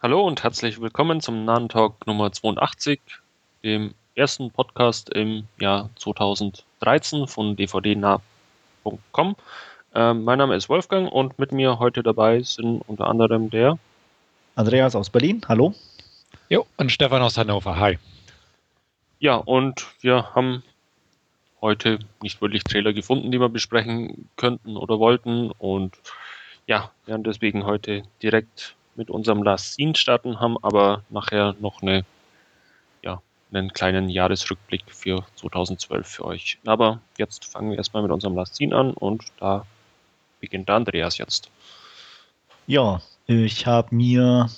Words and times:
Hallo 0.00 0.24
und 0.24 0.44
herzlich 0.44 0.80
willkommen 0.80 1.20
zum 1.20 1.44
Nahen 1.44 1.68
Talk 1.68 2.06
Nummer 2.06 2.30
82, 2.30 3.00
dem 3.64 3.94
ersten 4.14 4.52
Podcast 4.52 5.10
im 5.10 5.48
Jahr 5.58 5.90
2013 5.96 7.26
von 7.26 7.56
dvdnah.com. 7.56 9.36
Äh, 9.96 10.14
mein 10.14 10.38
Name 10.38 10.54
ist 10.54 10.68
Wolfgang 10.68 11.10
und 11.10 11.40
mit 11.40 11.50
mir 11.50 11.80
heute 11.80 12.04
dabei 12.04 12.42
sind 12.42 12.82
unter 12.86 13.08
anderem 13.08 13.50
der 13.50 13.76
Andreas 14.54 14.94
aus 14.94 15.10
Berlin, 15.10 15.42
hallo. 15.48 15.74
Jo, 16.48 16.64
und 16.76 16.92
Stefan 16.92 17.20
aus 17.20 17.36
Hannover, 17.36 17.76
hi. 17.80 17.98
Ja, 19.18 19.34
und 19.34 19.84
wir 20.00 20.32
haben 20.32 20.62
heute 21.60 21.98
nicht 22.22 22.40
wirklich 22.40 22.62
Trailer 22.62 22.92
gefunden, 22.92 23.32
die 23.32 23.40
wir 23.40 23.48
besprechen 23.48 24.28
könnten 24.36 24.76
oder 24.76 25.00
wollten. 25.00 25.50
Und 25.58 25.96
ja, 26.68 26.92
werden 27.04 27.24
deswegen 27.24 27.66
heute 27.66 28.04
direkt 28.22 28.76
mit 28.98 29.08
unserem 29.08 29.42
Last 29.42 29.72
Scene 29.72 29.94
starten, 29.94 30.40
haben 30.40 30.56
aber 30.62 31.02
nachher 31.08 31.54
noch 31.60 31.80
eine, 31.80 32.04
ja, 33.02 33.22
einen 33.50 33.72
kleinen 33.72 34.10
Jahresrückblick 34.10 34.84
für 34.88 35.24
2012 35.36 36.06
für 36.06 36.24
euch. 36.26 36.58
Aber 36.66 37.00
jetzt 37.16 37.46
fangen 37.46 37.70
wir 37.70 37.78
erstmal 37.78 38.02
mit 38.02 38.12
unserem 38.12 38.36
Last 38.36 38.56
Scene 38.56 38.76
an 38.76 38.90
und 38.92 39.24
da 39.40 39.64
beginnt 40.40 40.68
der 40.68 40.76
Andreas 40.76 41.16
jetzt. 41.16 41.50
Ja, 42.66 43.00
ich 43.26 43.66
habe 43.66 43.94
mir, 43.94 44.50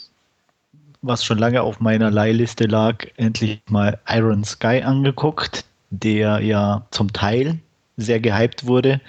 was 1.00 1.24
schon 1.24 1.38
lange 1.38 1.62
auf 1.62 1.78
meiner 1.78 2.10
Leihliste 2.10 2.64
lag, 2.64 3.06
endlich 3.16 3.60
mal 3.68 4.00
Iron 4.08 4.42
Sky 4.42 4.82
angeguckt 4.82 5.64
der 5.90 6.40
ja 6.40 6.86
zum 6.90 7.12
Teil 7.12 7.58
sehr 7.96 8.20
gehypt 8.20 8.66
wurde. 8.66 9.00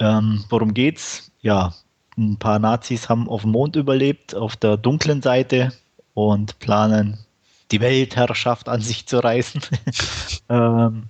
Ähm, 0.00 0.44
worum 0.48 0.74
geht's? 0.74 1.30
Ja, 1.40 1.74
ein 2.18 2.36
paar 2.36 2.58
Nazis 2.58 3.08
haben 3.08 3.28
auf 3.28 3.42
dem 3.42 3.52
Mond 3.52 3.76
überlebt, 3.76 4.34
auf 4.34 4.56
der 4.56 4.76
dunklen 4.76 5.22
Seite 5.22 5.72
und 6.14 6.58
planen, 6.58 7.18
die 7.70 7.80
Weltherrschaft 7.80 8.68
an 8.68 8.80
sich 8.80 9.06
zu 9.06 9.18
reißen. 9.18 9.62
ähm, 10.48 11.04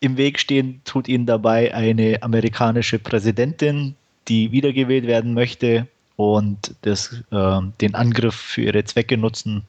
Im 0.00 0.16
Weg 0.16 0.38
stehen 0.38 0.82
tut 0.84 1.08
ihnen 1.08 1.26
dabei 1.26 1.72
eine 1.74 2.22
amerikanische 2.22 2.98
Präsidentin, 2.98 3.94
die 4.28 4.50
wiedergewählt 4.52 5.06
werden 5.06 5.34
möchte 5.34 5.86
und 6.16 6.74
das, 6.82 7.22
äh, 7.30 7.60
den 7.80 7.94
Angriff 7.94 8.34
für 8.34 8.62
ihre 8.62 8.84
Zwecke 8.84 9.16
nutzen 9.16 9.62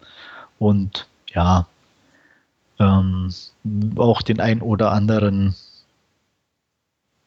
und 0.59 1.07
ja, 1.33 1.67
ähm, 2.79 3.33
auch 3.97 4.21
den 4.21 4.39
ein 4.39 4.61
oder 4.61 4.91
anderen 4.91 5.55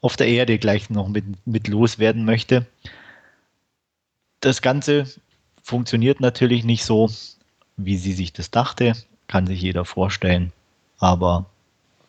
auf 0.01 0.15
der 0.15 0.27
Erde 0.27 0.57
gleich 0.57 0.89
noch 0.89 1.07
mit, 1.07 1.25
mit 1.45 1.67
loswerden 1.67 2.25
möchte. 2.25 2.65
Das 4.41 4.61
Ganze 4.61 5.05
funktioniert 5.61 6.19
natürlich 6.19 6.63
nicht 6.63 6.83
so, 6.83 7.09
wie 7.77 7.97
sie 7.97 8.13
sich 8.13 8.33
das 8.33 8.51
dachte, 8.51 8.93
kann 9.27 9.47
sich 9.47 9.61
jeder 9.61 9.85
vorstellen, 9.85 10.51
aber 10.97 11.45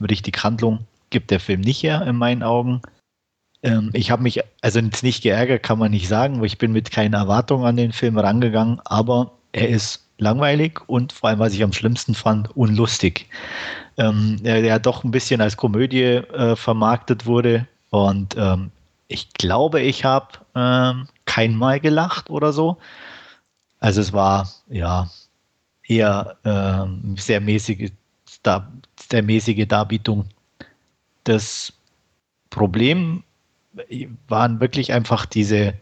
richtig 0.00 0.42
Handlung 0.42 0.86
gibt 1.10 1.30
der 1.30 1.40
Film 1.40 1.60
nicht 1.60 1.82
her 1.82 2.02
in 2.06 2.16
meinen 2.16 2.42
Augen. 2.42 2.82
Ähm, 3.62 3.90
ich 3.92 4.10
habe 4.10 4.22
mich 4.22 4.40
also 4.62 4.80
nicht 4.80 5.22
geärgert, 5.22 5.62
kann 5.62 5.78
man 5.78 5.90
nicht 5.90 6.08
sagen, 6.08 6.38
weil 6.38 6.46
ich 6.46 6.58
bin 6.58 6.72
mit 6.72 6.90
keinen 6.90 7.14
Erwartungen 7.14 7.66
an 7.66 7.76
den 7.76 7.92
Film 7.92 8.18
rangegangen, 8.18 8.80
aber 8.84 9.32
er 9.52 9.68
ist 9.68 10.06
langweilig 10.18 10.80
und 10.86 11.12
vor 11.12 11.30
allem, 11.30 11.38
was 11.38 11.54
ich 11.54 11.62
am 11.62 11.72
schlimmsten 11.72 12.14
fand, 12.14 12.56
unlustig. 12.56 13.26
Ähm, 13.96 14.38
der, 14.42 14.62
der 14.62 14.78
doch 14.78 15.04
ein 15.04 15.10
bisschen 15.10 15.40
als 15.40 15.56
Komödie 15.56 16.02
äh, 16.02 16.56
vermarktet 16.56 17.26
wurde. 17.26 17.66
Und 17.90 18.36
ähm, 18.38 18.70
ich 19.08 19.32
glaube, 19.34 19.80
ich 19.80 20.04
habe 20.04 20.28
ähm, 20.54 21.08
kein 21.30 21.54
Mal 21.54 21.78
gelacht 21.78 22.28
oder 22.30 22.52
so. 22.52 22.78
Also 23.78 24.00
es 24.00 24.12
war 24.12 24.50
ja 24.68 25.08
eher 25.86 26.36
ähm, 26.44 27.14
sehr 27.16 27.40
mäßige, 27.40 27.92
sehr 29.08 29.22
mäßige 29.22 29.66
Darbietung. 29.68 30.26
Das 31.24 31.72
Problem 32.50 33.22
waren 34.28 34.60
wirklich 34.60 34.92
einfach 34.92 35.24
diese 35.24 35.74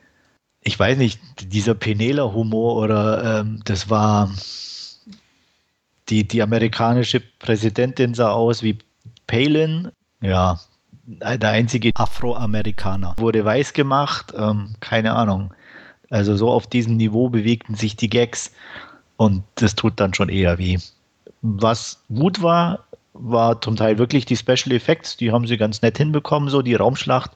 ich 0.68 0.78
weiß 0.78 0.98
nicht, 0.98 1.20
dieser 1.52 1.74
Penela-Humor 1.74 2.76
oder 2.76 3.40
ähm, 3.40 3.60
das 3.64 3.88
war 3.88 4.30
die, 6.08 6.28
die 6.28 6.42
amerikanische 6.42 7.20
Präsidentin 7.20 8.14
sah 8.14 8.32
aus 8.32 8.62
wie 8.62 8.78
Palin, 9.26 9.90
ja, 10.20 10.60
der 11.08 11.50
einzige 11.50 11.90
Afroamerikaner. 11.94 13.14
Wurde 13.18 13.44
weiß 13.44 13.72
gemacht, 13.72 14.32
ähm, 14.36 14.74
keine 14.80 15.14
Ahnung. 15.14 15.54
Also 16.10 16.36
so 16.36 16.50
auf 16.50 16.66
diesem 16.66 16.96
Niveau 16.96 17.28
bewegten 17.28 17.74
sich 17.74 17.96
die 17.96 18.08
Gags 18.08 18.52
und 19.16 19.42
das 19.56 19.74
tut 19.74 20.00
dann 20.00 20.14
schon 20.14 20.28
eher 20.28 20.58
weh. 20.58 20.78
Was 21.42 22.02
gut 22.08 22.42
war, 22.42 22.84
war 23.12 23.60
zum 23.60 23.76
Teil 23.76 23.98
wirklich 23.98 24.26
die 24.26 24.36
Special 24.36 24.72
Effects, 24.72 25.16
die 25.16 25.32
haben 25.32 25.46
sie 25.46 25.56
ganz 25.56 25.82
nett 25.82 25.98
hinbekommen, 25.98 26.48
so 26.48 26.62
die 26.62 26.74
Raumschlacht 26.74 27.32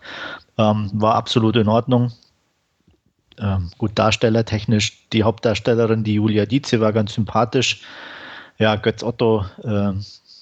ähm, 0.59 0.91
war 0.95 1.15
absolut 1.15 1.57
in 1.57 1.69
Ordnung 1.69 2.13
ähm, 3.39 3.71
gut, 3.79 3.93
darstellertechnisch, 3.95 5.09
die 5.13 5.25
Hauptdarstellerin, 5.25 6.05
die 6.05 6.15
Julia 6.15 6.47
Dietze, 6.47 6.81
war 6.81 6.93
ganz 6.93 7.15
sympathisch. 7.15 7.83
Ja, 8.59 8.77
Götz 8.77 9.03
Otto, 9.03 9.45
äh, 9.63 9.93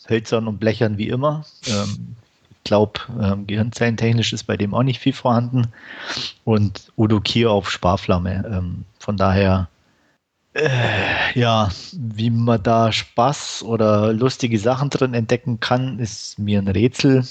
hölzern 0.08 0.48
und 0.48 0.58
blechern 0.58 0.98
wie 0.98 1.08
immer. 1.08 1.44
Ähm, 1.66 2.16
glaube, 2.64 3.00
ähm, 3.20 3.46
gehirnzellentechnisch 3.46 4.32
ist 4.32 4.44
bei 4.44 4.56
dem 4.56 4.74
auch 4.74 4.82
nicht 4.82 5.00
viel 5.00 5.12
vorhanden. 5.12 5.68
Und 6.44 6.92
Udo 6.96 7.20
Kier 7.20 7.50
auf 7.50 7.70
Sparflamme. 7.70 8.44
Ähm, 8.50 8.84
von 8.98 9.16
daher, 9.16 9.68
äh, 10.54 10.68
ja, 11.34 11.70
wie 11.92 12.30
man 12.30 12.62
da 12.62 12.92
Spaß 12.92 13.62
oder 13.62 14.12
lustige 14.12 14.58
Sachen 14.58 14.90
drin 14.90 15.14
entdecken 15.14 15.60
kann, 15.60 15.98
ist 15.98 16.38
mir 16.38 16.58
ein 16.58 16.68
Rätsel. 16.68 17.24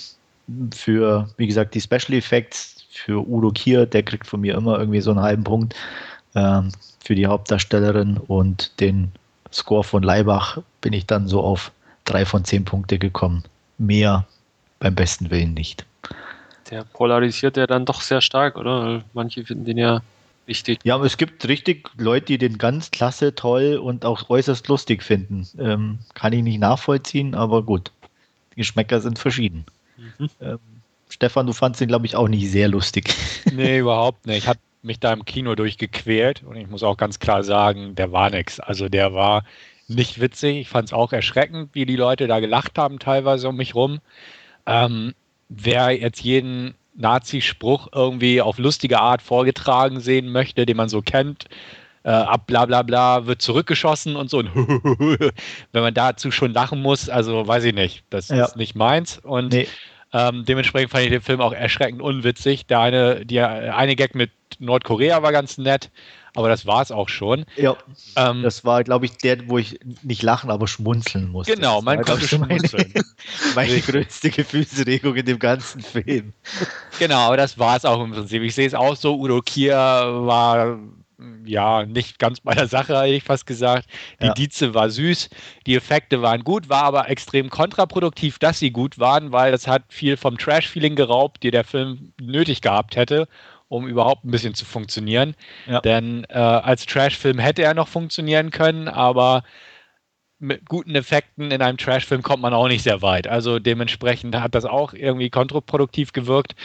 Für, 0.73 1.29
wie 1.37 1.47
gesagt, 1.47 1.75
die 1.75 1.81
Special 1.81 2.13
Effects 2.13 2.85
für 2.91 3.27
Udo 3.27 3.51
Kier, 3.51 3.85
der 3.85 4.03
kriegt 4.03 4.25
von 4.25 4.41
mir 4.41 4.55
immer 4.55 4.79
irgendwie 4.79 5.01
so 5.01 5.11
einen 5.11 5.21
halben 5.21 5.43
Punkt 5.43 5.75
ähm, 6.35 6.71
für 7.03 7.15
die 7.15 7.27
Hauptdarstellerin 7.27 8.17
und 8.17 8.79
den 8.79 9.11
Score 9.51 9.83
von 9.83 10.03
Leibach 10.03 10.59
bin 10.81 10.93
ich 10.93 11.05
dann 11.05 11.27
so 11.27 11.41
auf 11.41 11.71
drei 12.05 12.25
von 12.25 12.43
zehn 12.45 12.65
Punkte 12.65 12.99
gekommen. 12.99 13.43
Mehr 13.77 14.25
beim 14.79 14.95
besten 14.95 15.29
Willen 15.29 15.53
nicht. 15.53 15.85
Der 16.69 16.83
polarisiert 16.83 17.57
ja 17.57 17.67
dann 17.67 17.85
doch 17.85 18.01
sehr 18.01 18.21
stark, 18.21 18.57
oder? 18.57 19.03
Manche 19.13 19.43
finden 19.43 19.65
den 19.65 19.77
ja 19.77 20.01
richtig. 20.47 20.79
Ja, 20.83 20.95
aber 20.95 21.05
es 21.05 21.17
gibt 21.17 21.47
richtig 21.47 21.89
Leute, 21.97 22.27
die 22.27 22.37
den 22.37 22.57
ganz 22.57 22.91
klasse, 22.91 23.33
toll 23.35 23.77
und 23.77 24.05
auch 24.05 24.29
äußerst 24.29 24.67
lustig 24.67 25.03
finden. 25.03 25.47
Ähm, 25.57 25.99
kann 26.13 26.33
ich 26.33 26.43
nicht 26.43 26.59
nachvollziehen, 26.59 27.35
aber 27.35 27.63
gut. 27.63 27.91
Die 28.51 28.57
Geschmäcker 28.57 29.01
sind 29.01 29.17
verschieden. 29.17 29.65
Mhm. 29.97 30.29
Ähm, 30.41 30.59
Stefan, 31.09 31.47
du 31.47 31.53
fandest 31.53 31.81
ihn, 31.81 31.87
glaube 31.87 32.05
ich, 32.05 32.15
auch 32.15 32.27
nicht 32.27 32.49
sehr 32.49 32.67
lustig. 32.67 33.13
Nee, 33.51 33.79
überhaupt 33.79 34.27
nicht. 34.27 34.37
Ich 34.37 34.47
habe 34.47 34.59
mich 34.83 34.99
da 34.99 35.11
im 35.11 35.25
Kino 35.25 35.55
durchgequält 35.55 36.43
und 36.43 36.55
ich 36.55 36.67
muss 36.67 36.83
auch 36.83 36.97
ganz 36.97 37.17
klar 37.19 37.43
sagen, 37.43 37.95
der 37.95 38.11
war 38.11 38.29
nix. 38.29 38.59
Also 38.59 38.89
der 38.89 39.13
war 39.13 39.43
nicht 39.87 40.21
witzig. 40.21 40.57
Ich 40.57 40.69
fand 40.69 40.89
es 40.89 40.93
auch 40.93 41.11
erschreckend, 41.11 41.69
wie 41.73 41.85
die 41.85 41.95
Leute 41.95 42.27
da 42.27 42.39
gelacht 42.39 42.77
haben, 42.77 42.99
teilweise 42.99 43.49
um 43.49 43.55
mich 43.55 43.73
rum. 43.73 43.99
Ähm, 44.69 45.13
wer 45.49 45.91
jetzt 45.91 46.21
jeden 46.21 46.75
Nazi-Spruch 46.95 47.87
irgendwie 47.93 48.41
auf 48.41 48.59
lustige 48.59 48.99
Art 48.99 49.21
vorgetragen 49.21 49.99
sehen 49.99 50.31
möchte, 50.31 50.65
den 50.65 50.77
man 50.77 50.89
so 50.89 51.01
kennt, 51.01 51.45
äh, 52.03 52.09
ab 52.09 52.45
bla 52.47 52.65
bla 52.65 52.83
bla 52.83 53.25
wird 53.25 53.41
zurückgeschossen 53.41 54.15
und 54.15 54.29
so. 54.29 54.39
Und 54.39 54.49
wenn 55.71 55.81
man 55.81 55.93
dazu 55.93 56.31
schon 56.31 56.53
lachen 56.53 56.81
muss, 56.81 57.09
also 57.09 57.47
weiß 57.47 57.63
ich 57.65 57.73
nicht, 57.73 58.03
das 58.09 58.29
ja. 58.29 58.45
ist 58.45 58.57
nicht 58.57 58.75
meins. 58.75 59.17
Und 59.17 59.53
nee. 59.53 59.67
Ähm, 60.11 60.43
dementsprechend 60.45 60.91
fand 60.91 61.03
ich 61.03 61.11
den 61.11 61.21
Film 61.21 61.39
auch 61.39 61.53
erschreckend 61.53 62.01
unwitzig. 62.01 62.65
Der 62.65 62.79
eine, 62.79 63.25
die, 63.25 63.39
eine 63.41 63.95
Gag 63.95 64.15
mit 64.15 64.31
Nordkorea 64.57 65.21
war 65.21 65.31
ganz 65.31 65.59
nett, 65.59 65.91
aber 66.35 66.49
das 66.49 66.65
war 66.65 66.81
es 66.81 66.91
auch 66.91 67.09
schon. 67.09 67.45
Ja, 67.55 67.77
ähm, 68.15 68.41
das 68.41 68.65
war, 68.65 68.83
glaube 68.83 69.05
ich, 69.05 69.17
der, 69.17 69.47
wo 69.47 69.59
ich 69.59 69.79
nicht 70.01 70.23
lachen, 70.23 70.49
aber 70.49 70.67
schmunzeln 70.67 71.29
musste. 71.29 71.55
Genau, 71.55 71.81
man 71.81 72.01
konnte 72.01 72.27
schmunzeln. 72.27 72.91
Meine, 73.55 73.69
meine 73.69 73.81
größte 73.81 74.31
Gefühlsregung 74.31 75.15
in 75.15 75.25
dem 75.25 75.39
ganzen 75.39 75.81
Film. 75.81 76.33
Genau, 76.97 77.19
aber 77.19 77.37
das 77.37 77.59
war 77.59 77.77
es 77.77 77.85
auch 77.85 78.03
im 78.03 78.11
Prinzip. 78.11 78.41
Ich 78.41 78.55
sehe 78.55 78.65
es 78.65 78.73
auch 78.73 78.95
so, 78.95 79.15
Udo 79.15 79.41
Kier 79.41 79.75
war 79.75 80.79
ja, 81.45 81.85
nicht 81.85 82.19
ganz 82.19 82.39
bei 82.39 82.53
der 82.53 82.67
Sache, 82.67 82.97
hätte 82.97 83.13
ich 83.13 83.23
fast 83.23 83.45
gesagt. 83.45 83.89
Die 84.21 84.27
ja. 84.27 84.33
Dieze 84.33 84.73
war 84.73 84.89
süß, 84.89 85.29
die 85.65 85.75
Effekte 85.75 86.21
waren 86.21 86.43
gut, 86.43 86.69
war 86.69 86.83
aber 86.83 87.09
extrem 87.09 87.49
kontraproduktiv, 87.49 88.39
dass 88.39 88.59
sie 88.59 88.71
gut 88.71 88.99
waren, 88.99 89.31
weil 89.31 89.51
das 89.51 89.67
hat 89.67 89.83
viel 89.89 90.17
vom 90.17 90.37
Trash-Feeling 90.37 90.95
geraubt, 90.95 91.43
die 91.43 91.51
der 91.51 91.63
Film 91.63 92.13
nötig 92.21 92.61
gehabt 92.61 92.95
hätte, 92.95 93.27
um 93.67 93.87
überhaupt 93.87 94.23
ein 94.23 94.31
bisschen 94.31 94.53
zu 94.53 94.65
funktionieren. 94.65 95.35
Ja. 95.67 95.81
Denn 95.81 96.25
äh, 96.29 96.37
als 96.37 96.85
Trash-Film 96.85 97.39
hätte 97.39 97.63
er 97.63 97.73
noch 97.73 97.87
funktionieren 97.87 98.51
können, 98.51 98.87
aber 98.87 99.43
mit 100.39 100.67
guten 100.69 100.95
Effekten 100.95 101.51
in 101.51 101.61
einem 101.61 101.77
Trash-Film 101.77 102.23
kommt 102.23 102.41
man 102.41 102.53
auch 102.53 102.69
nicht 102.69 102.83
sehr 102.83 103.01
weit. 103.01 103.27
Also 103.27 103.59
dementsprechend 103.59 104.35
hat 104.37 104.55
das 104.55 104.63
auch 104.63 104.93
irgendwie 104.93 105.29
kontraproduktiv 105.29 106.13
gewirkt. 106.13 106.55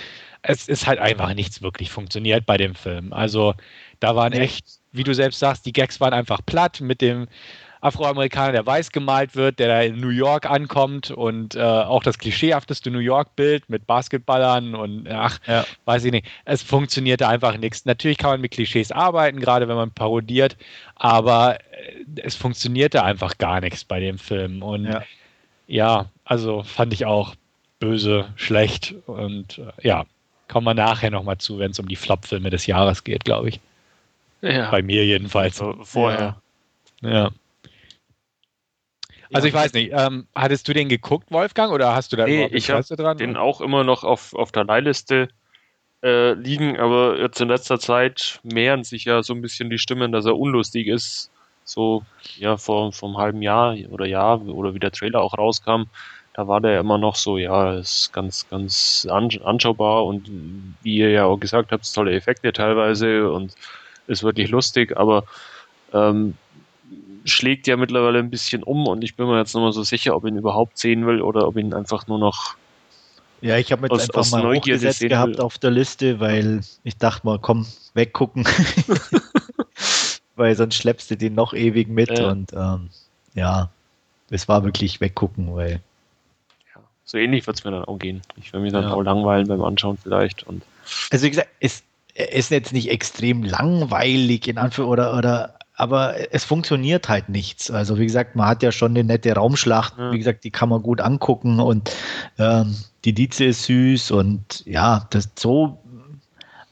Es 0.43 0.69
ist 0.69 0.87
halt 0.87 1.01
einfach 1.01 1.35
nichts 1.35 1.61
wirklich 1.61 1.91
funktioniert 1.91 2.47
bei 2.47 2.57
dem 2.57 2.77
Film. 2.77 3.13
Also 3.13 3.55
da 4.05 4.15
waren 4.15 4.33
echt 4.33 4.67
wie 4.95 5.05
du 5.05 5.13
selbst 5.13 5.41
sagst, 5.41 5.67
die 5.67 5.73
Gags 5.73 6.01
waren 6.01 6.15
einfach 6.15 6.41
platt 6.47 6.81
mit 6.81 7.01
dem 7.01 7.27
Afroamerikaner, 7.81 8.53
der 8.53 8.65
weiß 8.65 8.93
gemalt 8.93 9.35
wird, 9.35 9.59
der 9.59 9.69
da 9.69 9.83
in 9.83 10.01
New 10.01 10.09
York 10.09 10.49
ankommt 10.49 11.11
und 11.11 11.55
äh, 11.55 11.61
auch 11.61 12.03
das 12.03 12.19
klischeehafteste 12.19 12.91
New 12.91 13.01
York-Bild 13.01 13.69
mit 13.69 13.87
Basketballern 13.87 14.75
und 14.75 15.07
ach, 15.11 15.39
ja. 15.47 15.67
weiß 15.85 16.05
ich 16.05 16.13
nicht. 16.13 16.27
Es 16.47 16.63
funktionierte 16.63 17.29
einfach 17.29 17.59
nichts. 17.59 17.85
Natürlich 17.85 18.17
kann 18.17 18.31
man 18.31 18.41
mit 18.41 18.53
Klischees 18.53 18.91
arbeiten, 18.91 19.39
gerade 19.39 19.69
wenn 19.69 19.77
man 19.77 19.91
parodiert, 19.91 20.57
aber 20.95 21.59
äh, 21.61 22.21
es 22.23 22.37
funktionierte 22.37 23.03
einfach 23.03 23.37
gar 23.37 23.61
nichts 23.61 23.85
bei 23.85 24.01
dem 24.01 24.17
Film. 24.17 24.63
Und 24.63 24.85
ja, 24.85 25.03
ja 25.67 26.07
also 26.25 26.63
fand 26.63 26.95
ich 26.95 27.05
auch 27.05 27.35
böse, 27.81 28.29
schlecht 28.37 28.95
und 29.07 29.59
äh, 29.59 29.87
ja, 29.87 30.07
kommen 30.49 30.67
wir 30.67 30.75
nachher 30.75 31.11
nochmal 31.11 31.37
zu, 31.37 31.59
wenn 31.59 31.73
es 31.73 31.81
um 31.81 31.89
die 31.89 31.97
Flop-Filme 31.97 32.49
des 32.49 32.67
Jahres 32.67 33.05
geht, 33.05 33.25
glaube 33.25 33.51
ich. 33.51 33.61
Ja. 34.41 34.71
Bei 34.71 34.83
mir 34.83 35.05
jedenfalls. 35.05 35.61
Also 35.61 35.85
vorher. 35.85 36.41
Ja. 37.01 37.31
Also 39.33 39.49
ich 39.49 39.55
weiß 39.55 39.73
nicht, 39.73 39.91
ähm, 39.93 40.29
hattest 40.35 40.69
du 40.69 40.73
den 40.73 40.89
geguckt, 40.89 41.31
Wolfgang, 41.31 41.73
oder 41.73 41.95
hast 41.95 42.13
du 42.13 42.17
da 42.17 42.25
nee, 42.25 42.47
ich 42.47 42.69
Interesse 42.69 42.95
dran? 42.95 43.19
den 43.19 43.37
auch 43.37 43.61
immer 43.61 43.83
noch 43.83 44.05
auf, 44.05 44.33
auf 44.35 44.53
der 44.53 44.65
Leihliste 44.65 45.29
äh, 46.05 46.35
liegen, 46.35 46.79
aber 46.79 47.19
jetzt 47.19 47.41
in 47.41 47.49
letzter 47.49 47.81
Zeit 47.81 48.39
mehren 48.45 48.85
sich 48.85 49.07
ja 49.07 49.23
so 49.23 49.35
ein 49.35 49.43
bisschen 49.43 49.71
die 49.71 49.79
Stimmen, 49.79 50.13
dass 50.13 50.27
er 50.27 50.39
unlustig 50.39 50.87
ist. 50.87 51.31
So, 51.65 52.05
ja, 52.37 52.59
vor, 52.59 52.93
vor 52.93 53.09
einem 53.09 53.19
halben 53.19 53.43
Jahr 53.43 53.75
oder 53.91 54.05
Jahr, 54.05 54.41
oder 54.43 54.75
wie 54.75 54.79
der 54.79 54.93
Trailer 54.93 55.23
auch 55.23 55.37
rauskam, 55.37 55.85
da 56.35 56.47
war 56.47 56.61
der 56.61 56.79
immer 56.79 56.99
noch 56.99 57.17
so, 57.17 57.39
ja, 57.39 57.75
ist 57.79 58.13
ganz, 58.13 58.47
ganz 58.51 59.07
anschaubar 59.11 60.05
und 60.05 60.31
wie 60.83 60.99
ihr 60.99 61.11
ja 61.11 61.25
auch 61.25 61.39
gesagt 61.39 61.73
habt, 61.73 61.93
tolle 61.93 62.13
Effekte 62.13 62.53
teilweise 62.53 63.33
und 63.33 63.55
ist 64.07 64.23
wirklich 64.23 64.51
lustig, 64.51 64.97
aber 64.97 65.25
ähm, 65.93 66.35
schlägt 67.25 67.67
ja 67.67 67.77
mittlerweile 67.77 68.19
ein 68.19 68.31
bisschen 68.31 68.63
um 68.63 68.87
und 68.87 69.03
ich 69.03 69.17
bin 69.17 69.27
mir 69.27 69.39
jetzt 69.39 69.55
noch 69.55 69.63
mal 69.63 69.73
so 69.73 69.83
sicher, 69.83 70.15
ob 70.15 70.25
ich 70.25 70.33
ihn 70.33 70.39
überhaupt 70.39 70.79
sehen 70.79 71.07
will 71.07 71.23
oder 71.23 71.47
ob 71.47 71.57
ich 71.57 71.65
ihn 71.65 71.75
einfach 71.75 72.07
nur 72.07 72.19
noch 72.19 72.57
ja, 73.41 73.59
ich 73.59 73.73
habe 73.73 73.83
jetzt 73.83 73.93
aus, 73.93 74.01
einfach 74.03 74.21
aus 74.21 74.31
mal 74.31 74.43
Neugier 74.43 74.77
hochgesetzt 74.77 75.01
gehabt 75.01 75.35
will. 75.35 75.41
auf 75.41 75.59
der 75.59 75.71
Liste, 75.71 76.19
weil 76.19 76.63
ich 76.83 76.97
dachte 76.97 77.27
mal, 77.27 77.39
komm, 77.39 77.67
weggucken. 77.93 78.47
weil 80.37 80.57
sonst 80.57 80.77
schleppst 80.77 81.11
du 81.11 81.17
den 81.17 81.35
noch 81.35 81.53
ewig 81.53 81.89
mit 81.89 82.11
äh. 82.11 82.25
und 82.25 82.53
ähm, 82.55 82.89
ja, 83.35 83.69
es 84.31 84.49
war 84.49 84.65
wirklich 84.65 85.01
weggucken, 85.01 85.55
weil 85.55 85.81
ja, 86.75 86.81
so 87.05 87.19
ähnlich 87.19 87.47
wird 87.47 87.59
es 87.59 87.65
mir 87.65 87.73
dann 87.73 87.85
auch 87.85 87.99
gehen. 87.99 88.23
Ich 88.37 88.53
will 88.53 88.61
mich 88.61 88.73
dann 88.73 88.85
ja. 88.85 88.93
auch 88.93 89.03
langweilen 89.03 89.47
beim 89.47 89.63
Anschauen 89.63 89.99
vielleicht 90.03 90.45
und 90.45 90.63
also 91.11 91.27
wie 91.27 91.31
gesagt, 91.31 91.49
es 91.61 91.83
ist 92.15 92.51
jetzt 92.51 92.73
nicht 92.73 92.91
extrem 92.91 93.43
langweilig 93.43 94.49
in 94.49 94.59
Anführungszeichen 94.59 95.09
oder, 95.09 95.19
oder 95.19 95.59
aber 95.77 96.33
es 96.33 96.45
funktioniert 96.45 97.09
halt 97.09 97.29
nichts. 97.29 97.71
Also 97.71 97.99
wie 97.99 98.07
gesagt, 98.07 98.37
man 98.37 98.47
hat 98.47 98.63
ja 98.63 98.71
schon 98.71 98.93
eine 98.93 99.03
nette 99.03 99.33
Raumschlacht. 99.33 99.99
Ja. 99.99 100.13
Wie 100.13 100.19
gesagt, 100.19 100.45
die 100.45 100.53
kann 100.53 100.69
man 100.69 100.83
gut 100.83 101.01
angucken 101.01 101.59
und 101.59 101.91
ähm, 102.39 102.77
die 103.05 103.13
Dieze 103.13 103.47
ist 103.47 103.65
süß 103.65 104.13
und 104.13 104.65
ja, 104.67 105.07
das 105.11 105.31
so. 105.37 105.83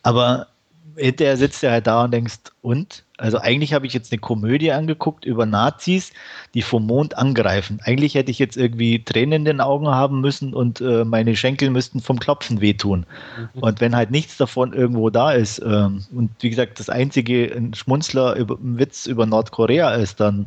Aber 0.05 0.49
hinterher 0.97 1.37
sitzt 1.37 1.63
er 1.63 1.73
halt 1.73 1.87
da 1.87 2.05
und 2.05 2.13
denkst, 2.13 2.39
und? 2.61 3.05
Also 3.19 3.39
eigentlich 3.39 3.73
habe 3.73 3.87
ich 3.87 3.93
jetzt 3.93 4.13
eine 4.13 4.21
Komödie 4.21 4.73
angeguckt 4.73 5.25
über 5.25 5.47
Nazis, 5.47 6.13
die 6.55 6.63
vom 6.63 6.87
Mond 6.87 7.17
angreifen. 7.17 7.81
Eigentlich 7.85 8.15
hätte 8.15 8.31
ich 8.31 8.39
jetzt 8.39 8.57
irgendwie 8.57 9.05
Tränen 9.05 9.33
in 9.33 9.45
den 9.45 9.61
Augen 9.61 9.89
haben 9.89 10.21
müssen 10.21 10.55
und 10.55 10.81
äh, 10.81 11.05
meine 11.05 11.37
Schenkel 11.37 11.71
müssten 11.71 12.01
vom 12.01 12.19
Klopfen 12.19 12.61
wehtun. 12.61 13.07
Mhm. 13.55 13.63
Und 13.63 13.81
wenn 13.81 13.95
halt 13.95 14.11
nichts 14.11 14.37
davon 14.37 14.73
irgendwo 14.73 15.11
da 15.11 15.33
ist 15.33 15.61
ähm, 15.65 16.05
und 16.13 16.31
wie 16.41 16.51
gesagt 16.51 16.81
das 16.81 16.89
einzige 16.89 17.53
ein 17.55 17.75
Schmunzler, 17.75 18.35
über, 18.35 18.57
ein 18.57 18.79
Witz 18.79 19.07
über 19.07 19.27
Nordkorea 19.27 19.95
ist, 19.95 20.19
dann 20.19 20.47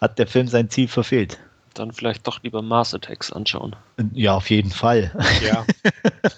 hat 0.00 0.18
der 0.18 0.26
Film 0.26 0.48
sein 0.48 0.70
Ziel 0.70 0.88
verfehlt. 0.88 1.38
Dann 1.74 1.92
vielleicht 1.92 2.26
doch 2.26 2.42
lieber 2.42 2.62
Mars 2.62 2.94
Attacks 2.94 3.32
anschauen. 3.32 3.76
Ja, 4.12 4.34
auf 4.34 4.50
jeden 4.50 4.70
Fall. 4.70 5.12
Ja. 5.46 5.64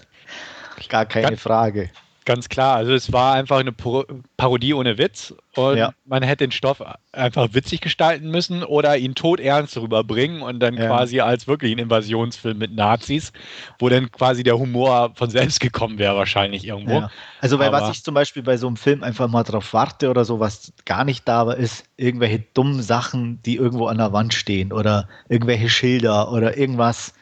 Gar 0.89 1.07
keine 1.07 1.37
Frage. 1.37 1.91
Ganz 2.29 2.51
klar, 2.51 2.77
also 2.77 2.93
es 2.93 3.11
war 3.11 3.33
einfach 3.37 3.57
eine 3.57 3.73
Parodie 3.73 4.75
ohne 4.75 4.99
Witz 4.99 5.33
und 5.55 5.79
ja. 5.79 5.95
man 6.05 6.23
hätte 6.23 6.45
den 6.47 6.53
Stoff 6.53 6.85
einfach 7.11 7.55
witzig 7.55 7.81
gestalten 7.81 8.31
müssen 8.31 8.63
oder 8.63 8.99
ihn 8.99 9.15
todernst 9.15 9.79
rüberbringen 9.79 10.43
und 10.43 10.61
dann 10.61 10.75
ja. 10.75 10.89
quasi 10.89 11.21
als 11.21 11.47
wirklich 11.47 11.73
ein 11.73 11.79
Invasionsfilm 11.79 12.59
mit 12.59 12.75
Nazis, 12.75 13.33
wo 13.79 13.89
dann 13.89 14.13
quasi 14.13 14.43
der 14.43 14.59
Humor 14.59 15.13
von 15.15 15.31
selbst 15.31 15.61
gekommen 15.61 15.99
wäre 15.99 16.17
wahrscheinlich 16.17 16.67
irgendwo. 16.67 17.01
Ja. 17.01 17.11
Also 17.41 17.57
bei 17.57 17.73
was 17.73 17.97
ich 17.97 18.05
zum 18.05 18.13
Beispiel 18.13 18.43
bei 18.43 18.59
so 18.59 18.67
einem 18.67 18.77
Film 18.77 19.03
einfach 19.03 19.29
mal 19.29 19.43
drauf 19.43 19.73
warte 19.73 20.11
oder 20.11 20.27
so, 20.27 20.39
was 20.39 20.75
gar 20.85 21.05
nicht 21.07 21.27
da 21.27 21.47
war, 21.47 21.57
ist 21.57 21.87
irgendwelche 21.97 22.45
dummen 22.53 22.83
Sachen, 22.83 23.41
die 23.45 23.57
irgendwo 23.57 23.87
an 23.87 23.97
der 23.97 24.13
Wand 24.13 24.35
stehen 24.35 24.71
oder 24.71 25.09
irgendwelche 25.31 25.71
Schilder 25.71 26.31
oder 26.31 26.59
irgendwas. 26.59 27.15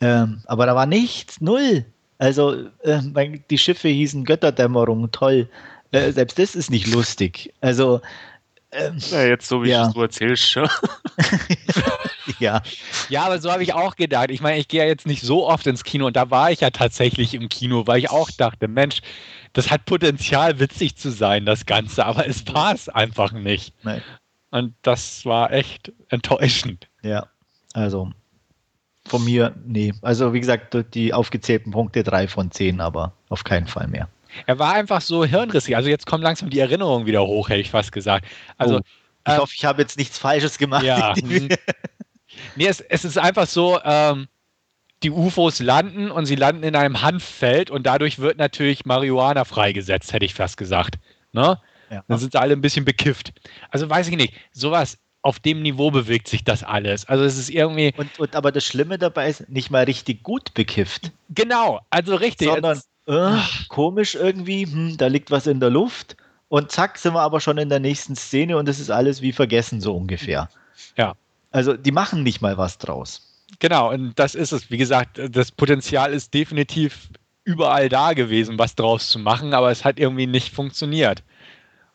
Ähm, 0.00 0.40
aber 0.46 0.64
da 0.64 0.74
war 0.74 0.86
nichts, 0.86 1.42
null. 1.42 1.84
Also 2.20 2.66
äh, 2.82 3.00
die 3.48 3.56
Schiffe 3.56 3.88
hießen 3.88 4.26
Götterdämmerung, 4.26 5.10
toll. 5.10 5.48
Äh, 5.90 6.12
selbst 6.12 6.38
das 6.38 6.54
ist 6.54 6.70
nicht 6.70 6.86
lustig. 6.86 7.52
Also 7.62 8.02
ähm, 8.72 8.98
ja, 8.98 9.24
jetzt 9.24 9.48
so 9.48 9.62
wie 9.62 9.70
ja. 9.70 9.88
du 9.88 10.02
erzählst 10.02 10.46
schon. 10.46 10.68
ja. 12.38 12.62
Ja, 13.08 13.24
aber 13.24 13.40
so 13.40 13.50
habe 13.50 13.62
ich 13.62 13.72
auch 13.72 13.96
gedacht. 13.96 14.30
Ich 14.30 14.42
meine, 14.42 14.58
ich 14.58 14.68
gehe 14.68 14.82
ja 14.82 14.86
jetzt 14.86 15.06
nicht 15.06 15.22
so 15.22 15.48
oft 15.48 15.66
ins 15.66 15.82
Kino 15.82 16.06
und 16.06 16.14
da 16.14 16.30
war 16.30 16.52
ich 16.52 16.60
ja 16.60 16.68
tatsächlich 16.68 17.32
im 17.32 17.48
Kino, 17.48 17.86
weil 17.86 17.98
ich 17.98 18.10
auch 18.10 18.30
dachte, 18.30 18.68
Mensch, 18.68 19.00
das 19.54 19.70
hat 19.70 19.86
Potenzial, 19.86 20.60
witzig 20.60 20.96
zu 20.96 21.10
sein, 21.10 21.46
das 21.46 21.64
Ganze, 21.64 22.04
aber 22.04 22.28
es 22.28 22.46
war 22.52 22.74
es 22.74 22.90
einfach 22.90 23.32
nicht. 23.32 23.74
Nein. 23.82 24.02
Und 24.50 24.74
das 24.82 25.24
war 25.24 25.52
echt 25.52 25.90
enttäuschend. 26.10 26.86
Ja, 27.02 27.28
also 27.72 28.10
von 29.06 29.24
mir, 29.24 29.54
nee. 29.64 29.92
Also 30.02 30.32
wie 30.32 30.40
gesagt, 30.40 30.76
die 30.94 31.12
aufgezählten 31.12 31.72
Punkte 31.72 32.02
drei 32.02 32.28
von 32.28 32.50
zehn, 32.50 32.80
aber 32.80 33.12
auf 33.28 33.44
keinen 33.44 33.66
Fall 33.66 33.88
mehr. 33.88 34.08
Er 34.46 34.58
war 34.58 34.74
einfach 34.74 35.00
so 35.00 35.24
hirnrissig. 35.24 35.76
Also 35.76 35.88
jetzt 35.88 36.06
kommen 36.06 36.22
langsam 36.22 36.50
die 36.50 36.60
Erinnerungen 36.60 37.06
wieder 37.06 37.26
hoch, 37.26 37.48
hätte 37.48 37.60
ich 37.60 37.70
fast 37.70 37.92
gesagt. 37.92 38.26
Also 38.58 38.76
oh, 38.76 38.80
ich 39.26 39.32
ähm, 39.32 39.40
hoffe, 39.40 39.52
ich 39.56 39.64
habe 39.64 39.82
jetzt 39.82 39.98
nichts 39.98 40.18
Falsches 40.18 40.58
gemacht. 40.58 40.84
Ja. 40.84 41.14
Mhm. 41.22 41.48
nee, 42.54 42.66
es, 42.66 42.80
es, 42.80 43.04
ist 43.04 43.18
einfach 43.18 43.48
so, 43.48 43.80
ähm, 43.82 44.28
die 45.02 45.10
UFOs 45.10 45.60
landen 45.60 46.10
und 46.10 46.26
sie 46.26 46.36
landen 46.36 46.62
in 46.62 46.76
einem 46.76 47.02
Hanffeld 47.02 47.70
und 47.70 47.86
dadurch 47.86 48.18
wird 48.18 48.38
natürlich 48.38 48.84
Marihuana 48.84 49.44
freigesetzt, 49.44 50.12
hätte 50.12 50.24
ich 50.24 50.34
fast 50.34 50.56
gesagt. 50.56 50.98
Ne? 51.32 51.58
Ja. 51.90 52.04
Dann 52.06 52.18
sind 52.18 52.32
sie 52.32 52.40
alle 52.40 52.52
ein 52.52 52.60
bisschen 52.60 52.84
bekifft. 52.84 53.32
Also 53.70 53.88
weiß 53.88 54.08
ich 54.08 54.16
nicht, 54.16 54.34
sowas 54.52 54.98
auf 55.22 55.38
dem 55.38 55.62
Niveau 55.62 55.90
bewegt 55.90 56.28
sich 56.28 56.44
das 56.44 56.62
alles. 56.62 57.06
Also 57.06 57.24
es 57.24 57.36
ist 57.36 57.50
irgendwie. 57.50 57.92
Und, 57.96 58.18
und 58.18 58.36
aber 58.36 58.52
das 58.52 58.64
Schlimme 58.64 58.98
dabei 58.98 59.28
ist, 59.28 59.48
nicht 59.48 59.70
mal 59.70 59.84
richtig 59.84 60.22
gut 60.22 60.54
bekifft. 60.54 61.12
Genau, 61.28 61.80
also 61.90 62.14
richtig. 62.14 62.48
Sondern 62.48 62.80
äh, 63.06 63.38
komisch 63.68 64.14
irgendwie, 64.14 64.64
hm, 64.64 64.96
da 64.96 65.08
liegt 65.08 65.30
was 65.30 65.46
in 65.46 65.60
der 65.60 65.70
Luft 65.70 66.16
und 66.48 66.72
zack, 66.72 66.98
sind 66.98 67.14
wir 67.14 67.20
aber 67.20 67.40
schon 67.40 67.58
in 67.58 67.68
der 67.68 67.80
nächsten 67.80 68.16
Szene 68.16 68.56
und 68.56 68.68
es 68.68 68.80
ist 68.80 68.90
alles 68.90 69.20
wie 69.22 69.32
vergessen, 69.32 69.80
so 69.80 69.96
ungefähr. 69.96 70.48
Ja. 70.96 71.14
Also 71.50 71.76
die 71.76 71.92
machen 71.92 72.22
nicht 72.22 72.40
mal 72.40 72.56
was 72.56 72.78
draus. 72.78 73.26
Genau, 73.58 73.90
und 73.92 74.18
das 74.18 74.34
ist 74.34 74.52
es. 74.52 74.70
Wie 74.70 74.78
gesagt, 74.78 75.20
das 75.30 75.50
Potenzial 75.50 76.12
ist 76.12 76.32
definitiv 76.32 77.08
überall 77.44 77.88
da 77.88 78.12
gewesen, 78.12 78.58
was 78.58 78.74
draus 78.74 79.10
zu 79.10 79.18
machen, 79.18 79.54
aber 79.54 79.70
es 79.70 79.84
hat 79.84 79.98
irgendwie 79.98 80.26
nicht 80.26 80.54
funktioniert. 80.54 81.22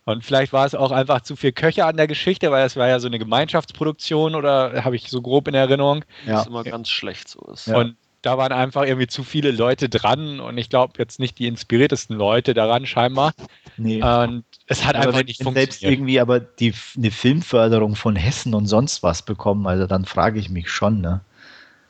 Und 0.05 0.23
vielleicht 0.23 0.53
war 0.53 0.65
es 0.65 0.75
auch 0.75 0.91
einfach 0.91 1.21
zu 1.21 1.35
viel 1.35 1.51
Köche 1.51 1.85
an 1.85 1.97
der 1.97 2.07
Geschichte, 2.07 2.51
weil 2.51 2.63
das 2.63 2.75
war 2.75 2.87
ja 2.87 2.99
so 2.99 3.07
eine 3.07 3.17
Gemeinschaftsproduktion 3.17 4.35
oder 4.35 4.83
habe 4.85 4.95
ich 4.95 5.09
so 5.09 5.21
grob 5.21 5.47
in 5.47 5.55
Erinnerung. 5.55 6.05
Ja. 6.27 6.35
Das 6.35 6.47
immer 6.47 6.63
ganz 6.63 6.89
schlecht 6.89 7.27
so 7.27 7.41
ist. 7.51 7.67
Ja. 7.67 7.77
Und 7.77 7.95
da 8.21 8.37
waren 8.37 8.51
einfach 8.51 8.83
irgendwie 8.83 9.07
zu 9.07 9.23
viele 9.23 9.51
Leute 9.51 9.89
dran 9.89 10.39
und 10.39 10.57
ich 10.57 10.69
glaube 10.69 10.93
jetzt 10.97 11.19
nicht 11.19 11.37
die 11.37 11.47
inspiriertesten 11.47 12.15
Leute 12.17 12.53
daran 12.53 12.85
scheinbar. 12.85 13.33
Nee. 13.77 14.01
Und 14.01 14.45
es 14.67 14.83
hat 14.83 14.95
aber 14.95 15.07
einfach 15.07 15.23
nicht 15.23 15.43
funktioniert. 15.43 15.73
Selbst 15.73 15.83
irgendwie 15.83 16.19
aber 16.19 16.39
die, 16.39 16.73
eine 16.97 17.11
Filmförderung 17.11 17.95
von 17.95 18.15
Hessen 18.15 18.53
und 18.53 18.67
sonst 18.67 19.03
was 19.03 19.21
bekommen, 19.21 19.67
also 19.67 19.85
dann 19.85 20.05
frage 20.05 20.39
ich 20.39 20.49
mich 20.49 20.69
schon, 20.69 21.01
ne? 21.01 21.21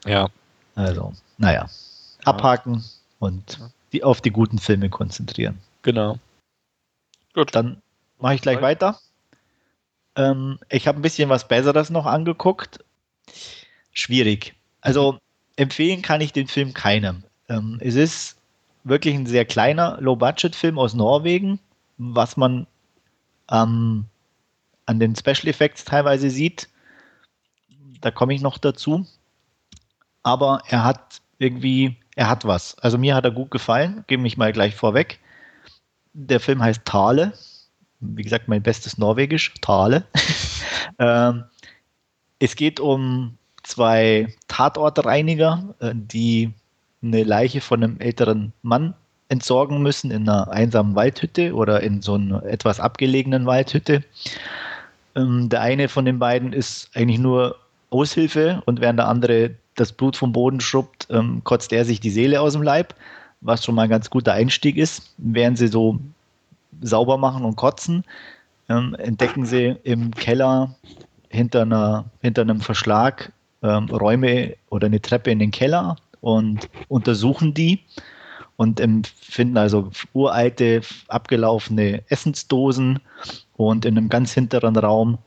Ja. 0.06 0.28
Also, 0.76 1.14
naja. 1.38 1.70
Abhaken 2.26 2.84
und 3.20 3.60
die, 3.94 4.04
auf 4.04 4.20
die 4.20 4.32
guten 4.32 4.58
Filme 4.58 4.90
konzentrieren. 4.90 5.60
Genau. 5.84 6.18
Gut. 7.34 7.56
Dann 7.56 7.82
Mache 8.26 8.34
ich 8.34 8.42
gleich 8.42 8.60
weiter. 8.60 9.00
Ähm, 10.16 10.58
ich 10.70 10.88
habe 10.88 11.00
ein 11.00 11.04
bisschen 11.04 11.30
was 11.30 11.48
Besseres 11.48 11.92
noch 11.92 12.08
angeguckt. 12.08 12.84
Schwierig. 13.92 14.56
Also 14.82 15.20
empfehlen 15.58 16.02
kann 16.02 16.22
ich 16.22 16.34
den 16.34 16.48
Film 16.48 16.74
keinem. 16.74 17.24
Ähm, 17.50 17.78
es 17.82 17.94
ist 17.94 18.38
wirklich 18.84 19.14
ein 19.14 19.28
sehr 19.28 19.46
kleiner 19.46 20.02
Low-Budget-Film 20.02 20.80
aus 20.80 20.96
Norwegen, 20.96 21.60
was 22.00 22.36
man 22.36 22.66
ähm, 23.52 24.06
an 24.88 25.00
den 25.00 25.16
Special 25.16 25.48
Effects 25.48 25.86
teilweise 25.86 26.32
sieht. 26.32 26.68
Da 28.02 28.10
komme 28.10 28.34
ich 28.34 28.42
noch 28.42 28.58
dazu. 28.58 29.06
Aber 30.24 30.64
er 30.68 30.84
hat 30.84 31.22
irgendwie, 31.38 31.96
er 32.16 32.28
hat 32.28 32.44
was. 32.44 32.76
Also 32.80 32.98
mir 32.98 33.14
hat 33.14 33.26
er 33.26 33.30
gut 33.30 33.52
gefallen, 33.52 34.04
gebe 34.08 34.24
mich 34.24 34.36
mal 34.36 34.52
gleich 34.52 34.74
vorweg. 34.74 35.20
Der 36.14 36.40
Film 36.40 36.64
heißt 36.64 36.86
Thale 36.86 37.34
Wie 38.00 38.24
gesagt, 38.24 38.48
mein 38.48 38.62
bestes 38.62 38.98
Norwegisch, 38.98 39.54
Thale. 39.62 40.06
ähm, 41.00 41.46
es 42.40 42.56
geht 42.56 42.80
um 42.80 43.38
zwei 43.64 44.34
Tatortreiniger, 44.48 45.76
äh, 45.80 45.92
die 45.94 46.54
eine 47.02 47.24
Leiche 47.24 47.62
von 47.62 47.84
einem 47.84 48.00
älteren 48.00 48.54
Mann 48.62 48.94
entsorgen 49.30 49.82
müssen 49.82 50.12
in 50.12 50.30
einer 50.30 50.50
einsamen 50.52 50.96
Waldhütte 50.96 51.54
oder 51.54 51.82
in 51.82 52.02
so 52.02 52.16
einer 52.16 52.44
etwas 52.44 52.80
abgelegenen 52.80 53.46
Waldhütte. 53.46 54.04
Ähm, 55.16 55.50
der 55.50 55.62
eine 55.62 55.88
von 55.90 56.06
den 56.06 56.20
beiden 56.20 56.54
ist 56.54 56.90
eigentlich 56.94 57.20
nur 57.20 57.58
Aushilfe 57.90 58.62
und 58.66 58.82
während 58.82 59.00
der 59.00 59.08
andere 59.08 59.56
das 59.76 59.92
Blut 59.92 60.16
vom 60.16 60.32
Boden 60.32 60.62
schrubbt, 60.62 61.08
ähm, 61.10 61.44
kotzt 61.44 61.74
er 61.74 61.86
sich 61.86 62.00
die 62.00 62.10
Seele 62.10 62.42
aus 62.42 62.54
dem 62.54 62.62
Leib, 62.62 62.96
was 63.42 63.66
schon 63.66 63.76
mal 63.76 63.84
ein 63.84 63.90
ganz 63.90 64.10
guter 64.10 64.34
Einstieg 64.34 64.78
ist. 64.78 65.14
Während 65.18 65.58
sie 65.58 65.68
so 65.68 66.00
sauber 66.82 67.18
machen 67.18 67.46
und 67.46 67.56
kotzen, 67.56 68.04
ähm, 68.70 68.96
entdecken 68.96 69.46
sie 69.46 69.76
im 69.84 70.12
Keller 70.12 70.76
hinter, 71.30 71.64
einer, 71.64 72.06
hinter 72.22 72.42
einem 72.42 72.62
Verschlag 72.62 73.32
ähm, 73.62 73.86
Räume 73.90 74.56
oder 74.70 74.88
eine 74.88 75.02
Treppe 75.02 75.32
in 75.32 75.40
den 75.40 75.52
Keller 75.52 75.98
und 76.22 76.70
untersuchen 76.88 77.54
die 77.54 77.82
und 78.58 78.82
finden 79.20 79.58
also 79.58 79.92
uralte, 80.14 80.82
abgelaufene 81.08 82.04
Essensdosen 82.10 83.00
und 83.58 83.86
in 83.86 83.98
einem 83.98 84.10
ganz 84.10 84.34
hinteren 84.34 84.78
Raum 84.78 85.18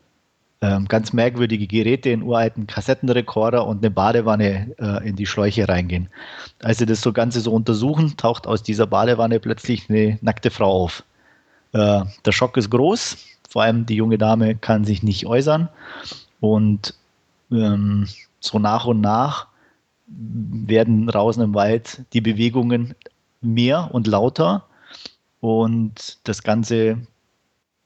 ähm, 0.60 0.86
ganz 0.88 1.12
merkwürdige 1.12 1.66
Geräte, 1.66 2.12
einen 2.12 2.22
uralten 2.22 2.66
Kassettenrekorder 2.66 3.64
und 3.66 3.78
eine 3.78 3.90
Badewanne 3.90 4.74
äh, 4.78 5.08
in 5.08 5.14
die 5.14 5.26
Schläuche 5.26 5.68
reingehen. 5.68 6.08
Als 6.62 6.78
sie 6.78 6.86
das 6.86 7.00
so 7.00 7.12
Ganze 7.12 7.40
so 7.40 7.52
untersuchen, 7.52 8.16
taucht 8.16 8.46
aus 8.46 8.62
dieser 8.62 8.86
Badewanne 8.86 9.38
plötzlich 9.38 9.88
eine 9.88 10.18
nackte 10.20 10.50
Frau 10.50 10.84
auf. 10.84 11.04
Äh, 11.72 12.04
der 12.24 12.32
Schock 12.32 12.56
ist 12.56 12.70
groß, 12.70 13.16
vor 13.48 13.62
allem 13.62 13.86
die 13.86 13.96
junge 13.96 14.18
Dame 14.18 14.54
kann 14.54 14.84
sich 14.84 15.02
nicht 15.02 15.26
äußern 15.26 15.68
und 16.40 16.94
ähm, 17.50 18.08
so 18.40 18.58
nach 18.58 18.86
und 18.86 19.00
nach 19.00 19.46
werden 20.06 21.06
draußen 21.06 21.42
im 21.42 21.54
Wald 21.54 22.02
die 22.12 22.20
Bewegungen 22.20 22.94
mehr 23.40 23.90
und 23.92 24.06
lauter 24.06 24.64
und 25.40 26.18
das 26.24 26.42
Ganze 26.42 26.98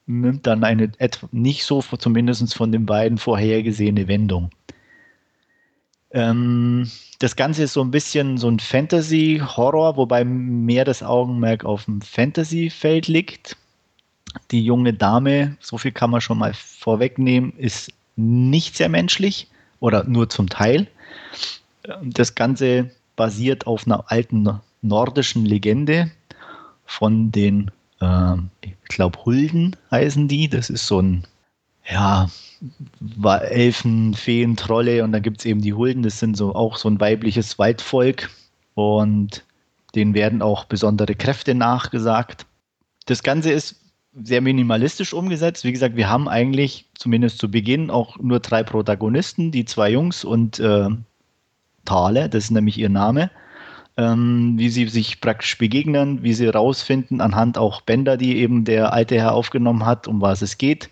nimmt 0.06 0.46
dann 0.46 0.64
eine 0.64 0.92
nicht 1.30 1.64
so 1.64 1.80
zumindest 1.82 2.54
von 2.54 2.72
den 2.72 2.86
beiden 2.86 3.18
vorhergesehene 3.18 4.08
Wendung. 4.08 4.50
Ähm, 6.10 6.90
das 7.20 7.36
Ganze 7.36 7.64
ist 7.64 7.72
so 7.72 7.82
ein 7.82 7.90
bisschen 7.90 8.36
so 8.36 8.48
ein 8.48 8.58
Fantasy-Horror, 8.58 9.96
wobei 9.96 10.24
mehr 10.24 10.84
das 10.84 11.02
Augenmerk 11.02 11.64
auf 11.64 11.86
dem 11.86 12.02
Fantasy-Feld 12.02 13.08
liegt. 13.08 13.56
Die 14.50 14.64
junge 14.64 14.94
Dame, 14.94 15.56
so 15.60 15.78
viel 15.78 15.92
kann 15.92 16.10
man 16.10 16.20
schon 16.20 16.38
mal 16.38 16.54
vorwegnehmen, 16.54 17.52
ist 17.56 17.92
nicht 18.16 18.76
sehr 18.76 18.88
menschlich 18.88 19.48
oder 19.80 20.04
nur 20.04 20.28
zum 20.28 20.48
Teil. 20.48 20.88
Das 22.02 22.34
Ganze 22.34 22.90
basiert 23.16 23.66
auf 23.66 23.86
einer 23.86 24.10
alten 24.10 24.60
nordischen 24.82 25.44
Legende 25.44 26.10
von 26.84 27.32
den 27.32 27.70
äh, 28.02 28.36
ich 28.62 28.74
glaube, 28.88 29.24
Hulden 29.24 29.76
heißen 29.90 30.28
die. 30.28 30.48
Das 30.48 30.68
ist 30.68 30.86
so 30.86 31.00
ein, 31.00 31.24
ja, 31.90 32.28
Elfen, 33.24 34.14
Feen, 34.14 34.56
Trolle 34.56 35.02
und 35.04 35.12
dann 35.12 35.22
gibt 35.22 35.40
es 35.40 35.46
eben 35.46 35.62
die 35.62 35.72
Hulden. 35.72 36.02
Das 36.02 36.18
sind 36.18 36.36
so 36.36 36.54
auch 36.54 36.76
so 36.76 36.88
ein 36.88 37.00
weibliches 37.00 37.58
Waldvolk 37.58 38.28
und 38.74 39.44
denen 39.94 40.14
werden 40.14 40.42
auch 40.42 40.64
besondere 40.64 41.14
Kräfte 41.14 41.54
nachgesagt. 41.54 42.46
Das 43.06 43.22
Ganze 43.22 43.52
ist 43.52 43.76
sehr 44.14 44.40
minimalistisch 44.40 45.14
umgesetzt. 45.14 45.64
Wie 45.64 45.72
gesagt, 45.72 45.96
wir 45.96 46.08
haben 46.08 46.28
eigentlich 46.28 46.86
zumindest 46.94 47.38
zu 47.38 47.50
Beginn 47.50 47.90
auch 47.90 48.18
nur 48.18 48.40
drei 48.40 48.62
Protagonisten, 48.62 49.50
die 49.50 49.64
zwei 49.64 49.90
Jungs 49.90 50.24
und 50.24 50.58
äh, 50.60 50.88
Thale, 51.84 52.28
das 52.28 52.44
ist 52.44 52.50
nämlich 52.50 52.78
ihr 52.78 52.90
Name 52.90 53.30
ähm, 53.96 54.54
wie 54.56 54.68
sie 54.70 54.88
sich 54.88 55.20
praktisch 55.20 55.58
begegnen, 55.58 56.22
wie 56.22 56.32
sie 56.32 56.46
rausfinden, 56.46 57.20
anhand 57.20 57.58
auch 57.58 57.82
Bänder, 57.82 58.16
die 58.16 58.38
eben 58.38 58.64
der 58.64 58.92
alte 58.92 59.16
Herr 59.16 59.34
aufgenommen 59.34 59.84
hat, 59.84 60.08
um 60.08 60.20
was 60.20 60.42
es 60.42 60.58
geht. 60.58 60.90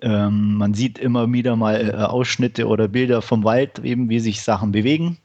Ähm, 0.00 0.54
man 0.54 0.72
sieht 0.72 0.98
immer 0.98 1.30
wieder 1.30 1.56
mal 1.56 1.90
äh, 1.90 1.92
Ausschnitte 1.92 2.66
oder 2.66 2.88
Bilder 2.88 3.20
vom 3.20 3.44
Wald, 3.44 3.80
eben 3.80 4.08
wie 4.08 4.20
sich 4.20 4.40
Sachen 4.40 4.72
bewegen. 4.72 5.18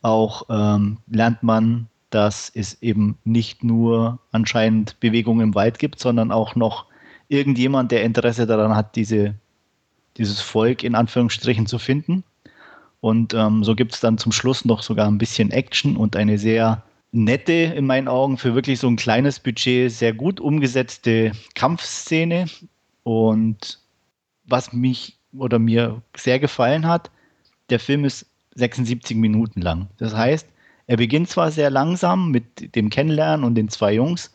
Auch 0.00 0.44
ähm, 0.48 0.98
lernt 1.08 1.42
man, 1.42 1.88
dass 2.10 2.50
es 2.54 2.82
eben 2.82 3.18
nicht 3.24 3.64
nur 3.64 4.18
anscheinend 4.32 4.98
Bewegung 5.00 5.40
im 5.40 5.54
Wald 5.54 5.78
gibt, 5.78 5.98
sondern 5.98 6.32
auch 6.32 6.54
noch 6.54 6.86
irgendjemand, 7.28 7.92
der 7.92 8.02
Interesse 8.02 8.46
daran 8.46 8.74
hat, 8.74 8.96
diese, 8.96 9.34
dieses 10.16 10.40
Volk 10.40 10.82
in 10.82 10.94
Anführungsstrichen 10.94 11.66
zu 11.66 11.78
finden. 11.78 12.24
Und 13.00 13.34
ähm, 13.34 13.62
so 13.62 13.74
gibt 13.74 13.94
es 13.94 14.00
dann 14.00 14.18
zum 14.18 14.32
Schluss 14.32 14.64
noch 14.64 14.82
sogar 14.82 15.06
ein 15.06 15.18
bisschen 15.18 15.50
Action 15.50 15.96
und 15.96 16.16
eine 16.16 16.38
sehr 16.38 16.82
nette, 17.12 17.52
in 17.52 17.86
meinen 17.86 18.08
Augen, 18.08 18.38
für 18.38 18.54
wirklich 18.54 18.80
so 18.80 18.88
ein 18.88 18.96
kleines 18.96 19.40
Budget, 19.40 19.92
sehr 19.92 20.12
gut 20.12 20.40
umgesetzte 20.40 21.32
Kampfszene. 21.54 22.46
Und 23.02 23.78
was 24.44 24.72
mich 24.72 25.16
oder 25.36 25.58
mir 25.58 26.02
sehr 26.16 26.38
gefallen 26.38 26.86
hat, 26.86 27.10
der 27.70 27.78
Film 27.78 28.04
ist 28.04 28.26
76 28.54 29.16
Minuten 29.16 29.60
lang. 29.60 29.88
Das 29.98 30.14
heißt, 30.14 30.46
er 30.88 30.96
beginnt 30.96 31.28
zwar 31.30 31.52
sehr 31.52 31.70
langsam 31.70 32.32
mit 32.32 32.74
dem 32.74 32.90
Kennenlernen 32.90 33.44
und 33.44 33.54
den 33.54 33.68
zwei 33.68 33.94
Jungs, 33.94 34.32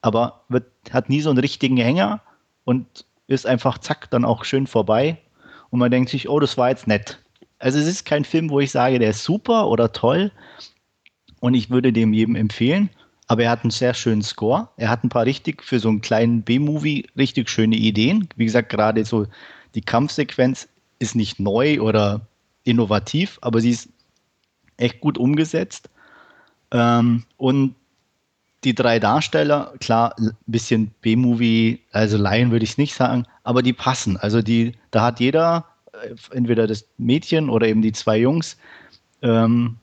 aber 0.00 0.44
wird, 0.48 0.64
hat 0.90 1.10
nie 1.10 1.20
so 1.20 1.28
einen 1.28 1.38
richtigen 1.38 1.76
Hänger 1.76 2.22
und 2.64 3.04
ist 3.26 3.46
einfach 3.46 3.78
zack 3.78 4.10
dann 4.10 4.24
auch 4.24 4.44
schön 4.44 4.66
vorbei. 4.66 5.18
Und 5.68 5.80
man 5.80 5.90
denkt 5.90 6.08
sich, 6.08 6.28
oh, 6.28 6.40
das 6.40 6.56
war 6.56 6.70
jetzt 6.70 6.86
nett 6.86 7.18
also 7.58 7.78
es 7.78 7.86
ist 7.86 8.04
kein 8.04 8.24
Film, 8.24 8.50
wo 8.50 8.60
ich 8.60 8.70
sage, 8.70 8.98
der 8.98 9.10
ist 9.10 9.24
super 9.24 9.68
oder 9.68 9.92
toll 9.92 10.30
und 11.40 11.54
ich 11.54 11.70
würde 11.70 11.92
dem 11.92 12.12
jedem 12.12 12.36
empfehlen. 12.36 12.90
Aber 13.28 13.42
er 13.42 13.50
hat 13.50 13.64
einen 13.64 13.72
sehr 13.72 13.92
schönen 13.92 14.22
Score. 14.22 14.68
Er 14.76 14.88
hat 14.88 15.02
ein 15.02 15.08
paar 15.08 15.24
richtig 15.24 15.62
für 15.62 15.80
so 15.80 15.88
einen 15.88 16.00
kleinen 16.00 16.42
B-Movie 16.42 17.06
richtig 17.16 17.50
schöne 17.50 17.76
Ideen. 17.76 18.28
Wie 18.36 18.44
gesagt, 18.44 18.68
gerade 18.68 19.04
so 19.04 19.26
die 19.74 19.80
Kampfsequenz 19.80 20.68
ist 21.00 21.16
nicht 21.16 21.40
neu 21.40 21.80
oder 21.80 22.20
innovativ, 22.62 23.38
aber 23.42 23.60
sie 23.60 23.70
ist 23.70 23.88
echt 24.76 25.00
gut 25.00 25.18
umgesetzt. 25.18 25.90
Ähm, 26.76 27.24
und 27.36 27.74
die 28.64 28.74
drei 28.74 28.98
Darsteller, 28.98 29.72
klar, 29.80 30.14
ein 30.18 30.36
bisschen 30.46 30.90
B-Movie, 31.00 31.80
also 31.92 32.16
Laien 32.16 32.50
würde 32.50 32.64
ich 32.64 32.72
es 32.72 32.78
nicht 32.78 32.94
sagen, 32.94 33.24
aber 33.44 33.62
die 33.62 33.72
passen. 33.72 34.16
Also 34.16 34.42
die, 34.42 34.72
da 34.90 35.04
hat 35.04 35.20
jeder 35.20 35.64
entweder 36.30 36.66
das 36.66 36.86
Mädchen 36.98 37.48
oder 37.48 37.66
eben 37.66 37.82
die 37.82 37.92
zwei 37.92 38.18
Jungs, 38.18 38.56
ähm, 39.22 39.76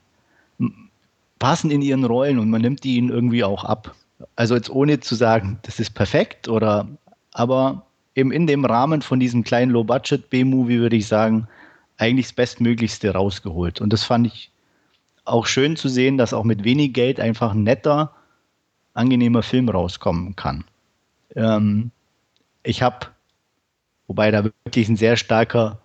passen 1.38 1.70
in 1.70 1.82
ihren 1.82 2.04
Rollen 2.04 2.38
und 2.38 2.50
man 2.50 2.62
nimmt 2.62 2.84
die 2.84 2.96
ihnen 2.96 3.10
irgendwie 3.10 3.44
auch 3.44 3.64
ab. 3.64 3.94
Also 4.36 4.54
jetzt 4.54 4.70
ohne 4.70 5.00
zu 5.00 5.14
sagen, 5.14 5.58
das 5.62 5.80
ist 5.80 5.90
perfekt 5.90 6.48
oder, 6.48 6.86
aber 7.32 7.84
eben 8.14 8.32
in 8.32 8.46
dem 8.46 8.64
Rahmen 8.64 9.02
von 9.02 9.20
diesem 9.20 9.44
kleinen 9.44 9.72
Low-Budget 9.72 10.30
B-Movie 10.30 10.78
würde 10.78 10.96
ich 10.96 11.08
sagen, 11.08 11.48
eigentlich 11.98 12.26
das 12.26 12.34
Bestmöglichste 12.34 13.10
rausgeholt. 13.10 13.80
Und 13.80 13.92
das 13.92 14.04
fand 14.04 14.26
ich 14.26 14.50
auch 15.24 15.46
schön 15.46 15.76
zu 15.76 15.88
sehen, 15.88 16.18
dass 16.18 16.34
auch 16.34 16.44
mit 16.44 16.64
wenig 16.64 16.92
Geld 16.92 17.20
einfach 17.20 17.52
ein 17.52 17.62
netter, 17.62 18.12
angenehmer 18.92 19.42
Film 19.42 19.68
rauskommen 19.68 20.36
kann. 20.36 20.64
Ähm, 21.34 21.90
ich 22.62 22.82
habe, 22.82 23.06
wobei 24.06 24.30
da 24.30 24.44
wirklich 24.44 24.88
ein 24.88 24.96
sehr 24.96 25.16
starker 25.16 25.78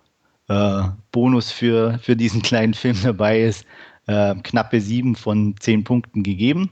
äh, 0.48 0.82
Bonus 1.12 1.50
für, 1.50 1.98
für 2.02 2.16
diesen 2.16 2.42
kleinen 2.50 2.74
Film 2.74 2.96
dabei 3.02 3.40
ist, 3.40 3.64
äh, 4.06 4.34
knappe 4.36 4.80
sieben 4.80 5.16
von 5.16 5.54
zehn 5.58 5.84
Punkten 5.84 6.22
gegeben. 6.22 6.70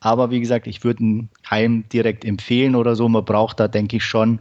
Aber 0.00 0.30
wie 0.30 0.40
gesagt, 0.40 0.66
ich 0.66 0.84
würde 0.84 1.02
ihn 1.02 1.28
keinem 1.48 1.88
direkt 1.88 2.24
empfehlen 2.26 2.74
oder 2.74 2.94
so. 2.94 3.08
Man 3.08 3.24
braucht 3.24 3.58
da, 3.58 3.68
denke 3.68 3.96
ich, 3.96 4.04
schon 4.04 4.38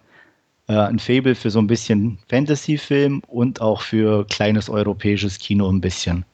äh, 0.67 0.73
ein 0.73 0.99
Fable 0.99 1.35
für 1.35 1.51
so 1.51 1.59
ein 1.59 1.67
bisschen 1.67 2.19
Fantasy-Film 2.27 3.21
und 3.27 3.61
auch 3.61 3.81
für 3.81 4.25
kleines 4.27 4.69
europäisches 4.69 5.39
Kino 5.39 5.69
ein 5.69 5.79
bisschen. 5.79 6.25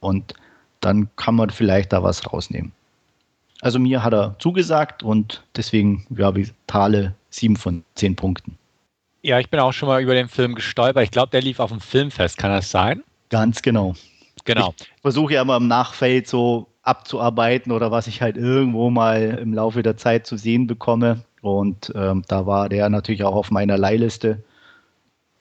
Und 0.00 0.34
dann 0.84 1.08
kann 1.16 1.34
man 1.34 1.50
vielleicht 1.50 1.92
da 1.92 2.02
was 2.02 2.32
rausnehmen. 2.32 2.72
Also 3.60 3.78
mir 3.78 4.02
hat 4.02 4.12
er 4.12 4.36
zugesagt 4.38 5.02
und 5.02 5.42
deswegen 5.56 6.06
ja, 6.10 6.34
ich 6.36 6.52
Tale 6.66 7.14
sieben 7.30 7.56
von 7.56 7.84
zehn 7.94 8.14
Punkten. 8.14 8.58
Ja, 9.22 9.40
ich 9.40 9.48
bin 9.48 9.58
auch 9.60 9.72
schon 9.72 9.88
mal 9.88 10.02
über 10.02 10.14
den 10.14 10.28
Film 10.28 10.54
gestolpert. 10.54 11.02
Ich 11.04 11.10
glaube, 11.10 11.30
der 11.30 11.40
lief 11.40 11.58
auf 11.58 11.70
dem 11.70 11.80
Filmfest. 11.80 12.36
Kann 12.36 12.50
das 12.50 12.70
sein? 12.70 13.02
Ganz 13.30 13.62
genau. 13.62 13.94
Genau. 14.44 14.74
Ich 14.78 15.00
versuche 15.00 15.34
ja 15.34 15.42
immer 15.42 15.56
im 15.56 15.66
Nachfeld 15.66 16.28
so 16.28 16.66
abzuarbeiten 16.82 17.72
oder 17.72 17.90
was 17.90 18.06
ich 18.06 18.20
halt 18.20 18.36
irgendwo 18.36 18.90
mal 18.90 19.38
im 19.40 19.54
Laufe 19.54 19.82
der 19.82 19.96
Zeit 19.96 20.26
zu 20.26 20.36
sehen 20.36 20.66
bekomme. 20.66 21.24
Und 21.40 21.90
ähm, 21.94 22.22
da 22.28 22.46
war 22.46 22.68
der 22.68 22.90
natürlich 22.90 23.24
auch 23.24 23.34
auf 23.34 23.50
meiner 23.50 23.78
Leihliste. 23.78 24.44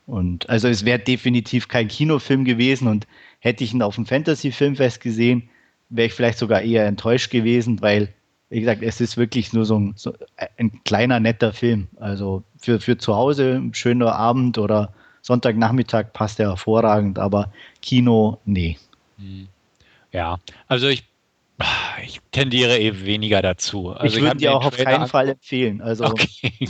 Und 0.05 0.49
also 0.49 0.67
es 0.67 0.85
wäre 0.85 0.99
definitiv 0.99 1.67
kein 1.67 1.87
Kinofilm 1.87 2.45
gewesen 2.45 2.87
und 2.87 3.07
hätte 3.43 3.63
ich 3.65 3.73
ihn 3.73 3.81
auf 3.81 3.95
dem 3.95 4.05
Fantasy-Filmfest 4.05 5.01
gesehen, 5.01 5.49
wäre 5.89 6.07
ich 6.07 6.13
vielleicht 6.13 6.39
sogar 6.39 6.61
eher 6.61 6.85
enttäuscht 6.85 7.29
gewesen, 7.29 7.81
weil 7.81 8.13
wie 8.49 8.61
gesagt, 8.61 8.83
es 8.83 9.01
ist 9.01 9.17
wirklich 9.17 9.51
nur 9.51 9.65
so 9.65 9.79
ein, 9.79 9.93
so 9.97 10.13
ein 10.57 10.83
kleiner, 10.85 11.19
netter 11.19 11.51
Film. 11.53 11.87
Also 11.99 12.43
für, 12.57 12.79
für 12.79 12.97
zu 12.97 13.15
Hause, 13.15 13.55
ein 13.55 13.73
schöner 13.73 14.15
Abend 14.15 14.57
oder 14.59 14.93
Sonntagnachmittag 15.23 16.13
passt 16.13 16.39
er 16.39 16.49
hervorragend, 16.49 17.19
aber 17.19 17.51
Kino, 17.81 18.39
nee. 18.45 18.77
Ja, 20.11 20.37
also 20.67 20.87
ich 20.87 21.03
ich 22.03 22.19
tendiere 22.31 22.79
eben 22.79 23.05
weniger 23.05 23.41
dazu. 23.41 23.91
Also 23.91 24.17
ich 24.17 24.23
würde 24.23 24.37
dir 24.37 24.53
auch 24.53 24.65
auf 24.65 24.77
keinen 24.77 25.07
Fall 25.07 25.29
empfehlen. 25.29 25.81
Also 25.81 26.05
okay, 26.05 26.53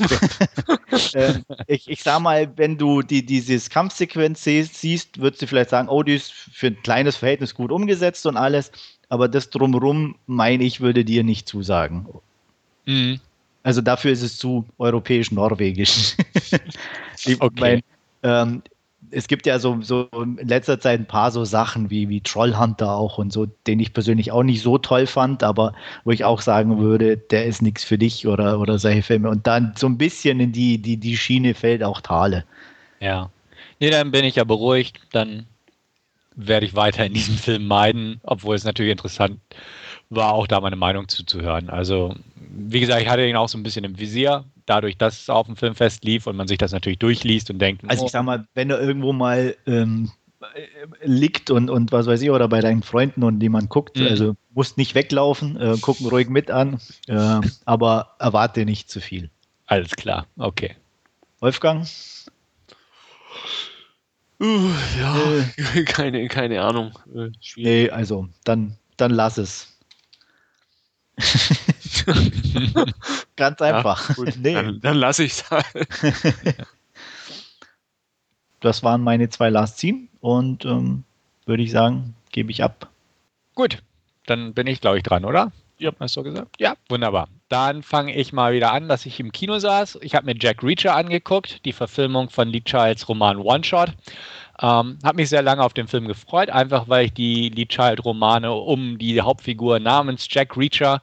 ähm, 1.14 1.44
ich, 1.68 1.90
ich 1.90 2.04
sag 2.04 2.20
mal, 2.22 2.52
wenn 2.58 2.78
du 2.78 3.02
die, 3.02 3.26
dieses 3.26 3.70
Kampfsequenz 3.70 4.44
siehst, 4.44 5.20
würdest 5.20 5.42
du 5.42 5.48
vielleicht 5.48 5.70
sagen, 5.70 5.90
oh, 5.90 6.04
die 6.04 6.16
ist 6.16 6.32
für 6.32 6.68
ein 6.68 6.82
kleines 6.84 7.16
Verhältnis 7.16 7.54
gut 7.56 7.72
umgesetzt 7.72 8.26
und 8.26 8.38
alles, 8.38 8.72
aber 9.10 9.28
das 9.28 9.50
drumherum, 9.50 10.16
meine 10.28 10.64
ich, 10.64 10.82
würde 10.82 11.06
dir 11.06 11.24
nicht 11.24 11.48
zusagen. 11.48 12.08
Mhm. 12.86 13.20
Also 13.64 13.82
dafür 13.82 14.12
ist 14.12 14.22
es 14.22 14.38
zu 14.38 14.66
europäisch-norwegisch. 14.78 16.18
okay. 17.40 17.52
Mein, 17.60 17.82
ähm, 18.24 18.64
es 19.14 19.28
gibt 19.28 19.46
ja 19.46 19.60
so, 19.60 19.80
so 19.82 20.10
in 20.14 20.48
letzter 20.48 20.80
Zeit 20.80 21.00
ein 21.00 21.06
paar 21.06 21.32
so 21.32 21.46
Sachen 21.46 21.90
wie, 21.90 22.10
wie 22.10 22.22
Trollhunter 22.22 22.96
auch 22.96 23.18
und 23.18 23.32
so, 23.32 23.46
den 23.68 23.80
ich 23.80 23.94
persönlich 23.94 24.32
auch 24.32 24.44
nicht 24.44 24.62
so 24.62 24.78
toll 24.78 25.06
fand, 25.06 25.44
aber 25.44 25.74
wo 26.04 26.12
ich 26.12 26.26
auch 26.26 26.42
sagen 26.42 26.80
würde, 26.80 27.18
der 27.18 27.46
ist 27.46 27.62
nichts 27.62 27.84
für 27.84 27.98
dich 27.98 28.28
oder, 28.28 28.60
oder 28.60 28.80
solche 28.80 29.04
Filme. 29.04 29.30
Und 29.30 29.46
dann 29.48 29.74
so 29.78 29.88
ein 29.88 29.98
bisschen 29.98 30.40
in 30.40 30.52
die, 30.52 30.80
die, 30.80 30.98
die 30.98 31.18
Schiene 31.18 31.54
fällt 31.54 31.84
auch 31.84 32.02
Thale. 32.02 32.44
Ja. 33.00 33.30
Nee, 33.80 33.92
dann 33.92 34.12
bin 34.12 34.26
ich 34.26 34.36
ja 34.36 34.44
beruhigt, 34.44 35.00
dann 35.12 35.46
werde 36.36 36.66
ich 36.66 36.76
weiter 36.76 37.06
in 37.06 37.14
diesem 37.14 37.36
Film 37.38 37.68
meiden, 37.68 38.20
obwohl 38.24 38.56
es 38.56 38.64
natürlich 38.64 38.92
interessant 38.92 39.40
war, 40.10 40.34
auch 40.34 40.48
da 40.48 40.60
meine 40.60 40.76
Meinung 40.76 41.08
zuzuhören. 41.08 41.70
Also, 41.70 42.16
wie 42.36 42.80
gesagt, 42.80 43.02
ich 43.02 43.10
hatte 43.10 43.26
ihn 43.26 43.36
auch 43.36 43.50
so 43.50 43.58
ein 43.58 43.64
bisschen 43.64 43.86
im 43.86 44.00
Visier, 44.00 44.44
dadurch, 44.66 44.98
dass 44.98 45.22
es 45.22 45.30
auf 45.30 45.48
dem 45.48 45.56
Filmfest 45.56 46.04
lief 46.04 46.28
und 46.28 46.36
man 46.36 46.48
sich 46.48 46.58
das 46.58 46.72
natürlich 46.72 47.00
durchliest 47.00 47.50
und 47.50 47.60
denkt. 47.60 47.84
Also 47.88 48.06
ich 48.06 48.12
sag 48.12 48.24
mal, 48.24 48.48
wenn 48.54 48.70
er 48.70 48.80
irgendwo 48.80 49.14
mal 49.14 49.56
ähm, 49.66 50.12
liegt 51.04 51.50
und, 51.50 51.70
und 51.70 51.92
was 51.92 52.06
weiß 52.06 52.22
ich, 52.22 52.30
oder 52.30 52.48
bei 52.48 52.62
deinen 52.62 52.84
Freunden 52.84 53.24
und 53.24 53.42
jemand 53.42 53.70
guckt, 53.70 53.98
mhm. 53.98 54.08
also 54.08 54.36
musst 54.54 54.78
nicht 54.78 54.96
weglaufen, 54.96 55.60
äh, 55.60 55.78
gucken 55.80 56.08
ruhig 56.08 56.30
mit 56.30 56.52
an, 56.52 56.80
äh, 57.08 57.40
aber 57.66 58.16
erwarte 58.20 58.66
nicht 58.66 58.90
zu 58.90 59.00
viel. 59.00 59.30
Alles 59.68 59.92
klar, 59.92 60.28
okay. 60.38 60.76
Wolfgang? 61.40 61.88
Uh, 64.40 64.70
ja, 65.00 65.18
äh, 65.76 65.84
keine, 65.86 66.28
keine 66.28 66.62
Ahnung. 66.62 66.98
Äh, 67.16 67.30
nee, 67.56 67.90
also 67.90 68.28
dann, 68.44 68.78
dann 68.98 69.12
lass 69.12 69.38
es. 69.38 69.70
Ganz 73.36 73.62
einfach. 73.62 74.18
Ja, 74.18 74.26
nee. 74.42 74.54
Dann, 74.54 74.80
dann 74.82 74.98
lasse 74.98 75.24
ich 75.24 75.34
es 75.34 75.50
halt. 75.50 75.66
das 78.60 78.84
waren 78.84 79.02
meine 79.02 79.30
zwei 79.30 79.50
Last 79.50 79.80
Scene 79.80 80.08
und 80.22 80.66
ähm, 80.66 81.04
würde 81.46 81.64
ich 81.64 81.72
sagen, 81.72 82.16
gebe 82.32 82.52
ich 82.52 82.64
ab. 82.64 82.90
Gut, 83.56 83.80
dann 84.26 84.54
bin 84.54 84.68
ich, 84.68 84.82
glaube 84.82 84.98
ich, 84.98 85.04
dran, 85.04 85.26
oder? 85.26 85.52
Ja. 85.78 85.92
Hast 86.00 86.16
du 86.16 86.24
gesagt? 86.24 86.56
Ja, 86.60 86.76
wunderbar. 86.88 87.28
Dann 87.50 87.84
fange 87.84 88.16
ich 88.16 88.32
mal 88.32 88.54
wieder 88.54 88.72
an, 88.72 88.88
dass 88.88 89.06
ich 89.06 89.20
im 89.20 89.32
Kino 89.32 89.60
saß. 89.60 90.00
Ich 90.02 90.16
habe 90.16 90.26
mir 90.26 90.36
Jack 90.40 90.64
Reacher 90.64 90.96
angeguckt, 90.96 91.66
die 91.66 91.74
Verfilmung 91.74 92.30
von 92.30 92.48
Lee 92.48 92.62
Childs 92.62 93.10
Roman 93.10 93.38
One 93.38 93.64
Shot. 93.64 93.90
Ähm, 94.62 94.98
habe 95.04 95.16
mich 95.16 95.30
sehr 95.30 95.42
lange 95.42 95.64
auf 95.64 95.74
den 95.74 95.88
Film 95.88 96.08
gefreut, 96.08 96.50
einfach 96.50 96.88
weil 96.88 97.08
ich 97.08 97.14
die 97.14 97.50
Lee 97.50 97.66
Child 97.66 98.06
Romane 98.06 98.54
um 98.54 98.98
die 98.98 99.20
Hauptfigur 99.20 99.80
namens 99.80 100.28
Jack 100.30 100.56
Reacher 100.56 101.02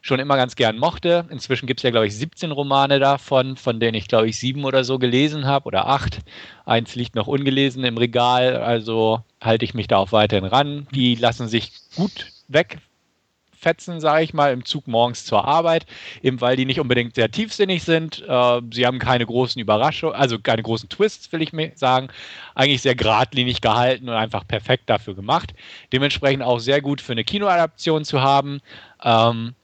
schon 0.00 0.20
immer 0.20 0.36
ganz 0.36 0.56
gern 0.56 0.78
mochte. 0.78 1.26
Inzwischen 1.30 1.66
gibt 1.66 1.80
es 1.80 1.84
ja, 1.84 1.90
glaube 1.90 2.06
ich, 2.06 2.16
17 2.16 2.52
Romane 2.52 2.98
davon, 2.98 3.56
von 3.56 3.80
denen 3.80 3.94
ich, 3.94 4.08
glaube 4.08 4.28
ich, 4.28 4.38
sieben 4.38 4.64
oder 4.64 4.84
so 4.84 4.98
gelesen 4.98 5.46
habe 5.46 5.66
oder 5.66 5.86
acht. 5.86 6.20
Eins 6.64 6.94
liegt 6.94 7.14
noch 7.14 7.26
ungelesen 7.26 7.84
im 7.84 7.98
Regal, 7.98 8.56
also 8.56 9.22
halte 9.40 9.64
ich 9.64 9.74
mich 9.74 9.88
da 9.88 9.98
auch 9.98 10.12
weiterhin 10.12 10.46
ran. 10.46 10.86
Die 10.94 11.14
lassen 11.14 11.48
sich 11.48 11.72
gut 11.96 12.28
wegfetzen, 12.48 14.00
sage 14.00 14.24
ich 14.24 14.32
mal, 14.32 14.52
im 14.52 14.64
Zug 14.64 14.86
morgens 14.88 15.26
zur 15.26 15.44
Arbeit, 15.44 15.84
eben 16.22 16.40
weil 16.40 16.56
die 16.56 16.64
nicht 16.64 16.80
unbedingt 16.80 17.14
sehr 17.14 17.30
tiefsinnig 17.30 17.82
sind. 17.82 18.24
Äh, 18.26 18.62
sie 18.72 18.86
haben 18.86 18.98
keine 18.98 19.26
großen 19.26 19.60
Überraschungen, 19.60 20.14
also 20.14 20.38
keine 20.38 20.62
großen 20.62 20.88
Twists, 20.88 21.30
will 21.32 21.42
ich 21.42 21.52
mir 21.52 21.72
sagen. 21.74 22.08
Eigentlich 22.54 22.80
sehr 22.80 22.94
geradlinig 22.94 23.60
gehalten 23.60 24.08
und 24.08 24.14
einfach 24.14 24.48
perfekt 24.48 24.88
dafür 24.88 25.14
gemacht. 25.14 25.52
Dementsprechend 25.92 26.42
auch 26.42 26.58
sehr 26.58 26.80
gut 26.80 27.02
für 27.02 27.12
eine 27.12 27.24
Kinoadaption 27.24 28.06
zu 28.06 28.22
haben. 28.22 28.60
Ähm, 29.04 29.54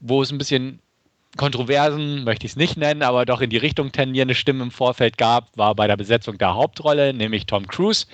wo 0.00 0.22
es 0.22 0.30
ein 0.30 0.38
bisschen 0.38 0.80
Kontroversen, 1.36 2.24
möchte 2.24 2.46
ich 2.46 2.52
es 2.52 2.56
nicht 2.56 2.76
nennen, 2.76 3.02
aber 3.02 3.26
doch 3.26 3.40
in 3.40 3.50
die 3.50 3.56
Richtung 3.56 3.92
tendierende 3.92 4.34
Stimmen 4.34 4.62
im 4.62 4.70
Vorfeld 4.70 5.18
gab, 5.18 5.56
war 5.56 5.74
bei 5.74 5.86
der 5.86 5.96
Besetzung 5.96 6.38
der 6.38 6.54
Hauptrolle, 6.54 7.12
nämlich 7.12 7.46
Tom 7.46 7.66
Cruise. 7.66 8.06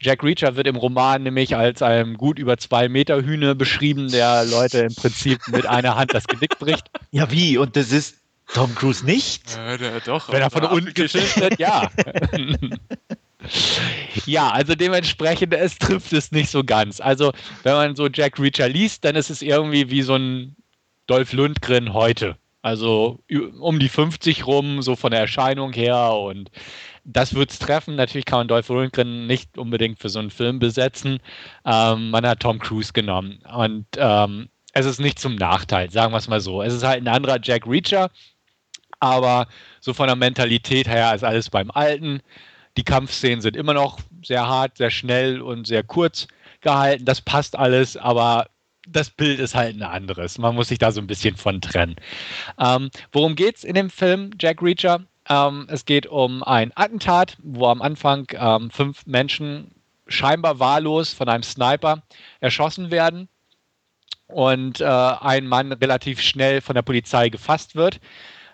Jack 0.00 0.24
Reacher 0.24 0.56
wird 0.56 0.66
im 0.66 0.74
Roman 0.74 1.22
nämlich 1.22 1.54
als 1.54 1.80
ein 1.80 2.14
gut 2.14 2.38
über 2.38 2.58
zwei 2.58 2.88
Meter 2.88 3.22
Hühne 3.22 3.54
beschrieben, 3.54 4.10
der 4.10 4.44
Leute 4.44 4.78
im 4.78 4.94
Prinzip 4.94 5.40
mit 5.48 5.66
einer 5.66 5.94
Hand 5.94 6.12
das 6.12 6.26
Genick 6.26 6.58
bricht. 6.58 6.90
Ja, 7.12 7.30
wie? 7.30 7.56
Und 7.56 7.76
das 7.76 7.92
ist 7.92 8.16
Tom 8.52 8.74
Cruise 8.74 9.04
nicht? 9.04 9.54
Ja, 9.54 9.76
der, 9.76 10.00
doch. 10.00 10.32
Wenn 10.32 10.42
er 10.42 10.50
von 10.50 10.64
unten 10.64 10.92
gefilmt 10.92 11.36
wird, 11.36 11.58
ja. 11.60 11.88
ja, 14.26 14.50
also 14.50 14.74
dementsprechend, 14.74 15.54
es 15.54 15.78
trifft 15.78 16.12
es 16.12 16.32
nicht 16.32 16.50
so 16.50 16.64
ganz. 16.64 17.00
Also, 17.00 17.32
wenn 17.62 17.74
man 17.74 17.96
so 17.96 18.08
Jack 18.08 18.40
Reacher 18.40 18.68
liest, 18.68 19.04
dann 19.04 19.14
ist 19.14 19.30
es 19.30 19.40
irgendwie 19.40 19.88
wie 19.90 20.02
so 20.02 20.16
ein 20.16 20.56
Dolph 21.06 21.32
Lundgren 21.32 21.92
heute. 21.92 22.36
Also 22.62 23.18
um 23.58 23.80
die 23.80 23.88
50 23.88 24.46
rum, 24.46 24.82
so 24.82 24.94
von 24.94 25.10
der 25.10 25.20
Erscheinung 25.20 25.72
her. 25.72 26.12
Und 26.12 26.50
das 27.04 27.34
wird 27.34 27.50
es 27.50 27.58
treffen. 27.58 27.96
Natürlich 27.96 28.24
kann 28.24 28.40
man 28.40 28.48
Dolph 28.48 28.68
Lundgren 28.68 29.26
nicht 29.26 29.58
unbedingt 29.58 29.98
für 29.98 30.08
so 30.08 30.20
einen 30.20 30.30
Film 30.30 30.60
besetzen. 30.60 31.18
Ähm, 31.64 32.10
man 32.10 32.26
hat 32.26 32.40
Tom 32.40 32.60
Cruise 32.60 32.92
genommen. 32.92 33.40
Und 33.52 33.86
ähm, 33.96 34.48
es 34.72 34.86
ist 34.86 35.00
nicht 35.00 35.18
zum 35.18 35.34
Nachteil, 35.34 35.90
sagen 35.90 36.12
wir 36.12 36.18
es 36.18 36.28
mal 36.28 36.40
so. 36.40 36.62
Es 36.62 36.72
ist 36.72 36.84
halt 36.84 37.02
ein 37.02 37.08
anderer 37.08 37.38
Jack 37.42 37.66
Reacher. 37.66 38.10
Aber 39.00 39.48
so 39.80 39.92
von 39.92 40.06
der 40.06 40.14
Mentalität 40.14 40.86
her 40.86 41.12
ist 41.14 41.24
alles 41.24 41.50
beim 41.50 41.72
Alten. 41.72 42.22
Die 42.76 42.84
Kampfszenen 42.84 43.40
sind 43.40 43.56
immer 43.56 43.74
noch 43.74 43.98
sehr 44.22 44.46
hart, 44.46 44.78
sehr 44.78 44.90
schnell 44.90 45.42
und 45.42 45.66
sehr 45.66 45.82
kurz 45.82 46.28
gehalten. 46.60 47.04
Das 47.04 47.20
passt 47.20 47.58
alles, 47.58 47.96
aber 47.96 48.46
das 48.88 49.10
Bild 49.10 49.38
ist 49.38 49.54
halt 49.54 49.76
ein 49.76 49.82
anderes. 49.82 50.38
Man 50.38 50.54
muss 50.54 50.68
sich 50.68 50.78
da 50.78 50.92
so 50.92 51.00
ein 51.00 51.06
bisschen 51.06 51.36
von 51.36 51.60
trennen. 51.60 51.96
Ähm, 52.58 52.90
worum 53.12 53.36
es 53.36 53.64
in 53.64 53.74
dem 53.74 53.90
Film 53.90 54.30
Jack 54.38 54.62
Reacher? 54.62 55.02
Ähm, 55.28 55.66
es 55.70 55.84
geht 55.84 56.06
um 56.06 56.42
ein 56.42 56.72
Attentat, 56.74 57.36
wo 57.42 57.66
am 57.66 57.80
Anfang 57.80 58.26
ähm, 58.34 58.70
fünf 58.70 59.06
Menschen 59.06 59.70
scheinbar 60.08 60.58
wahllos 60.58 61.12
von 61.12 61.28
einem 61.28 61.44
Sniper 61.44 62.02
erschossen 62.40 62.90
werden 62.90 63.28
und 64.26 64.80
äh, 64.80 64.84
ein 64.84 65.46
Mann 65.46 65.72
relativ 65.72 66.20
schnell 66.20 66.60
von 66.60 66.74
der 66.74 66.82
Polizei 66.82 67.28
gefasst 67.28 67.76
wird. 67.76 68.00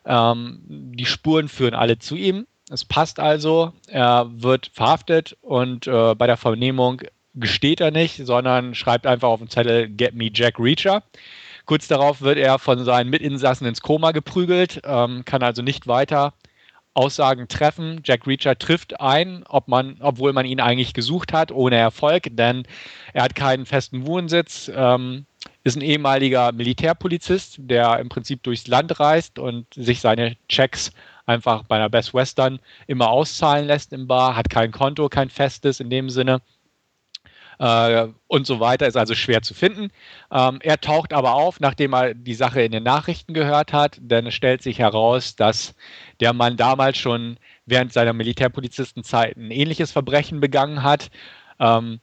Ähm, 0.04 0.60
die 0.66 1.06
Spuren 1.06 1.48
führen 1.48 1.74
alle 1.74 1.98
zu 1.98 2.16
ihm. 2.16 2.46
Es 2.70 2.84
passt 2.84 3.18
also, 3.18 3.72
er 3.86 4.26
wird 4.30 4.70
verhaftet 4.74 5.36
und 5.40 5.86
äh, 5.86 6.14
bei 6.14 6.26
der 6.26 6.36
Vernehmung 6.36 7.00
gesteht 7.34 7.80
er 7.80 7.90
nicht, 7.90 8.24
sondern 8.24 8.74
schreibt 8.74 9.06
einfach 9.06 9.28
auf 9.28 9.40
dem 9.40 9.50
Zettel 9.50 9.88
Get 9.88 10.14
me 10.14 10.30
Jack 10.32 10.58
Reacher. 10.58 11.02
Kurz 11.66 11.86
darauf 11.86 12.22
wird 12.22 12.38
er 12.38 12.58
von 12.58 12.82
seinen 12.84 13.10
Mitinsassen 13.10 13.66
ins 13.66 13.82
Koma 13.82 14.12
geprügelt, 14.12 14.80
ähm, 14.84 15.24
kann 15.24 15.42
also 15.42 15.62
nicht 15.62 15.86
weiter 15.86 16.32
Aussagen 16.94 17.46
treffen. 17.46 18.00
Jack 18.04 18.26
Reacher 18.26 18.58
trifft 18.58 19.00
ein, 19.00 19.44
ob 19.48 19.68
man, 19.68 19.98
obwohl 20.00 20.32
man 20.32 20.46
ihn 20.46 20.60
eigentlich 20.60 20.94
gesucht 20.94 21.32
hat, 21.32 21.52
ohne 21.52 21.76
Erfolg, 21.76 22.28
denn 22.30 22.64
er 23.12 23.22
hat 23.22 23.34
keinen 23.34 23.66
festen 23.66 24.06
Wohnsitz, 24.06 24.70
ähm, 24.74 25.26
ist 25.62 25.76
ein 25.76 25.82
ehemaliger 25.82 26.52
Militärpolizist, 26.52 27.58
der 27.58 28.00
im 28.00 28.08
Prinzip 28.08 28.42
durchs 28.42 28.66
Land 28.66 28.98
reist 28.98 29.38
und 29.38 29.66
sich 29.74 30.00
seine 30.00 30.36
Checks 30.48 30.90
einfach 31.26 31.62
bei 31.64 31.76
einer 31.76 31.90
Best 31.90 32.14
Western 32.14 32.58
immer 32.86 33.10
auszahlen 33.10 33.66
lässt 33.66 33.92
im 33.92 34.06
Bar, 34.06 34.34
hat 34.34 34.48
kein 34.48 34.72
Konto, 34.72 35.08
kein 35.08 35.28
festes 35.28 35.80
in 35.80 35.90
dem 35.90 36.08
Sinne 36.08 36.40
äh, 37.58 38.08
und 38.26 38.46
so 38.46 38.60
weiter, 38.60 38.86
ist 38.86 38.96
also 38.96 39.14
schwer 39.14 39.42
zu 39.42 39.54
finden. 39.54 39.90
Ähm, 40.30 40.58
er 40.62 40.80
taucht 40.80 41.12
aber 41.12 41.34
auf, 41.34 41.60
nachdem 41.60 41.94
er 41.94 42.14
die 42.14 42.34
Sache 42.34 42.62
in 42.62 42.72
den 42.72 42.84
Nachrichten 42.84 43.34
gehört 43.34 43.72
hat, 43.72 43.98
denn 44.00 44.26
es 44.26 44.34
stellt 44.34 44.62
sich 44.62 44.78
heraus, 44.78 45.36
dass 45.36 45.74
der 46.20 46.32
Mann 46.32 46.56
damals 46.56 46.98
schon 46.98 47.38
während 47.66 47.92
seiner 47.92 48.12
Militärpolizistenzeit 48.12 49.36
ein 49.36 49.50
ähnliches 49.50 49.92
Verbrechen 49.92 50.40
begangen 50.40 50.82
hat. 50.82 51.10
Ähm, 51.60 52.00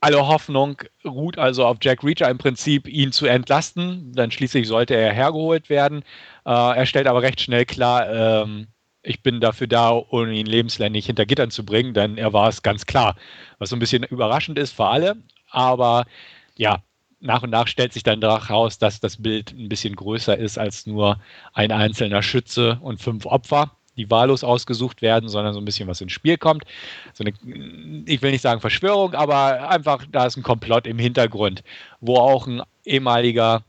alle 0.00 0.26
Hoffnung 0.26 0.82
ruht 1.04 1.38
also 1.38 1.64
auf 1.64 1.78
Jack 1.80 2.04
Reacher 2.04 2.30
im 2.30 2.38
Prinzip, 2.38 2.86
ihn 2.86 3.12
zu 3.12 3.26
entlasten. 3.26 4.12
Dann 4.12 4.30
schließlich 4.30 4.68
sollte 4.68 4.94
er 4.94 5.12
hergeholt 5.12 5.70
werden. 5.70 6.02
Äh, 6.44 6.50
er 6.50 6.86
stellt 6.86 7.06
aber 7.06 7.22
recht 7.22 7.40
schnell 7.40 7.64
klar, 7.64 8.08
ähm, 8.42 8.68
ich 9.06 9.22
bin 9.22 9.40
dafür 9.40 9.66
da, 9.68 9.90
um 9.90 10.30
ihn 10.30 10.46
lebenslänglich 10.46 11.06
hinter 11.06 11.26
Gittern 11.26 11.50
zu 11.50 11.64
bringen, 11.64 11.94
denn 11.94 12.18
er 12.18 12.32
war 12.32 12.48
es 12.48 12.62
ganz 12.62 12.86
klar. 12.86 13.16
Was 13.58 13.70
so 13.70 13.76
ein 13.76 13.78
bisschen 13.78 14.02
überraschend 14.02 14.58
ist 14.58 14.72
für 14.72 14.86
alle, 14.86 15.16
aber 15.50 16.04
ja, 16.56 16.82
nach 17.20 17.42
und 17.42 17.50
nach 17.50 17.68
stellt 17.68 17.92
sich 17.92 18.02
dann 18.02 18.20
heraus, 18.20 18.78
dass 18.78 19.00
das 19.00 19.22
Bild 19.22 19.52
ein 19.52 19.68
bisschen 19.68 19.96
größer 19.96 20.36
ist 20.36 20.58
als 20.58 20.86
nur 20.86 21.20
ein 21.54 21.72
einzelner 21.72 22.22
Schütze 22.22 22.78
und 22.82 23.00
fünf 23.00 23.26
Opfer, 23.26 23.70
die 23.96 24.10
wahllos 24.10 24.44
ausgesucht 24.44 25.02
werden, 25.02 25.28
sondern 25.28 25.54
so 25.54 25.60
ein 25.60 25.64
bisschen 25.64 25.88
was 25.88 26.00
ins 26.00 26.12
Spiel 26.12 26.36
kommt. 26.36 26.64
So 27.14 27.24
eine, 27.24 27.32
ich 28.06 28.20
will 28.20 28.32
nicht 28.32 28.42
sagen 28.42 28.60
Verschwörung, 28.60 29.14
aber 29.14 29.70
einfach, 29.70 30.04
da 30.10 30.26
ist 30.26 30.36
ein 30.36 30.42
Komplott 30.42 30.86
im 30.86 30.98
Hintergrund, 30.98 31.62
wo 32.00 32.16
auch 32.16 32.46
ein 32.46 32.60
ehemaliger 32.84 33.64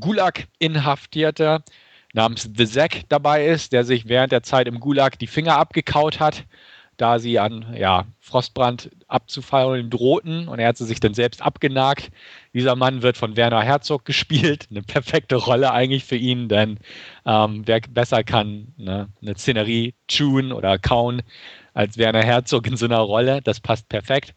Gulag-Inhaftierter 0.00 1.62
namens 2.14 2.48
The 2.56 2.66
Zack 2.66 3.02
dabei 3.10 3.46
ist, 3.46 3.72
der 3.72 3.84
sich 3.84 4.08
während 4.08 4.32
der 4.32 4.42
Zeit 4.42 4.66
im 4.66 4.80
Gulag 4.80 5.18
die 5.18 5.26
Finger 5.26 5.58
abgekaut 5.58 6.20
hat 6.20 6.44
da 6.96 7.18
sie 7.18 7.38
an 7.38 7.74
ja, 7.76 8.06
Frostbrand 8.20 8.90
abzufallen 9.08 9.90
drohten 9.90 10.48
und 10.48 10.58
er 10.58 10.68
hat 10.68 10.76
sie 10.76 10.84
sich 10.84 11.00
dann 11.00 11.14
selbst 11.14 11.42
abgenagt. 11.42 12.10
Dieser 12.52 12.76
Mann 12.76 13.02
wird 13.02 13.16
von 13.16 13.36
Werner 13.36 13.62
Herzog 13.62 14.04
gespielt, 14.04 14.68
eine 14.70 14.82
perfekte 14.82 15.36
Rolle 15.36 15.72
eigentlich 15.72 16.04
für 16.04 16.16
ihn, 16.16 16.48
denn 16.48 16.78
ähm, 17.26 17.62
wer 17.66 17.80
besser 17.80 18.22
kann 18.22 18.74
ne, 18.76 19.08
eine 19.22 19.36
Szenerie 19.36 19.94
tune 20.06 20.54
oder 20.54 20.78
kauen 20.78 21.22
als 21.72 21.98
Werner 21.98 22.22
Herzog 22.22 22.66
in 22.66 22.76
so 22.76 22.86
einer 22.86 23.00
Rolle, 23.00 23.40
das 23.42 23.60
passt 23.60 23.88
perfekt. 23.88 24.34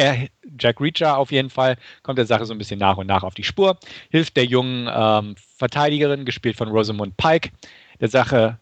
Er, 0.00 0.28
Jack 0.58 0.80
Reacher 0.80 1.18
auf 1.18 1.30
jeden 1.30 1.50
Fall 1.50 1.76
kommt 2.02 2.16
der 2.16 2.24
Sache 2.24 2.46
so 2.46 2.54
ein 2.54 2.58
bisschen 2.58 2.80
nach 2.80 2.96
und 2.96 3.06
nach 3.06 3.22
auf 3.22 3.34
die 3.34 3.44
Spur, 3.44 3.78
hilft 4.08 4.34
der 4.38 4.46
jungen 4.46 4.88
ähm, 4.90 5.34
Verteidigerin, 5.58 6.24
gespielt 6.24 6.56
von 6.56 6.68
Rosamund 6.68 7.18
Pike, 7.18 7.50
der 8.00 8.08
Sache 8.08 8.58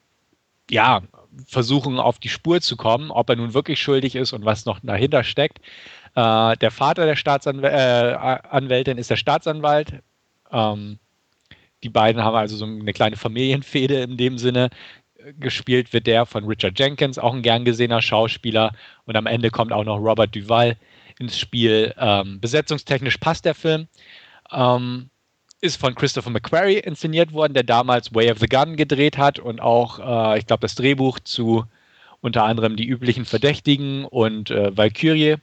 ja, 0.68 1.00
versuchen, 1.46 2.00
auf 2.00 2.18
die 2.18 2.28
Spur 2.28 2.60
zu 2.60 2.76
kommen, 2.76 3.12
ob 3.12 3.30
er 3.30 3.36
nun 3.36 3.54
wirklich 3.54 3.80
schuldig 3.80 4.16
ist 4.16 4.32
und 4.32 4.44
was 4.44 4.66
noch 4.66 4.80
dahinter 4.82 5.22
steckt. 5.22 5.58
Äh, 6.16 6.56
der 6.56 6.72
Vater 6.72 7.06
der 7.06 7.14
Staatsanwältin 7.14 8.96
äh, 8.96 9.00
ist 9.00 9.10
der 9.10 9.16
Staatsanwalt. 9.16 9.92
Ähm, 10.50 10.98
die 11.84 11.88
beiden 11.88 12.24
haben 12.24 12.36
also 12.36 12.56
so 12.56 12.64
eine 12.64 12.92
kleine 12.92 13.14
Familienfehde 13.14 14.02
in 14.02 14.16
dem 14.16 14.38
Sinne. 14.38 14.70
Gespielt 15.38 15.92
wird 15.92 16.08
der 16.08 16.26
von 16.26 16.44
Richard 16.46 16.76
Jenkins, 16.76 17.16
auch 17.16 17.32
ein 17.32 17.42
gern 17.42 17.64
gesehener 17.64 18.02
Schauspieler. 18.02 18.72
Und 19.04 19.14
am 19.14 19.26
Ende 19.26 19.50
kommt 19.50 19.72
auch 19.72 19.84
noch 19.84 19.98
Robert 19.98 20.34
Duval 20.34 20.76
ins 21.18 21.38
Spiel. 21.38 21.94
Ähm, 21.98 22.40
besetzungstechnisch 22.40 23.18
passt 23.18 23.44
der 23.44 23.54
Film. 23.54 23.88
Ähm, 24.52 25.10
ist 25.60 25.80
von 25.80 25.94
Christopher 25.94 26.30
McQuarrie 26.30 26.78
inszeniert 26.78 27.32
worden, 27.32 27.54
der 27.54 27.64
damals 27.64 28.14
Way 28.14 28.30
of 28.30 28.38
the 28.38 28.48
Gun 28.48 28.76
gedreht 28.76 29.18
hat 29.18 29.38
und 29.38 29.60
auch, 29.60 29.98
äh, 29.98 30.38
ich 30.38 30.46
glaube, 30.46 30.60
das 30.60 30.76
Drehbuch 30.76 31.18
zu 31.18 31.64
unter 32.20 32.44
anderem 32.44 32.76
die 32.76 32.86
üblichen 32.86 33.24
Verdächtigen 33.24 34.04
und 34.04 34.50
äh, 34.50 34.76
Valkyrie 34.76 35.36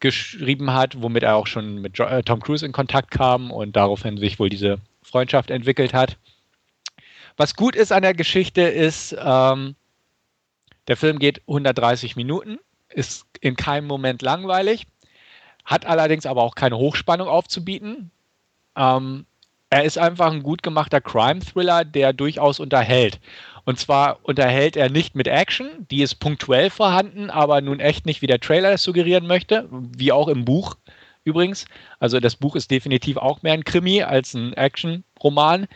geschrieben 0.00 0.72
hat, 0.72 1.02
womit 1.02 1.24
er 1.24 1.36
auch 1.36 1.46
schon 1.46 1.80
mit 1.80 1.98
jo 1.98 2.04
äh, 2.04 2.22
Tom 2.22 2.40
Cruise 2.40 2.64
in 2.64 2.72
Kontakt 2.72 3.10
kam 3.10 3.50
und 3.50 3.76
daraufhin 3.76 4.16
sich 4.16 4.38
wohl 4.38 4.48
diese 4.48 4.78
Freundschaft 5.02 5.50
entwickelt 5.50 5.92
hat. 5.92 6.16
Was 7.36 7.54
gut 7.54 7.76
ist 7.76 7.92
an 7.92 8.02
der 8.02 8.14
Geschichte 8.14 8.62
ist, 8.62 9.16
ähm, 9.18 9.76
der 10.86 10.96
Film 10.96 11.18
geht 11.18 11.42
130 11.46 12.16
Minuten, 12.16 12.58
ist 12.90 13.26
in 13.40 13.56
keinem 13.56 13.86
Moment 13.86 14.22
langweilig, 14.22 14.86
hat 15.64 15.86
allerdings 15.86 16.26
aber 16.26 16.42
auch 16.42 16.54
keine 16.54 16.78
Hochspannung 16.78 17.28
aufzubieten. 17.28 18.10
Ähm, 18.76 19.26
er 19.70 19.84
ist 19.84 19.98
einfach 19.98 20.32
ein 20.32 20.42
gut 20.42 20.62
gemachter 20.62 21.00
Crime-Thriller, 21.00 21.84
der 21.84 22.12
durchaus 22.12 22.58
unterhält. 22.58 23.20
Und 23.66 23.78
zwar 23.78 24.20
unterhält 24.22 24.76
er 24.76 24.88
nicht 24.88 25.14
mit 25.14 25.28
Action, 25.28 25.86
die 25.90 26.02
ist 26.02 26.20
punktuell 26.20 26.70
vorhanden, 26.70 27.28
aber 27.28 27.60
nun 27.60 27.80
echt 27.80 28.06
nicht, 28.06 28.22
wie 28.22 28.26
der 28.26 28.40
Trailer 28.40 28.72
es 28.72 28.82
suggerieren 28.82 29.26
möchte, 29.26 29.68
wie 29.70 30.10
auch 30.10 30.28
im 30.28 30.46
Buch 30.46 30.76
übrigens. 31.24 31.66
Also 32.00 32.18
das 32.18 32.36
Buch 32.36 32.56
ist 32.56 32.70
definitiv 32.70 33.18
auch 33.18 33.42
mehr 33.42 33.52
ein 33.52 33.64
Krimi 33.64 34.02
als 34.02 34.32
ein 34.32 34.54
Action-Roman. 34.54 35.68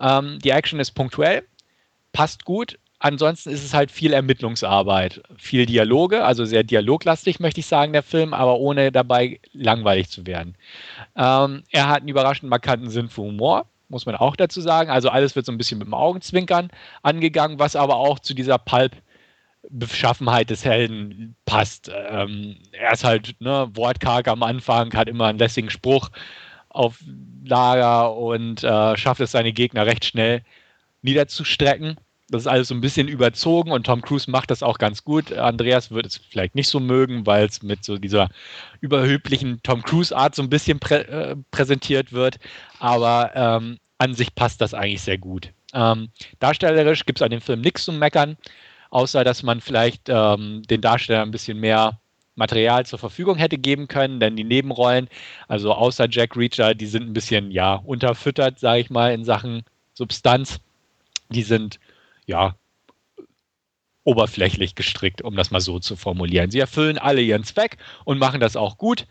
Ähm, 0.00 0.40
die 0.40 0.50
Action 0.50 0.80
ist 0.80 0.90
punktuell, 0.92 1.44
passt 2.12 2.44
gut, 2.44 2.78
ansonsten 2.98 3.50
ist 3.50 3.64
es 3.64 3.74
halt 3.74 3.90
viel 3.90 4.12
Ermittlungsarbeit, 4.12 5.22
viel 5.36 5.66
Dialoge, 5.66 6.24
also 6.24 6.44
sehr 6.44 6.62
dialoglastig, 6.62 7.40
möchte 7.40 7.60
ich 7.60 7.66
sagen, 7.66 7.92
der 7.92 8.02
Film, 8.02 8.34
aber 8.34 8.58
ohne 8.58 8.92
dabei 8.92 9.40
langweilig 9.52 10.08
zu 10.10 10.26
werden. 10.26 10.56
Ähm, 11.16 11.64
er 11.70 11.88
hat 11.88 11.98
einen 11.98 12.08
überraschend 12.08 12.50
markanten 12.50 12.90
Sinn 12.90 13.08
für 13.08 13.22
Humor, 13.22 13.66
muss 13.88 14.06
man 14.06 14.16
auch 14.16 14.36
dazu 14.36 14.60
sagen. 14.60 14.90
Also 14.90 15.08
alles 15.08 15.36
wird 15.36 15.46
so 15.46 15.52
ein 15.52 15.58
bisschen 15.58 15.78
mit 15.78 15.86
dem 15.86 15.94
Augenzwinkern 15.94 16.70
angegangen, 17.02 17.58
was 17.58 17.76
aber 17.76 17.96
auch 17.96 18.18
zu 18.18 18.34
dieser 18.34 18.58
Pulp 18.58 18.92
Beschaffenheit 19.68 20.50
des 20.50 20.64
Helden 20.64 21.34
passt. 21.44 21.90
Ähm, 21.92 22.56
er 22.72 22.92
ist 22.92 23.04
halt 23.04 23.34
ne, 23.40 23.68
wortkarg 23.74 24.28
am 24.28 24.44
Anfang, 24.44 24.94
hat 24.94 25.08
immer 25.08 25.26
einen 25.26 25.38
lässigen 25.38 25.70
Spruch 25.70 26.10
auf 26.68 27.02
Lager 27.44 28.14
und 28.14 28.62
äh, 28.62 28.96
schafft 28.96 29.20
es, 29.20 29.32
seine 29.32 29.52
Gegner 29.52 29.86
recht 29.86 30.04
schnell 30.04 30.42
niederzustrecken 31.02 31.96
das 32.28 32.42
ist 32.42 32.46
alles 32.48 32.68
so 32.68 32.74
ein 32.74 32.80
bisschen 32.80 33.06
überzogen 33.06 33.70
und 33.70 33.86
Tom 33.86 34.02
Cruise 34.02 34.30
macht 34.30 34.50
das 34.50 34.62
auch 34.62 34.78
ganz 34.78 35.04
gut. 35.04 35.32
Andreas 35.32 35.92
wird 35.92 36.06
es 36.06 36.16
vielleicht 36.16 36.54
nicht 36.56 36.68
so 36.68 36.80
mögen, 36.80 37.24
weil 37.24 37.46
es 37.46 37.62
mit 37.62 37.84
so 37.84 37.98
dieser 37.98 38.28
überhöblichen 38.80 39.60
Tom 39.62 39.82
Cruise-Art 39.82 40.34
so 40.34 40.42
ein 40.42 40.50
bisschen 40.50 40.80
prä 40.80 41.02
äh, 41.02 41.36
präsentiert 41.52 42.12
wird. 42.12 42.38
Aber 42.80 43.30
ähm, 43.34 43.78
an 43.98 44.14
sich 44.14 44.34
passt 44.34 44.60
das 44.60 44.74
eigentlich 44.74 45.02
sehr 45.02 45.18
gut. 45.18 45.52
Ähm, 45.72 46.08
darstellerisch 46.40 47.06
gibt 47.06 47.18
es 47.18 47.22
an 47.22 47.30
dem 47.30 47.40
Film 47.40 47.60
nichts 47.60 47.84
zu 47.84 47.92
meckern, 47.92 48.36
außer 48.90 49.22
dass 49.22 49.42
man 49.42 49.60
vielleicht 49.60 50.08
ähm, 50.08 50.62
den 50.62 50.80
Darstellern 50.80 51.28
ein 51.28 51.32
bisschen 51.32 51.60
mehr 51.60 52.00
Material 52.34 52.84
zur 52.84 52.98
Verfügung 52.98 53.36
hätte 53.36 53.56
geben 53.56 53.88
können, 53.88 54.20
denn 54.20 54.36
die 54.36 54.44
Nebenrollen, 54.44 55.08
also 55.48 55.72
außer 55.72 56.06
Jack 56.10 56.36
Reacher, 56.36 56.74
die 56.74 56.86
sind 56.86 57.04
ein 57.04 57.12
bisschen 57.12 57.50
ja 57.50 57.74
unterfüttert, 57.74 58.58
sage 58.58 58.80
ich 58.80 58.90
mal, 58.90 59.12
in 59.12 59.24
Sachen 59.24 59.62
Substanz. 59.94 60.58
Die 61.30 61.42
sind 61.42 61.80
ja, 62.26 62.56
oberflächlich 64.04 64.74
gestrickt, 64.74 65.22
um 65.22 65.34
das 65.36 65.50
mal 65.50 65.60
so 65.60 65.78
zu 65.80 65.96
formulieren. 65.96 66.50
Sie 66.50 66.60
erfüllen 66.60 66.98
alle 66.98 67.22
ihren 67.22 67.44
Zweck 67.44 67.76
und 68.04 68.18
machen 68.18 68.40
das 68.40 68.56
auch 68.56 68.78
gut, 68.78 69.06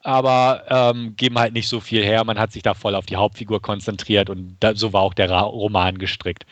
aber 0.00 0.64
ähm, 0.68 1.14
geben 1.16 1.38
halt 1.38 1.52
nicht 1.52 1.68
so 1.68 1.78
viel 1.80 2.02
her. 2.02 2.24
Man 2.24 2.38
hat 2.38 2.52
sich 2.52 2.62
da 2.62 2.74
voll 2.74 2.94
auf 2.96 3.06
die 3.06 3.16
Hauptfigur 3.16 3.62
konzentriert 3.62 4.28
und 4.28 4.56
da, 4.60 4.74
so 4.74 4.92
war 4.92 5.02
auch 5.02 5.14
der 5.14 5.30
Roman 5.30 5.98
gestrickt. 5.98 6.46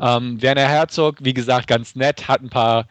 Ähm, 0.00 0.40
Werner 0.40 0.68
Herzog, 0.68 1.16
wie 1.20 1.34
gesagt, 1.34 1.66
ganz 1.66 1.96
nett, 1.96 2.28
hat 2.28 2.40
ein 2.42 2.50
paar 2.50 2.86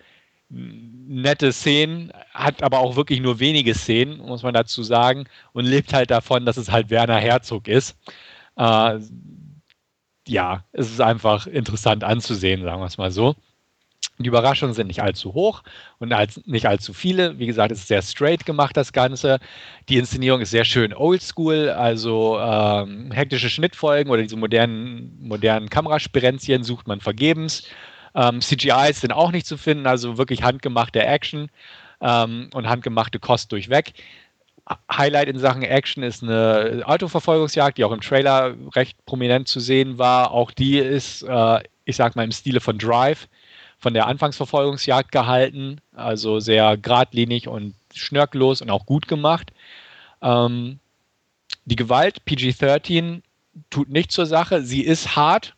nette 0.50 1.54
Szenen, 1.54 2.12
hat 2.34 2.64
aber 2.64 2.80
auch 2.80 2.96
wirklich 2.96 3.22
nur 3.22 3.40
wenige 3.40 3.76
Szenen, 3.76 4.18
muss 4.18 4.44
man 4.44 4.54
dazu 4.54 4.84
sagen, 4.84 5.26
und 5.54 5.66
lebt 5.66 5.94
halt 5.94 6.12
davon, 6.12 6.46
dass 6.46 6.58
es 6.58 6.72
halt 6.72 6.90
Werner 6.90 7.20
Herzog 7.20 7.68
ist. 7.68 7.96
Äh, 8.58 9.00
ja, 10.30 10.64
es 10.72 10.92
ist 10.92 11.02
einfach 11.02 11.48
interessant 11.48 12.04
anzusehen, 12.04 12.64
sagen 12.64 12.82
wir 12.82 12.86
es 12.86 12.98
mal 12.98 13.12
so. 13.12 13.36
Die 14.18 14.28
Überraschungen 14.28 14.74
sind 14.76 14.88
nicht 14.88 15.02
allzu 15.02 15.34
hoch 15.34 15.64
und 15.98 16.12
als, 16.12 16.46
nicht 16.46 16.66
allzu 16.66 16.94
viele. 16.94 17.40
Wie 17.40 17.48
gesagt, 17.48 17.72
es 17.72 17.80
ist 17.80 17.88
sehr 17.88 18.02
straight 18.02 18.46
gemacht, 18.46 18.76
das 18.76 18.92
Ganze. 18.92 19.40
Die 19.88 19.98
Inszenierung 19.98 20.42
ist 20.42 20.52
sehr 20.52 20.66
schön 20.66 20.94
oldschool, 20.94 21.70
also 21.70 22.38
ähm, 22.40 23.12
hektische 23.12 23.50
Schnittfolgen 23.50 24.12
oder 24.12 24.22
diese 24.22 24.36
modernen, 24.36 25.18
modernen 25.22 25.70
Kamerasperenzien 25.70 26.64
sucht 26.64 26.88
man 26.88 27.00
vergebens. 27.00 27.64
Ähm, 28.14 28.42
CGIs 28.42 29.02
sind 29.02 29.14
auch 29.14 29.32
nicht 29.32 29.48
zu 29.48 29.58
finden, 29.58 29.88
also 29.88 30.18
wirklich 30.18 30.44
handgemachte 30.44 31.02
Action 31.02 31.50
ähm, 32.02 32.50
und 32.54 32.68
handgemachte 32.68 33.20
Kost 33.20 33.52
durchweg. 33.52 33.94
Highlight 34.92 35.28
in 35.28 35.40
Sachen 35.40 35.64
Action 35.64 36.04
ist 36.04 36.22
eine 36.22 36.84
Autoverfolgungsjagd, 36.86 37.78
die 37.78 37.84
auch 37.84 37.92
im 37.92 38.02
Trailer 38.02 38.56
recht 38.76 39.04
prominent 39.06 39.48
zu 39.48 39.60
sehen 39.60 39.98
war. 39.98 40.32
Auch 40.32 40.52
die 40.52 40.78
ist, 40.78 41.24
äh, 41.24 41.60
ich 41.86 41.96
sag 41.96 42.16
mal, 42.16 42.24
im 42.24 42.32
Stile 42.32 42.60
von 42.60 42.78
Drive, 42.78 43.28
von 43.80 43.94
der 43.94 44.08
Anfangsverfolgungsjagd 44.08 45.12
gehalten. 45.12 45.82
Also 45.96 46.40
sehr 46.40 46.78
geradlinig 46.78 47.48
und 47.48 47.74
schnörkellos 47.94 48.62
und 48.62 48.70
auch 48.70 48.86
gut 48.86 49.08
gemacht. 49.08 49.52
Ähm, 50.22 50.80
die 51.66 51.76
Gewalt, 51.76 52.26
PG-13, 52.26 53.22
tut 53.70 53.90
nicht 53.90 54.12
zur 54.12 54.28
Sache. 54.28 54.62
Sie 54.62 54.82
ist 54.82 55.16
hart, 55.16 55.56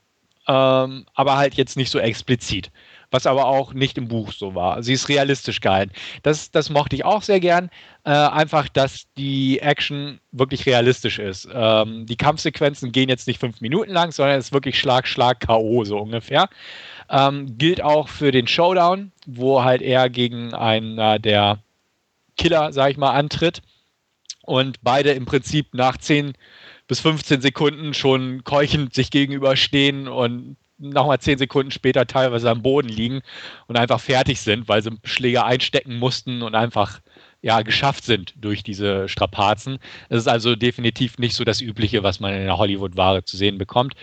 ähm, 0.48 1.06
aber 1.14 1.38
halt 1.38 1.56
jetzt 1.56 1.76
nicht 1.76 1.92
so 1.92 2.00
explizit 2.00 2.72
was 3.12 3.28
aber 3.28 3.46
auch 3.46 3.74
nicht 3.74 3.98
im 3.98 4.08
Buch 4.08 4.32
so 4.32 4.56
war. 4.56 4.82
Sie 4.82 4.94
ist 4.94 5.10
realistisch 5.10 5.60
gehalten. 5.60 5.92
Das, 6.24 6.50
das 6.50 6.70
mochte 6.70 6.96
ich 6.96 7.06
auch 7.06 7.22
sehr 7.22 7.40
gern. 7.40 7.70
Äh, 8.04 8.12
einfach, 8.12 8.70
dass 8.70 9.06
die 9.18 9.60
Action 9.60 10.20
wirklich 10.32 10.66
realistisch 10.66 11.20
ist. 11.20 11.48
Ähm, 11.54 12.06
die 12.06 12.16
Kampfsequenzen 12.16 12.92
gehen 12.92 13.10
jetzt 13.10 13.28
nicht 13.28 13.40
fünf 13.40 13.62
Minuten 13.62 13.92
lang, 13.92 14.12
sondern 14.12 14.40
es 14.40 14.46
ist 14.46 14.54
wirklich 14.54 14.80
Schlag, 14.80 15.08
Schlag, 15.08 15.42
K.O. 15.42 15.84
so 15.84 16.00
ungefähr. 16.00 16.50
Ähm, 17.10 17.58
gilt 17.58 17.84
auch 17.84 18.08
für 18.08 18.32
den 18.32 18.48
Showdown, 18.48 19.12
wo 19.28 19.64
halt 19.64 19.82
er 19.82 20.10
gegen 20.10 20.54
einen 20.54 20.98
äh, 20.98 21.20
der 21.20 21.60
Killer, 22.38 22.72
sag 22.72 22.92
ich 22.92 22.98
mal, 22.98 23.12
antritt. 23.12 23.62
Und 24.44 24.82
beide 24.82 25.12
im 25.12 25.26
Prinzip 25.26 25.74
nach 25.74 25.98
10 25.98 26.34
bis 26.88 27.02
15 27.02 27.42
Sekunden 27.42 27.94
schon 27.94 28.44
keuchend 28.44 28.94
sich 28.94 29.12
gegenüberstehen 29.12 30.08
und 30.08 30.58
nochmal 30.82 31.20
zehn 31.20 31.38
Sekunden 31.38 31.72
später 31.72 32.06
teilweise 32.08 32.50
am 32.50 32.62
Boden 32.62 32.90
liegen 32.90 33.22
und 33.68 33.78
einfach 33.78 34.00
fertig 34.00 34.42
sind, 34.42 34.68
weil 34.68 34.82
sie 34.82 34.98
Schläger 35.04 35.46
einstecken 35.46 35.98
mussten 35.98 36.42
und 36.42 36.56
einfach 36.56 37.02
ja, 37.42 37.62
geschafft 37.62 38.04
sind 38.04 38.34
durch 38.38 38.64
diese 38.64 39.10
Strapazen. 39.10 39.80
Es 40.10 40.20
ist 40.20 40.28
also 40.28 40.56
definitiv 40.56 41.18
nicht 41.18 41.36
so 41.36 41.44
das 41.44 41.62
Übliche, 41.62 42.04
was 42.04 42.20
man 42.20 42.34
in 42.34 42.46
der 42.46 42.58
Hollywood-Ware 42.58 43.24
zu 43.24 43.38
sehen 43.38 43.58
bekommt. 43.58 43.94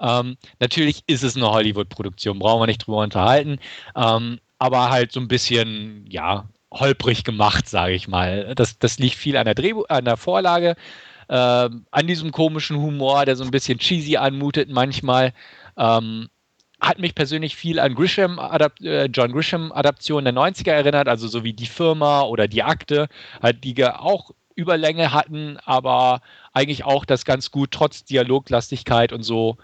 Ähm, 0.00 0.36
natürlich 0.58 1.02
ist 1.06 1.22
es 1.22 1.36
eine 1.36 1.50
Hollywood-Produktion, 1.50 2.38
brauchen 2.38 2.62
wir 2.62 2.66
nicht 2.66 2.86
drüber 2.86 3.02
unterhalten, 3.02 3.58
ähm, 3.94 4.40
aber 4.58 4.90
halt 4.90 5.12
so 5.12 5.20
ein 5.20 5.28
bisschen, 5.28 6.06
ja, 6.08 6.48
holprig 6.72 7.24
gemacht, 7.24 7.68
sage 7.68 7.94
ich 7.94 8.08
mal. 8.08 8.54
Das, 8.54 8.78
das 8.78 8.98
liegt 8.98 9.16
viel 9.16 9.36
an 9.36 9.44
der, 9.44 9.54
Drehbuch, 9.54 9.88
an 9.88 10.04
der 10.04 10.16
Vorlage, 10.16 10.76
äh, 11.28 11.34
an 11.34 12.06
diesem 12.06 12.32
komischen 12.32 12.78
Humor, 12.78 13.24
der 13.24 13.36
so 13.36 13.44
ein 13.44 13.50
bisschen 13.50 13.78
cheesy 13.78 14.16
anmutet 14.16 14.68
manchmal. 14.70 15.32
Ähm, 15.80 16.28
hat 16.80 16.98
mich 16.98 17.14
persönlich 17.14 17.56
viel 17.56 17.78
an 17.78 17.94
Grisham 17.94 18.38
äh, 18.82 19.06
John 19.06 19.32
Grisham 19.32 19.72
Adaptionen 19.72 20.24
der 20.24 20.42
90er 20.42 20.70
erinnert, 20.72 21.08
also 21.08 21.28
so 21.28 21.44
wie 21.44 21.52
die 21.52 21.66
Firma 21.66 22.22
oder 22.22 22.48
die 22.48 22.62
Akte, 22.62 23.08
halt, 23.42 23.64
die 23.64 23.84
auch 23.84 24.30
Überlänge 24.54 25.12
hatten, 25.12 25.58
aber 25.64 26.20
eigentlich 26.52 26.84
auch 26.84 27.04
das 27.04 27.24
ganz 27.24 27.50
gut 27.50 27.70
trotz 27.70 28.04
Dialoglastigkeit 28.04 29.12
und 29.12 29.22
so 29.22 29.56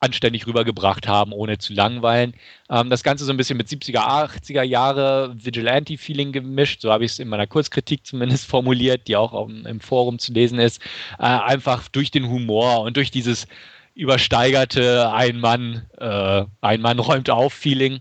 anständig 0.00 0.46
rübergebracht 0.46 1.08
haben, 1.08 1.32
ohne 1.32 1.58
zu 1.58 1.72
langweilen. 1.72 2.34
Ähm, 2.68 2.90
das 2.90 3.02
Ganze 3.02 3.24
so 3.24 3.32
ein 3.32 3.36
bisschen 3.36 3.56
mit 3.56 3.68
70er, 3.68 4.00
80er 4.00 4.62
Jahre 4.62 5.34
Vigilante-Feeling 5.36 6.32
gemischt, 6.32 6.82
so 6.82 6.92
habe 6.92 7.04
ich 7.04 7.12
es 7.12 7.18
in 7.18 7.28
meiner 7.28 7.46
Kurzkritik 7.46 8.04
zumindest 8.06 8.46
formuliert, 8.46 9.08
die 9.08 9.16
auch 9.16 9.48
im 9.48 9.80
Forum 9.80 10.18
zu 10.18 10.32
lesen 10.32 10.58
ist. 10.58 10.80
Äh, 11.18 11.24
einfach 11.24 11.88
durch 11.88 12.10
den 12.10 12.28
Humor 12.28 12.82
und 12.82 12.96
durch 12.96 13.10
dieses 13.10 13.46
übersteigerte 13.94 15.12
Ein 15.12 15.40
Mann, 15.40 15.88
äh, 15.98 16.44
ein 16.60 16.80
Mann 16.80 16.98
räumt 16.98 17.30
auf 17.30 17.52
Feeling. 17.52 18.00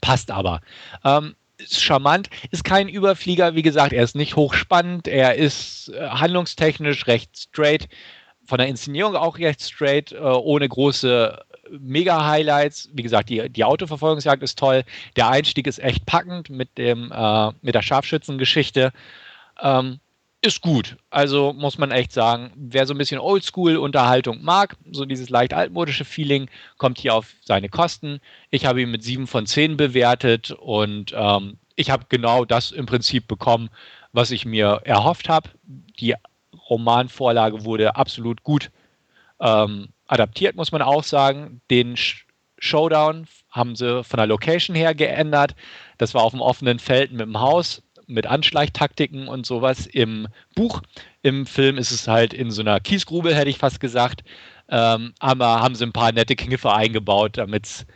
Passt 0.00 0.30
aber. 0.30 0.60
Ähm, 1.04 1.34
ist 1.58 1.82
charmant, 1.82 2.30
ist 2.50 2.62
kein 2.64 2.88
Überflieger, 2.88 3.54
wie 3.54 3.62
gesagt, 3.62 3.92
er 3.92 4.04
ist 4.04 4.14
nicht 4.14 4.36
hochspannend, 4.36 5.08
er 5.08 5.34
ist 5.34 5.88
äh, 5.88 6.08
handlungstechnisch 6.08 7.06
recht 7.08 7.36
straight, 7.36 7.88
von 8.46 8.58
der 8.58 8.68
Inszenierung 8.68 9.16
auch 9.16 9.38
recht 9.38 9.62
straight, 9.62 10.12
äh, 10.12 10.18
ohne 10.18 10.68
große 10.68 11.44
Mega-Highlights. 11.70 12.90
Wie 12.92 13.02
gesagt, 13.02 13.28
die, 13.28 13.48
die 13.50 13.64
Autoverfolgungsjagd 13.64 14.42
ist 14.42 14.58
toll, 14.58 14.84
der 15.16 15.28
Einstieg 15.28 15.66
ist 15.66 15.80
echt 15.80 16.06
packend 16.06 16.48
mit, 16.48 16.78
dem, 16.78 17.12
äh, 17.12 17.50
mit 17.60 17.74
der 17.74 17.82
Scharfschützengeschichte. 17.82 18.92
Ähm, 19.60 20.00
ist 20.40 20.60
gut. 20.60 20.96
Also 21.10 21.52
muss 21.52 21.78
man 21.78 21.90
echt 21.90 22.12
sagen, 22.12 22.52
wer 22.54 22.86
so 22.86 22.94
ein 22.94 22.98
bisschen 22.98 23.20
Oldschool-Unterhaltung 23.20 24.42
mag, 24.42 24.76
so 24.92 25.04
dieses 25.04 25.30
leicht 25.30 25.52
altmodische 25.52 26.04
Feeling, 26.04 26.48
kommt 26.76 26.98
hier 26.98 27.14
auf 27.14 27.34
seine 27.44 27.68
Kosten. 27.68 28.20
Ich 28.50 28.64
habe 28.64 28.82
ihn 28.82 28.90
mit 28.90 29.02
7 29.02 29.26
von 29.26 29.46
10 29.46 29.76
bewertet 29.76 30.52
und 30.52 31.12
ähm, 31.16 31.58
ich 31.74 31.90
habe 31.90 32.06
genau 32.08 32.44
das 32.44 32.70
im 32.70 32.86
Prinzip 32.86 33.26
bekommen, 33.26 33.68
was 34.12 34.30
ich 34.30 34.44
mir 34.44 34.80
erhofft 34.84 35.28
habe. 35.28 35.50
Die 35.98 36.14
Romanvorlage 36.70 37.64
wurde 37.64 37.96
absolut 37.96 38.42
gut 38.42 38.70
ähm, 39.40 39.88
adaptiert, 40.06 40.56
muss 40.56 40.72
man 40.72 40.82
auch 40.82 41.04
sagen. 41.04 41.60
Den 41.70 41.96
Showdown 42.58 43.26
haben 43.50 43.76
sie 43.76 44.04
von 44.04 44.18
der 44.18 44.26
Location 44.26 44.76
her 44.76 44.94
geändert. 44.94 45.54
Das 45.98 46.14
war 46.14 46.22
auf 46.22 46.32
dem 46.32 46.40
offenen 46.40 46.78
Feld 46.78 47.12
mit 47.12 47.22
dem 47.22 47.40
Haus 47.40 47.82
mit 48.08 48.26
Anschleichtaktiken 48.26 49.28
und 49.28 49.46
sowas 49.46 49.86
im 49.86 50.28
Buch. 50.54 50.82
Im 51.22 51.46
Film 51.46 51.78
ist 51.78 51.90
es 51.90 52.08
halt 52.08 52.32
in 52.32 52.50
so 52.50 52.62
einer 52.62 52.80
Kiesgrube, 52.80 53.34
hätte 53.34 53.50
ich 53.50 53.58
fast 53.58 53.80
gesagt. 53.80 54.24
Ähm, 54.68 55.14
aber 55.18 55.60
haben 55.60 55.74
sie 55.74 55.84
ein 55.84 55.92
paar 55.92 56.12
nette 56.12 56.36
Kniffe 56.36 56.72
eingebaut, 56.72 57.38
damit 57.38 57.66
es 57.66 57.86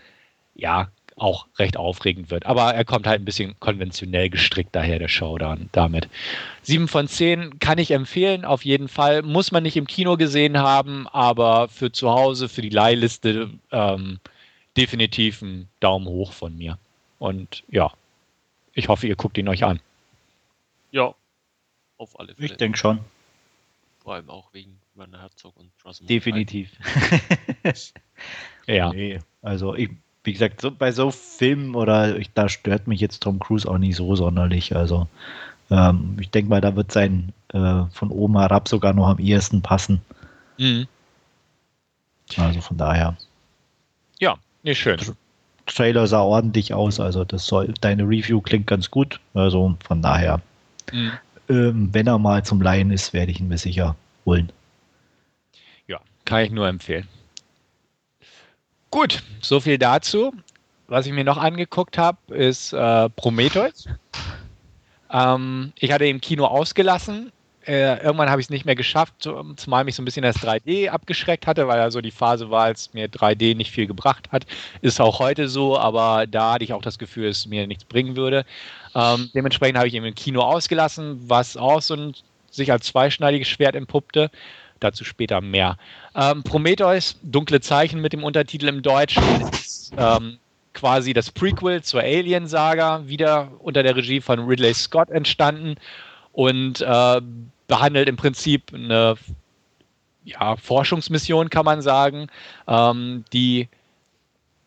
ja 0.55 0.89
auch 1.17 1.47
recht 1.59 1.77
aufregend 1.77 2.31
wird. 2.31 2.47
Aber 2.47 2.75
er 2.75 2.85
kommt 2.85 3.07
halt 3.07 3.21
ein 3.21 3.25
bisschen 3.25 3.55
konventionell 3.61 4.31
gestrickt 4.31 4.75
daher, 4.75 4.99
der 4.99 5.09
Showdown 5.09 5.69
damit. 5.73 6.09
Sieben 6.63 6.89
von 6.89 7.09
zehn 7.09 7.59
kann 7.59 7.79
ich 7.79 7.91
empfehlen, 7.91 8.45
auf 8.45 8.65
jeden 8.65 8.89
Fall. 8.89 9.23
Muss 9.23 9.53
man 9.53 9.63
nicht 9.63 9.77
im 9.77 9.87
Kino 9.87 10.17
gesehen 10.17 10.59
haben, 10.59 11.07
aber 11.09 11.69
für 11.69 11.93
zu 11.93 12.11
Hause, 12.11 12.49
für 12.49 12.63
die 12.63 12.71
Leihliste 12.71 13.51
ähm, 13.71 14.19
definitiv 14.77 15.43
ein 15.43 15.69
Daumen 15.81 16.07
hoch 16.07 16.33
von 16.33 16.57
mir. 16.57 16.79
Und 17.19 17.63
ja, 17.69 17.93
ich 18.75 18.89
hoffe, 18.89 19.07
ihr 19.07 19.17
guckt 19.17 19.39
ihn 19.39 19.49
euch 19.49 19.65
an. 19.65 19.81
Ja, 20.93 21.15
auf 21.97 22.21
alle 22.21 22.35
Fälle. 22.35 22.47
Ich 22.47 22.57
denke 22.57 22.79
schon. 22.79 23.01
Vor 23.99 24.15
allem 24.15 24.31
auch 24.31 24.53
wegen 24.53 24.79
Werner 24.95 25.21
Herzog 25.23 25.57
und 25.57 25.73
Rosamund 25.85 26.11
Definitiv. 26.11 26.71
ja. 28.67 28.93
Nee, 28.93 29.21
also 29.41 29.75
ich, 29.75 29.91
wie 30.25 30.33
gesagt, 30.33 30.61
so, 30.61 30.71
bei 30.71 30.93
so 30.93 31.11
Filmen 31.11 31.75
oder 31.75 32.17
ich, 32.19 32.33
da 32.33 32.49
stört 32.49 32.87
mich 32.87 33.01
jetzt 33.01 33.23
Tom 33.23 33.39
Cruise 33.39 33.69
auch 33.69 33.79
nicht 33.79 33.97
so 33.97 34.15
sonderlich. 34.17 34.77
Also 34.77 35.09
ähm, 35.71 36.17
ich 36.21 36.31
denke 36.31 36.51
mal, 36.51 36.61
da 36.61 36.77
wird 36.77 36.93
sein 36.93 37.33
äh, 37.49 37.85
von 37.93 38.11
oben 38.11 38.39
herab 38.39 38.69
sogar 38.69 38.93
noch 38.93 39.09
am 39.09 39.19
ehesten 39.19 39.63
passen. 39.63 40.03
Mhm. 40.59 40.87
Also 42.37 42.61
von 42.61 42.77
daher. 42.77 43.17
Ja, 44.19 44.37
nicht 44.63 44.79
schön. 44.79 45.01
Trailer 45.67 46.07
sah 46.07 46.23
ordentlich 46.23 46.75
aus, 46.75 47.01
also 47.01 47.25
das 47.25 47.47
soll, 47.47 47.73
deine 47.81 48.03
Review 48.03 48.41
klingt 48.41 48.67
ganz 48.67 48.91
gut. 48.91 49.21
Also 49.33 49.77
von 49.87 50.03
daher. 50.03 50.43
Mhm. 50.91 51.13
Ähm, 51.49 51.89
wenn 51.93 52.07
er 52.07 52.19
mal 52.19 52.45
zum 52.45 52.63
Laien 52.63 52.91
ist, 52.91 53.13
werde 53.13 53.33
ich 53.33 53.41
ihn 53.41 53.49
mir 53.49 53.59
sicher 53.59 53.97
holen. 54.25 54.51
Ja, 55.87 56.01
kann 56.25 56.45
ich 56.45 56.51
nur 56.51 56.69
empfehlen. 56.69 57.09
Gut, 58.91 59.23
so 59.41 59.61
viel 59.61 59.79
dazu. 59.79 60.33
Was 60.87 61.07
ich 61.07 61.13
mir 61.13 61.25
noch 61.25 61.39
angeguckt 61.39 61.97
habe, 61.97 62.19
ist 62.35 62.73
äh, 62.73 63.09
Prometheus. 63.11 63.89
Ähm, 65.11 65.73
ich 65.79 65.91
hatte 65.93 66.07
im 66.07 66.21
Kino 66.21 66.47
ausgelassen, 66.47 67.33
äh, 67.67 68.03
irgendwann 68.03 68.29
habe 68.29 68.41
ich 68.41 68.47
es 68.47 68.51
nicht 68.51 68.65
mehr 68.65 68.75
geschafft, 68.75 69.15
zumal 69.57 69.85
mich 69.85 69.95
so 69.95 70.03
ein 70.03 70.05
bisschen 70.05 70.23
das 70.23 70.37
3D 70.37 70.89
abgeschreckt 70.89 71.47
hatte, 71.47 71.69
weil 71.69 71.79
ja 71.79 71.91
so 71.91 72.01
die 72.01 72.11
Phase 72.11 72.51
war, 72.51 72.65
als 72.65 72.93
mir 72.93 73.09
3D 73.09 73.55
nicht 73.55 73.71
viel 73.71 73.87
gebracht 73.87 74.29
hat. 74.33 74.47
Ist 74.81 75.01
auch 75.01 75.21
heute 75.21 75.49
so, 75.49 75.79
aber 75.79 76.27
da 76.27 76.55
hatte 76.55 76.65
ich 76.65 76.73
auch 76.73 76.83
das 76.83 76.99
Gefühl, 76.99 77.29
es 77.29 77.47
mir 77.47 77.67
nichts 77.67 77.85
bringen 77.85 78.17
würde. 78.17 78.45
Ähm, 78.95 79.31
dementsprechend 79.35 79.79
habe 79.79 79.89
ich 79.89 79.95
ihn 79.95 80.05
im 80.05 80.15
Kino 80.15 80.43
ausgelassen, 80.43 81.23
was 81.29 81.57
auch 81.57 81.81
so 81.81 81.95
ein, 81.95 82.15
sich 82.51 82.71
als 82.71 82.87
zweischneidiges 82.87 83.49
Schwert 83.49 83.75
entpuppte. 83.75 84.31
Dazu 84.81 85.05
später 85.05 85.41
mehr. 85.41 85.77
Ähm, 86.15 86.43
Prometheus, 86.43 87.17
dunkle 87.23 87.61
Zeichen 87.61 88.01
mit 88.01 88.13
dem 88.13 88.25
Untertitel 88.25 88.69
im 88.69 88.83
Deutschen, 88.83 89.23
ist 89.53 89.93
ähm, 89.97 90.39
quasi 90.75 91.13
das 91.13 91.31
Prequel 91.31 91.83
zur 91.83 92.01
Alien-Saga, 92.01 93.07
wieder 93.07 93.53
unter 93.61 93.83
der 93.83 93.95
Regie 93.95 94.21
von 94.21 94.41
Ridley 94.41 94.75
Scott 94.75 95.11
entstanden 95.11 95.77
und 96.33 96.81
äh, 96.81 97.21
behandelt 97.69 98.09
im 98.09 98.17
Prinzip 98.17 98.73
eine 98.75 99.17
ja, 100.25 100.57
Forschungsmission, 100.57 101.51
kann 101.51 101.65
man 101.65 101.83
sagen, 101.83 102.29
ähm, 102.67 103.25
die 103.33 103.69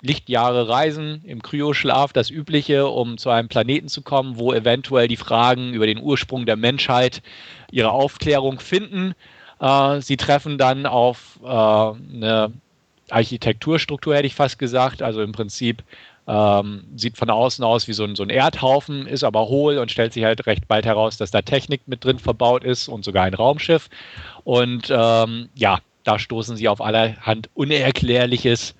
Lichtjahre 0.06 0.70
reisen 0.70 1.22
im 1.26 1.42
Kryoschlaf, 1.42 2.14
das 2.14 2.30
Übliche, 2.30 2.88
um 2.88 3.18
zu 3.18 3.30
einem 3.30 3.48
Planeten 3.48 3.88
zu 3.88 4.02
kommen, 4.02 4.38
wo 4.38 4.54
eventuell 4.54 5.08
die 5.08 5.18
Fragen 5.18 5.74
über 5.74 5.88
den 5.88 6.02
Ursprung 6.02 6.46
der 6.46 6.56
Menschheit 6.56 7.22
ihre 7.72 7.92
Aufklärung 7.92 8.60
finden. 8.60 9.16
Äh, 9.60 10.02
sie 10.02 10.18
treffen 10.18 10.58
dann 10.58 10.86
auf 10.86 11.40
äh, 11.44 11.48
eine 11.48 12.54
Architekturstruktur, 13.10 14.16
hätte 14.16 14.28
ich 14.28 14.36
fast 14.36 14.60
gesagt, 14.60 15.02
also 15.02 15.22
im 15.22 15.32
Prinzip 15.32 15.84
ähm, 16.28 16.86
sieht 16.96 17.18
von 17.18 17.30
außen 17.30 17.64
aus 17.64 17.88
wie 17.88 17.94
so 17.94 18.04
ein, 18.04 18.16
so 18.16 18.24
ein 18.24 18.30
Erdhaufen, 18.30 19.06
ist 19.06 19.24
aber 19.24 19.48
hohl 19.48 19.78
und 19.78 19.92
stellt 19.92 20.14
sich 20.14 20.24
halt 20.24 20.48
recht 20.48 20.68
bald 20.68 20.86
heraus, 20.86 21.18
dass 21.18 21.32
da 21.32 21.42
Technik 21.42 21.82
mit 21.88 22.04
drin 22.04 22.20
verbaut 22.20 22.64
ist 22.64 22.88
und 22.88 23.06
sogar 23.06 23.26
ein 23.26 23.34
Raumschiff. 23.34 23.90
Und 24.44 24.90
ähm, 24.90 25.50
ja, 25.54 25.80
da 26.04 26.18
stoßen 26.18 26.56
sie 26.56 26.68
auf 26.68 26.82
allerhand 26.82 27.50
Unerklärliches, 27.54 28.76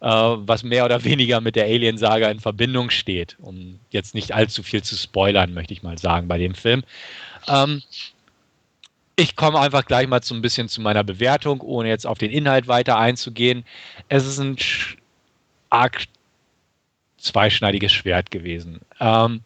was 0.00 0.62
mehr 0.62 0.84
oder 0.84 1.02
weniger 1.04 1.40
mit 1.40 1.56
der 1.56 1.64
Alien-Saga 1.64 2.30
in 2.30 2.40
Verbindung 2.40 2.90
steht. 2.90 3.36
Um 3.40 3.80
jetzt 3.90 4.14
nicht 4.14 4.32
allzu 4.32 4.62
viel 4.62 4.82
zu 4.82 4.96
spoilern, 4.96 5.54
möchte 5.54 5.72
ich 5.72 5.82
mal 5.82 5.98
sagen, 5.98 6.28
bei 6.28 6.38
dem 6.38 6.54
Film. 6.54 6.84
Ähm, 7.48 7.82
ich 9.16 9.34
komme 9.34 9.58
einfach 9.58 9.84
gleich 9.84 10.06
mal 10.06 10.22
so 10.22 10.34
ein 10.34 10.42
bisschen 10.42 10.68
zu 10.68 10.80
meiner 10.80 11.02
Bewertung, 11.02 11.60
ohne 11.60 11.88
jetzt 11.88 12.06
auf 12.06 12.18
den 12.18 12.30
Inhalt 12.30 12.68
weiter 12.68 12.98
einzugehen. 12.98 13.64
Es 14.08 14.24
ist 14.24 14.38
ein 14.38 14.56
arg 15.70 16.04
zweischneidiges 17.18 17.92
Schwert 17.92 18.30
gewesen. 18.30 18.80
Ähm, 19.00 19.40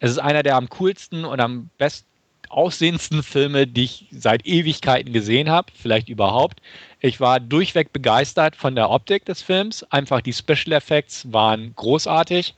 es 0.00 0.10
ist 0.10 0.18
einer 0.18 0.42
der 0.42 0.56
am 0.56 0.68
coolsten 0.68 1.24
und 1.24 1.40
am 1.40 1.70
best 1.78 2.04
aussehendsten 2.50 3.22
Filme, 3.22 3.66
die 3.66 3.84
ich 3.84 4.06
seit 4.10 4.46
Ewigkeiten 4.46 5.12
gesehen 5.12 5.48
habe, 5.50 5.72
vielleicht 5.74 6.08
überhaupt. 6.08 6.60
Ich 7.00 7.20
war 7.20 7.40
durchweg 7.40 7.92
begeistert 7.92 8.56
von 8.56 8.74
der 8.74 8.90
Optik 8.90 9.24
des 9.24 9.42
Films. 9.42 9.84
Einfach 9.84 10.20
die 10.20 10.32
Special 10.32 10.72
Effects 10.72 11.32
waren 11.32 11.72
großartig. 11.76 12.54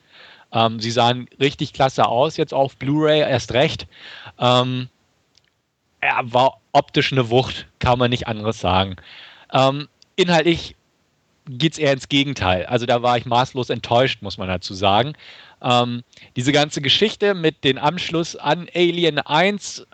Ähm, 0.52 0.80
sie 0.80 0.90
sahen 0.90 1.28
richtig 1.38 1.72
klasse 1.72 2.06
aus, 2.06 2.36
jetzt 2.36 2.54
auf 2.54 2.76
Blu-ray 2.76 3.20
erst 3.20 3.52
recht. 3.52 3.86
Ähm, 4.38 4.88
er 6.00 6.20
war 6.32 6.60
optisch 6.72 7.12
eine 7.12 7.30
Wucht, 7.30 7.66
kann 7.78 7.98
man 7.98 8.10
nicht 8.10 8.26
anderes 8.26 8.60
sagen. 8.60 8.96
Ähm, 9.52 9.88
inhaltlich 10.16 10.76
geht 11.46 11.72
es 11.72 11.78
eher 11.78 11.92
ins 11.92 12.08
Gegenteil. 12.08 12.66
Also 12.66 12.86
da 12.86 13.02
war 13.02 13.16
ich 13.18 13.26
maßlos 13.26 13.70
enttäuscht, 13.70 14.22
muss 14.22 14.38
man 14.38 14.48
dazu 14.48 14.74
sagen. 14.74 15.14
Ähm, 15.62 16.02
diese 16.36 16.52
ganze 16.52 16.80
Geschichte 16.80 17.34
mit 17.34 17.64
dem 17.64 17.78
Anschluss 17.78 18.36
an 18.36 18.68
Alien 18.74 19.18
1 19.18 19.86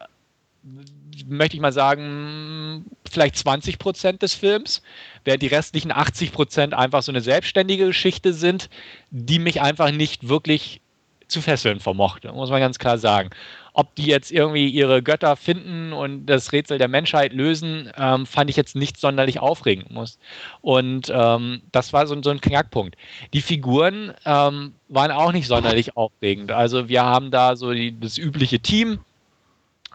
möchte 1.26 1.56
ich 1.56 1.62
mal 1.62 1.72
sagen, 1.72 2.84
vielleicht 3.10 3.36
20 3.36 3.78
Prozent 3.78 4.22
des 4.22 4.34
Films, 4.34 4.82
während 5.24 5.42
die 5.42 5.46
restlichen 5.48 5.92
80 5.92 6.32
Prozent 6.32 6.74
einfach 6.74 7.02
so 7.02 7.12
eine 7.12 7.20
selbstständige 7.20 7.86
Geschichte 7.86 8.32
sind, 8.32 8.68
die 9.10 9.38
mich 9.38 9.60
einfach 9.60 9.90
nicht 9.90 10.28
wirklich 10.28 10.80
zu 11.28 11.40
fesseln 11.40 11.80
vermochte, 11.80 12.32
muss 12.32 12.50
man 12.50 12.60
ganz 12.60 12.78
klar 12.78 12.98
sagen. 12.98 13.30
Ob 13.78 13.94
die 13.94 14.06
jetzt 14.06 14.32
irgendwie 14.32 14.68
ihre 14.70 15.02
Götter 15.02 15.36
finden 15.36 15.92
und 15.92 16.24
das 16.24 16.50
Rätsel 16.52 16.78
der 16.78 16.88
Menschheit 16.88 17.34
lösen, 17.34 17.92
ähm, 17.98 18.24
fand 18.24 18.48
ich 18.48 18.56
jetzt 18.56 18.74
nicht 18.74 18.98
sonderlich 18.98 19.38
aufregend 19.38 19.90
muss. 19.90 20.18
Und 20.62 21.12
ähm, 21.14 21.60
das 21.72 21.92
war 21.92 22.06
so, 22.06 22.16
so, 22.22 22.30
ein 22.30 22.40
Knackpunkt. 22.40 22.96
Die 23.34 23.42
Figuren 23.42 24.14
ähm, 24.24 24.72
waren 24.88 25.10
auch 25.10 25.30
nicht 25.30 25.46
sonderlich 25.46 25.94
aufregend. 25.94 26.52
Also 26.52 26.88
wir 26.88 27.04
haben 27.04 27.30
da 27.30 27.54
so 27.54 27.74
die, 27.74 28.00
das 28.00 28.16
übliche 28.16 28.60
Team. 28.60 29.00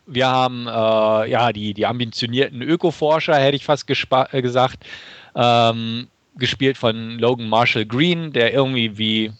Wir 0.05 0.27
haben 0.27 0.67
äh, 0.67 1.31
ja 1.31 1.51
die, 1.51 1.73
die 1.73 1.87
ambitionierten 1.87 2.61
Ökoforscher, 2.61 3.33
hätte 3.35 3.55
ich 3.55 3.65
fast 3.65 3.89
äh, 3.89 4.41
gesagt, 4.43 4.85
ähm, 5.33 6.07
gespielt 6.35 6.77
von 6.77 7.17
Logan 7.17 7.49
Marshall 7.49 7.87
Green, 7.87 8.31
der 8.31 8.53
irgendwie 8.53 8.95
wie 8.99 9.31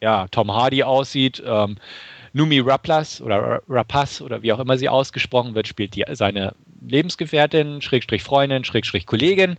ja, 0.00 0.26
Tom 0.32 0.52
Hardy 0.52 0.82
aussieht. 0.82 1.40
Numi 2.38 2.60
Raplas 2.60 3.20
oder 3.20 3.62
Rapace 3.68 4.22
oder 4.22 4.42
wie 4.42 4.52
auch 4.52 4.60
immer 4.60 4.78
sie 4.78 4.88
ausgesprochen 4.88 5.56
wird, 5.56 5.66
spielt 5.66 5.96
die, 5.96 6.04
seine 6.12 6.54
Lebensgefährtin, 6.86 7.82
Schrägstrich 7.82 8.22
Freundin, 8.22 8.64
Schrägstrich 8.64 9.06
Kollegin. 9.06 9.56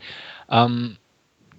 Ähm, 0.49 0.97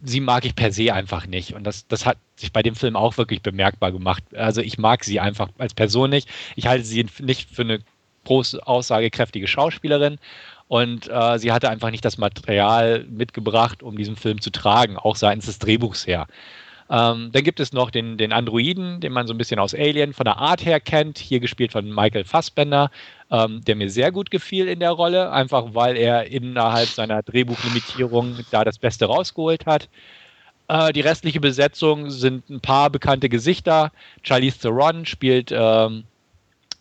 sie 0.02 0.20
mag 0.20 0.46
ich 0.46 0.56
per 0.56 0.72
se 0.72 0.94
einfach 0.94 1.26
nicht. 1.26 1.52
Und 1.52 1.64
das, 1.64 1.86
das 1.86 2.06
hat 2.06 2.16
sich 2.36 2.52
bei 2.52 2.62
dem 2.62 2.74
Film 2.74 2.96
auch 2.96 3.18
wirklich 3.18 3.42
bemerkbar 3.42 3.92
gemacht. 3.92 4.24
Also 4.34 4.62
ich 4.62 4.78
mag 4.78 5.04
sie 5.04 5.20
einfach 5.20 5.50
als 5.58 5.74
Person 5.74 6.08
nicht. 6.08 6.26
Ich 6.56 6.66
halte 6.66 6.84
sie 6.84 7.06
nicht 7.20 7.50
für 7.50 7.62
eine 7.62 7.80
große, 8.24 8.66
aussagekräftige 8.66 9.46
Schauspielerin. 9.46 10.18
Und 10.68 11.10
äh, 11.10 11.38
sie 11.38 11.52
hatte 11.52 11.68
einfach 11.68 11.90
nicht 11.90 12.04
das 12.04 12.16
Material 12.16 13.04
mitgebracht, 13.10 13.82
um 13.82 13.96
diesen 13.96 14.16
Film 14.16 14.40
zu 14.40 14.50
tragen, 14.50 14.96
auch 14.96 15.16
seitens 15.16 15.46
des 15.46 15.58
Drehbuchs 15.58 16.06
her. 16.06 16.28
Ähm, 16.90 17.30
dann 17.32 17.44
gibt 17.44 17.60
es 17.60 17.72
noch 17.72 17.90
den, 17.90 18.18
den 18.18 18.32
Androiden, 18.32 19.00
den 19.00 19.12
man 19.12 19.28
so 19.28 19.32
ein 19.32 19.38
bisschen 19.38 19.60
aus 19.60 19.74
Alien 19.74 20.12
von 20.12 20.24
der 20.24 20.38
Art 20.38 20.64
her 20.64 20.80
kennt, 20.80 21.18
hier 21.18 21.38
gespielt 21.38 21.70
von 21.70 21.88
Michael 21.88 22.24
Fassbender, 22.24 22.90
ähm, 23.30 23.62
der 23.64 23.76
mir 23.76 23.88
sehr 23.90 24.10
gut 24.10 24.30
gefiel 24.32 24.66
in 24.66 24.80
der 24.80 24.90
Rolle, 24.90 25.30
einfach 25.30 25.66
weil 25.72 25.96
er 25.96 26.26
innerhalb 26.26 26.88
seiner 26.88 27.22
Drehbuchlimitierung 27.22 28.38
da 28.50 28.64
das 28.64 28.78
Beste 28.78 29.04
rausgeholt 29.04 29.66
hat. 29.66 29.88
Äh, 30.66 30.92
die 30.92 31.00
restliche 31.00 31.40
Besetzung 31.40 32.10
sind 32.10 32.50
ein 32.50 32.60
paar 32.60 32.90
bekannte 32.90 33.28
Gesichter. 33.28 33.92
Charlize 34.22 34.58
Theron 34.58 35.06
spielt 35.06 35.52
ähm, 35.52 36.02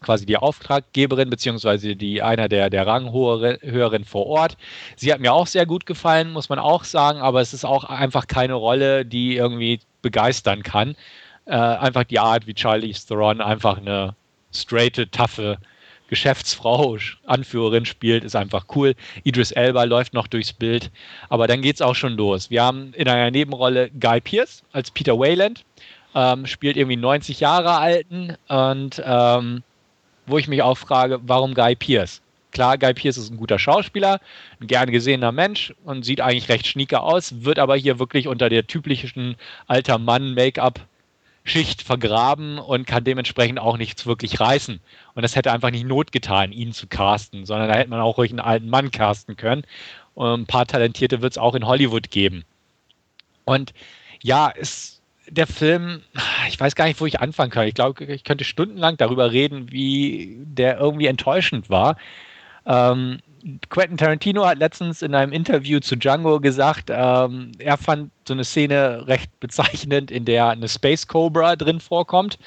quasi 0.02 0.26
die 0.26 0.38
Auftraggeberin, 0.38 1.30
beziehungsweise 1.30 1.96
die 1.96 2.24
einer 2.24 2.50
der, 2.50 2.72
der 2.72 2.88
Ranghöheren 2.88 4.06
vor 4.06 4.26
Ort. 4.26 4.58
Sie 4.96 5.14
hat 5.14 5.20
mir 5.20 5.34
auch 5.34 5.48
sehr 5.48 5.68
gut 5.68 5.86
gefallen, 5.86 6.32
muss 6.32 6.50
man 6.50 6.58
auch 6.58 6.84
sagen, 6.84 7.20
aber 7.20 7.42
es 7.42 7.54
ist 7.54 7.66
auch 7.66 7.84
einfach 7.84 8.26
keine 8.28 8.54
Rolle, 8.54 9.06
die 9.06 9.36
irgendwie 9.36 9.80
begeistern 10.02 10.64
kann. 10.64 10.96
Äh, 11.46 11.56
einfach 11.56 12.04
die 12.04 12.20
Art, 12.20 12.48
wie 12.48 12.54
Charlie 12.54 12.94
Theron 12.94 13.42
einfach 13.42 13.78
eine 13.78 14.16
straighte, 14.52 15.10
taffe 15.10 15.58
Geschäftsfrau, 16.10 16.98
Anführerin 17.26 17.86
spielt, 17.86 18.24
ist 18.24 18.36
einfach 18.36 18.66
cool. 18.76 18.96
Idris 19.24 19.52
Elba 19.52 19.84
läuft 19.84 20.14
noch 20.14 20.28
durchs 20.28 20.52
Bild. 20.52 20.92
Aber 21.30 21.48
dann 21.48 21.62
geht 21.62 21.76
es 21.76 21.82
auch 21.82 21.96
schon 21.96 22.14
los. 22.14 22.50
Wir 22.50 22.64
haben 22.64 22.94
in 22.96 23.08
einer 23.08 23.32
Nebenrolle 23.32 23.92
Guy 23.92 24.20
Pierce 24.20 24.64
als 24.72 24.92
Peter 24.92 25.18
Wayland, 25.18 25.64
ähm, 26.16 26.46
spielt 26.48 26.78
irgendwie 26.78 26.98
90 26.98 27.40
Jahre 27.40 27.78
alten 27.78 28.36
und 28.48 29.02
ähm, 29.06 29.64
wo 30.26 30.38
ich 30.38 30.48
mich 30.48 30.62
auch 30.62 30.78
frage, 30.78 31.20
warum 31.24 31.54
Guy 31.54 31.76
Pierce? 31.76 32.22
Klar, 32.52 32.78
Guy 32.78 32.94
Pierce 32.94 33.18
ist 33.18 33.32
ein 33.32 33.38
guter 33.38 33.60
Schauspieler, 33.60 34.20
ein 34.60 34.68
gern 34.68 34.92
gesehener 34.92 35.32
Mensch 35.32 35.74
und 35.84 36.04
sieht 36.04 36.22
eigentlich 36.22 36.50
recht 36.50 36.68
schnieker 36.68 37.04
aus, 37.04 37.44
wird 37.44 37.60
aber 37.60 37.76
hier 37.76 38.00
wirklich 38.00 38.28
unter 38.28 38.50
der 38.50 38.66
typischen 38.68 39.36
alter 39.68 39.98
Mann 39.98 40.34
Make-up 40.34 40.80
Schicht 41.44 41.82
vergraben 41.82 42.60
und 42.60 42.86
kann 42.86 43.04
dementsprechend 43.04 43.60
auch 43.60 43.78
nichts 43.78 44.06
wirklich 44.06 44.40
reißen. 44.40 44.80
Und 45.16 45.22
das 45.22 45.36
hätte 45.36 45.52
einfach 45.52 45.72
nicht 45.72 45.86
Not 45.86 46.12
getan, 46.12 46.52
ihn 46.52 46.74
zu 46.74 46.88
casten, 46.88 47.46
sondern 47.46 47.70
da 47.70 47.76
hätte 47.76 47.90
man 47.90 48.02
auch 48.02 48.18
ruhig 48.18 48.32
einen 48.32 48.40
alten 48.40 48.70
Mann 48.70 48.92
casten 48.92 49.36
können. 49.36 49.64
Und 50.14 50.42
ein 50.42 50.46
paar 50.46 50.68
Talentierte 50.68 51.22
wird 51.22 51.34
es 51.34 51.38
auch 51.38 51.56
in 51.56 51.66
Hollywood 51.66 52.12
geben. 52.12 52.46
Und 53.46 53.74
ja, 54.22 54.52
es 54.56 55.00
der 55.28 55.48
Film, 55.48 56.02
ich 56.48 56.60
weiß 56.60 56.76
gar 56.76 56.86
nicht, 56.86 57.00
wo 57.00 57.06
ich 57.06 57.20
anfangen 57.20 57.52
kann. 57.52 57.68
Ich 57.68 57.76
glaube, 57.76 58.04
ich 58.06 58.24
könnte 58.24 58.44
stundenlang 58.44 58.98
darüber 58.98 59.32
reden, 59.32 59.72
wie 59.72 60.38
der 60.40 60.80
irgendwie 60.80 61.08
enttäuschend 61.08 61.70
war. 61.70 61.98
Ähm, 62.66 63.20
Quentin 63.70 63.98
Tarantino 63.98 64.46
hat 64.46 64.60
letztens 64.60 65.02
in 65.02 65.16
einem 65.16 65.32
Interview 65.32 65.80
zu 65.80 65.96
Django 65.96 66.40
gesagt, 66.40 66.90
ähm, 66.90 67.52
er 67.60 67.78
fand 67.78 68.12
so 68.28 68.34
eine 68.34 68.44
Szene 68.44 69.08
recht 69.08 69.40
bezeichnend, 69.40 70.12
in 70.12 70.26
der 70.26 70.50
eine 70.50 70.68
Space 70.68 71.08
Cobra 71.08 71.56
drin 71.56 71.80
vorkommt. 71.80 72.38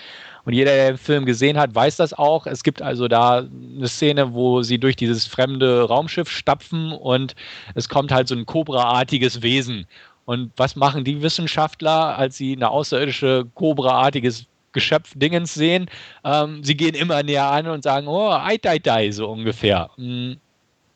Und 0.45 0.55
jeder, 0.55 0.73
der 0.73 0.93
den 0.93 0.99
Film 0.99 1.25
gesehen 1.25 1.57
hat, 1.57 1.75
weiß 1.75 1.97
das 1.97 2.13
auch. 2.13 2.47
Es 2.47 2.65
gibt 2.65 2.83
also 2.83 3.07
da 3.07 3.39
eine 3.39 3.89
Szene, 3.89 4.35
wo 4.35 4.63
sie 4.63 4.79
durch 4.79 4.97
dieses 4.97 5.27
fremde 5.27 5.85
Raumschiff 5.85 6.29
stapfen 6.29 6.93
und 6.93 7.35
es 7.75 7.89
kommt 7.89 8.11
halt 8.11 8.29
so 8.29 8.35
ein 8.35 8.45
Cobra-artiges 8.45 9.43
Wesen. 9.43 9.87
Und 10.25 10.53
was 10.57 10.77
machen 10.77 11.05
die 11.05 11.23
Wissenschaftler, 11.23 12.17
als 12.19 12.37
sie 12.37 12.55
eine 12.55 12.71
außerirdische 12.71 13.47
Cobra-artiges 13.55 14.47
Geschöpf 14.73 15.13
Dingens 15.15 15.55
sehen? 15.55 15.87
Ähm, 16.25 16.63
sie 16.65 16.77
gehen 16.77 16.95
immer 16.95 17.23
näher 17.23 17.47
an 17.47 17.67
und 17.67 17.83
sagen, 17.83 18.07
oh, 18.07 18.31
ei, 18.31 18.59
ei, 18.65 18.81
ei, 18.85 19.11
so 19.11 19.29
ungefähr. 19.29 19.91
Hm, 19.97 20.37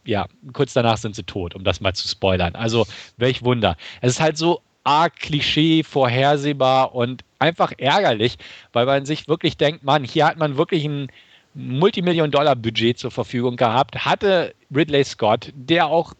ja, 0.05 0.27
kurz 0.53 0.73
danach 0.73 0.99
sind 0.99 1.17
sie 1.17 1.25
tot, 1.25 1.55
um 1.55 1.65
das 1.65 1.81
mal 1.81 1.95
zu 1.95 2.09
spoilern. 2.09 2.55
Also, 2.55 2.87
welch 3.17 3.43
Wunder. 3.43 3.77
Es 4.01 4.13
ist 4.13 4.21
halt 4.21 4.39
so 4.39 4.61
arg 4.85 5.17
Klischee, 5.17 5.83
vorhersehbar 5.83 6.95
und 6.95 7.25
einfach 7.41 7.73
ärgerlich, 7.77 8.39
weil 8.73 8.87
man 8.87 9.05
sich 9.05 9.27
wirklich 9.27 9.57
denkt, 9.57 9.83
Mann, 9.83 10.05
hier 10.05 10.27
hat 10.27 10.39
man 10.39 10.57
wirklich 10.57 10.85
ein 10.85 11.09
Multimillion-Dollar-Budget 11.55 12.99
zur 12.99 13.11
Verfügung 13.11 13.57
gehabt, 13.57 14.05
hatte 14.05 14.55
Ridley 14.75 15.05
Scott, 15.05 15.53
der 15.55 15.87
auch 15.87 16.15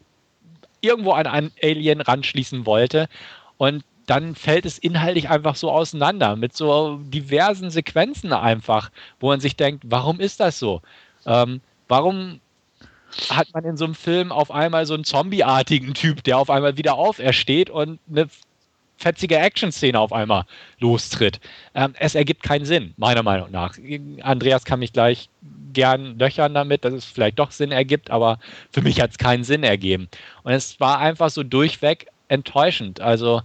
irgendwo 0.81 1.11
an 1.11 1.27
einen 1.27 1.51
Alien 1.63 2.01
ranschließen 2.01 2.65
wollte. 2.65 3.07
Und 3.57 3.83
dann 4.07 4.35
fällt 4.35 4.65
es 4.65 4.77
inhaltlich 4.79 5.29
einfach 5.29 5.55
so 5.55 5.69
auseinander 5.69 6.35
mit 6.35 6.55
so 6.55 6.99
diversen 7.03 7.69
Sequenzen 7.69 8.33
einfach, 8.33 8.89
wo 9.19 9.27
man 9.27 9.39
sich 9.39 9.55
denkt, 9.55 9.83
warum 9.85 10.19
ist 10.19 10.39
das 10.39 10.57
so? 10.57 10.81
Ähm, 11.25 11.61
warum 11.87 12.39
hat 13.29 13.53
man 13.53 13.65
in 13.65 13.77
so 13.77 13.85
einem 13.85 13.95
Film 13.95 14.31
auf 14.31 14.49
einmal 14.49 14.85
so 14.85 14.93
einen 14.93 15.03
zombieartigen 15.03 15.93
Typ, 15.93 16.23
der 16.23 16.37
auf 16.37 16.49
einmal 16.49 16.77
wieder 16.77 16.95
aufersteht 16.95 17.69
und 17.69 17.99
eine 18.09 18.27
fetzige 18.97 19.37
Action-Szene 19.37 19.99
auf 19.99 20.11
einmal 20.11 20.45
lostritt. 20.79 21.39
Ähm, 21.75 21.93
es 21.99 22.15
ergibt 22.15 22.43
keinen 22.43 22.65
Sinn, 22.65 22.93
meiner 22.97 23.23
Meinung 23.23 23.51
nach. 23.51 23.77
Andreas 24.21 24.65
kann 24.65 24.79
mich 24.79 24.93
gleich 24.93 25.29
gern 25.73 26.17
löchern 26.17 26.53
damit, 26.53 26.83
dass 26.83 26.93
es 26.93 27.05
vielleicht 27.05 27.37
doch 27.37 27.51
Sinn 27.51 27.71
ergibt, 27.71 28.09
aber 28.09 28.39
für 28.71 28.81
mich 28.81 28.99
hat 28.99 29.11
es 29.11 29.17
keinen 29.17 29.43
Sinn 29.43 29.63
ergeben. 29.63 30.07
Und 30.43 30.53
es 30.53 30.79
war 30.79 30.99
einfach 30.99 31.29
so 31.29 31.43
durchweg 31.43 32.07
enttäuschend. 32.27 32.99
Also 32.99 33.41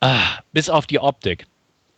ah, 0.00 0.38
bis 0.52 0.68
auf 0.70 0.86
die 0.86 0.98
Optik. 0.98 1.46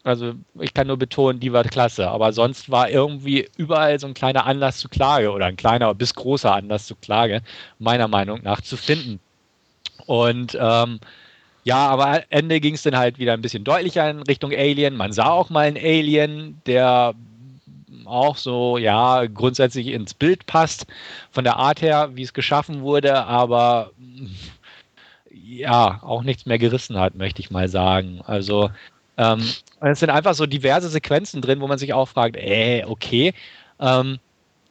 Also 0.03 0.33
ich 0.59 0.73
kann 0.73 0.87
nur 0.87 0.97
betonen, 0.97 1.41
die 1.41 1.53
war 1.53 1.63
klasse, 1.65 2.09
aber 2.09 2.33
sonst 2.33 2.71
war 2.71 2.89
irgendwie 2.89 3.49
überall 3.59 3.99
so 4.01 4.07
ein 4.07 4.15
kleiner 4.15 4.47
Anlass 4.47 4.79
zu 4.79 4.89
Klage 4.89 5.31
oder 5.31 5.47
ein 5.47 5.57
kleiner 5.57 5.93
bis 5.95 6.15
großer 6.15 6.55
Anlass 6.55 6.87
zu 6.87 6.95
Klage, 6.97 7.43
meiner 7.79 8.09
Meinung 8.09 8.41
nach, 8.43 8.63
zu 8.63 8.79
finden. 8.79 9.21
Und 10.07 10.57
ähm, 10.59 11.01
ja, 11.65 11.89
aber 11.89 12.07
am 12.07 12.21
Ende 12.31 12.61
ging 12.61 12.75
es 12.75 12.83
dann 12.83 12.97
halt 12.97 13.19
wieder 13.19 13.35
ein 13.35 13.43
bisschen 13.43 13.65
deutlicher 13.65 14.09
in 14.09 14.23
Richtung 14.23 14.53
Alien. 14.53 14.97
Man 14.97 15.13
sah 15.13 15.29
auch 15.29 15.51
mal 15.51 15.67
einen 15.67 15.77
Alien, 15.77 16.61
der 16.65 17.15
auch 18.07 18.37
so, 18.37 18.79
ja, 18.79 19.27
grundsätzlich 19.27 19.89
ins 19.89 20.15
Bild 20.15 20.47
passt, 20.47 20.87
von 21.31 21.45
der 21.45 21.57
Art 21.57 21.83
her, 21.83 22.11
wie 22.15 22.23
es 22.23 22.33
geschaffen 22.33 22.81
wurde, 22.81 23.25
aber 23.25 23.93
ja, 25.31 26.01
auch 26.03 26.23
nichts 26.23 26.47
mehr 26.47 26.59
gerissen 26.59 26.99
hat, 26.99 27.15
möchte 27.15 27.41
ich 27.41 27.51
mal 27.51 27.69
sagen. 27.69 28.21
Also, 28.27 28.71
ähm, 29.17 29.43
es 29.81 30.01
sind 30.01 30.11
einfach 30.11 30.35
so 30.35 30.47
diverse 30.47 30.89
Sequenzen 30.89 31.43
drin, 31.43 31.61
wo 31.61 31.67
man 31.67 31.79
sich 31.79 31.93
auch 31.93 32.09
fragt, 32.09 32.37
äh, 32.37 32.85
okay, 32.87 33.35
ähm, 33.79 34.19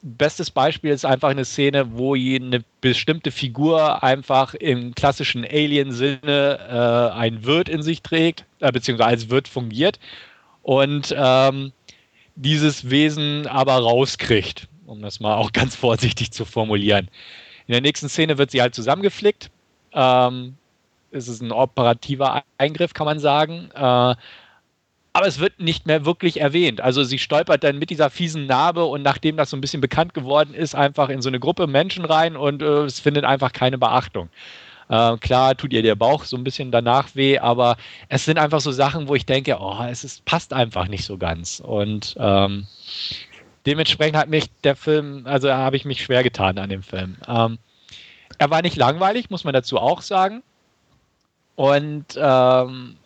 bestes 0.02 0.50
Beispiel 0.50 0.90
ist 0.90 1.04
einfach 1.04 1.28
eine 1.28 1.44
Szene, 1.44 1.96
wo 1.96 2.14
eine 2.14 2.64
bestimmte 2.80 3.30
Figur 3.30 4.02
einfach 4.02 4.54
im 4.54 4.94
klassischen 4.94 5.44
Alien-Sinne 5.44 7.10
äh, 7.12 7.18
ein 7.18 7.44
Wirt 7.44 7.68
in 7.68 7.82
sich 7.82 8.02
trägt, 8.02 8.44
äh, 8.60 8.72
beziehungsweise 8.72 9.08
als 9.08 9.30
Wirt 9.30 9.48
fungiert 9.48 9.98
und 10.62 11.14
ähm, 11.16 11.72
dieses 12.36 12.88
Wesen 12.88 13.46
aber 13.46 13.74
rauskriegt, 13.74 14.68
um 14.86 15.02
das 15.02 15.20
mal 15.20 15.34
auch 15.34 15.52
ganz 15.52 15.76
vorsichtig 15.76 16.32
zu 16.32 16.44
formulieren. 16.44 17.08
In 17.66 17.72
der 17.72 17.82
nächsten 17.82 18.08
Szene 18.08 18.38
wird 18.38 18.50
sie 18.50 18.60
halt 18.60 18.74
zusammengeflickt. 18.74 19.50
Ähm, 19.92 20.56
ist 21.10 21.28
es 21.28 21.40
ein 21.40 21.52
operativer 21.52 22.42
Eingriff, 22.58 22.94
kann 22.94 23.06
man 23.06 23.18
sagen. 23.18 23.70
Äh, 23.74 24.14
aber 25.12 25.26
es 25.26 25.40
wird 25.40 25.58
nicht 25.58 25.86
mehr 25.86 26.04
wirklich 26.04 26.40
erwähnt. 26.40 26.80
Also 26.80 27.02
sie 27.02 27.18
stolpert 27.18 27.64
dann 27.64 27.78
mit 27.78 27.90
dieser 27.90 28.10
fiesen 28.10 28.46
Narbe 28.46 28.84
und 28.84 29.02
nachdem 29.02 29.36
das 29.36 29.50
so 29.50 29.56
ein 29.56 29.60
bisschen 29.60 29.80
bekannt 29.80 30.14
geworden 30.14 30.54
ist, 30.54 30.74
einfach 30.74 31.08
in 31.08 31.20
so 31.20 31.28
eine 31.28 31.40
Gruppe 31.40 31.66
Menschen 31.66 32.04
rein 32.04 32.36
und 32.36 32.62
äh, 32.62 32.84
es 32.84 33.00
findet 33.00 33.24
einfach 33.24 33.52
keine 33.52 33.76
Beachtung. 33.76 34.28
Äh, 34.88 35.16
klar 35.18 35.56
tut 35.56 35.72
ihr 35.72 35.82
der 35.82 35.96
Bauch 35.96 36.24
so 36.24 36.36
ein 36.36 36.44
bisschen 36.44 36.70
danach 36.70 37.14
weh, 37.14 37.38
aber 37.38 37.76
es 38.08 38.24
sind 38.24 38.38
einfach 38.38 38.60
so 38.60 38.70
Sachen, 38.70 39.08
wo 39.08 39.14
ich 39.14 39.26
denke, 39.26 39.56
oh, 39.60 39.82
es 39.88 40.04
ist, 40.04 40.24
passt 40.24 40.52
einfach 40.52 40.86
nicht 40.86 41.04
so 41.04 41.18
ganz. 41.18 41.60
Und 41.60 42.16
ähm, 42.18 42.66
dementsprechend 43.66 44.16
hat 44.16 44.28
mich 44.28 44.46
der 44.62 44.76
Film, 44.76 45.22
also 45.26 45.52
habe 45.52 45.76
ich 45.76 45.84
mich 45.84 46.02
schwer 46.02 46.22
getan 46.22 46.58
an 46.58 46.70
dem 46.70 46.82
Film. 46.82 47.16
Ähm, 47.26 47.58
er 48.38 48.50
war 48.50 48.62
nicht 48.62 48.76
langweilig, 48.76 49.30
muss 49.30 49.44
man 49.44 49.54
dazu 49.54 49.78
auch 49.78 50.02
sagen. 50.02 50.42
Und 51.56 52.06
ähm, 52.16 52.96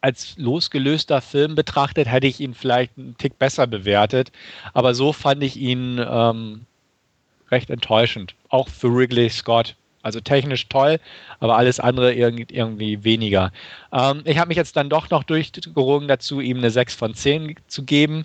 als 0.00 0.36
losgelöster 0.38 1.20
Film 1.20 1.54
betrachtet, 1.54 2.06
hätte 2.08 2.26
ich 2.26 2.40
ihn 2.40 2.54
vielleicht 2.54 2.96
einen 2.96 3.16
Tick 3.18 3.38
besser 3.38 3.66
bewertet. 3.66 4.30
Aber 4.72 4.94
so 4.94 5.12
fand 5.12 5.42
ich 5.42 5.56
ihn 5.56 5.98
ähm, 5.98 6.66
recht 7.50 7.70
enttäuschend. 7.70 8.34
Auch 8.48 8.68
für 8.68 8.94
Wrigley 8.94 9.28
Scott. 9.30 9.74
Also 10.00 10.20
technisch 10.20 10.68
toll, 10.68 11.00
aber 11.40 11.56
alles 11.56 11.80
andere 11.80 12.14
irgendwie 12.14 13.02
weniger. 13.02 13.52
Ähm, 13.92 14.22
ich 14.24 14.38
habe 14.38 14.48
mich 14.48 14.56
jetzt 14.56 14.76
dann 14.76 14.88
doch 14.88 15.10
noch 15.10 15.24
durchgerungen 15.24 16.06
dazu, 16.06 16.40
ihm 16.40 16.58
eine 16.58 16.70
6 16.70 16.94
von 16.94 17.14
10 17.14 17.56
zu 17.66 17.82
geben. 17.82 18.24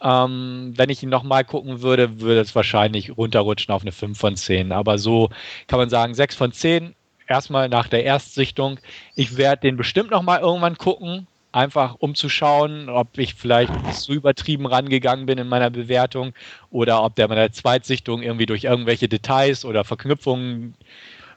Ähm, 0.00 0.72
wenn 0.76 0.90
ich 0.90 1.02
ihn 1.02 1.08
nochmal 1.08 1.44
gucken 1.44 1.82
würde, 1.82 2.20
würde 2.20 2.40
es 2.40 2.54
wahrscheinlich 2.54 3.16
runterrutschen 3.16 3.72
auf 3.72 3.82
eine 3.82 3.92
5 3.92 4.18
von 4.18 4.36
10. 4.36 4.72
Aber 4.72 4.98
so 4.98 5.30
kann 5.66 5.78
man 5.78 5.90
sagen, 5.90 6.14
6 6.14 6.34
von 6.36 6.52
10 6.52 6.94
erstmal 7.28 7.68
nach 7.68 7.88
der 7.88 8.04
Erstsichtung. 8.04 8.78
Ich 9.14 9.36
werde 9.36 9.62
den 9.62 9.76
bestimmt 9.76 10.10
noch 10.10 10.22
mal 10.22 10.40
irgendwann 10.40 10.76
gucken, 10.76 11.26
einfach 11.52 11.96
um 11.98 12.14
zu 12.14 12.28
schauen, 12.28 12.88
ob 12.88 13.16
ich 13.16 13.34
vielleicht 13.34 13.72
so 13.92 14.12
übertrieben 14.12 14.66
rangegangen 14.66 15.26
bin 15.26 15.38
in 15.38 15.48
meiner 15.48 15.70
Bewertung 15.70 16.34
oder 16.70 17.02
ob 17.02 17.14
der 17.14 17.28
bei 17.28 17.36
der 17.36 17.52
Zweitsichtung 17.52 18.22
irgendwie 18.22 18.46
durch 18.46 18.64
irgendwelche 18.64 19.08
Details 19.08 19.64
oder 19.64 19.84
Verknüpfungen 19.84 20.74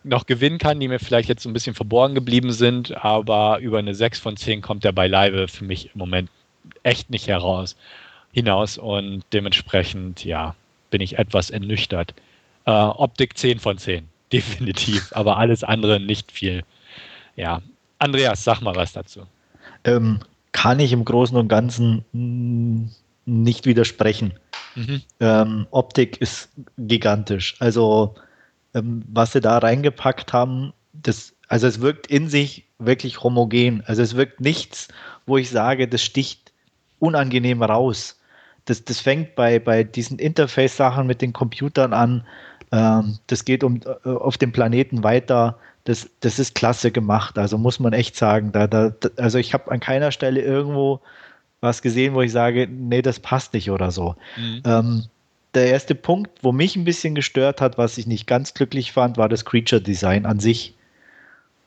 noch 0.04 0.26
gewinnen 0.26 0.58
kann, 0.58 0.80
die 0.80 0.88
mir 0.88 1.00
vielleicht 1.00 1.30
jetzt 1.30 1.44
so 1.44 1.50
ein 1.50 1.54
bisschen 1.54 1.76
verborgen 1.76 2.16
geblieben 2.16 2.52
sind, 2.52 2.96
aber 3.04 3.60
über 3.60 3.80
eine 3.80 3.94
6 3.94 4.20
von 4.20 4.38
10 4.38 4.62
kommt 4.62 4.84
der 4.84 4.92
beileibe 4.92 5.48
für 5.48 5.66
mich 5.66 5.92
im 5.94 6.00
Moment 6.00 6.30
echt 6.84 7.10
nicht 7.10 7.28
heraus 7.28 7.76
hinaus 8.38 8.78
und 8.78 9.24
dementsprechend, 9.34 10.24
ja, 10.24 10.54
bin 10.92 11.02
ich 11.02 11.18
etwas 11.18 11.50
ernüchtert. 11.50 12.14
Äh, 12.66 12.72
Optik 12.72 13.36
10 13.36 13.58
von 13.60 13.80
10. 13.80 14.08
definitiv, 14.32 15.12
aber 15.14 15.38
alles 15.38 15.64
andere 15.64 16.00
nicht 16.00 16.32
viel. 16.32 16.64
Ja, 17.36 17.62
Andreas, 17.98 18.44
sag 18.44 18.62
mal 18.62 18.76
was 18.76 18.94
dazu. 18.94 19.22
Ähm, 19.84 20.20
kann 20.52 20.80
ich 20.80 20.92
im 20.92 21.06
Großen 21.06 21.38
und 21.38 21.48
Ganzen 21.48 22.94
nicht 23.26 23.66
widersprechen. 23.66 24.34
Mhm. 24.76 25.02
Ähm, 25.20 25.68
Optik 25.72 26.18
ist 26.22 26.50
gigantisch. 26.78 27.56
Also, 27.60 28.16
ähm, 28.74 29.04
was 29.08 29.32
sie 29.32 29.42
da 29.42 29.58
reingepackt 29.58 30.34
haben, 30.34 30.74
das, 30.94 31.34
also 31.48 31.68
es 31.68 31.82
wirkt 31.82 32.08
in 32.08 32.28
sich 32.28 32.66
wirklich 32.80 33.24
homogen. 33.24 33.82
Also 33.86 34.02
es 34.02 34.16
wirkt 34.16 34.42
nichts, 34.42 34.90
wo 35.26 35.38
ich 35.38 35.50
sage, 35.50 35.88
das 35.88 36.04
sticht 36.04 36.52
unangenehm 37.00 37.64
raus. 37.64 38.20
Das, 38.68 38.84
das 38.84 39.00
fängt 39.00 39.36
bei, 39.36 39.60
bei 39.60 39.84
diesen 39.84 40.20
Interface-Sachen 40.20 41.08
mit 41.08 41.22
den 41.22 41.34
Computern 41.34 41.94
an. 41.94 42.26
Ähm, 42.72 43.18
das 43.28 43.46
geht 43.46 43.64
um, 43.64 43.80
äh, 44.06 44.10
auf 44.10 44.38
dem 44.38 44.52
Planeten 44.52 45.04
weiter. 45.04 45.58
Das, 45.86 46.10
das 46.20 46.38
ist 46.38 46.54
klasse 46.54 46.92
gemacht. 46.92 47.38
Also 47.38 47.58
muss 47.58 47.80
man 47.80 47.94
echt 47.94 48.16
sagen. 48.16 48.52
Da, 48.52 48.68
da, 48.68 48.92
also 49.16 49.40
ich 49.40 49.54
habe 49.54 49.72
an 49.72 49.80
keiner 49.80 50.12
Stelle 50.12 50.42
irgendwo 50.42 51.00
was 51.62 51.82
gesehen, 51.82 52.14
wo 52.14 52.22
ich 52.22 52.32
sage, 52.32 52.68
nee, 52.70 53.02
das 53.02 53.20
passt 53.20 53.54
nicht 53.54 53.72
oder 53.72 53.90
so. 53.90 54.16
Mhm. 54.36 54.62
Ähm, 54.66 55.04
der 55.54 55.68
erste 55.68 55.96
Punkt, 55.96 56.44
wo 56.44 56.52
mich 56.52 56.76
ein 56.76 56.84
bisschen 56.84 57.16
gestört 57.16 57.62
hat, 57.62 57.78
was 57.78 57.98
ich 57.98 58.06
nicht 58.06 58.28
ganz 58.28 58.54
glücklich 58.54 58.92
fand, 58.92 59.18
war 59.18 59.30
das 59.30 59.46
Creature 59.46 59.82
Design 59.82 60.26
an 60.26 60.40
sich. 60.40 60.76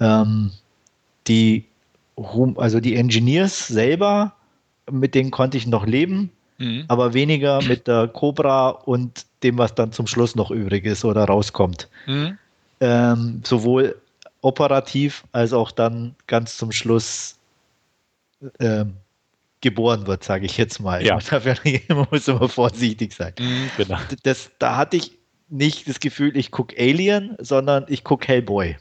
Ähm, 0.00 0.52
die, 1.26 1.64
also 2.56 2.78
die 2.78 2.94
Engineers 2.96 3.68
selber, 3.68 4.34
mit 4.90 5.14
denen 5.14 5.30
konnte 5.30 5.56
ich 5.56 5.66
noch 5.66 5.86
leben, 5.86 6.30
mhm. 6.60 6.84
aber 6.86 7.12
weniger 7.14 7.60
mit 7.62 7.88
der 7.88 8.06
Cobra 8.06 8.68
und 8.68 9.26
dem, 9.42 9.58
was 9.58 9.74
dann 9.74 9.92
zum 9.92 10.06
Schluss 10.06 10.36
noch 10.36 10.50
übrig 10.52 10.84
ist 10.84 11.04
oder 11.04 11.24
rauskommt. 11.24 11.88
Mhm. 12.06 12.38
Ähm, 12.80 13.42
sowohl 13.44 14.00
operativ 14.42 15.24
als 15.32 15.52
auch 15.52 15.72
dann 15.72 16.14
ganz 16.26 16.56
zum 16.56 16.72
Schluss 16.72 17.36
ähm, 18.58 18.94
geboren 19.60 20.06
wird, 20.06 20.24
sage 20.24 20.46
ich 20.46 20.56
jetzt 20.56 20.80
mal. 20.80 21.04
Ja. 21.04 21.18
Man 21.88 22.06
muss 22.10 22.28
immer 22.28 22.48
vorsichtig 22.48 23.12
sein. 23.12 23.34
Mhm, 23.38 23.70
genau. 23.76 23.98
das, 24.22 24.50
da 24.58 24.76
hatte 24.76 24.96
ich 24.96 25.18
nicht 25.48 25.88
das 25.88 26.00
Gefühl, 26.00 26.36
ich 26.36 26.50
gucke 26.50 26.76
Alien, 26.78 27.36
sondern 27.40 27.84
ich 27.88 28.04
gucke 28.04 28.28
Hellboy. 28.28 28.76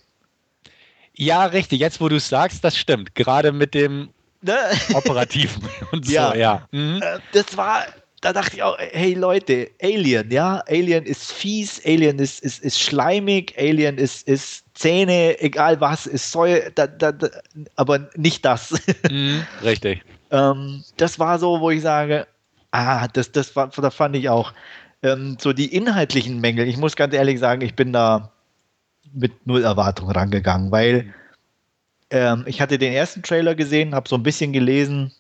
Ja, 1.14 1.46
richtig. 1.46 1.80
Jetzt, 1.80 2.00
wo 2.00 2.08
du 2.08 2.16
es 2.16 2.30
sagst, 2.30 2.64
das 2.64 2.78
stimmt. 2.78 3.16
Gerade 3.16 3.52
mit 3.52 3.74
dem 3.74 4.10
ne? 4.42 4.58
Operativen 4.94 5.64
und 5.92 6.06
so, 6.06 6.12
ja. 6.12 6.36
ja. 6.36 6.68
Mhm. 6.72 7.02
Äh, 7.02 7.20
das 7.34 7.56
war 7.58 7.86
da 8.22 8.34
dachte 8.34 8.58
ich 8.58 8.64
auch, 8.64 8.78
hey 8.78 9.14
Leute, 9.14 9.70
Alien, 9.82 10.30
ja, 10.32 10.62
Alien 10.68 11.06
ist 11.06 11.32
fies, 11.32 11.82
Alien 11.86 12.20
ist, 12.20 12.44
ist, 12.44 12.62
ist 12.64 12.80
schleimig, 12.80 13.56
Alien 13.58 13.98
ist, 13.98 14.28
ist 14.28 14.66
Zähne, 14.74 15.40
egal 15.40 15.80
was, 15.80 16.06
ist 16.06 16.32
Säure, 16.32 16.72
da, 16.76 16.88
da, 16.88 17.12
da, 17.12 17.30
aber 17.76 18.10
nicht 18.16 18.44
das. 18.46 18.74
Mhm, 19.10 19.46
richtig. 19.64 20.04
ähm, 20.32 20.84
das 20.98 21.18
war 21.18 21.40
so, 21.40 21.62
wo 21.62 21.72
ich 21.72 21.82
sage, 21.82 22.28
ah, 22.72 23.08
das, 23.08 23.32
das 23.32 23.56
war, 23.56 23.70
da 23.70 23.90
fand 23.90 24.16
ich 24.16 24.30
auch 24.30 24.54
ähm, 25.02 25.38
so 25.40 25.54
die 25.54 25.74
inhaltlichen 25.74 26.40
Mängel. 26.40 26.68
Ich 26.68 26.78
muss 26.78 26.96
ganz 26.96 27.14
ehrlich 27.14 27.40
sagen, 27.40 27.62
ich 27.62 27.76
bin 27.76 27.94
da 27.94 28.32
mit 29.14 29.48
null 29.48 29.64
Erwartung 29.64 30.12
rangegangen, 30.12 30.72
weil 30.72 31.14
ähm, 32.10 32.44
ich 32.48 32.62
hatte 32.62 32.78
den 32.78 32.94
ersten 32.94 33.24
Trailer 33.24 33.56
gesehen, 33.56 33.96
habe 33.96 34.10
so 34.10 34.16
ein 34.16 34.24
bisschen 34.24 34.54
gelesen, 34.54 35.12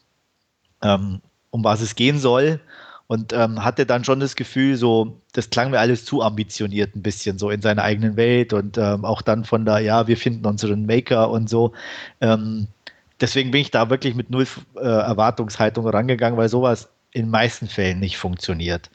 ähm, 0.81 1.21
um 1.51 1.63
was 1.63 1.81
es 1.81 1.95
gehen 1.95 2.19
soll 2.19 2.59
und 3.07 3.33
ähm, 3.33 3.63
hatte 3.63 3.85
dann 3.85 4.03
schon 4.03 4.19
das 4.19 4.35
Gefühl, 4.35 4.75
so, 4.75 5.19
das 5.33 5.49
klang 5.49 5.71
mir 5.71 5.79
alles 5.79 6.05
zu 6.05 6.21
ambitioniert 6.21 6.95
ein 6.95 7.01
bisschen, 7.01 7.39
so 7.39 7.49
in 7.49 7.61
seiner 7.61 7.83
eigenen 7.83 8.15
Welt 8.17 8.53
und 8.53 8.77
ähm, 8.77 9.03
auch 9.03 9.21
dann 9.23 9.45
von 9.45 9.65
da, 9.65 9.79
ja, 9.79 10.07
wir 10.07 10.17
finden 10.17 10.45
unseren 10.45 10.85
Maker 10.85 11.31
und 11.31 11.49
so. 11.49 11.73
Ähm, 12.21 12.67
deswegen 13.19 13.51
bin 13.51 13.61
ich 13.61 13.71
da 13.71 13.89
wirklich 13.89 14.13
mit 14.13 14.29
null 14.29 14.45
äh, 14.75 14.79
Erwartungshaltung 14.81 15.87
rangegangen, 15.87 16.37
weil 16.37 16.49
sowas 16.49 16.89
in 17.11 17.29
meisten 17.29 17.67
Fällen 17.67 17.99
nicht 17.99 18.17
funktioniert. 18.17 18.91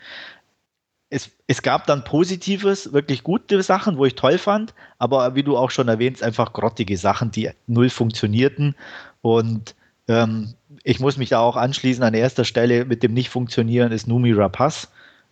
Es, 1.11 1.31
es, 1.47 1.63
gab 1.63 1.87
dann 1.87 2.03
Positives, 2.03 2.93
wirklich 2.93 3.23
gute 3.23 3.63
Sachen, 3.63 3.99
wo 3.99 4.05
ich 4.05 4.15
toll 4.15 4.39
fand, 4.39 4.75
aber 4.99 5.35
wie 5.35 5.43
du 5.43 5.57
auch 5.57 5.71
schon 5.71 5.89
erwähnst, 5.89 6.23
einfach 6.23 6.53
grottige 6.53 6.97
Sachen, 6.97 7.31
die 7.31 7.51
null 7.67 7.91
funktionierten 7.91 8.75
und 9.23 9.75
ähm, 10.09 10.55
ich 10.83 11.01
muss 11.01 11.17
mich 11.17 11.31
da 11.31 11.41
auch 11.41 11.57
anschließen. 11.57 12.03
An 12.03 12.15
erster 12.15 12.45
Stelle 12.45 12.85
mit 12.85 13.03
dem 13.03 13.15
Nicht-Funktionieren 13.15 13.93
ist 13.93 14.07
Numi 14.07 14.33
Rapaz. 14.33 14.91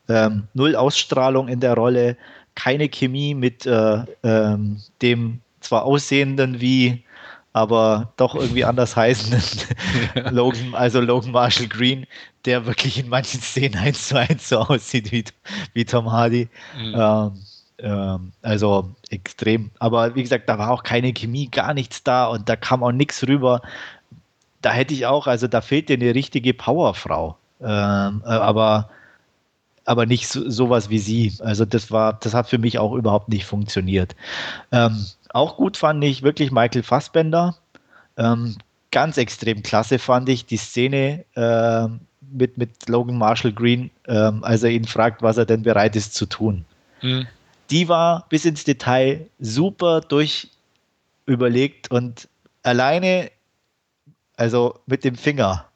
Ähm, 0.08 0.44
null 0.54 0.76
Ausstrahlung 0.76 1.48
in 1.48 1.60
der 1.60 1.74
Rolle, 1.74 2.16
keine 2.54 2.88
Chemie 2.88 3.34
mit 3.34 3.66
äh, 3.66 4.04
ähm, 4.22 4.78
dem 5.00 5.40
zwar 5.60 5.84
aussehenden 5.84 6.60
wie, 6.60 7.04
aber 7.52 8.12
doch 8.16 8.34
irgendwie 8.34 8.64
anders 8.64 8.96
heißenden 8.96 9.42
Logan, 10.30 10.74
also 10.74 11.00
Logan 11.00 11.32
Marshall 11.32 11.68
Green, 11.68 12.06
der 12.44 12.66
wirklich 12.66 12.98
in 12.98 13.08
manchen 13.08 13.40
Szenen 13.40 13.76
eins 13.76 14.08
zu 14.08 14.18
eins 14.18 14.48
so 14.48 14.58
aussieht 14.58 15.12
wie, 15.12 15.24
wie 15.74 15.84
Tom 15.84 16.10
Hardy. 16.10 16.48
Mhm. 16.76 16.94
Ähm, 16.96 17.32
ähm 17.78 18.32
also 18.42 18.90
extrem. 19.10 19.70
Aber 19.78 20.14
wie 20.14 20.22
gesagt, 20.22 20.48
da 20.48 20.58
war 20.58 20.70
auch 20.70 20.82
keine 20.82 21.12
Chemie, 21.12 21.48
gar 21.48 21.74
nichts 21.74 22.02
da 22.02 22.26
und 22.26 22.48
da 22.48 22.56
kam 22.56 22.82
auch 22.82 22.92
nichts 22.92 23.26
rüber 23.26 23.60
da 24.62 24.70
hätte 24.70 24.94
ich 24.94 25.06
auch, 25.06 25.26
also 25.26 25.48
da 25.48 25.60
fehlt 25.60 25.88
dir 25.88 25.96
eine 25.96 26.14
richtige 26.14 26.54
Powerfrau. 26.54 27.36
Ähm, 27.60 28.22
äh, 28.24 28.28
aber, 28.28 28.88
aber 29.84 30.06
nicht 30.06 30.28
so, 30.28 30.48
sowas 30.48 30.90
wie 30.90 30.98
sie. 30.98 31.32
Also 31.40 31.64
das 31.64 31.90
war, 31.90 32.14
das 32.14 32.34
hat 32.34 32.48
für 32.48 32.58
mich 32.58 32.78
auch 32.78 32.94
überhaupt 32.94 33.28
nicht 33.28 33.44
funktioniert. 33.44 34.14
Ähm, 34.70 35.06
auch 35.30 35.56
gut 35.56 35.76
fand 35.76 36.02
ich 36.04 36.22
wirklich 36.22 36.50
Michael 36.52 36.82
Fassbender. 36.82 37.56
Ähm, 38.16 38.56
ganz 38.90 39.16
extrem 39.16 39.62
klasse 39.62 39.98
fand 39.98 40.28
ich 40.28 40.46
die 40.46 40.56
Szene 40.56 41.24
äh, 41.34 41.88
mit, 42.20 42.58
mit 42.58 42.88
Logan 42.88 43.16
Marshall 43.16 43.52
Green, 43.52 43.90
äh, 44.04 44.12
als 44.12 44.62
er 44.62 44.70
ihn 44.70 44.84
fragt, 44.84 45.22
was 45.22 45.36
er 45.36 45.46
denn 45.46 45.62
bereit 45.62 45.96
ist 45.96 46.14
zu 46.14 46.26
tun. 46.26 46.64
Mhm. 47.00 47.26
Die 47.70 47.88
war 47.88 48.26
bis 48.28 48.44
ins 48.44 48.64
Detail 48.64 49.26
super 49.38 50.00
durch 50.00 50.48
überlegt 51.26 51.90
und 51.90 52.28
alleine 52.62 53.30
also 54.36 54.80
mit 54.86 55.04
dem 55.04 55.14
Finger. 55.14 55.68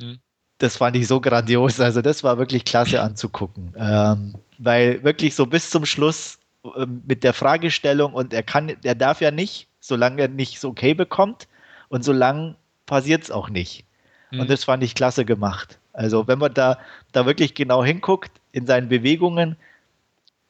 Hm. 0.00 0.18
Das 0.58 0.76
fand 0.76 0.96
ich 0.96 1.06
so 1.06 1.20
grandios. 1.20 1.80
Also 1.80 2.02
das 2.02 2.24
war 2.24 2.38
wirklich 2.38 2.64
klasse 2.64 3.02
anzugucken. 3.02 3.74
Ähm, 3.76 4.34
weil 4.58 5.02
wirklich 5.04 5.34
so 5.34 5.46
bis 5.46 5.70
zum 5.70 5.84
Schluss 5.84 6.38
äh, 6.64 6.86
mit 7.06 7.24
der 7.24 7.34
Fragestellung 7.34 8.14
und 8.14 8.32
er 8.32 8.42
kann, 8.42 8.74
er 8.82 8.94
darf 8.94 9.20
ja 9.20 9.30
nicht, 9.30 9.68
solange 9.80 10.22
er 10.22 10.28
nicht 10.28 10.60
so 10.60 10.70
okay 10.70 10.94
bekommt 10.94 11.46
und 11.88 12.04
solange 12.04 12.56
passiert 12.86 13.24
es 13.24 13.30
auch 13.30 13.50
nicht. 13.50 13.84
Mhm. 14.30 14.40
Und 14.40 14.50
das 14.50 14.64
fand 14.64 14.82
ich 14.82 14.94
klasse 14.94 15.24
gemacht. 15.24 15.78
Also 15.92 16.26
wenn 16.28 16.38
man 16.38 16.54
da, 16.54 16.78
da 17.12 17.26
wirklich 17.26 17.54
genau 17.54 17.84
hinguckt 17.84 18.32
in 18.52 18.66
seinen 18.66 18.88
Bewegungen, 18.88 19.56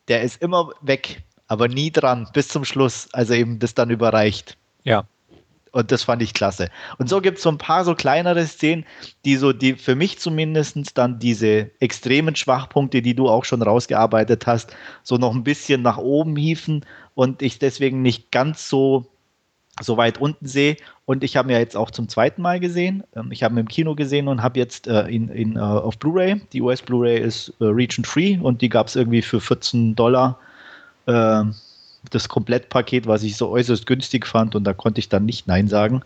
der 0.09 0.23
ist 0.23 0.41
immer 0.43 0.71
weg, 0.81 1.23
aber 1.49 1.69
nie 1.69 1.91
dran 1.91 2.29
bis 2.33 2.49
zum 2.49 2.65
Schluss, 2.65 3.09
also 3.13 3.35
eben 3.35 3.59
das 3.59 3.75
dann 3.75 3.91
überreicht. 3.91 4.57
Ja. 4.85 5.05
Und 5.77 5.93
das 5.93 6.05
fand 6.05 6.23
ich 6.23 6.33
klasse. 6.33 6.71
Und 6.97 7.11
so 7.11 7.21
gibt 7.21 7.37
es 7.37 7.43
so 7.43 7.51
ein 7.51 7.59
paar 7.59 7.85
so 7.85 7.95
kleinere 7.95 8.47
Szenen, 8.47 8.87
die 9.27 9.37
so, 9.37 9.53
die 9.53 9.75
für 9.75 9.95
mich 9.95 10.19
zumindest 10.19 10.97
dann 10.97 11.19
diese 11.19 11.71
extremen 11.81 12.35
Schwachpunkte, 12.35 13.03
die 13.03 13.15
du 13.15 13.29
auch 13.29 13.45
schon 13.45 13.61
rausgearbeitet 13.61 14.47
hast, 14.47 14.75
so 15.03 15.19
noch 15.19 15.35
ein 15.35 15.45
bisschen 15.45 15.83
nach 15.83 15.99
oben 15.99 16.35
hieven 16.35 16.87
und 17.15 17.43
ich 17.43 17.59
deswegen 17.59 18.01
nicht 18.01 18.33
ganz 18.33 18.71
so, 18.71 19.05
so 19.79 19.99
weit 19.99 20.17
unten 20.17 20.47
sehe. 20.47 20.79
Und 21.05 21.23
ich 21.23 21.37
habe 21.37 21.51
ihn 21.51 21.53
ja 21.53 21.59
jetzt 21.59 21.77
auch 21.77 21.91
zum 21.91 22.09
zweiten 22.09 22.41
Mal 22.41 22.59
gesehen. 22.59 23.03
Ähm, 23.15 23.31
ich 23.31 23.43
habe 23.43 23.55
ihn 23.55 23.59
im 23.59 23.69
Kino 23.69 23.95
gesehen 23.95 24.29
und 24.29 24.43
habe 24.43 24.59
jetzt 24.59 24.87
äh, 24.87 25.07
ihn, 25.09 25.31
ihn 25.31 25.59
uh, 25.59 25.61
auf 25.61 25.99
Blu-ray. 25.99 26.41
Die 26.55 26.63
US 26.63 26.81
Blu-ray 26.81 27.21
ist 27.21 27.53
uh, 27.61 27.67
Region 27.67 28.07
Free 28.07 28.39
und 28.39 28.63
die 28.63 28.71
gab 28.71 28.87
es 28.87 28.97
irgendwie 28.97 29.21
für 29.21 29.43
14 29.43 29.95
Dollar. 29.95 30.39
Uh, 31.07 31.45
das 32.11 32.29
Komplettpaket, 32.29 33.07
was 33.07 33.23
ich 33.23 33.37
so 33.37 33.49
äußerst 33.51 33.87
günstig 33.87 34.27
fand 34.27 34.55
und 34.55 34.65
da 34.65 34.73
konnte 34.73 34.99
ich 34.99 35.09
dann 35.09 35.25
nicht 35.25 35.47
Nein 35.47 35.69
sagen. 35.69 36.03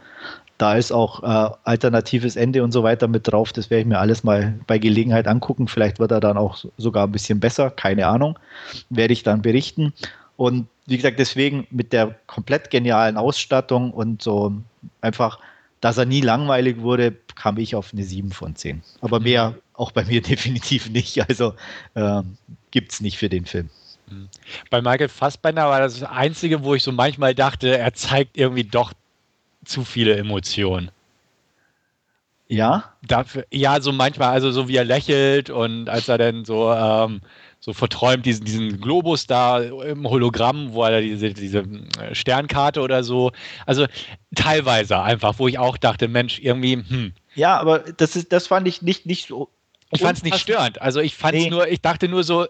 Da 0.59 0.75
ist 0.75 0.93
auch 0.93 1.23
äh, 1.23 1.55
alternatives 1.65 2.37
Ende 2.37 2.63
und 2.63 2.73
so 2.73 2.83
weiter 2.83 3.09
mit 3.09 3.27
drauf. 3.27 3.53
Das 3.53 3.71
werde 3.71 3.81
ich 3.81 3.87
mir 3.87 3.99
alles 3.99 4.25
mal 4.25 4.59
bei 4.67 4.79
Gelegenheit 4.79 5.27
angucken. 5.27 5.69
Vielleicht 5.69 5.99
wird 5.99 6.11
er 6.11 6.21
dann 6.21 6.37
auch 6.37 6.65
sogar 6.77 7.07
ein 7.07 7.13
bisschen 7.13 7.41
besser, 7.41 7.71
keine 7.71 8.07
Ahnung. 8.07 8.39
Werde 8.91 9.15
ich 9.15 9.23
dann 9.23 9.41
berichten. 9.41 9.95
Und 10.37 10.67
wie 10.87 10.97
gesagt, 10.97 11.19
deswegen 11.19 11.67
mit 11.71 11.93
der 11.93 12.17
komplett 12.27 12.71
genialen 12.71 13.17
Ausstattung 13.17 13.93
und 13.93 14.23
so 14.23 14.53
einfach, 15.01 15.39
dass 15.81 15.97
er 15.97 16.05
nie 16.05 16.21
langweilig 16.21 16.81
wurde, 16.81 17.17
kam 17.37 17.57
ich 17.57 17.75
auf 17.75 17.93
eine 17.93 18.05
7 18.05 18.31
von 18.31 18.55
10. 18.55 18.83
Aber 19.01 19.21
mehr 19.21 19.55
auch 19.73 19.93
bei 19.93 20.05
mir 20.05 20.21
definitiv 20.23 20.91
nicht. 20.91 21.27
Also 21.29 21.55
äh, 21.95 22.23
gibt 22.71 22.93
es 22.93 23.01
nicht 23.01 23.19
für 23.19 23.29
den 23.29 23.47
Film. 23.47 23.71
Bei 24.71 24.81
Michael 24.81 25.09
Fassbender 25.09 25.69
war 25.69 25.81
das 25.81 26.01
das 26.01 26.09
Einzige, 26.09 26.63
wo 26.63 26.75
ich 26.75 26.83
so 26.83 26.93
manchmal 26.93 27.35
dachte, 27.35 27.79
er 27.79 27.93
zeigt 27.95 28.37
irgendwie 28.37 28.65
doch 28.65 28.93
zu 29.65 29.85
viele 29.85 30.17
Emotionen. 30.17 30.91
Ja? 32.49 32.95
Dafür, 33.07 33.47
ja, 33.53 33.81
so 33.81 33.93
manchmal, 33.93 34.31
also 34.31 34.51
so 34.51 34.67
wie 34.69 34.77
er 34.77 34.85
lächelt 34.85 35.51
und 35.51 35.89
als 35.89 36.09
er 36.09 36.19
dann 36.19 36.45
so, 36.45 36.73
ähm, 36.73 37.21
so 37.61 37.73
verträumt 37.73 38.27
diesen, 38.27 38.45
diesen 38.45 38.81
Globus 38.81 39.27
da 39.27 39.61
im 39.61 40.09
Hologramm, 40.09 40.73
wo 40.73 40.83
er 40.83 41.01
diese, 41.01 41.33
diese 41.33 41.61
äh, 41.61 42.15
Sternkarte 42.15 42.81
oder 42.81 43.05
so. 43.05 43.31
Also 43.67 43.87
teilweise 44.35 45.01
einfach, 45.01 45.39
wo 45.39 45.47
ich 45.47 45.59
auch 45.59 45.77
dachte, 45.77 46.09
Mensch, 46.09 46.41
irgendwie, 46.41 46.77
hm. 46.77 47.13
Ja, 47.37 47.59
aber 47.61 47.79
das 47.79 48.17
ist, 48.17 48.33
das 48.33 48.49
fand 48.49 48.67
ich 48.67 48.83
nicht, 48.83 49.07
nicht 49.07 49.29
so 49.29 49.49
ich 49.91 50.01
fand 50.03 50.19
es 50.19 50.23
nicht 50.23 50.39
störend. 50.39 50.81
Also 50.81 51.01
ich 51.01 51.17
fand 51.17 51.35
es 51.37 51.45
nee. 51.45 51.51
nur, 51.51 51.69
ich 51.69 51.81
dachte 51.81 52.09
nur 52.09 52.23
so, 52.23 52.45
äh, 52.45 52.49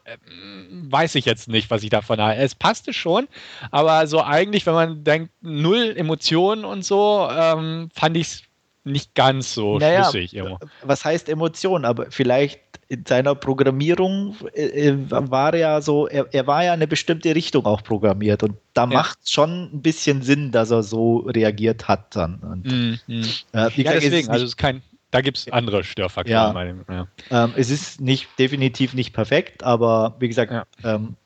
weiß 0.70 1.14
ich 1.14 1.24
jetzt 1.24 1.48
nicht, 1.48 1.70
was 1.70 1.82
ich 1.82 1.90
davon 1.90 2.20
halte. 2.20 2.42
Es 2.42 2.54
passte 2.54 2.92
schon, 2.92 3.28
aber 3.70 4.06
so 4.06 4.22
eigentlich, 4.22 4.66
wenn 4.66 4.74
man 4.74 5.04
denkt, 5.04 5.32
null 5.40 5.94
Emotionen 5.96 6.64
und 6.64 6.84
so, 6.84 7.28
ähm, 7.30 7.88
fand 7.94 8.16
ich 8.16 8.26
es 8.26 8.42
nicht 8.84 9.14
ganz 9.14 9.54
so 9.54 9.78
naja, 9.78 10.04
schlüssig. 10.04 10.34
Irgendwo. 10.34 10.58
Was 10.82 11.04
heißt 11.04 11.28
Emotionen? 11.28 11.84
Aber 11.84 12.06
vielleicht 12.10 12.60
in 12.88 13.04
seiner 13.06 13.34
Programmierung 13.34 14.34
äh, 14.54 14.88
äh 14.88 14.96
war 15.08 15.54
ja 15.54 15.80
so, 15.80 16.08
er, 16.08 16.26
er, 16.32 16.46
war 16.46 16.64
ja 16.64 16.72
eine 16.72 16.88
bestimmte 16.88 17.34
Richtung 17.34 17.66
auch 17.66 17.82
programmiert 17.82 18.42
und 18.42 18.56
da 18.74 18.82
ja. 18.82 18.86
macht 18.88 19.18
es 19.22 19.30
schon 19.30 19.70
ein 19.72 19.82
bisschen 19.82 20.22
Sinn, 20.22 20.50
dass 20.50 20.70
er 20.70 20.82
so 20.82 21.18
reagiert 21.18 21.88
hat 21.88 22.16
dann. 22.16 22.40
Und, 22.40 22.66
mm, 22.66 22.98
mm. 23.06 23.22
Äh, 23.52 23.70
ja, 23.82 23.92
deswegen, 23.92 24.28
also 24.28 24.44
es 24.44 24.52
ist 24.52 24.56
kein, 24.56 24.82
da 25.10 25.20
gibt 25.20 25.38
es 25.38 25.50
andere 25.50 25.84
Störfaktoren. 25.84 26.56
Ja. 26.56 26.64
Dem, 26.64 26.84
ja. 26.88 27.08
Ähm, 27.30 27.52
es 27.56 27.70
ist 27.70 28.00
nicht, 28.00 28.28
definitiv 28.38 28.94
nicht 28.94 29.12
perfekt, 29.12 29.62
aber 29.62 30.16
wie 30.20 30.28
gesagt, 30.28 30.52
ja. 30.52 30.64
ähm, 30.84 31.16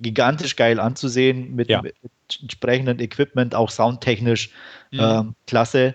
gigantisch 0.00 0.56
geil 0.56 0.80
anzusehen 0.80 1.54
mit, 1.54 1.68
mit, 1.68 1.94
entsprechendem 2.40 2.98
Equipment, 2.98 3.54
auch 3.54 3.70
soundtechnisch 3.70 4.50
mhm. 4.90 5.00
ähm, 5.00 5.34
klasse. 5.46 5.94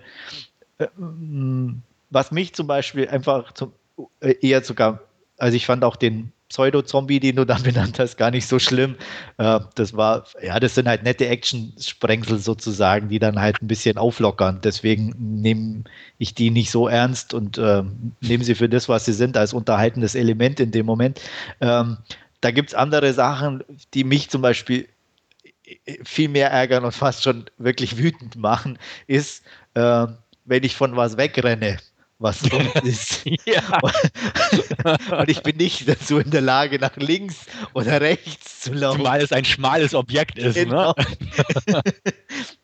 Ähm, 0.78 1.82
was 2.10 2.30
mich 2.30 2.54
zum 2.54 2.66
Beispiel 2.66 3.08
einfach 3.08 3.52
zum, 3.52 3.72
äh, 4.20 4.34
eher 4.40 4.62
sogar, 4.62 5.00
also 5.36 5.56
ich 5.56 5.66
fand 5.66 5.84
auch 5.84 5.96
den 5.96 6.32
Pseudo-Zombie, 6.48 7.20
den 7.20 7.36
du 7.36 7.44
dann 7.44 7.62
benannt 7.64 7.98
hast, 7.98 8.16
gar 8.16 8.30
nicht 8.30 8.46
so 8.46 8.58
schlimm. 8.58 8.96
Äh, 9.36 9.60
das 9.74 9.96
war, 9.96 10.24
ja, 10.42 10.58
das 10.60 10.74
sind 10.74 10.88
halt 10.88 11.02
nette 11.02 11.26
Action-Sprengsel 11.26 12.38
sozusagen, 12.38 13.08
die 13.08 13.18
dann 13.18 13.40
halt 13.40 13.62
ein 13.62 13.68
bisschen 13.68 13.98
auflockern. 13.98 14.60
Deswegen 14.62 15.14
nehme 15.18 15.84
ich 16.18 16.34
die 16.34 16.50
nicht 16.50 16.70
so 16.70 16.88
ernst 16.88 17.34
und 17.34 17.58
äh, 17.58 17.82
nehme 18.20 18.44
sie 18.44 18.54
für 18.54 18.68
das, 18.68 18.88
was 18.88 19.04
sie 19.04 19.12
sind, 19.12 19.36
als 19.36 19.52
unterhaltendes 19.52 20.14
Element 20.14 20.60
in 20.60 20.70
dem 20.70 20.86
Moment. 20.86 21.20
Ähm, 21.60 21.98
da 22.40 22.50
gibt 22.50 22.70
es 22.70 22.74
andere 22.74 23.12
Sachen, 23.12 23.64
die 23.94 24.04
mich 24.04 24.30
zum 24.30 24.42
Beispiel 24.42 24.88
viel 26.04 26.28
mehr 26.28 26.50
ärgern 26.50 26.84
und 26.84 26.92
fast 26.92 27.22
schon 27.22 27.46
wirklich 27.58 27.98
wütend 27.98 28.36
machen, 28.36 28.78
ist, 29.06 29.44
äh, 29.74 30.06
wenn 30.44 30.64
ich 30.64 30.76
von 30.76 30.96
was 30.96 31.16
wegrenne 31.16 31.78
was 32.18 32.42
rund 32.52 32.74
ist. 32.84 33.26
und 33.26 35.28
ich 35.28 35.42
bin 35.42 35.56
nicht 35.56 35.88
dazu 35.88 36.18
in 36.18 36.30
der 36.30 36.40
Lage, 36.40 36.78
nach 36.78 36.96
links 36.96 37.46
oder 37.74 38.00
rechts 38.00 38.62
zu 38.62 38.72
laufen. 38.72 38.98
Zumal 38.98 39.20
es 39.20 39.32
ein 39.32 39.44
schmales 39.44 39.94
Objekt 39.94 40.38
ist. 40.38 40.56
Ne? 40.56 40.64
Genau. 40.64 40.94
Ne? 41.66 41.82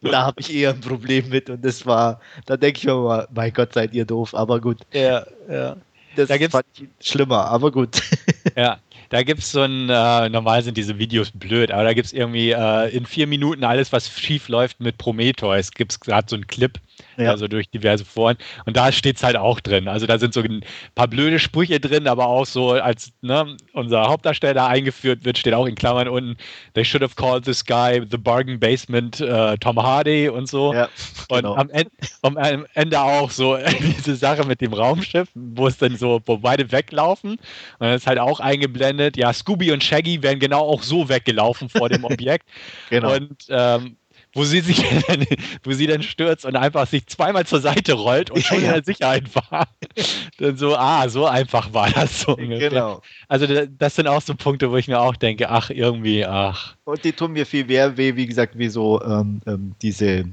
da 0.12 0.22
habe 0.22 0.40
ich 0.40 0.52
eher 0.52 0.70
ein 0.70 0.80
Problem 0.80 1.28
mit 1.28 1.50
und 1.50 1.64
das 1.64 1.86
war, 1.86 2.20
da 2.46 2.56
denke 2.56 2.78
ich 2.78 2.84
mir 2.84 2.94
mal, 2.94 3.28
mein 3.32 3.52
Gott, 3.52 3.72
seid 3.72 3.94
ihr 3.94 4.04
doof, 4.04 4.34
aber 4.34 4.60
gut. 4.60 4.78
Ja, 4.92 5.24
ja. 5.48 5.76
Das 6.16 6.28
da 6.28 6.36
fand 6.48 6.66
ich 6.74 6.88
schlimmer, 7.00 7.46
aber 7.46 7.72
gut. 7.72 8.00
ja, 8.56 8.78
da 9.08 9.22
gibt 9.22 9.40
es 9.40 9.52
so 9.52 9.62
ein, 9.62 9.88
äh, 9.90 10.28
normal 10.28 10.62
sind 10.62 10.76
diese 10.76 10.98
Videos 10.98 11.30
blöd, 11.32 11.70
aber 11.70 11.84
da 11.84 11.92
gibt 11.92 12.06
es 12.06 12.12
irgendwie 12.12 12.50
äh, 12.50 12.94
in 12.94 13.06
vier 13.06 13.26
Minuten 13.26 13.64
alles, 13.64 13.92
was 13.92 14.08
schief 14.08 14.48
läuft 14.48 14.80
mit 14.80 14.98
Prometheus. 14.98 15.72
Gibt 15.72 15.92
es 15.92 16.00
gerade 16.00 16.28
so 16.28 16.36
einen 16.36 16.46
Clip, 16.46 16.78
ja. 17.16 17.30
also 17.30 17.48
durch 17.48 17.68
diverse 17.70 18.04
Foren. 18.04 18.36
Und 18.64 18.76
da 18.76 18.92
steht 18.92 19.16
es 19.16 19.22
halt 19.22 19.36
auch 19.36 19.60
drin. 19.60 19.88
Also 19.88 20.06
da 20.06 20.18
sind 20.18 20.34
so 20.34 20.40
ein 20.40 20.64
paar 20.94 21.08
blöde 21.08 21.38
Sprüche 21.38 21.80
drin, 21.80 22.08
aber 22.08 22.26
auch 22.26 22.46
so, 22.46 22.72
als 22.72 23.12
ne, 23.22 23.56
unser 23.72 24.04
Hauptdarsteller 24.04 24.66
eingeführt 24.66 25.24
wird, 25.24 25.38
steht 25.38 25.54
auch 25.54 25.66
in 25.66 25.74
Klammern 25.74 26.08
unten, 26.08 26.36
they 26.74 26.84
should 26.84 27.02
have 27.02 27.14
called 27.14 27.44
this 27.44 27.64
guy 27.64 28.02
the 28.10 28.16
bargain 28.16 28.58
basement 28.58 29.20
uh, 29.20 29.56
Tom 29.58 29.82
Hardy 29.82 30.28
und 30.28 30.48
so. 30.48 30.72
Ja, 30.72 30.88
genau. 31.28 31.52
Und 31.52 31.58
am 31.58 31.70
Ende, 31.70 31.90
am 32.22 32.66
Ende 32.74 33.00
auch 33.00 33.30
so 33.30 33.58
diese 33.80 34.16
Sache 34.16 34.46
mit 34.46 34.60
dem 34.60 34.72
Raumschiff, 34.72 35.28
wo 35.34 35.66
es 35.66 35.78
dann 35.78 35.96
so, 35.96 36.20
wo 36.26 36.38
beide 36.38 36.70
weglaufen. 36.72 37.32
Und 37.32 37.40
dann 37.78 37.94
ist 37.94 38.06
halt 38.06 38.18
auch 38.18 38.40
eingeblendet, 38.40 39.16
ja, 39.16 39.32
Scooby 39.32 39.72
und 39.72 39.82
Shaggy 39.82 40.22
wären 40.22 40.38
genau 40.38 40.60
auch 40.60 40.82
so 40.82 41.08
weggelaufen 41.08 41.68
vor 41.68 41.88
dem 41.88 42.04
Objekt. 42.04 42.48
genau. 42.90 43.14
Und 43.14 43.46
ähm, 43.48 43.96
wo 44.34 44.44
sie 44.44 44.60
sich 44.60 44.82
dann, 45.08 45.24
wo 45.62 45.72
sie 45.72 45.86
dann 45.86 46.02
stürzt 46.02 46.44
und 46.44 46.56
einfach 46.56 46.86
sich 46.86 47.06
zweimal 47.06 47.46
zur 47.46 47.60
Seite 47.60 47.94
rollt 47.94 48.30
und 48.30 48.42
schon 48.42 48.58
ja, 48.58 48.64
ja. 48.64 48.68
in 48.68 48.74
der 48.74 48.84
Sicherheit 48.84 49.34
war. 49.34 49.68
dann 50.38 50.56
so, 50.56 50.76
ah, 50.76 51.08
so 51.08 51.26
einfach 51.26 51.72
war 51.72 51.90
das 51.90 52.22
so 52.22 52.36
ungefähr. 52.36 52.70
Genau. 52.70 53.02
Also 53.28 53.46
das 53.46 53.94
sind 53.94 54.08
auch 54.08 54.22
so 54.22 54.34
Punkte, 54.34 54.70
wo 54.70 54.76
ich 54.76 54.88
mir 54.88 55.00
auch 55.00 55.16
denke, 55.16 55.48
ach, 55.48 55.70
irgendwie, 55.70 56.26
ach. 56.26 56.74
Und 56.84 57.04
die 57.04 57.12
tun 57.12 57.32
mir 57.32 57.46
viel 57.46 57.64
mehr 57.64 57.96
weh, 57.96 58.16
wie 58.16 58.26
gesagt, 58.26 58.58
wie 58.58 58.68
so 58.68 59.02
ähm, 59.02 59.40
ähm, 59.46 59.74
diese 59.80 60.24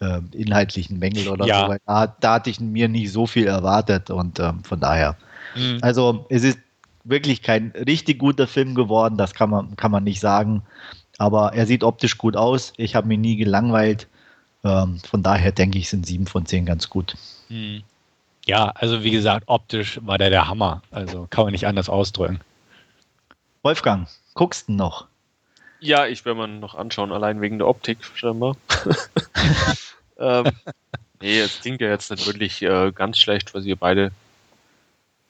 ähm, 0.00 0.28
inhaltlichen 0.32 0.98
Mängel 0.98 1.28
oder 1.28 1.46
ja. 1.46 1.66
so. 1.66 1.76
Da, 1.86 2.06
da, 2.20 2.34
hatte 2.34 2.50
ich 2.50 2.60
mir 2.60 2.88
nicht 2.88 3.10
so 3.10 3.26
viel 3.26 3.46
erwartet 3.46 4.10
und 4.10 4.38
ähm, 4.38 4.62
von 4.62 4.78
daher. 4.78 5.16
Mhm. 5.56 5.78
Also 5.80 6.26
es 6.28 6.44
ist 6.44 6.58
wirklich 7.04 7.42
kein 7.42 7.72
richtig 7.86 8.18
guter 8.18 8.46
Film 8.46 8.74
geworden, 8.74 9.16
das 9.16 9.34
kann 9.34 9.50
man, 9.50 9.76
kann 9.76 9.90
man 9.90 10.04
nicht 10.04 10.20
sagen. 10.20 10.62
Aber 11.18 11.54
er 11.54 11.66
sieht 11.66 11.82
optisch 11.82 12.18
gut 12.18 12.36
aus. 12.36 12.72
Ich 12.76 12.94
habe 12.94 13.08
mich 13.08 13.18
nie 13.18 13.36
gelangweilt. 13.36 14.06
Ähm, 14.64 15.00
von 15.00 15.22
daher 15.22 15.52
denke 15.52 15.78
ich, 15.78 15.88
sind 15.88 16.06
sieben 16.06 16.26
von 16.26 16.46
zehn 16.46 16.66
ganz 16.66 16.90
gut. 16.90 17.16
Hm. 17.48 17.82
Ja, 18.46 18.68
also 18.68 19.02
wie 19.02 19.10
gesagt, 19.10 19.44
optisch 19.48 20.00
war 20.02 20.18
der 20.18 20.30
der 20.30 20.48
Hammer. 20.48 20.82
Also 20.90 21.26
kann 21.30 21.44
man 21.44 21.52
nicht 21.52 21.66
anders 21.66 21.88
ausdrücken. 21.88 22.40
Wolfgang, 23.62 24.08
guckst 24.34 24.68
du 24.68 24.72
noch? 24.72 25.06
Ja, 25.80 26.06
ich 26.06 26.24
werde 26.24 26.40
mir 26.40 26.48
noch 26.48 26.74
anschauen, 26.74 27.12
allein 27.12 27.40
wegen 27.40 27.58
der 27.58 27.66
Optik 27.66 27.98
scheinbar. 28.14 28.56
ähm, 30.18 30.46
nee, 31.20 31.40
es 31.40 31.60
klingt 31.60 31.80
ja 31.80 31.88
jetzt 31.88 32.10
nicht 32.10 32.26
wirklich 32.26 32.62
äh, 32.62 32.92
ganz 32.92 33.18
schlecht, 33.18 33.54
was 33.54 33.64
ihr 33.64 33.76
beide 33.76 34.12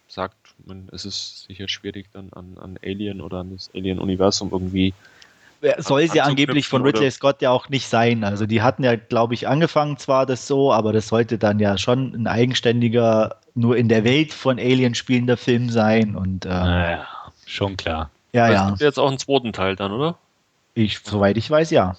sagt. 0.09 0.37
Man, 0.64 0.89
es 0.93 1.05
ist 1.05 1.45
sicher 1.47 1.68
schwierig, 1.68 2.09
dann 2.12 2.32
an, 2.32 2.59
an 2.59 2.78
Alien 2.82 3.20
oder 3.20 3.39
an 3.39 3.53
das 3.53 3.70
Alien-Universum 3.74 4.51
irgendwie 4.51 4.95
soll 5.78 6.02
es 6.02 6.14
ja 6.14 6.24
angeblich 6.24 6.68
von 6.68 6.82
Ridley 6.82 7.11
Scott 7.11 7.42
ja 7.42 7.50
auch 7.50 7.68
nicht 7.68 7.88
sein. 7.88 8.24
Also 8.24 8.46
die 8.46 8.62
hatten 8.62 8.84
ja, 8.84 8.96
glaube 8.96 9.34
ich, 9.34 9.48
angefangen 9.48 9.96
zwar 9.96 10.26
das 10.26 10.46
so, 10.46 10.72
aber 10.72 10.92
das 10.92 11.09
sollte 11.09 11.38
dann 11.38 11.59
ja 11.59 11.78
schon 11.78 12.14
ein 12.14 12.26
eigenständiger, 12.26 13.36
nur 13.54 13.76
in 13.76 13.88
der 13.88 14.04
Welt 14.04 14.32
von 14.32 14.59
Alien 14.59 14.94
spielender 14.94 15.36
Film 15.36 15.70
sein. 15.70 16.16
Und, 16.16 16.44
äh, 16.44 16.48
naja, 16.48 17.07
schon 17.46 17.76
klar. 17.76 18.11
Ja, 18.32 18.50
ja. 18.50 18.62
Es 18.64 18.68
gibt 18.68 18.80
jetzt 18.80 18.98
auch 18.98 19.09
einen 19.09 19.18
zweiten 19.18 19.52
Teil 19.52 19.76
dann, 19.76 19.92
oder? 19.92 20.16
Ich, 20.74 21.00
soweit 21.02 21.36
ich 21.36 21.50
weiß, 21.50 21.70
ja. 21.70 21.96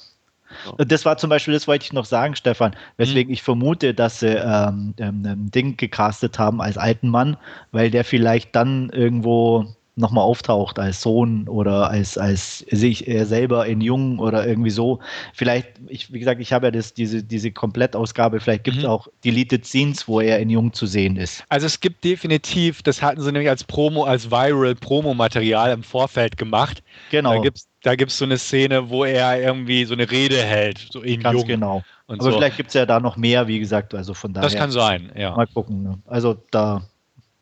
Ja. 0.66 0.86
Das 0.86 1.06
war 1.06 1.18
zum 1.18 1.30
Beispiel, 1.30 1.54
das 1.54 1.68
wollte 1.68 1.86
ich 1.86 1.94
noch 1.94 2.06
sagen, 2.06 2.36
Stefan, 2.36 2.76
weswegen 2.98 3.34
ich 3.34 3.44
vermute, 3.44 3.94
dass 3.94 4.20
sie 4.20 4.28
ähm, 4.28 4.94
ähm, 4.98 5.24
ein 5.26 5.52
Ding 5.52 5.78
gecastet 5.78 6.40
haben 6.40 6.62
als 6.62 6.78
alten 6.78 7.10
Mann, 7.10 7.38
weil 7.72 7.92
der 7.92 8.06
vielleicht 8.06 8.56
dann 8.56 8.90
irgendwo 8.90 9.66
nochmal 9.98 10.24
auftaucht 10.24 10.80
als 10.80 11.02
Sohn 11.02 11.48
oder 11.48 11.90
als, 11.90 12.18
als 12.18 12.60
sich 12.72 13.08
er 13.08 13.26
selber 13.26 13.66
in 13.66 13.82
Jung 13.82 14.20
oder 14.20 14.48
irgendwie 14.48 14.70
so. 14.70 15.00
Vielleicht, 15.34 15.68
ich, 15.88 16.12
wie 16.14 16.20
gesagt, 16.20 16.40
ich 16.42 16.54
habe 16.54 16.68
ja 16.68 16.72
das, 16.72 16.94
diese, 16.94 17.24
diese 17.24 17.52
Komplettausgabe, 17.52 18.40
vielleicht 18.40 18.64
gibt 18.64 18.78
es 18.78 18.84
Mhm. 18.84 18.90
auch 18.90 19.08
Deleted 19.26 19.66
Scenes, 19.66 20.08
wo 20.08 20.22
er 20.22 20.40
in 20.40 20.50
Jung 20.50 20.74
zu 20.74 20.86
sehen 20.86 21.18
ist. 21.18 21.44
Also 21.50 21.66
es 21.66 21.80
gibt 21.80 22.04
definitiv, 22.04 22.82
das 22.84 23.02
hatten 23.02 23.22
sie 23.22 23.32
nämlich 23.32 23.50
als 23.50 23.64
Promo, 23.64 24.04
als 24.04 24.30
Viral 24.32 24.76
Promomaterial 24.76 25.72
im 25.72 25.84
Vorfeld 25.84 26.38
gemacht. 26.38 26.84
Genau, 27.10 27.36
Da 27.36 27.42
gibt's 27.42 27.68
da 27.84 27.96
gibt's 27.96 28.18
so 28.18 28.26
eine 28.26 28.38
Szene, 28.38 28.90
wo 28.90 29.06
er 29.06 29.42
irgendwie 29.42 29.86
so 29.86 29.94
eine 29.94 30.10
Rede 30.10 30.42
hält, 30.44 30.88
so 30.92 31.02
in 31.02 31.22
ganz 31.22 31.40
Jung 31.40 31.48
genau. 31.48 31.84
Aber 32.18 32.32
so. 32.32 32.38
vielleicht 32.38 32.58
gibt 32.58 32.70
es 32.70 32.74
ja 32.74 32.86
da 32.86 33.00
noch 33.00 33.18
mehr, 33.18 33.48
wie 33.48 33.60
gesagt, 33.60 33.94
also 33.94 34.14
von 34.14 34.34
daher. 34.34 34.50
Das 34.50 34.56
kann 34.56 34.72
sein, 34.72 35.12
ja. 35.16 35.36
Mal 35.36 35.48
gucken. 35.48 35.84
Ne? 35.84 36.00
Also 36.06 36.36
da, 36.52 36.84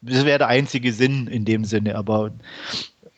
das 0.06 0.26
wäre 0.26 0.40
der 0.40 0.48
einzige 0.48 0.94
Sinn 0.94 1.28
in 1.28 1.46
dem 1.46 1.66
Sinne, 1.66 1.96
aber 1.96 2.32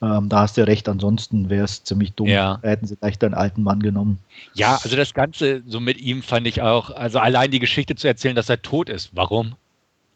ähm, 0.02 0.30
da 0.30 0.42
hast 0.42 0.58
du 0.58 0.66
recht, 0.66 0.88
ansonsten 0.90 1.50
wäre 1.50 1.66
es 1.66 1.84
ziemlich 1.84 2.14
dumm. 2.14 2.28
Ja. 2.28 2.60
Da 2.62 2.70
hätten 2.70 2.86
sie 2.86 2.96
gleich 2.96 3.22
einen 3.22 3.34
alten 3.34 3.64
Mann 3.64 3.82
genommen. 3.82 4.20
Ja, 4.54 4.80
also 4.84 4.96
das 4.96 5.14
Ganze 5.14 5.64
so 5.66 5.80
mit 5.80 5.98
ihm 6.00 6.22
fand 6.22 6.48
ich 6.48 6.62
auch, 6.62 6.92
also 6.92 7.20
allein 7.20 7.50
die 7.52 7.60
Geschichte 7.60 7.96
zu 7.96 8.08
erzählen, 8.08 8.36
dass 8.36 8.50
er 8.50 8.62
tot 8.62 8.90
ist. 8.90 9.10
Warum? 9.14 9.56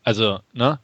Also, 0.03 0.39
ne? 0.53 0.79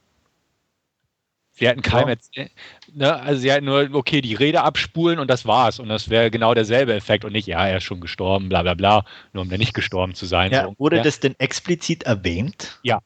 Sie 1.51 1.67
hätten 1.67 1.81
keinem 1.81 2.09
Ja. 2.09 2.13
erzählt, 2.13 2.51
ne? 2.93 3.15
Also 3.15 3.41
sie 3.41 3.51
hätten 3.51 3.65
nur, 3.65 3.89
okay, 3.93 4.21
die 4.21 4.35
Rede 4.35 4.61
abspulen 4.61 5.17
und 5.17 5.27
das 5.27 5.47
war's. 5.47 5.79
Und 5.79 5.89
das 5.89 6.09
wäre 6.09 6.29
genau 6.29 6.53
derselbe 6.53 6.93
Effekt 6.93 7.25
und 7.25 7.33
nicht, 7.33 7.47
ja, 7.47 7.67
er 7.67 7.77
ist 7.77 7.83
schon 7.83 7.99
gestorben, 7.99 8.47
bla 8.49 8.61
bla 8.61 8.75
bla, 8.75 9.05
nur 9.33 9.41
um 9.43 9.49
dann 9.49 9.57
nicht 9.57 9.73
gestorben 9.73 10.13
zu 10.13 10.27
sein. 10.27 10.51
Ja, 10.51 10.65
so. 10.65 10.75
wurde 10.77 10.97
ja, 10.97 11.03
das 11.03 11.19
denn 11.19 11.35
explizit 11.39 12.03
erwähnt? 12.03 12.79
Ja. 12.83 12.99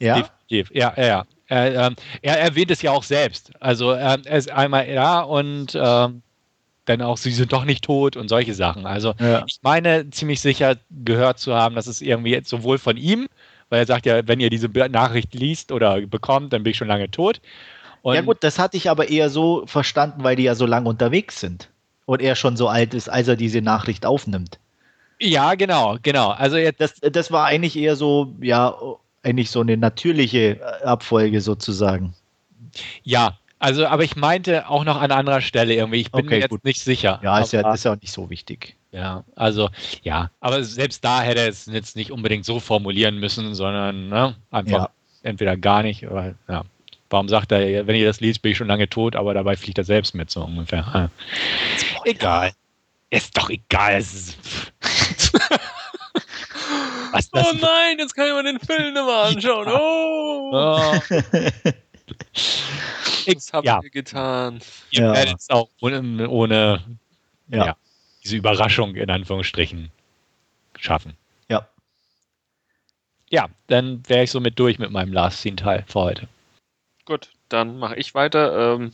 Ja, 0.00 0.16
Definitiv, 0.16 0.70
ja, 0.74 0.92
ja, 0.96 1.06
ja. 1.06 1.24
Er, 1.54 1.86
ähm, 1.86 1.96
er 2.20 2.40
erwähnt 2.40 2.72
es 2.72 2.82
ja 2.82 2.90
auch 2.90 3.04
selbst. 3.04 3.52
Also 3.60 3.94
ähm, 3.94 4.22
er 4.24 4.38
ist 4.38 4.50
einmal 4.50 4.92
da 4.92 5.20
und 5.20 5.74
ähm, 5.74 6.22
dann 6.84 7.00
auch, 7.00 7.16
sie 7.16 7.30
sind 7.30 7.52
doch 7.52 7.64
nicht 7.64 7.84
tot 7.84 8.16
und 8.16 8.28
solche 8.28 8.54
Sachen. 8.54 8.86
Also 8.86 9.14
ja. 9.20 9.44
ich 9.46 9.60
meine 9.62 10.10
ziemlich 10.10 10.40
sicher 10.40 10.76
gehört 10.90 11.38
zu 11.38 11.54
haben, 11.54 11.76
dass 11.76 11.86
es 11.86 12.02
irgendwie 12.02 12.32
jetzt 12.32 12.48
sowohl 12.48 12.78
von 12.78 12.96
ihm, 12.96 13.28
weil 13.68 13.78
er 13.78 13.86
sagt 13.86 14.04
ja, 14.04 14.26
wenn 14.26 14.40
ihr 14.40 14.50
diese 14.50 14.68
Nachricht 14.68 15.32
liest 15.32 15.70
oder 15.70 16.00
bekommt, 16.00 16.52
dann 16.52 16.64
bin 16.64 16.72
ich 16.72 16.76
schon 16.76 16.88
lange 16.88 17.08
tot. 17.08 17.40
Und 18.02 18.16
ja 18.16 18.20
gut, 18.20 18.38
das 18.40 18.58
hatte 18.58 18.76
ich 18.76 18.90
aber 18.90 19.08
eher 19.08 19.30
so 19.30 19.64
verstanden, 19.66 20.24
weil 20.24 20.34
die 20.34 20.42
ja 20.42 20.56
so 20.56 20.66
lange 20.66 20.88
unterwegs 20.88 21.38
sind. 21.38 21.70
Und 22.04 22.20
er 22.20 22.34
schon 22.34 22.56
so 22.56 22.68
alt 22.68 22.92
ist, 22.94 23.08
als 23.08 23.28
er 23.28 23.36
diese 23.36 23.62
Nachricht 23.62 24.04
aufnimmt. 24.04 24.58
ja, 25.20 25.54
genau, 25.54 25.96
genau. 26.02 26.30
Also 26.30 26.56
jetzt, 26.56 26.80
Das, 26.80 26.94
das 27.00 27.30
war 27.30 27.46
eigentlich 27.46 27.76
eher 27.76 27.96
so, 27.96 28.34
ja, 28.40 28.76
eigentlich 29.24 29.50
so 29.50 29.60
eine 29.60 29.76
natürliche 29.76 30.60
äh, 30.60 30.84
Abfolge 30.84 31.40
sozusagen. 31.40 32.14
ja, 33.02 33.38
also, 33.60 33.86
aber 33.86 34.04
ich 34.04 34.14
meinte 34.16 34.68
auch 34.68 34.84
noch 34.84 35.00
an 35.00 35.10
anderer 35.10 35.40
Stelle 35.40 35.72
irgendwie. 35.74 36.00
Ich 36.02 36.10
bin 36.12 36.26
Okay, 36.26 36.34
mir 36.34 36.40
jetzt 36.40 36.50
gut. 36.50 36.64
nicht 36.64 36.80
sicher. 36.80 37.18
Ja, 37.22 37.38
ist 37.38 37.52
ja, 37.54 37.72
ist 37.72 37.84
ja 37.84 37.92
auch 37.92 38.00
nicht 38.00 38.12
so 38.12 38.28
wichtig. 38.28 38.76
Ja, 38.92 39.24
also 39.36 39.70
ja, 40.02 40.30
aber 40.40 40.62
selbst 40.62 41.02
da 41.04 41.22
hätte 41.22 41.40
er 41.40 41.48
es 41.48 41.66
jetzt 41.66 41.96
nicht 41.96 42.12
unbedingt 42.12 42.44
so 42.44 42.60
formulieren 42.60 43.18
müssen, 43.18 43.54
sondern 43.54 44.08
ne, 44.08 44.36
einfach 44.50 44.70
Ja. 44.82 44.90
entweder 45.22 45.56
gar 45.56 45.82
nicht 45.82 46.06
oder 46.06 46.34
ja. 46.48 46.64
Warum 47.10 47.28
sagt 47.28 47.52
er, 47.52 47.86
wenn 47.86 47.96
ihr 47.96 48.06
das 48.06 48.20
liest, 48.20 48.42
bin 48.42 48.52
ich 48.52 48.58
schon 48.58 48.66
lange 48.68 48.88
tot, 48.88 49.14
aber 49.16 49.34
dabei 49.34 49.56
fliegt 49.56 49.78
er 49.78 49.84
selbst 49.84 50.14
mit, 50.14 50.30
so 50.30 50.42
ungefähr. 50.44 50.84
Ja. 50.92 51.10
Egal. 52.04 52.52
Ist 53.10 53.36
doch 53.38 53.48
egal. 53.50 54.02
Was 57.14 57.28
Oh 57.32 57.52
nein, 57.60 57.98
jetzt 57.98 58.14
kann 58.14 58.26
ich 58.28 58.32
mir 58.34 58.42
den 58.42 58.58
Film 58.60 58.92
nicht 58.92 59.04
mehr 59.04 59.14
anschauen. 59.14 59.68
Oh, 59.68 60.50
Oh, 60.52 60.92
was 63.26 63.52
habt 63.52 63.66
ja. 63.66 63.80
ihr 63.82 63.90
getan? 63.90 64.60
ihr 64.90 65.02
Ja. 65.04 65.12
werdet 65.14 65.38
es 65.38 65.50
auch 65.50 65.68
ohne, 65.80 66.28
ohne 66.28 66.82
Ja. 67.48 67.66
Ja. 67.66 67.76
diese 68.22 68.36
Überraschung 68.36 68.94
in 68.96 69.10
Anführungsstrichen 69.10 69.90
schaffen. 70.78 71.16
Ja. 71.48 71.66
Ja, 73.30 73.48
dann 73.68 74.02
wäre 74.08 74.24
ich 74.24 74.30
somit 74.30 74.58
durch 74.58 74.78
mit 74.78 74.90
meinem 74.90 75.12
Last 75.12 75.40
Scene-Teil 75.40 75.84
für 75.86 76.00
heute. 76.00 76.28
Gut, 77.04 77.30
dann 77.48 77.78
mache 77.78 77.96
ich 77.96 78.14
weiter. 78.14 78.74
Ähm, 78.74 78.92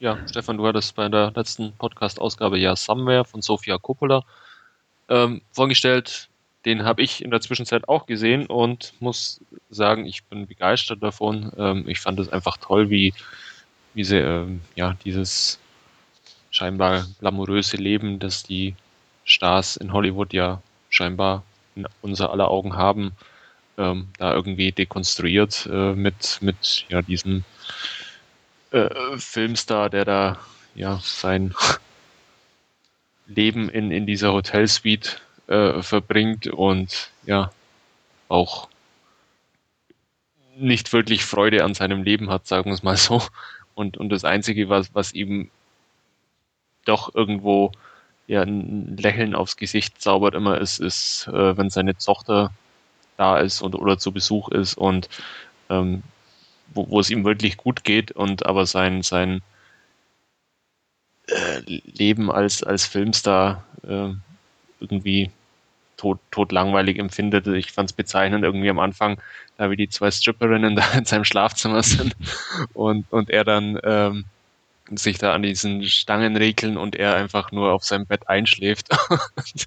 ja, 0.00 0.18
Stefan, 0.28 0.56
du 0.58 0.66
hattest 0.66 0.94
bei 0.94 1.08
der 1.08 1.32
letzten 1.34 1.72
Podcast-Ausgabe 1.72 2.58
ja 2.58 2.76
Somewhere 2.76 3.24
von 3.24 3.42
Sofia 3.42 3.78
Coppola 3.78 4.22
ähm, 5.08 5.42
vorgestellt. 5.52 6.28
Den 6.68 6.84
habe 6.84 7.00
ich 7.00 7.24
in 7.24 7.30
der 7.30 7.40
Zwischenzeit 7.40 7.88
auch 7.88 8.04
gesehen 8.04 8.44
und 8.44 8.92
muss 9.00 9.40
sagen, 9.70 10.04
ich 10.04 10.24
bin 10.24 10.46
begeistert 10.46 11.02
davon. 11.02 11.50
Ähm, 11.56 11.88
ich 11.88 11.98
fand 11.98 12.20
es 12.20 12.28
einfach 12.28 12.58
toll, 12.58 12.90
wie, 12.90 13.14
wie 13.94 14.04
sie 14.04 14.18
ähm, 14.18 14.60
ja, 14.74 14.94
dieses 15.02 15.58
scheinbar 16.50 17.06
glamouröse 17.20 17.78
Leben, 17.78 18.18
das 18.18 18.42
die 18.42 18.74
Stars 19.24 19.78
in 19.78 19.94
Hollywood 19.94 20.34
ja 20.34 20.60
scheinbar 20.90 21.42
in 21.74 21.86
unser 22.02 22.32
aller 22.32 22.50
Augen 22.50 22.76
haben, 22.76 23.12
ähm, 23.78 24.08
da 24.18 24.34
irgendwie 24.34 24.70
dekonstruiert 24.70 25.66
äh, 25.72 25.94
mit, 25.94 26.36
mit 26.42 26.84
ja, 26.90 27.00
diesem 27.00 27.44
äh, 28.72 29.16
Filmstar, 29.16 29.88
der 29.88 30.04
da 30.04 30.38
ja 30.74 31.00
sein 31.02 31.54
Leben 33.26 33.70
in, 33.70 33.90
in 33.90 34.04
dieser 34.04 34.34
Hotelsuite 34.34 35.16
äh, 35.48 35.82
verbringt 35.82 36.46
und 36.46 37.10
ja 37.26 37.50
auch 38.28 38.68
nicht 40.56 40.92
wirklich 40.92 41.24
Freude 41.24 41.64
an 41.64 41.74
seinem 41.74 42.02
Leben 42.02 42.30
hat, 42.30 42.46
sagen 42.46 42.66
wir 42.70 42.74
es 42.74 42.82
mal 42.82 42.96
so. 42.96 43.22
Und, 43.74 43.96
und 43.96 44.10
das 44.10 44.24
Einzige, 44.24 44.68
was, 44.68 44.94
was 44.94 45.14
ihm 45.14 45.50
doch 46.84 47.14
irgendwo 47.14 47.72
ja, 48.26 48.42
ein 48.42 48.96
Lächeln 48.96 49.34
aufs 49.34 49.56
Gesicht 49.56 50.00
zaubert 50.00 50.34
immer 50.34 50.58
ist, 50.60 50.80
ist, 50.80 51.28
äh, 51.28 51.56
wenn 51.56 51.70
seine 51.70 51.96
Tochter 51.96 52.50
da 53.16 53.38
ist 53.38 53.62
und 53.62 53.74
oder 53.74 53.98
zu 53.98 54.12
Besuch 54.12 54.48
ist 54.50 54.74
und 54.74 55.08
ähm, 55.70 56.02
wo, 56.74 56.88
wo 56.90 57.00
es 57.00 57.10
ihm 57.10 57.24
wirklich 57.24 57.56
gut 57.56 57.84
geht 57.84 58.12
und 58.12 58.46
aber 58.46 58.66
sein, 58.66 59.02
sein 59.02 59.42
äh, 61.28 61.60
Leben 61.66 62.30
als, 62.30 62.62
als 62.62 62.86
Filmstar 62.86 63.64
äh, 63.82 64.10
irgendwie 64.80 65.30
tot, 65.98 66.18
tot 66.30 66.52
langweilig 66.52 66.98
empfindet. 66.98 67.46
Ich 67.46 67.72
fand 67.72 67.90
es 67.90 67.92
bezeichnend 67.92 68.44
irgendwie 68.44 68.70
am 68.70 68.78
Anfang, 68.78 69.20
da 69.58 69.70
wie 69.70 69.76
die 69.76 69.90
zwei 69.90 70.10
Stripperinnen 70.10 70.76
da 70.76 70.90
in 70.92 71.04
seinem 71.04 71.24
Schlafzimmer 71.24 71.82
sind 71.82 72.16
und, 72.72 73.04
und 73.12 73.28
er 73.28 73.44
dann 73.44 73.78
ähm, 73.82 74.24
sich 74.90 75.18
da 75.18 75.34
an 75.34 75.42
diesen 75.42 75.84
Stangen 75.84 76.36
regeln 76.36 76.78
und 76.78 76.96
er 76.96 77.14
einfach 77.14 77.52
nur 77.52 77.72
auf 77.72 77.84
seinem 77.84 78.06
Bett 78.06 78.26
einschläft 78.28 78.88
und 79.10 79.66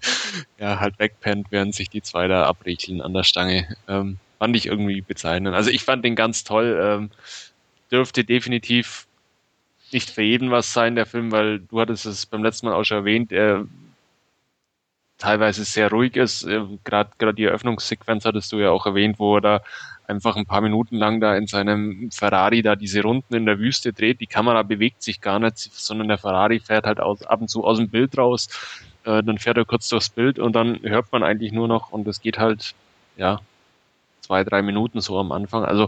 ja, 0.57 0.79
halt 0.79 0.97
wegpennt, 0.97 1.47
während 1.51 1.75
sich 1.75 1.89
die 1.89 2.01
zwei 2.01 2.27
da 2.27 2.47
abregeln 2.47 3.01
an 3.01 3.13
der 3.13 3.23
Stange. 3.23 3.67
Ähm, 3.87 4.17
fand 4.39 4.55
ich 4.55 4.65
irgendwie 4.65 5.01
bezeichnend. 5.01 5.53
Also 5.53 5.69
ich 5.69 5.83
fand 5.83 6.03
den 6.03 6.15
ganz 6.15 6.43
toll. 6.43 6.79
Ähm, 6.81 7.11
dürfte 7.91 8.23
definitiv 8.23 9.05
nicht 9.91 10.09
für 10.09 10.23
jeden 10.23 10.49
was 10.51 10.73
sein, 10.73 10.95
der 10.95 11.05
Film, 11.05 11.31
weil 11.31 11.59
du 11.59 11.79
hattest 11.79 12.05
es 12.05 12.25
beim 12.25 12.43
letzten 12.43 12.65
Mal 12.65 12.73
auch 12.73 12.83
schon 12.83 12.97
erwähnt, 12.97 13.31
er 13.31 13.67
teilweise 15.21 15.63
sehr 15.63 15.89
ruhig 15.89 16.15
ist. 16.17 16.43
Äh, 16.43 16.61
Gerade 16.83 17.11
gerade 17.17 17.33
die 17.35 17.45
Eröffnungssequenz 17.45 18.25
hattest 18.25 18.51
du 18.51 18.57
ja 18.59 18.71
auch 18.71 18.85
erwähnt, 18.85 19.19
wo 19.19 19.37
er 19.37 19.41
da 19.41 19.61
einfach 20.07 20.35
ein 20.35 20.45
paar 20.45 20.61
Minuten 20.61 20.97
lang 20.97 21.21
da 21.21 21.35
in 21.35 21.47
seinem 21.47 22.11
Ferrari 22.11 22.61
da 22.61 22.75
diese 22.75 23.01
Runden 23.01 23.33
in 23.35 23.45
der 23.45 23.59
Wüste 23.59 23.93
dreht. 23.93 24.19
Die 24.19 24.27
Kamera 24.27 24.63
bewegt 24.63 25.01
sich 25.01 25.21
gar 25.21 25.39
nicht, 25.39 25.57
sondern 25.57 26.09
der 26.09 26.17
Ferrari 26.17 26.59
fährt 26.59 26.85
halt 26.85 26.99
aus, 26.99 27.23
ab 27.23 27.41
und 27.41 27.49
zu 27.49 27.63
aus 27.63 27.77
dem 27.77 27.89
Bild 27.89 28.17
raus. 28.17 28.49
Äh, 29.05 29.23
dann 29.23 29.37
fährt 29.37 29.57
er 29.57 29.65
kurz 29.65 29.87
durchs 29.89 30.09
Bild 30.09 30.39
und 30.39 30.53
dann 30.53 30.79
hört 30.83 31.11
man 31.11 31.23
eigentlich 31.23 31.51
nur 31.53 31.67
noch 31.67 31.91
und 31.91 32.07
es 32.07 32.21
geht 32.21 32.37
halt, 32.37 32.73
ja, 33.15 33.39
zwei, 34.21 34.43
drei 34.43 34.61
Minuten 34.61 35.01
so 35.01 35.17
am 35.17 35.31
Anfang. 35.31 35.65
Also 35.65 35.87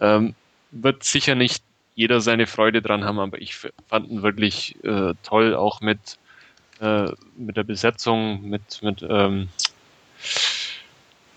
ähm, 0.00 0.34
wird 0.70 1.02
sicher 1.04 1.34
nicht 1.34 1.62
jeder 1.94 2.20
seine 2.20 2.46
Freude 2.46 2.82
dran 2.82 3.04
haben, 3.04 3.18
aber 3.18 3.40
ich 3.40 3.56
fand 3.88 4.08
ihn 4.08 4.22
wirklich 4.22 4.76
äh, 4.84 5.14
toll, 5.22 5.54
auch 5.54 5.80
mit, 5.80 6.18
äh, 6.80 7.08
mit 7.36 7.56
der 7.56 7.64
Besetzung, 7.64 8.42
mit, 8.42 8.82
mit 8.82 9.04
ähm, 9.08 9.48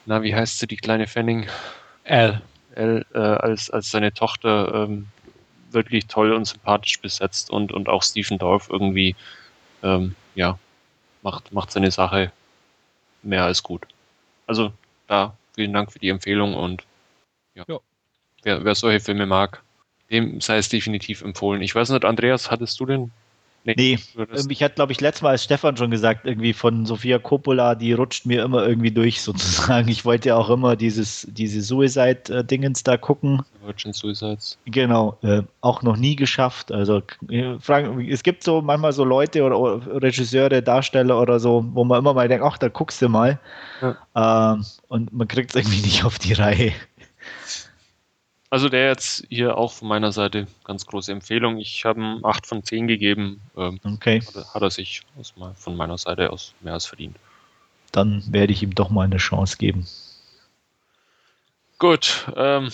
na, 0.05 0.23
wie 0.23 0.33
heißt 0.33 0.59
sie, 0.59 0.67
die 0.67 0.77
kleine 0.77 1.07
Fanning? 1.07 1.47
L. 2.03 2.41
Elle, 2.75 3.05
äh, 3.13 3.17
als, 3.17 3.69
als 3.69 3.91
seine 3.91 4.13
Tochter 4.13 4.73
ähm, 4.73 5.07
wirklich 5.71 6.07
toll 6.07 6.31
und 6.31 6.45
sympathisch 6.45 6.99
besetzt 7.01 7.49
und, 7.49 7.71
und 7.71 7.89
auch 7.89 8.03
Stephen 8.03 8.37
Dorff 8.37 8.69
irgendwie, 8.69 9.15
ähm, 9.83 10.15
ja, 10.35 10.57
macht, 11.23 11.51
macht 11.51 11.71
seine 11.71 11.91
Sache 11.91 12.31
mehr 13.23 13.43
als 13.43 13.63
gut. 13.63 13.87
Also 14.45 14.71
da 15.07 15.35
vielen 15.55 15.73
Dank 15.73 15.91
für 15.91 15.99
die 15.99 16.09
Empfehlung 16.09 16.53
und 16.55 16.83
ja, 17.55 17.63
Ja. 17.67 17.79
Wer, 18.43 18.63
wer 18.63 18.75
solche 18.75 18.99
Filme 18.99 19.25
mag, 19.25 19.63
dem 20.09 20.39
sei 20.39 20.57
es 20.57 20.69
definitiv 20.69 21.21
empfohlen. 21.21 21.61
Ich 21.61 21.75
weiß 21.75 21.89
nicht, 21.89 22.05
Andreas, 22.05 22.49
hattest 22.49 22.79
du 22.79 22.85
den 22.85 23.11
Nee, 23.75 23.99
ähm, 24.17 24.49
ich 24.49 24.63
hatte, 24.63 24.75
glaube 24.75 24.93
ich, 24.93 25.01
letztes 25.01 25.21
Mal 25.21 25.31
als 25.31 25.43
Stefan 25.43 25.75
schon 25.75 25.91
gesagt, 25.91 26.25
irgendwie 26.25 26.53
von 26.53 26.85
Sofia 26.85 27.19
Coppola, 27.19 27.75
die 27.75 27.93
rutscht 27.93 28.25
mir 28.25 28.43
immer 28.43 28.65
irgendwie 28.65 28.91
durch, 28.91 29.21
sozusagen. 29.21 29.89
Ich 29.89 30.05
wollte 30.05 30.29
ja 30.29 30.35
auch 30.37 30.49
immer 30.49 30.75
dieses, 30.75 31.27
diese 31.29 31.61
Suicide-Dingens 31.61 32.83
da 32.83 32.97
gucken. 32.97 33.43
Virgin 33.63 33.91
Suicides. 33.91 34.57
Genau, 34.65 35.17
äh, 35.23 35.41
auch 35.59 35.81
noch 35.81 35.97
nie 35.97 36.15
geschafft. 36.15 36.71
Also, 36.71 37.01
äh, 37.29 37.57
es 38.09 38.23
gibt 38.23 38.43
so 38.43 38.61
manchmal 38.61 38.93
so 38.93 39.03
Leute 39.03 39.43
oder, 39.43 39.59
oder, 39.59 40.01
Regisseure, 40.01 40.61
Darsteller 40.61 41.19
oder 41.19 41.39
so, 41.39 41.65
wo 41.73 41.83
man 41.83 41.99
immer 41.99 42.13
mal 42.13 42.27
denkt, 42.29 42.45
ach, 42.45 42.57
da 42.57 42.69
guckst 42.69 43.01
du 43.01 43.09
mal. 43.09 43.39
Ja. 43.81 44.53
Äh, 44.55 44.61
und 44.87 45.11
man 45.11 45.27
kriegt 45.27 45.49
es 45.49 45.55
irgendwie 45.55 45.81
nicht 45.85 46.05
auf 46.05 46.19
die 46.19 46.33
Reihe. 46.33 46.71
Also 48.49 48.69
der 48.69 48.87
jetzt 48.87 49.25
hier 49.29 49.57
auch 49.57 49.73
von 49.73 49.89
meiner 49.89 50.13
Seite 50.13 50.47
ganz 50.63 50.85
große 50.85 51.11
Empfehlung. 51.11 51.57
Ich 51.57 51.83
habe 51.83 51.99
ihm 51.99 52.23
8 52.23 52.47
von 52.47 52.63
10 52.63 52.87
gegeben. 52.87 53.41
Ähm, 53.57 53.79
okay. 53.83 54.21
Hat, 54.21 54.53
hat, 54.53 54.61
er 54.61 54.71
sich 54.71 55.01
aus, 55.19 55.33
von 55.55 55.75
meiner 55.75 55.97
Seite 55.97 56.31
aus 56.31 56.53
mehr 56.61 56.73
als 56.73 56.85
verdient. 56.85 57.17
Dann 57.91 58.23
werde 58.31 58.53
ich 58.53 58.63
ihm 58.63 58.73
doch 58.73 58.89
mal 58.89 59.03
eine 59.03 59.17
Chance 59.17 59.57
geben. 59.57 59.85
Gut, 61.77 62.25
ähm, 62.35 62.69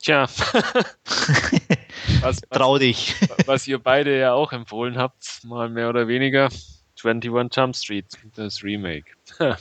tja. 0.00 0.26
was, 2.20 2.40
Trau 2.50 2.78
dich. 2.78 3.14
was 3.46 3.66
ihr 3.66 3.78
beide 3.78 4.18
ja 4.18 4.34
auch 4.34 4.52
empfohlen 4.52 4.98
habt, 4.98 5.40
mal 5.44 5.70
mehr 5.70 5.88
oder 5.88 6.08
weniger. 6.08 6.50
21 7.02 7.56
Jump 7.56 7.76
Street, 7.76 8.06
das 8.34 8.62
Remake. 8.62 9.12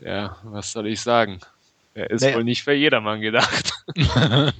ja, 0.00 0.36
was 0.42 0.72
soll 0.72 0.88
ich 0.88 1.00
sagen? 1.00 1.40
Er 1.96 2.10
ist 2.10 2.22
naja. 2.22 2.36
wohl 2.36 2.44
nicht 2.44 2.62
für 2.62 2.74
jedermann 2.74 3.22
gedacht. 3.22 3.72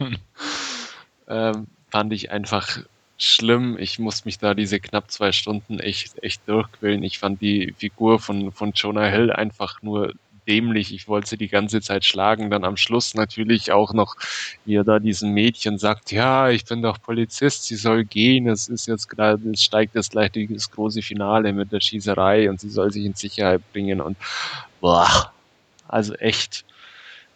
ähm, 1.28 1.66
fand 1.90 2.12
ich 2.14 2.30
einfach 2.30 2.78
schlimm. 3.18 3.76
Ich 3.78 3.98
muss 3.98 4.24
mich 4.24 4.38
da 4.38 4.54
diese 4.54 4.80
knapp 4.80 5.10
zwei 5.10 5.32
Stunden 5.32 5.78
echt, 5.78 6.22
echt 6.22 6.48
durchquälen. 6.48 7.02
Ich 7.02 7.18
fand 7.18 7.42
die 7.42 7.74
Figur 7.76 8.20
von, 8.20 8.52
von 8.52 8.72
Jonah 8.72 9.06
Hill 9.06 9.30
einfach 9.30 9.82
nur 9.82 10.14
dämlich. 10.48 10.94
Ich 10.94 11.08
wollte 11.08 11.28
sie 11.28 11.36
die 11.36 11.48
ganze 11.48 11.82
Zeit 11.82 12.06
schlagen. 12.06 12.50
Dann 12.50 12.64
am 12.64 12.78
Schluss 12.78 13.14
natürlich 13.14 13.70
auch 13.70 13.92
noch, 13.92 14.16
wie 14.64 14.76
er 14.76 14.84
da 14.84 14.98
diesem 14.98 15.32
Mädchen 15.32 15.76
sagt, 15.76 16.12
ja, 16.12 16.48
ich 16.48 16.64
bin 16.64 16.80
doch 16.80 17.02
Polizist, 17.02 17.64
sie 17.64 17.76
soll 17.76 18.04
gehen. 18.04 18.48
Es 18.48 18.68
ist 18.68 18.86
jetzt 18.86 19.08
gerade, 19.08 19.50
es 19.50 19.62
steigt 19.62 19.94
jetzt 19.94 20.12
gleich 20.12 20.30
das 20.32 20.70
große 20.70 21.02
Finale 21.02 21.52
mit 21.52 21.70
der 21.70 21.80
Schießerei 21.80 22.48
und 22.48 22.60
sie 22.60 22.70
soll 22.70 22.92
sich 22.92 23.04
in 23.04 23.14
Sicherheit 23.14 23.60
bringen 23.72 24.00
und 24.00 24.16
boah, 24.80 25.32
also 25.88 26.14
echt 26.14 26.64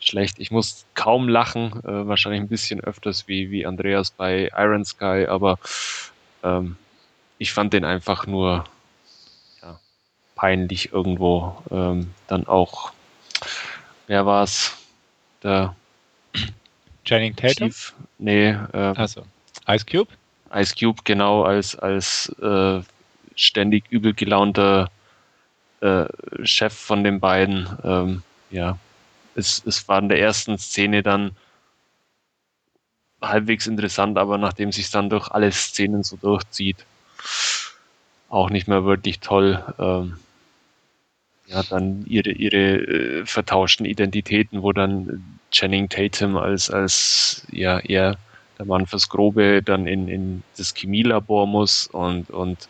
schlecht. 0.00 0.38
Ich 0.38 0.50
muss 0.50 0.86
kaum 0.94 1.28
lachen, 1.28 1.72
äh, 1.84 2.06
wahrscheinlich 2.06 2.40
ein 2.40 2.48
bisschen 2.48 2.80
öfters 2.80 3.28
wie, 3.28 3.50
wie 3.50 3.66
Andreas 3.66 4.10
bei 4.10 4.50
Iron 4.56 4.84
Sky, 4.84 5.26
aber 5.28 5.58
ähm, 6.42 6.76
ich 7.38 7.52
fand 7.52 7.72
den 7.72 7.84
einfach 7.84 8.26
nur 8.26 8.64
ja, 9.62 9.78
peinlich 10.34 10.92
irgendwo. 10.92 11.62
Ähm, 11.70 12.12
dann 12.26 12.46
auch, 12.46 12.92
wer 14.06 14.26
war 14.26 14.44
es? 14.44 14.76
Der 15.42 15.76
Channing 17.04 17.36
Tatum? 17.36 17.68
Chief, 17.68 17.94
nee. 18.18 18.50
Äh, 18.50 18.94
also, 18.96 19.24
Ice 19.68 19.86
Cube? 19.86 20.10
Ice 20.52 20.74
Cube, 20.78 21.02
genau, 21.04 21.44
als, 21.44 21.78
als 21.78 22.28
äh, 22.42 22.80
ständig 23.36 23.84
übel 23.90 24.14
gelaunter 24.14 24.90
äh, 25.80 26.04
Chef 26.44 26.74
von 26.74 27.04
den 27.04 27.20
beiden. 27.20 27.68
Ähm, 27.84 28.22
ja, 28.50 28.78
es, 29.34 29.62
es 29.66 29.88
war 29.88 29.98
in 29.98 30.08
der 30.08 30.20
ersten 30.20 30.58
Szene 30.58 31.02
dann 31.02 31.32
halbwegs 33.20 33.66
interessant, 33.66 34.18
aber 34.18 34.38
nachdem 34.38 34.72
sich 34.72 34.90
dann 34.90 35.10
durch 35.10 35.28
alle 35.30 35.52
Szenen 35.52 36.02
so 36.02 36.16
durchzieht, 36.16 36.84
auch 38.28 38.50
nicht 38.50 38.68
mehr 38.68 38.84
wirklich 38.84 39.20
toll. 39.20 39.62
Ähm, 39.78 40.18
ja, 41.46 41.62
dann 41.64 42.06
ihre, 42.06 42.30
ihre 42.30 42.76
äh, 42.76 43.26
vertauschten 43.26 43.84
Identitäten, 43.84 44.62
wo 44.62 44.72
dann 44.72 45.38
Channing 45.50 45.88
Tatum 45.88 46.36
als, 46.36 46.70
als 46.70 47.44
ja, 47.50 47.80
eher 47.80 48.18
der 48.58 48.66
Mann 48.66 48.86
fürs 48.86 49.08
Grobe 49.08 49.62
dann 49.62 49.86
in, 49.86 50.06
in 50.06 50.42
das 50.56 50.74
Chemielabor 50.74 51.46
muss 51.46 51.88
und, 51.88 52.30
und 52.30 52.68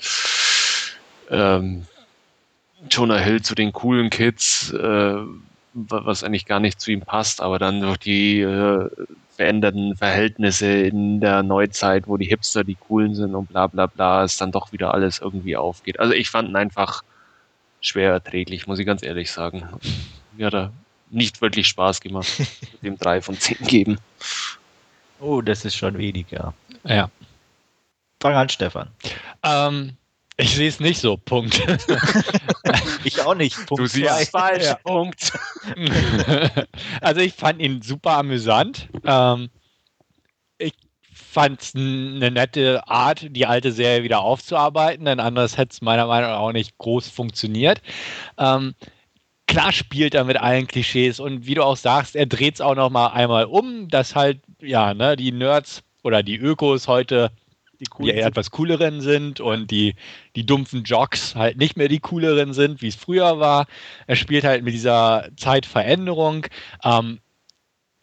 ähm, 1.28 1.86
Jonah 2.88 3.18
Hill 3.18 3.42
zu 3.42 3.54
den 3.54 3.72
coolen 3.72 4.08
Kids, 4.08 4.72
äh, 4.72 5.16
was 5.72 6.24
eigentlich 6.24 6.46
gar 6.46 6.60
nicht 6.60 6.80
zu 6.80 6.90
ihm 6.90 7.00
passt, 7.00 7.40
aber 7.40 7.58
dann 7.58 7.80
durch 7.80 7.98
die 7.98 8.40
äh, 8.40 8.90
veränderten 9.36 9.96
Verhältnisse 9.96 10.66
in 10.66 11.20
der 11.20 11.42
Neuzeit, 11.42 12.06
wo 12.06 12.16
die 12.16 12.26
Hipster 12.26 12.64
die 12.64 12.74
coolen 12.74 13.14
sind 13.14 13.34
und 13.34 13.48
bla 13.48 13.66
bla 13.68 13.86
bla, 13.86 14.24
es 14.24 14.36
dann 14.36 14.52
doch 14.52 14.72
wieder 14.72 14.92
alles 14.92 15.20
irgendwie 15.20 15.56
aufgeht. 15.56 16.00
Also 16.00 16.12
ich 16.12 16.30
fand 16.30 16.48
ihn 16.48 16.56
einfach 16.56 17.02
schwer 17.80 18.12
erträglich, 18.12 18.66
muss 18.66 18.78
ich 18.78 18.86
ganz 18.86 19.02
ehrlich 19.02 19.30
sagen. 19.30 19.68
Mir 20.36 20.46
hat 20.46 20.54
er 20.54 20.72
nicht 21.10 21.40
wirklich 21.40 21.68
Spaß 21.68 22.00
gemacht, 22.00 22.28
mit 22.38 22.48
dem 22.82 22.98
drei 22.98 23.22
von 23.22 23.38
zehn 23.38 23.58
geben. 23.66 23.98
Oh, 25.20 25.40
das 25.40 25.64
ist 25.64 25.76
schon 25.76 25.98
wenig, 25.98 26.26
ja. 26.30 26.52
Ja. 26.84 27.10
Fang 28.20 28.34
an, 28.34 28.48
Stefan. 28.48 28.88
Ähm, 29.42 29.96
ich 30.40 30.54
sehe 30.54 30.68
es 30.68 30.80
nicht 30.80 31.00
so, 31.00 31.16
Punkt. 31.16 31.60
ich 33.04 33.20
auch 33.20 33.34
nicht. 33.34 33.56
Punkt 33.66 33.82
du 33.82 33.86
siehst 33.86 34.10
es 34.20 34.30
falsch, 34.30 34.64
ja. 34.64 34.74
Punkt. 34.76 35.32
also 37.00 37.20
ich 37.20 37.34
fand 37.34 37.60
ihn 37.60 37.82
super 37.82 38.18
amüsant. 38.18 38.88
Ähm, 39.04 39.50
ich 40.58 40.72
fand 41.12 41.60
es 41.60 41.74
eine 41.74 42.30
nette 42.30 42.86
Art, 42.88 43.26
die 43.30 43.46
alte 43.46 43.72
Serie 43.72 44.02
wieder 44.02 44.20
aufzuarbeiten, 44.20 45.04
denn 45.04 45.20
anders 45.20 45.56
hätte 45.56 45.72
es 45.72 45.82
meiner 45.82 46.06
Meinung 46.06 46.30
nach 46.30 46.38
auch 46.38 46.52
nicht 46.52 46.78
groß 46.78 47.08
funktioniert. 47.08 47.82
Ähm, 48.38 48.74
klar 49.46 49.72
spielt 49.72 50.14
er 50.14 50.24
mit 50.24 50.38
allen 50.38 50.66
Klischees 50.66 51.20
und 51.20 51.46
wie 51.46 51.54
du 51.54 51.64
auch 51.64 51.76
sagst, 51.76 52.16
er 52.16 52.26
dreht 52.26 52.54
es 52.54 52.60
auch 52.60 52.74
noch 52.74 52.90
mal 52.90 53.08
einmal 53.08 53.44
um, 53.44 53.88
dass 53.88 54.14
halt, 54.14 54.40
ja, 54.60 54.94
ne, 54.94 55.16
die 55.16 55.32
Nerds 55.32 55.82
oder 56.02 56.22
die 56.22 56.36
Ökos 56.36 56.88
heute 56.88 57.30
die, 57.80 57.86
die 58.04 58.10
etwas 58.12 58.50
cooleren 58.50 59.00
sind 59.00 59.40
und 59.40 59.70
die, 59.70 59.94
die 60.36 60.44
dumpfen 60.44 60.84
Jocks 60.84 61.34
halt 61.34 61.56
nicht 61.56 61.76
mehr 61.76 61.88
die 61.88 62.00
cooleren 62.00 62.52
sind, 62.52 62.82
wie 62.82 62.88
es 62.88 62.94
früher 62.94 63.40
war. 63.40 63.66
Er 64.06 64.16
spielt 64.16 64.44
halt 64.44 64.62
mit 64.62 64.74
dieser 64.74 65.28
Zeitveränderung. 65.36 66.46
Ähm, 66.84 67.20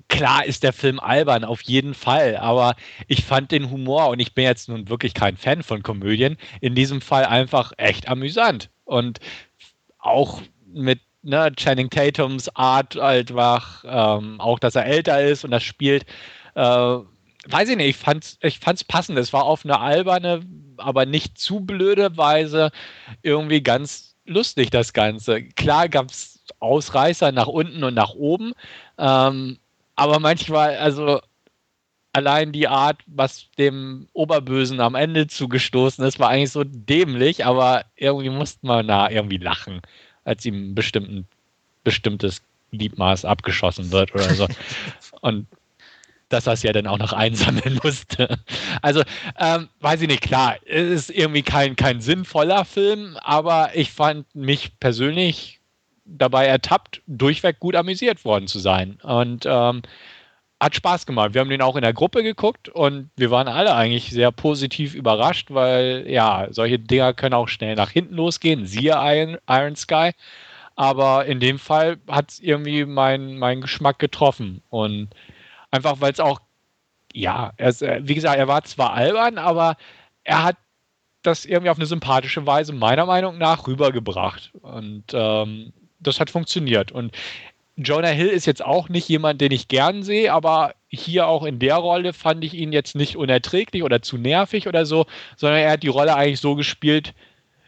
klar 0.08 0.46
ist 0.46 0.64
der 0.64 0.74
Film 0.74 1.00
albern, 1.00 1.44
auf 1.44 1.62
jeden 1.62 1.94
Fall, 1.94 2.38
aber 2.38 2.76
ich 3.08 3.24
fand 3.24 3.52
den 3.52 3.70
Humor, 3.70 4.10
und 4.10 4.20
ich 4.20 4.34
bin 4.34 4.46
jetzt 4.46 4.70
nun 4.70 4.90
wirklich 4.90 5.14
kein 5.14 5.38
Fan 5.38 5.64
von 5.64 5.84
Komödien, 5.84 6.38
in 6.62 6.76
diesem 6.76 7.02
Fall 7.02 7.26
einfach 7.26 7.74
echt 7.78 8.08
amüsant. 8.08 8.70
Und 8.86 9.20
auch 10.00 10.42
mit 10.74 11.02
ne, 11.22 11.52
Channing 11.56 11.90
Tatums 11.90 12.50
Art 12.56 12.96
halt 12.96 13.36
wach, 13.36 13.84
ähm, 13.86 14.40
auch 14.40 14.60
dass 14.60 14.76
er 14.76 14.86
älter 14.86 15.22
ist 15.22 15.44
und 15.44 15.52
das 15.52 15.64
spielt. 15.64 16.06
Äh, 16.56 16.98
weiß 17.50 17.70
ich 17.70 17.78
nicht, 17.78 17.90
ich 17.90 17.98
fand's, 17.98 18.38
ich 18.42 18.60
fand's 18.60 18.84
passend. 18.84 19.18
Es 19.18 19.34
war 19.34 19.44
auf 19.44 19.66
eine 19.66 19.80
alberne, 19.80 20.42
aber 20.78 21.06
nicht 21.06 21.38
zu 21.38 21.62
blöde 21.62 22.18
Weise 22.18 22.72
irgendwie 23.22 23.62
ganz 23.62 24.16
lustig, 24.26 24.70
das 24.70 24.94
Ganze. 24.94 25.44
Klar 25.44 25.90
gab 25.90 26.10
es 26.10 26.44
Ausreißer 26.60 27.32
nach 27.32 27.48
unten 27.48 27.84
und 27.84 27.94
nach 27.94 28.14
oben, 28.14 28.54
ähm, 28.98 29.58
aber 29.96 30.20
manchmal, 30.20 30.78
also 30.78 31.20
allein 32.14 32.52
die 32.52 32.68
Art, 32.68 33.02
was 33.06 33.50
dem 33.58 34.08
Oberbösen 34.14 34.80
am 34.80 34.96
Ende 34.96 35.28
zugestoßen 35.28 36.04
ist, 36.04 36.20
war 36.20 36.30
eigentlich 36.30 36.52
so 36.52 36.64
dämlich, 36.64 37.46
aber 37.46 37.86
irgendwie 37.96 38.30
musste 38.30 38.66
man 38.66 38.88
da 38.88 39.10
irgendwie 39.10 39.38
lachen, 39.38 39.82
als 40.24 40.46
ihm 40.46 40.72
ein 40.72 40.76
bestimmten, 40.76 41.28
bestimmtes 41.84 42.42
Liebmaß 42.72 43.26
abgeschossen 43.26 43.92
wird 43.92 44.14
oder 44.14 44.34
so. 44.34 44.48
Und 45.22 45.48
dass 46.30 46.48
er 46.48 46.54
es 46.54 46.64
ja 46.64 46.74
dann 46.74 46.88
auch 46.88 46.98
noch 46.98 47.14
einsammeln 47.14 47.80
musste. 47.84 48.38
Also, 48.82 49.04
ähm, 49.40 49.70
weiß 49.80 50.02
ich 50.02 50.08
nicht, 50.08 50.22
klar, 50.22 50.56
es 50.66 50.90
ist 50.90 51.10
irgendwie 51.10 51.44
kein, 51.44 51.76
kein 51.76 52.02
sinnvoller 52.02 52.66
Film, 52.66 53.18
aber 53.22 53.72
ich 53.76 53.92
fand 53.92 54.34
mich 54.36 54.80
persönlich 54.80 55.60
dabei 56.06 56.46
ertappt, 56.46 57.02
durchweg 57.06 57.60
gut 57.60 57.76
amüsiert 57.76 58.24
worden 58.24 58.48
zu 58.48 58.60
sein. 58.60 58.98
Und 59.04 59.46
ähm, 59.46 59.82
hat 60.60 60.76
Spaß 60.76 61.06
gemacht. 61.06 61.34
Wir 61.34 61.42
haben 61.42 61.50
den 61.50 61.62
auch 61.62 61.76
in 61.76 61.84
der 61.84 61.94
Gruppe 61.94 62.24
geguckt 62.24 62.70
und 62.70 63.10
wir 63.16 63.30
waren 63.30 63.48
alle 63.48 63.76
eigentlich 63.76 64.10
sehr 64.10 64.32
positiv 64.32 64.96
überrascht, 64.96 65.52
weil 65.52 66.06
ja, 66.08 66.48
solche 66.50 66.80
Dinger 66.80 67.14
können 67.14 67.36
auch 67.36 67.48
schnell 67.48 67.76
nach 67.76 67.92
hinten 67.92 68.16
losgehen, 68.16 68.66
siehe 68.66 68.94
Iron, 68.94 69.38
Iron 69.48 69.76
Sky. 69.76 70.12
Aber 70.76 71.26
in 71.26 71.40
dem 71.40 71.60
Fall 71.60 71.98
hat 72.08 72.32
es 72.32 72.40
irgendwie 72.40 72.86
meinen 72.86 73.38
mein 73.38 73.62
Geschmack 73.62 74.00
getroffen. 74.00 74.62
Und 74.70 75.10
Einfach 75.72 76.00
weil 76.00 76.12
es 76.12 76.20
auch, 76.20 76.40
ja, 77.14 77.54
ist, 77.58 77.82
äh, 77.82 78.02
wie 78.04 78.16
gesagt, 78.16 78.38
er 78.38 78.48
war 78.48 78.64
zwar 78.64 78.94
albern, 78.94 79.38
aber 79.38 79.78
er 80.24 80.44
hat 80.44 80.58
das 81.24 81.46
irgendwie 81.46 81.70
auf 81.70 81.78
eine 81.78 81.86
sympathische 81.86 82.46
Weise 82.46 82.74
meiner 82.74 83.06
Meinung 83.06 83.38
nach 83.38 83.68
rübergebracht. 83.68 84.52
Und 84.62 85.06
ähm, 85.14 85.74
das 86.00 86.20
hat 86.20 86.30
funktioniert. 86.30 86.92
Und 86.92 87.16
Jonah 87.76 88.10
Hill 88.10 88.28
ist 88.28 88.46
jetzt 88.48 88.64
auch 88.64 88.90
nicht 88.90 89.08
jemand, 89.08 89.40
den 89.40 89.52
ich 89.52 89.68
gern 89.68 90.04
sehe, 90.04 90.34
aber 90.34 90.74
hier 90.88 91.28
auch 91.28 91.44
in 91.44 91.60
der 91.60 91.76
Rolle 91.76 92.14
fand 92.14 92.44
ich 92.44 92.54
ihn 92.54 92.72
jetzt 92.72 92.96
nicht 92.96 93.18
unerträglich 93.18 93.84
oder 93.84 94.02
zu 94.02 94.18
nervig 94.18 94.68
oder 94.68 94.86
so, 94.86 95.06
sondern 95.36 95.60
er 95.60 95.72
hat 95.72 95.84
die 95.84 95.90
Rolle 95.90 96.16
eigentlich 96.16 96.40
so 96.40 96.56
gespielt 96.56 97.14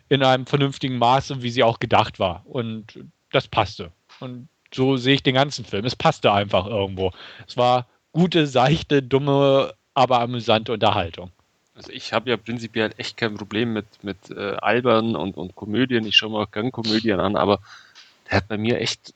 in 0.08 0.24
einem 0.24 0.48
vernünftigen 0.48 0.98
Maße, 0.98 1.44
wie 1.44 1.52
sie 1.52 1.64
auch 1.64 1.80
gedacht 1.80 2.18
war. 2.18 2.44
Und 2.46 3.00
das 3.32 3.48
passte. 3.48 3.92
Und 4.20 4.50
so 4.74 4.98
sehe 4.98 5.16
ich 5.16 5.24
den 5.24 5.36
ganzen 5.36 5.66
Film. 5.66 5.86
Es 5.86 5.96
passte 5.96 6.32
einfach 6.32 6.66
irgendwo. 6.66 7.12
Es 7.48 7.58
war 7.58 7.88
gute, 8.12 8.48
seichte, 8.48 9.02
dumme, 9.04 9.74
aber 9.94 10.22
amüsante 10.22 10.74
Unterhaltung. 10.74 11.32
Also 11.76 11.92
ich 11.92 12.12
habe 12.12 12.30
ja 12.30 12.38
prinzipiell 12.38 12.92
echt 12.98 13.16
kein 13.18 13.36
Problem 13.36 13.74
mit, 13.74 14.04
mit 14.04 14.18
äh, 14.32 14.56
Albern 14.58 15.16
und, 15.16 15.38
und 15.38 15.56
Komödien. 15.56 16.06
Ich 16.06 16.16
schaue 16.16 16.32
mir 16.32 16.40
auch 16.40 16.52
gern 16.52 16.72
Komödien 16.72 17.20
an, 17.20 17.36
aber 17.36 17.60
der 18.30 18.38
hat 18.38 18.48
bei 18.48 18.58
mir 18.58 18.80
echt 18.80 19.14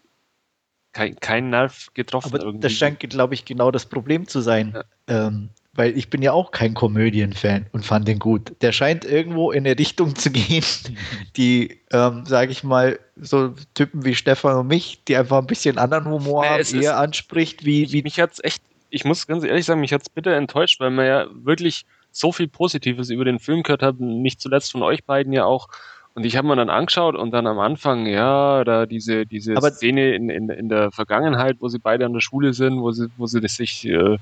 kein, 0.94 1.20
kein 1.20 1.50
Nerv 1.50 1.90
getroffen. 1.94 2.34
Aber 2.34 2.44
irgendwie. 2.44 2.62
das 2.62 2.74
scheint, 2.74 3.00
glaube 3.00 3.34
ich, 3.34 3.44
genau 3.46 3.72
das 3.72 3.86
Problem 3.86 4.28
zu 4.28 4.42
sein. 4.42 4.74
Ja. 5.10 5.28
Ähm, 5.28 5.50
weil 5.76 5.98
ich 5.98 6.10
bin 6.10 6.22
ja 6.22 6.34
auch 6.34 6.52
kein 6.52 6.76
Komödien-Fan 6.76 7.66
und 7.72 7.84
fand 7.86 8.08
den 8.08 8.20
gut. 8.20 8.54
Der 8.62 8.72
scheint 8.72 9.06
irgendwo 9.06 9.52
in 9.52 9.66
eine 9.66 9.78
Richtung 9.78 10.16
zu 10.16 10.30
gehen, 10.30 10.64
die, 11.38 11.80
ähm, 11.92 12.26
sage 12.26 12.52
ich 12.52 12.64
mal, 12.64 13.00
so 13.16 13.56
Typen 13.74 14.06
wie 14.06 14.14
Stefan 14.14 14.58
und 14.58 14.68
mich, 14.68 15.04
die 15.08 15.16
einfach 15.16 15.40
ein 15.40 15.48
bisschen 15.48 15.78
anderen 15.78 16.06
Humor 16.06 16.46
haben, 16.46 16.82
eher 16.82 17.00
anspricht, 17.00 17.66
wie, 17.66 17.92
wie. 17.92 18.04
Mich 18.04 18.20
hat's 18.20 18.40
echt, 18.44 18.62
ich 18.92 19.04
muss 19.04 19.26
ganz 19.26 19.44
ehrlich 19.44 19.66
sagen, 19.66 19.82
mich 19.82 19.94
hat's 19.94 20.10
bitter 20.10 20.36
enttäuscht, 20.36 20.80
weil 20.80 20.92
man 20.92 21.08
ja 21.08 21.28
wirklich 21.34 21.86
so 22.12 22.32
viel 22.32 22.48
Positives 22.48 23.10
über 23.10 23.26
den 23.26 23.40
Film 23.40 23.64
gehört 23.64 23.82
hat, 23.82 24.00
nicht 24.00 24.40
zuletzt 24.42 24.72
von 24.72 24.84
euch 24.84 25.04
beiden 25.04 25.34
ja 25.34 25.46
auch. 25.46 25.70
Und 26.14 26.28
ich 26.28 26.38
habe 26.38 26.48
mir 26.48 26.56
dann 26.56 26.70
angeschaut 26.70 27.16
und 27.16 27.32
dann 27.32 27.48
am 27.48 27.58
Anfang, 27.58 28.06
ja, 28.06 28.64
da 28.64 28.86
diese, 28.86 29.26
diese 29.26 29.58
Aber 29.58 29.72
Szene 29.72 30.14
in, 30.14 30.30
in, 30.30 30.50
in 30.50 30.70
der 30.70 30.92
Vergangenheit, 30.92 31.56
wo 31.60 31.68
sie 31.70 31.80
beide 31.80 32.06
an 32.06 32.14
der 32.14 32.20
Schule 32.20 32.54
sind, 32.54 32.80
wo 32.82 32.92
sie, 32.92 33.08
wo 33.18 33.26
sie 33.26 33.42
das 33.42 33.56
sich. 33.56 33.86
Äh, 33.88 34.18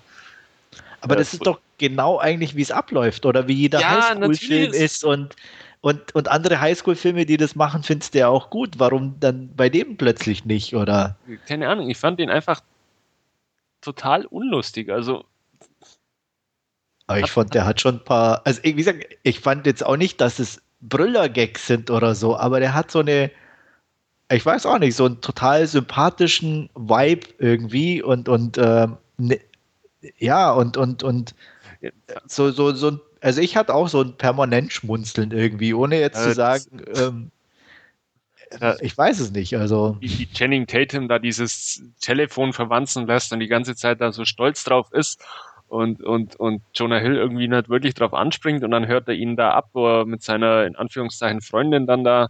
aber 1.01 1.15
das 1.15 1.33
ist 1.33 1.45
doch 1.45 1.59
genau 1.77 2.19
eigentlich, 2.19 2.55
wie 2.55 2.61
es 2.61 2.71
abläuft 2.71 3.25
oder 3.25 3.47
wie 3.47 3.53
jeder 3.53 3.79
Ja, 3.79 4.09
Highschool-Film 4.09 4.71
ist 4.73 5.03
und, 5.03 5.35
und, 5.81 6.13
und 6.13 6.27
andere 6.27 6.61
Highschool-Filme, 6.61 7.25
die 7.25 7.37
das 7.37 7.55
machen, 7.55 7.83
findest 7.83 8.13
du 8.13 8.19
ja 8.19 8.27
auch 8.27 8.51
gut. 8.51 8.75
Warum 8.77 9.19
dann 9.19 9.49
bei 9.55 9.69
dem 9.69 9.97
plötzlich 9.97 10.45
nicht? 10.45 10.75
Oder 10.75 11.17
keine 11.47 11.67
Ahnung, 11.69 11.89
ich 11.89 11.97
fand 11.97 12.19
den 12.19 12.29
einfach 12.29 12.61
total 13.81 14.25
unlustig. 14.25 14.89
Also, 14.91 15.25
aber 17.07 17.19
ich 17.19 17.31
fand, 17.31 17.53
der 17.55 17.65
hat 17.65 17.81
schon 17.81 17.95
ein 17.95 18.03
paar. 18.03 18.41
Also 18.45 18.63
wie 18.63 18.73
gesagt, 18.73 19.05
ich 19.23 19.39
fand 19.39 19.65
jetzt 19.65 19.83
auch 19.85 19.97
nicht, 19.97 20.21
dass 20.21 20.39
es 20.39 20.61
Brüller-Gags 20.81 21.67
sind 21.67 21.89
oder 21.89 22.15
so, 22.15 22.37
aber 22.37 22.59
der 22.59 22.73
hat 22.73 22.91
so 22.91 22.99
eine, 22.99 23.31
ich 24.31 24.45
weiß 24.45 24.67
auch 24.67 24.79
nicht, 24.79 24.95
so 24.95 25.05
einen 25.05 25.19
total 25.21 25.65
sympathischen 25.65 26.69
Vibe 26.75 27.27
irgendwie 27.39 28.01
und 28.03 28.29
und 28.29 28.57
ähm, 28.59 28.97
ne, 29.17 29.39
ja 30.17 30.51
und 30.51 30.77
und 30.77 31.03
und 31.03 31.35
so 32.27 32.51
so 32.51 32.73
so 32.73 32.91
ein 32.91 33.01
also 33.21 33.41
ich 33.41 33.55
hatte 33.55 33.73
auch 33.75 33.87
so 33.87 34.01
ein 34.01 34.17
permanent 34.17 34.73
Schmunzeln 34.73 35.31
irgendwie, 35.31 35.73
ohne 35.73 35.99
jetzt 35.99 36.19
Äh, 36.19 36.29
zu 36.29 36.33
sagen, 36.33 36.81
ähm, 36.95 37.31
Ja. 38.59 38.75
ich 38.81 38.97
weiß 38.97 39.19
es 39.19 39.31
nicht. 39.31 39.55
Also 39.55 39.97
wie, 39.99 40.17
wie 40.19 40.25
Channing 40.27 40.67
Tatum 40.67 41.07
da 41.07 41.19
dieses 41.19 41.83
Telefon 42.01 42.51
verwanzen 42.51 43.07
lässt 43.07 43.31
und 43.31 43.39
die 43.39 43.47
ganze 43.47 43.75
Zeit 43.75 44.01
da 44.01 44.11
so 44.11 44.25
stolz 44.25 44.63
drauf 44.63 44.91
ist 44.91 45.23
und, 45.69 46.03
und, 46.03 46.35
und 46.35 46.61
Jonah 46.73 46.97
Hill 46.99 47.15
irgendwie 47.15 47.47
nicht 47.47 47.69
wirklich 47.69 47.93
drauf 47.93 48.13
anspringt 48.13 48.63
und 48.63 48.71
dann 48.71 48.87
hört 48.87 49.07
er 49.07 49.13
ihn 49.13 49.35
da 49.37 49.51
ab, 49.51 49.69
wo 49.73 49.87
er 49.87 50.05
mit 50.05 50.21
seiner, 50.21 50.65
in 50.65 50.75
Anführungszeichen, 50.75 51.41
Freundin 51.41 51.87
dann 51.87 52.03
da 52.03 52.27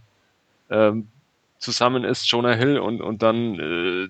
ähm, 0.70 1.08
zusammen 1.58 2.04
ist, 2.04 2.30
Jonah 2.30 2.54
Hill, 2.54 2.78
und, 2.80 3.02
und 3.02 3.24
dann 3.24 3.60
äh, 3.60 4.08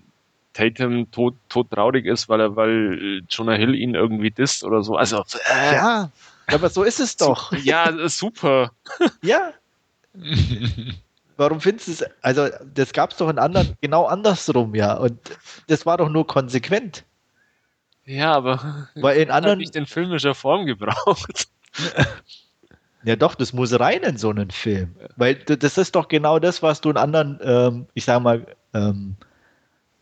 Tatum 0.53 1.09
tot, 1.11 1.35
tot 1.49 1.71
traurig 1.71 2.05
ist, 2.05 2.27
weil 2.29 2.41
er, 2.41 2.55
weil 2.55 2.99
äh, 3.01 3.21
Jonah 3.29 3.53
Hill 3.53 3.75
ihn 3.75 3.95
irgendwie 3.95 4.31
disst 4.31 4.63
oder 4.63 4.83
so. 4.83 4.95
Also, 4.95 5.23
äh, 5.51 5.75
ja, 5.75 6.11
aber 6.47 6.69
so 6.69 6.83
ist 6.83 6.99
es 6.99 7.15
doch. 7.17 7.53
ja, 7.53 7.89
ist 7.89 8.17
super. 8.17 8.71
Ja, 9.23 9.53
warum 11.37 11.61
findest 11.61 11.87
du 11.87 11.91
es? 11.91 12.05
Also 12.21 12.49
das 12.73 12.93
gab 12.93 13.11
es 13.11 13.17
doch 13.17 13.29
in 13.29 13.39
anderen 13.39 13.75
genau 13.81 14.05
andersrum, 14.05 14.75
ja. 14.75 14.95
Und 14.97 15.19
das 15.67 15.85
war 15.85 15.97
doch 15.97 16.09
nur 16.09 16.27
konsequent. 16.27 17.03
Ja, 18.05 18.33
aber 18.33 18.87
Weil 18.95 19.17
in 19.17 19.29
hat 19.29 19.37
anderen, 19.37 19.59
nicht 19.59 19.75
in 19.75 19.85
filmischer 19.85 20.35
Form 20.35 20.65
gebraucht. 20.65 21.47
ja 23.03 23.15
doch, 23.15 23.35
das 23.35 23.53
muss 23.53 23.77
rein 23.79 24.03
in 24.03 24.17
so 24.17 24.29
einen 24.29 24.51
Film. 24.51 24.95
Weil 25.15 25.35
das 25.35 25.77
ist 25.77 25.95
doch 25.95 26.07
genau 26.07 26.39
das, 26.39 26.61
was 26.61 26.81
du 26.81 26.89
in 26.89 26.97
anderen, 26.97 27.39
ähm, 27.43 27.87
ich 27.93 28.05
sag 28.05 28.21
mal, 28.21 28.45
ähm, 28.73 29.15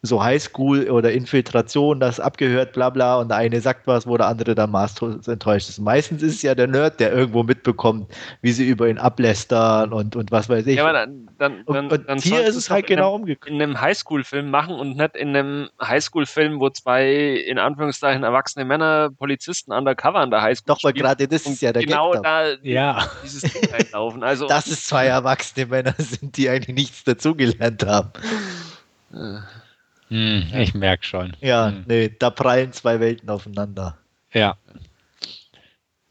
so 0.01 0.23
Highschool 0.23 0.89
oder 0.89 1.11
Infiltration, 1.11 1.99
das 1.99 2.21
abgehört, 2.21 2.71
bla 2.71 2.89
bla, 2.89 3.17
und 3.17 3.27
der 3.27 3.37
eine 3.37 3.59
sagt 3.59 3.85
was, 3.85 4.07
wo 4.07 4.15
der 4.15 4.27
andere 4.27 4.55
dann 4.55 4.71
maßlos 4.71 5.27
enttäuscht 5.27 5.67
ist. 5.67 5.79
Meistens 5.79 6.23
ist 6.23 6.35
es 6.35 6.41
ja 6.41 6.55
der 6.55 6.67
Nerd, 6.67 7.01
der 7.01 7.11
irgendwo 7.11 7.43
mitbekommt, 7.43 8.09
wie 8.41 8.53
sie 8.53 8.65
über 8.65 8.87
ihn 8.87 8.97
ablästern 8.97 9.91
und, 9.91 10.15
und 10.15 10.31
was 10.31 10.47
weiß 10.47 10.65
ich. 10.67 10.77
Ja, 10.77 10.83
aber 10.85 10.93
dann, 10.93 11.29
dann, 11.37 11.63
und, 11.63 11.91
und 11.91 12.07
dann 12.07 12.17
hier 12.17 12.45
ist 12.45 12.55
es 12.55 12.69
halt 12.69 12.87
genau 12.87 13.15
umgekehrt. 13.15 13.53
in 13.53 13.61
einem 13.61 13.81
Highschool-Film 13.81 14.49
machen 14.49 14.75
und 14.75 14.95
nicht 14.95 15.17
in 15.17 15.35
einem 15.35 15.69
Highschool-Film, 15.81 16.61
wo 16.61 16.69
zwei 16.69 17.35
in 17.35 17.59
Anführungszeichen 17.59 18.23
erwachsene 18.23 18.63
Männer 18.63 19.09
Polizisten 19.09 19.73
undercover 19.73 20.19
an 20.19 20.31
der 20.31 20.41
Highschool 20.41 20.75
Doch, 20.75 20.83
weil 20.83 20.93
gerade 20.93 21.27
das 21.27 21.45
ist 21.45 21.61
ja 21.61 21.73
der 21.73 21.83
genau 21.83 22.11
Gag 22.11 22.23
da. 22.23 22.45
ja. 22.63 23.11
dieses 23.21 23.41
Ding 23.41 23.69
reinlaufen. 23.69 24.23
Also 24.23 24.47
dass 24.47 24.67
es 24.67 24.85
zwei 24.85 25.07
erwachsene 25.07 25.65
Männer 25.65 25.95
sind, 25.97 26.37
die 26.37 26.47
eigentlich 26.49 26.75
nichts 26.75 27.03
dazugelernt 27.03 27.85
haben. 27.85 28.13
Hm, 30.09 30.47
ich 30.57 30.73
merke 30.73 31.03
schon. 31.05 31.35
Ja, 31.39 31.67
Hm. 31.69 31.83
nee, 31.87 32.13
da 32.19 32.29
prallen 32.29 32.73
zwei 32.73 32.99
Welten 32.99 33.29
aufeinander. 33.29 33.97
Ja. 34.33 34.55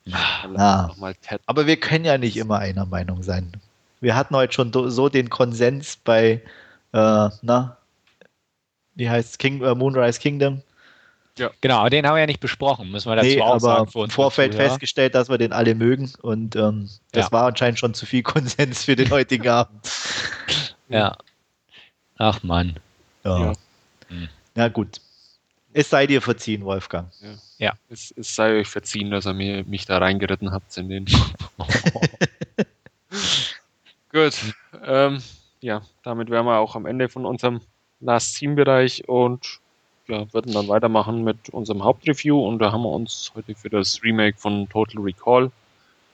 dann 0.04 0.56
Ah. 0.56 0.90
Aber 1.46 1.66
wir 1.66 1.78
können 1.78 2.04
ja 2.04 2.16
nicht 2.16 2.36
immer 2.36 2.58
einer 2.58 2.86
Meinung 2.86 3.22
sein. 3.22 3.52
Wir 4.00 4.14
hatten 4.16 4.34
heute 4.36 4.52
schon 4.54 4.72
so 4.90 5.08
den 5.08 5.28
Konsens 5.28 5.96
bei, 5.96 6.40
äh, 6.92 7.28
na, 7.42 7.76
wie 8.94 9.10
heißt 9.10 9.38
King, 9.38 9.62
äh, 9.62 9.74
Moonrise 9.74 10.20
Kingdom? 10.20 10.62
Genau, 11.60 11.78
aber 11.78 11.90
den 11.90 12.04
haben 12.04 12.14
wir 12.16 12.20
ja 12.20 12.26
nicht 12.26 12.40
besprochen, 12.40 12.90
müssen 12.90 13.08
wir 13.08 13.14
dazu 13.14 13.28
Nee, 13.28 13.40
auch 13.40 13.50
aber 13.50 13.60
sagen. 13.60 13.86
Für 13.88 13.98
im 13.98 14.04
unsere 14.04 14.14
Vorfeld 14.16 14.52
Zuhörer. 14.54 14.70
festgestellt, 14.70 15.14
dass 15.14 15.28
wir 15.28 15.38
den 15.38 15.52
alle 15.52 15.76
mögen 15.76 16.10
und 16.22 16.56
ähm, 16.56 16.88
das 17.12 17.26
Ja. 17.26 17.32
war 17.32 17.46
anscheinend 17.46 17.78
schon 17.78 17.94
zu 17.94 18.06
viel 18.06 18.22
Konsens 18.24 18.84
für 18.84 18.96
den 18.96 19.10
heutigen 19.10 19.46
Abend. 19.48 19.88
Ja. 20.88 21.16
Ach 22.16 22.42
Mann. 22.42 22.76
Ja. 23.24 23.52
Ja. 24.08 24.16
Hm. 24.16 24.28
Na 24.54 24.68
gut. 24.68 25.00
Es 25.72 25.90
sei 25.90 26.06
dir 26.06 26.22
verziehen, 26.22 26.64
Wolfgang. 26.64 27.12
Es, 27.88 28.12
es 28.16 28.34
sei 28.34 28.58
euch 28.58 28.68
verziehen, 28.68 29.10
dass 29.10 29.26
ihr 29.26 29.34
mir, 29.34 29.64
mich 29.64 29.84
da 29.84 29.98
reingeritten 29.98 30.50
habt 30.50 30.76
in 30.76 30.88
den. 30.88 31.04
Gut. 34.12 34.34
Ähm, 34.84 35.22
ja, 35.60 35.82
damit 36.02 36.30
wären 36.30 36.46
wir 36.46 36.58
auch 36.58 36.74
am 36.74 36.86
Ende 36.86 37.08
von 37.08 37.26
unserem 37.26 37.60
Last 38.00 38.34
Scene 38.34 38.54
Bereich 38.54 39.08
und 39.08 39.60
ja, 40.06 40.32
würden 40.32 40.52
dann 40.52 40.68
weitermachen 40.68 41.22
mit 41.22 41.50
unserem 41.50 41.84
Hauptreview 41.84 42.46
und 42.46 42.60
da 42.60 42.72
haben 42.72 42.82
wir 42.82 42.90
uns 42.90 43.32
heute 43.34 43.54
für 43.54 43.68
das 43.68 44.02
Remake 44.02 44.38
von 44.38 44.68
Total 44.68 45.02
Recall 45.02 45.50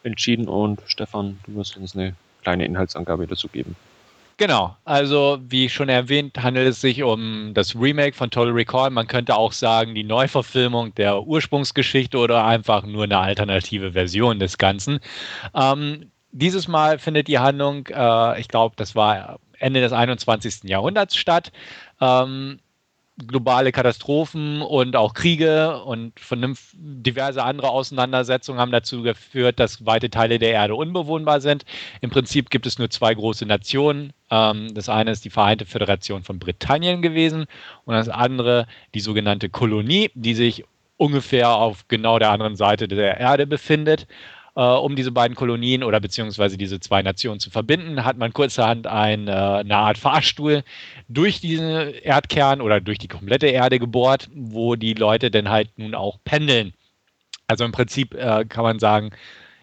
entschieden 0.03 0.49
und 0.49 0.83
Stefan, 0.87 1.39
du 1.47 1.55
wirst 1.55 1.77
uns 1.77 1.95
eine 1.95 2.17
kleine 2.43 2.65
Inhaltsangabe 2.65 3.27
dazu 3.27 3.49
geben. 3.49 3.77
Genau, 4.37 4.77
also 4.85 5.39
wie 5.43 5.69
schon 5.69 5.89
erwähnt, 5.89 6.43
handelt 6.43 6.69
es 6.69 6.81
sich 6.81 7.05
um 7.05 7.55
das 7.55 7.77
Remake 7.77 8.17
von 8.17 8.31
Total 8.31 8.53
Recall. 8.53 8.91
Man 8.91 9.07
könnte 9.07 9.37
auch 9.37 9.53
sagen, 9.53 9.95
die 9.95 10.03
Neuverfilmung 10.03 10.93
der 10.97 11.23
Ursprungsgeschichte 11.23 12.19
oder 12.19 12.45
einfach 12.45 12.83
nur 12.85 13.05
eine 13.05 13.19
alternative 13.19 13.93
Version 13.93 14.41
des 14.41 14.59
Ganzen. 14.59 14.99
Ähm, 15.55 16.11
dieses 16.33 16.67
Mal 16.67 16.99
findet 16.99 17.29
die 17.29 17.39
Handlung, 17.39 17.87
äh, 17.87 18.41
ich 18.41 18.49
glaube, 18.49 18.75
das 18.77 18.97
war 18.97 19.39
Ende 19.61 19.81
des 19.81 19.93
21. 19.93 20.65
Jahrhunderts 20.65 21.15
statt. 21.15 21.53
Ähm, 22.01 22.59
globale 23.17 23.71
Katastrophen 23.71 24.61
und 24.61 24.97
auch 24.97 25.15
Kriege 25.15 25.83
und 25.85 26.13
diverse 26.73 27.45
andere 27.45 27.71
Auseinandersetzungen 27.71 28.59
haben 28.59 28.73
dazu 28.73 29.03
geführt, 29.03 29.61
dass 29.61 29.87
weite 29.87 30.11
Teile 30.11 30.39
der 30.39 30.51
Erde 30.51 30.75
unbewohnbar 30.75 31.41
sind. 31.41 31.65
Im 32.01 32.11
Prinzip 32.11 32.51
gibt 32.51 32.67
es 32.67 32.79
nur 32.79 32.91
zwei 32.91 33.15
große 33.15 33.47
Nationen. 33.47 34.13
Ähm, 34.31 34.75
das 34.75 34.89
eine 34.89 35.13
ist 35.13 35.25
die 35.25 35.31
Vereinte 35.31 35.65
Föderation 35.65 36.25
von 36.25 36.39
Britannien 36.39 37.03
gewesen 37.03 37.47
und 37.85 37.95
das 37.95 38.09
andere 38.09 38.67
die 38.95 39.01
sogenannte 39.01 39.49
Kolonie, 39.49 40.11
die 40.15 40.35
sich 40.35 40.65
ungefähr 40.97 41.51
auf 41.51 41.87
genau 41.89 42.19
der 42.19 42.31
anderen 42.31 42.57
Seite 42.57 42.89
der 42.89 43.19
Erde 43.19 43.47
befindet. 43.47 44.07
Äh, 44.57 44.61
um 44.61 44.95
diese 44.95 45.11
beiden 45.11 45.35
Kolonien 45.35 45.83
oder 45.83 45.99
beziehungsweise 45.99 46.57
diese 46.57 46.79
zwei 46.79 47.03
Nationen 47.03 47.41
zu 47.41 47.51
verbinden, 47.51 48.05
hat 48.05 48.19
man 48.19 48.33
kurzerhand 48.33 48.87
ein, 48.87 49.27
äh, 49.27 49.33
eine 49.33 49.77
Art 49.77 49.99
Fahrstuhl 49.99 50.63
durch 51.09 51.41
diesen 51.41 51.93
Erdkern 51.95 52.61
oder 52.61 52.81
durch 52.81 52.99
die 52.99 53.09
komplette 53.09 53.49
Erde 53.49 53.81
gebohrt, 53.81 54.29
wo 54.33 54.77
die 54.77 54.95
Leute 54.95 55.31
dann 55.31 55.49
halt 55.49 55.71
nun 55.77 55.95
auch 55.95 56.19
pendeln. 56.25 56.73
Also 57.49 57.65
im 57.65 57.73
Prinzip 57.73 58.15
äh, 58.15 58.45
kann 58.45 58.63
man 58.65 58.79
sagen, 58.79 59.11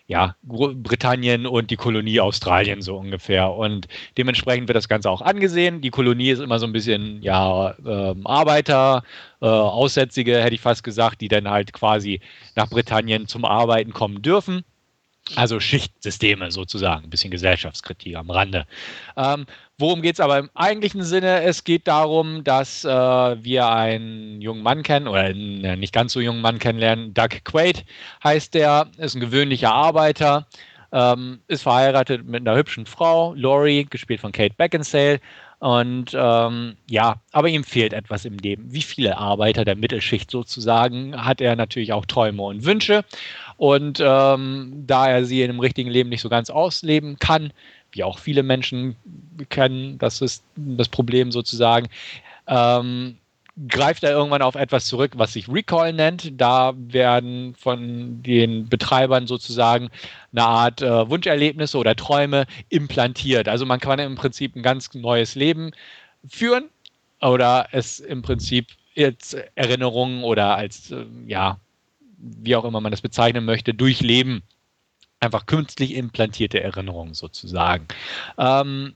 ja, 0.08 0.36
Britannien 0.44 1.48
und 1.48 1.72
die 1.72 1.78
Kolonie 1.78 2.20
Australien 2.20 2.82
so 2.82 2.98
ungefähr. 2.98 3.54
Und 3.54 3.88
dementsprechend 4.18 4.68
wird 4.68 4.76
das 4.76 4.90
Ganze 4.90 5.10
auch 5.10 5.22
angesehen. 5.22 5.80
Die 5.80 5.90
Kolonie 5.90 6.32
ist 6.32 6.40
immer 6.42 6.60
so 6.60 6.66
ein 6.66 6.74
bisschen, 6.74 7.22
ja, 7.24 7.72
äh, 7.86 8.14
Arbeiter, 8.26 9.04
äh, 9.42 9.46
Aussätzige, 9.46 10.44
hätte 10.44 10.56
ich 10.56 10.60
fast 10.60 10.84
gesagt, 10.84 11.22
die 11.22 11.30
dann 11.30 11.50
halt 11.50 11.72
quasi 11.72 12.20
nach 12.58 12.70
Britannien 12.70 13.28
zum 13.28 13.46
Arbeiten 13.46 13.94
kommen 13.94 14.22
dürfen. 14.22 14.66
Also 15.36 15.60
Schichtsysteme 15.60 16.52
sozusagen, 16.52 17.06
ein 17.06 17.10
bisschen 17.10 17.32
Gesellschaftskritik 17.32 18.16
am 18.16 18.30
Rande. 18.30 18.66
Ähm, 19.16 19.46
worum 19.78 20.02
geht 20.02 20.16
es 20.16 20.20
aber 20.20 20.40
im 20.40 20.50
eigentlichen 20.56 21.04
Sinne? 21.04 21.44
Es 21.44 21.64
geht 21.64 21.88
darum, 21.88 22.44
dass 22.44 22.84
äh, 22.84 22.90
wir 22.90 23.70
einen 23.70 24.42
jungen 24.42 24.64
Mann 24.64 24.84
kennen, 24.84 25.08
oder 25.08 25.22
einen 25.22 25.64
äh, 25.64 25.78
nicht 25.78 25.94
ganz 25.94 26.14
so 26.14 26.20
jungen 26.20 26.42
Mann 26.42 26.60
kennenlernen. 26.60 27.14
Doug 27.14 27.44
Quaid 27.46 27.86
heißt 28.24 28.54
der, 28.56 28.88
ist 28.98 29.16
ein 29.16 29.22
gewöhnlicher 29.22 29.74
Arbeiter, 29.74 30.48
ähm, 30.92 31.40
ist 31.48 31.64
verheiratet 31.64 32.26
mit 32.26 32.46
einer 32.46 32.58
hübschen 32.58 32.86
Frau, 32.86 33.34
Laurie, 33.36 33.86
gespielt 33.86 34.20
von 34.20 34.32
Kate 34.34 34.56
Beckinsale. 34.58 35.22
Und 35.60 36.16
ähm, 36.16 36.76
ja, 36.90 37.22
aber 37.32 37.48
ihm 37.48 37.64
fehlt 37.64 37.94
etwas 37.94 38.26
im 38.26 38.40
Leben. 38.40 38.74
Wie 38.74 38.82
viele 38.82 39.20
Arbeiter 39.20 39.64
der 39.64 39.76
Mittelschicht 39.76 40.32
sozusagen 40.32 41.16
hat 41.24 41.40
er 41.40 41.56
natürlich 41.56 41.94
auch 41.94 42.08
Träume 42.08 42.42
und 42.42 42.66
Wünsche. 42.66 43.06
Und 43.62 44.02
ähm, 44.04 44.86
da 44.88 45.08
er 45.08 45.24
sie 45.24 45.44
in 45.44 45.50
dem 45.50 45.60
richtigen 45.60 45.92
Leben 45.92 46.10
nicht 46.10 46.22
so 46.22 46.30
ganz 46.30 46.50
ausleben 46.50 47.20
kann, 47.20 47.54
wie 47.92 48.04
auch 48.04 48.18
viele 48.18 48.42
Menschen 48.42 48.96
kennen, 49.50 50.00
das 50.00 50.20
ist 50.20 50.44
das 50.56 50.90
Problem 50.90 51.32
sozusagen, 51.32 51.88
ähm, 52.48 53.20
greift 53.68 54.04
er 54.04 54.14
irgendwann 54.14 54.42
auf 54.42 54.56
etwas 54.56 54.88
zurück, 54.88 55.12
was 55.16 55.34
sich 55.34 55.48
Recall 55.48 55.94
nennt. 55.94 56.42
Da 56.42 56.74
werden 56.76 57.54
von 57.54 58.24
den 58.24 58.68
Betreibern 58.68 59.28
sozusagen 59.28 59.90
eine 60.32 60.44
Art 60.44 60.82
äh, 60.82 61.08
Wunscherlebnisse 61.08 61.78
oder 61.78 61.96
Träume 61.96 62.48
implantiert. 62.70 63.48
Also 63.48 63.68
man 63.68 63.80
kann 63.80 64.00
im 64.00 64.16
Prinzip 64.16 64.56
ein 64.56 64.64
ganz 64.64 64.92
neues 64.96 65.36
Leben 65.36 65.70
führen 66.28 66.70
oder 67.22 67.68
es 67.74 68.00
im 68.00 68.24
Prinzip 68.24 68.70
als 68.98 69.36
Erinnerungen 69.54 70.24
oder 70.24 70.56
als, 70.58 70.90
äh, 70.90 71.06
ja, 71.28 71.60
wie 72.22 72.56
auch 72.56 72.66
immer 72.66 72.82
man 72.82 72.92
das 72.92 73.02
bezeichnen 73.02 73.46
möchte, 73.46 73.74
durchleben. 73.74 74.44
Einfach 75.20 75.46
künstlich 75.46 75.96
implantierte 75.96 76.62
Erinnerungen 76.62 77.14
sozusagen. 77.14 77.88
Ähm, 78.38 78.96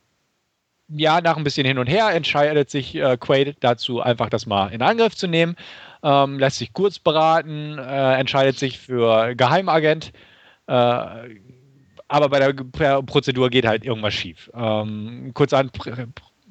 ja, 0.87 1.21
nach 1.21 1.37
ein 1.37 1.43
bisschen 1.43 1.65
hin 1.65 1.77
und 1.79 1.87
her 1.87 2.09
entscheidet 2.11 2.69
sich 2.69 2.95
äh, 2.95 3.17
Quaid 3.17 3.57
dazu, 3.59 4.01
einfach 4.01 4.29
das 4.29 4.45
mal 4.45 4.67
in 4.71 4.81
Angriff 4.81 5.15
zu 5.15 5.27
nehmen, 5.27 5.55
ähm, 6.03 6.37
lässt 6.37 6.57
sich 6.57 6.73
kurz 6.73 6.99
beraten, 6.99 7.77
äh, 7.79 8.15
entscheidet 8.15 8.59
sich 8.59 8.79
für 8.79 9.35
Geheimagent, 9.35 10.11
äh, 10.67 10.73
aber 12.07 12.29
bei 12.29 12.39
der 12.39 13.01
Prozedur 13.01 13.49
geht 13.49 13.65
halt 13.65 13.83
irgendwas 13.83 14.13
schief. 14.13 14.51
Ähm, 14.53 15.31
kurz 15.33 15.53
an, 15.53 15.71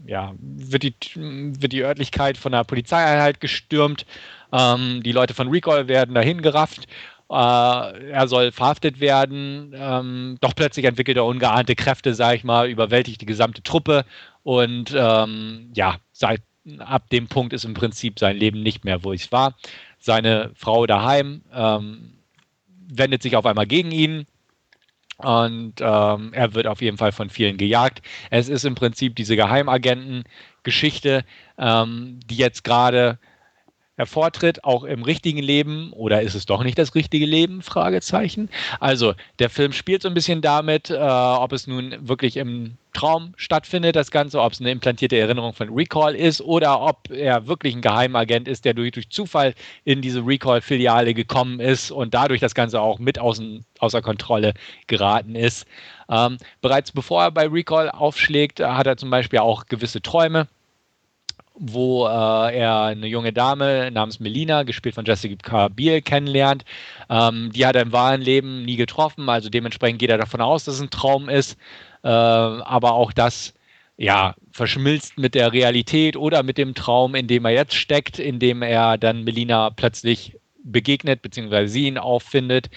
ja, 0.06 0.34
wird 0.38 0.82
die, 0.82 0.94
wird 1.14 1.72
die 1.72 1.82
Örtlichkeit 1.82 2.36
von 2.36 2.52
der 2.52 2.64
Polizeieinheit 2.64 3.40
gestürmt, 3.40 4.06
ähm, 4.52 5.02
die 5.02 5.12
Leute 5.12 5.34
von 5.34 5.48
Recall 5.48 5.88
werden 5.88 6.14
dahin 6.14 6.42
gerafft 6.42 6.86
äh, 7.30 8.10
er 8.10 8.28
soll 8.28 8.52
verhaftet 8.52 9.00
werden. 9.00 9.74
Ähm, 9.76 10.36
doch 10.40 10.54
plötzlich 10.54 10.84
entwickelt 10.84 11.16
er 11.16 11.24
ungeahnte 11.24 11.74
Kräfte, 11.74 12.14
sage 12.14 12.36
ich 12.36 12.44
mal, 12.44 12.68
überwältigt 12.68 13.20
die 13.20 13.26
gesamte 13.26 13.62
Truppe 13.62 14.04
und 14.42 14.94
ähm, 14.96 15.70
ja, 15.74 15.96
seit 16.12 16.42
ab 16.78 17.10
dem 17.10 17.28
Punkt 17.28 17.52
ist 17.52 17.64
im 17.64 17.74
Prinzip 17.74 18.18
sein 18.18 18.36
Leben 18.36 18.62
nicht 18.62 18.84
mehr, 18.84 19.04
wo 19.04 19.12
es 19.12 19.32
war. 19.32 19.54
Seine 19.98 20.50
Frau 20.54 20.86
daheim 20.86 21.42
ähm, 21.52 22.18
wendet 22.68 23.22
sich 23.22 23.36
auf 23.36 23.46
einmal 23.46 23.66
gegen 23.66 23.90
ihn. 23.90 24.26
Und 25.24 25.80
ähm, 25.80 26.32
er 26.32 26.54
wird 26.54 26.66
auf 26.66 26.82
jeden 26.82 26.98
Fall 26.98 27.12
von 27.12 27.30
vielen 27.30 27.56
gejagt. 27.56 28.02
Es 28.30 28.48
ist 28.48 28.64
im 28.64 28.74
Prinzip 28.74 29.16
diese 29.16 29.36
Geheimagenten-Geschichte, 29.36 31.24
ähm, 31.58 32.20
die 32.26 32.36
jetzt 32.36 32.62
gerade 32.64 33.18
hervortritt, 33.96 34.64
auch 34.64 34.84
im 34.84 35.02
richtigen 35.02 35.38
Leben 35.38 35.92
oder 35.92 36.22
ist 36.22 36.34
es 36.34 36.46
doch 36.46 36.64
nicht 36.64 36.78
das 36.78 36.94
richtige 36.94 37.26
Leben? 37.26 37.62
Fragezeichen. 37.62 38.48
Also 38.80 39.14
der 39.38 39.50
Film 39.50 39.72
spielt 39.72 40.02
so 40.02 40.08
ein 40.08 40.14
bisschen 40.14 40.42
damit, 40.42 40.90
äh, 40.90 40.96
ob 40.96 41.52
es 41.52 41.66
nun 41.66 41.94
wirklich 42.00 42.36
im 42.36 42.76
Traum 42.92 43.34
stattfindet, 43.36 43.96
das 43.96 44.10
Ganze, 44.10 44.40
ob 44.40 44.52
es 44.52 44.60
eine 44.60 44.70
implantierte 44.70 45.18
Erinnerung 45.18 45.52
von 45.52 45.68
Recall 45.68 46.14
ist 46.14 46.40
oder 46.40 46.80
ob 46.80 47.10
er 47.10 47.46
wirklich 47.46 47.74
ein 47.74 47.82
Geheimagent 47.82 48.48
ist, 48.48 48.64
der 48.64 48.74
durch, 48.74 48.92
durch 48.92 49.10
Zufall 49.10 49.54
in 49.84 50.00
diese 50.00 50.24
Recall-Filiale 50.24 51.12
gekommen 51.12 51.60
ist 51.60 51.90
und 51.90 52.14
dadurch 52.14 52.40
das 52.40 52.54
Ganze 52.54 52.80
auch 52.80 52.98
mit 52.98 53.18
außen, 53.18 53.64
außer 53.80 54.00
Kontrolle 54.00 54.54
geraten 54.86 55.34
ist. 55.34 55.66
Ähm, 56.08 56.38
bereits 56.60 56.92
bevor 56.92 57.24
er 57.24 57.30
bei 57.30 57.48
Recall 57.48 57.90
aufschlägt, 57.90 58.60
hat 58.60 58.86
er 58.86 58.96
zum 58.96 59.10
Beispiel 59.10 59.40
auch 59.40 59.66
gewisse 59.66 60.00
Träume 60.00 60.46
wo 61.54 62.06
äh, 62.06 62.58
er 62.58 62.82
eine 62.82 63.06
junge 63.06 63.32
Dame 63.32 63.90
namens 63.90 64.20
Melina, 64.20 64.64
gespielt 64.64 64.94
von 64.94 65.04
Jessica 65.04 65.68
Biel, 65.68 66.02
kennenlernt. 66.02 66.64
Ähm, 67.08 67.50
die 67.52 67.64
hat 67.64 67.76
er 67.76 67.82
im 67.82 67.92
wahren 67.92 68.22
Leben 68.22 68.64
nie 68.64 68.76
getroffen, 68.76 69.28
also 69.28 69.48
dementsprechend 69.48 70.00
geht 70.00 70.10
er 70.10 70.18
davon 70.18 70.40
aus, 70.40 70.64
dass 70.64 70.74
es 70.76 70.80
ein 70.80 70.90
Traum 70.90 71.28
ist. 71.28 71.56
Äh, 72.02 72.08
aber 72.08 72.94
auch 72.94 73.12
das 73.12 73.54
ja, 73.96 74.34
verschmilzt 74.52 75.18
mit 75.18 75.34
der 75.34 75.52
Realität 75.52 76.16
oder 76.16 76.42
mit 76.42 76.58
dem 76.58 76.74
Traum, 76.74 77.14
in 77.14 77.28
dem 77.28 77.44
er 77.44 77.52
jetzt 77.52 77.74
steckt, 77.74 78.18
in 78.18 78.38
dem 78.38 78.62
er 78.62 78.98
dann 78.98 79.24
Melina 79.24 79.70
plötzlich 79.70 80.36
begegnet, 80.64 81.22
beziehungsweise 81.22 81.72
sie 81.72 81.86
ihn 81.86 81.98
auffindet. 81.98 82.70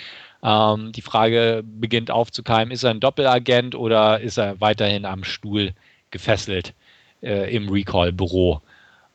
Ähm, 0.43 0.91
die 0.91 1.01
Frage 1.01 1.63
beginnt 1.65 2.11
aufzukeimen, 2.11 2.71
ist 2.71 2.84
er 2.84 2.91
ein 2.91 2.99
Doppelagent 2.99 3.73
oder 3.75 4.19
ist 4.19 4.38
er 4.38 4.61
weiterhin 4.61 5.05
am 5.05 5.23
Stuhl 5.23 5.73
gefesselt 6.11 6.73
äh, 7.21 7.53
im 7.55 7.69
Recall-Büro? 7.69 8.61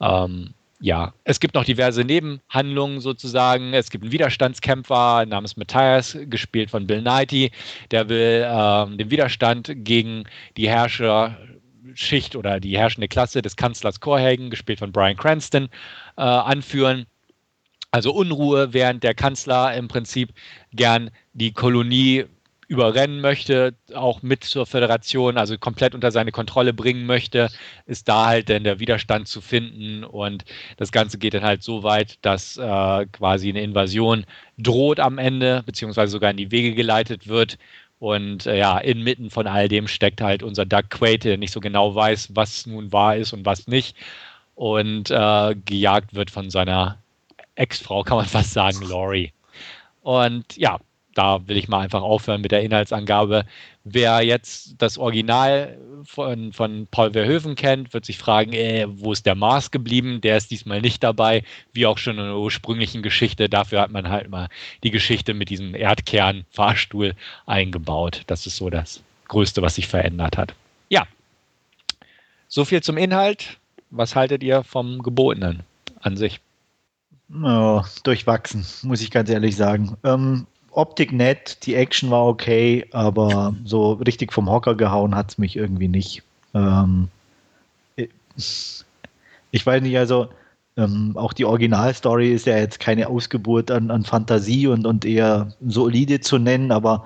Ähm, 0.02 0.54
ja, 0.80 1.14
es 1.22 1.38
gibt 1.38 1.54
noch 1.54 1.64
diverse 1.64 2.02
Nebenhandlungen 2.02 3.00
sozusagen. 3.00 3.72
Es 3.72 3.88
gibt 3.88 4.02
einen 4.02 4.12
Widerstandskämpfer 4.12 5.24
namens 5.26 5.56
Matthias, 5.56 6.18
gespielt 6.24 6.70
von 6.70 6.88
Bill 6.88 7.02
Knighty. 7.02 7.52
Der 7.92 8.08
will 8.08 8.44
ähm, 8.44 8.98
den 8.98 9.08
Widerstand 9.08 9.72
gegen 9.76 10.24
die 10.56 10.68
Herrscherschicht 10.68 12.34
oder 12.34 12.58
die 12.58 12.76
herrschende 12.76 13.06
Klasse 13.06 13.42
des 13.42 13.54
Kanzlers 13.54 14.00
Korhagen, 14.00 14.50
gespielt 14.50 14.80
von 14.80 14.90
Brian 14.90 15.16
Cranston, 15.16 15.68
äh, 16.16 16.22
anführen. 16.22 17.06
Also 17.92 18.12
Unruhe, 18.12 18.72
während 18.72 19.04
der 19.04 19.14
Kanzler 19.14 19.76
im 19.76 19.86
Prinzip 19.86 20.32
gern 20.72 21.10
die 21.32 21.52
Kolonie 21.52 22.24
überrennen 22.72 23.20
möchte, 23.20 23.74
auch 23.94 24.22
mit 24.22 24.44
zur 24.44 24.64
Föderation, 24.64 25.36
also 25.36 25.58
komplett 25.58 25.94
unter 25.94 26.10
seine 26.10 26.32
Kontrolle 26.32 26.72
bringen 26.72 27.04
möchte, 27.04 27.50
ist 27.84 28.08
da 28.08 28.26
halt 28.26 28.48
dann 28.48 28.64
der 28.64 28.80
Widerstand 28.80 29.28
zu 29.28 29.42
finden 29.42 30.04
und 30.04 30.44
das 30.78 30.90
Ganze 30.90 31.18
geht 31.18 31.34
dann 31.34 31.42
halt 31.42 31.62
so 31.62 31.82
weit, 31.82 32.18
dass 32.22 32.56
äh, 32.56 33.06
quasi 33.12 33.50
eine 33.50 33.60
Invasion 33.60 34.24
droht 34.56 35.00
am 35.00 35.18
Ende, 35.18 35.62
beziehungsweise 35.66 36.12
sogar 36.12 36.30
in 36.30 36.38
die 36.38 36.50
Wege 36.50 36.74
geleitet 36.74 37.28
wird. 37.28 37.58
Und 37.98 38.46
äh, 38.46 38.58
ja, 38.58 38.78
inmitten 38.78 39.30
von 39.30 39.46
all 39.46 39.68
dem 39.68 39.86
steckt 39.86 40.22
halt 40.22 40.42
unser 40.42 40.64
Doug 40.64 40.88
Quaid, 40.90 41.24
der 41.24 41.36
nicht 41.36 41.52
so 41.52 41.60
genau 41.60 41.94
weiß, 41.94 42.30
was 42.34 42.66
nun 42.66 42.90
wahr 42.90 43.16
ist 43.16 43.32
und 43.34 43.44
was 43.44 43.68
nicht. 43.68 43.96
Und 44.54 45.10
äh, 45.10 45.54
gejagt 45.66 46.14
wird 46.14 46.30
von 46.30 46.50
seiner 46.50 46.98
Ex-Frau, 47.54 48.02
kann 48.02 48.16
man 48.16 48.26
fast 48.26 48.54
sagen, 48.54 48.80
Laurie. 48.82 49.32
Und 50.02 50.56
ja, 50.56 50.80
da 51.14 51.46
will 51.46 51.56
ich 51.56 51.68
mal 51.68 51.80
einfach 51.80 52.02
aufhören 52.02 52.40
mit 52.40 52.52
der 52.52 52.62
Inhaltsangabe. 52.62 53.44
Wer 53.84 54.22
jetzt 54.22 54.74
das 54.78 54.98
Original 54.98 55.76
von, 56.04 56.52
von 56.52 56.86
Paul 56.90 57.12
Verhoeven 57.12 57.54
kennt, 57.54 57.92
wird 57.92 58.04
sich 58.04 58.18
fragen, 58.18 58.52
äh, 58.52 58.86
wo 58.88 59.12
ist 59.12 59.26
der 59.26 59.34
Mars 59.34 59.70
geblieben? 59.70 60.20
Der 60.20 60.36
ist 60.36 60.50
diesmal 60.50 60.80
nicht 60.80 61.02
dabei, 61.02 61.42
wie 61.72 61.86
auch 61.86 61.98
schon 61.98 62.18
in 62.18 62.24
der 62.24 62.36
ursprünglichen 62.36 63.02
Geschichte. 63.02 63.48
Dafür 63.48 63.80
hat 63.80 63.90
man 63.90 64.08
halt 64.08 64.30
mal 64.30 64.48
die 64.82 64.90
Geschichte 64.90 65.34
mit 65.34 65.50
diesem 65.50 65.74
Erdkern-Fahrstuhl 65.74 67.14
eingebaut. 67.46 68.22
Das 68.26 68.46
ist 68.46 68.56
so 68.56 68.70
das 68.70 69.02
Größte, 69.28 69.62
was 69.62 69.74
sich 69.76 69.88
verändert 69.88 70.36
hat. 70.36 70.54
Ja, 70.88 71.06
so 72.48 72.64
viel 72.64 72.82
zum 72.82 72.96
Inhalt. 72.96 73.58
Was 73.90 74.16
haltet 74.16 74.42
ihr 74.42 74.62
vom 74.64 75.02
Gebotenen 75.02 75.64
an 76.00 76.16
sich? 76.16 76.40
Oh, 77.42 77.82
durchwachsen, 78.04 78.66
muss 78.82 79.00
ich 79.00 79.10
ganz 79.10 79.30
ehrlich 79.30 79.56
sagen. 79.56 79.96
Ähm, 80.04 80.46
Optik 80.72 81.12
nett, 81.12 81.58
die 81.66 81.74
Action 81.74 82.10
war 82.10 82.26
okay, 82.26 82.86
aber 82.92 83.54
so 83.64 83.92
richtig 83.92 84.32
vom 84.32 84.50
Hocker 84.50 84.74
gehauen 84.74 85.14
hat 85.14 85.30
es 85.30 85.38
mich 85.38 85.56
irgendwie 85.56 85.88
nicht. 85.88 86.22
Ähm, 86.54 87.08
ich 88.36 89.66
weiß 89.66 89.82
nicht, 89.82 89.98
also 89.98 90.28
ähm, 90.76 91.12
auch 91.16 91.34
die 91.34 91.44
Originalstory 91.44 92.32
ist 92.32 92.46
ja 92.46 92.56
jetzt 92.56 92.80
keine 92.80 93.08
Ausgeburt 93.08 93.70
an, 93.70 93.90
an 93.90 94.04
Fantasie 94.04 94.66
und, 94.66 94.86
und 94.86 95.04
eher 95.04 95.52
solide 95.60 96.20
zu 96.20 96.38
nennen, 96.38 96.72
aber 96.72 97.04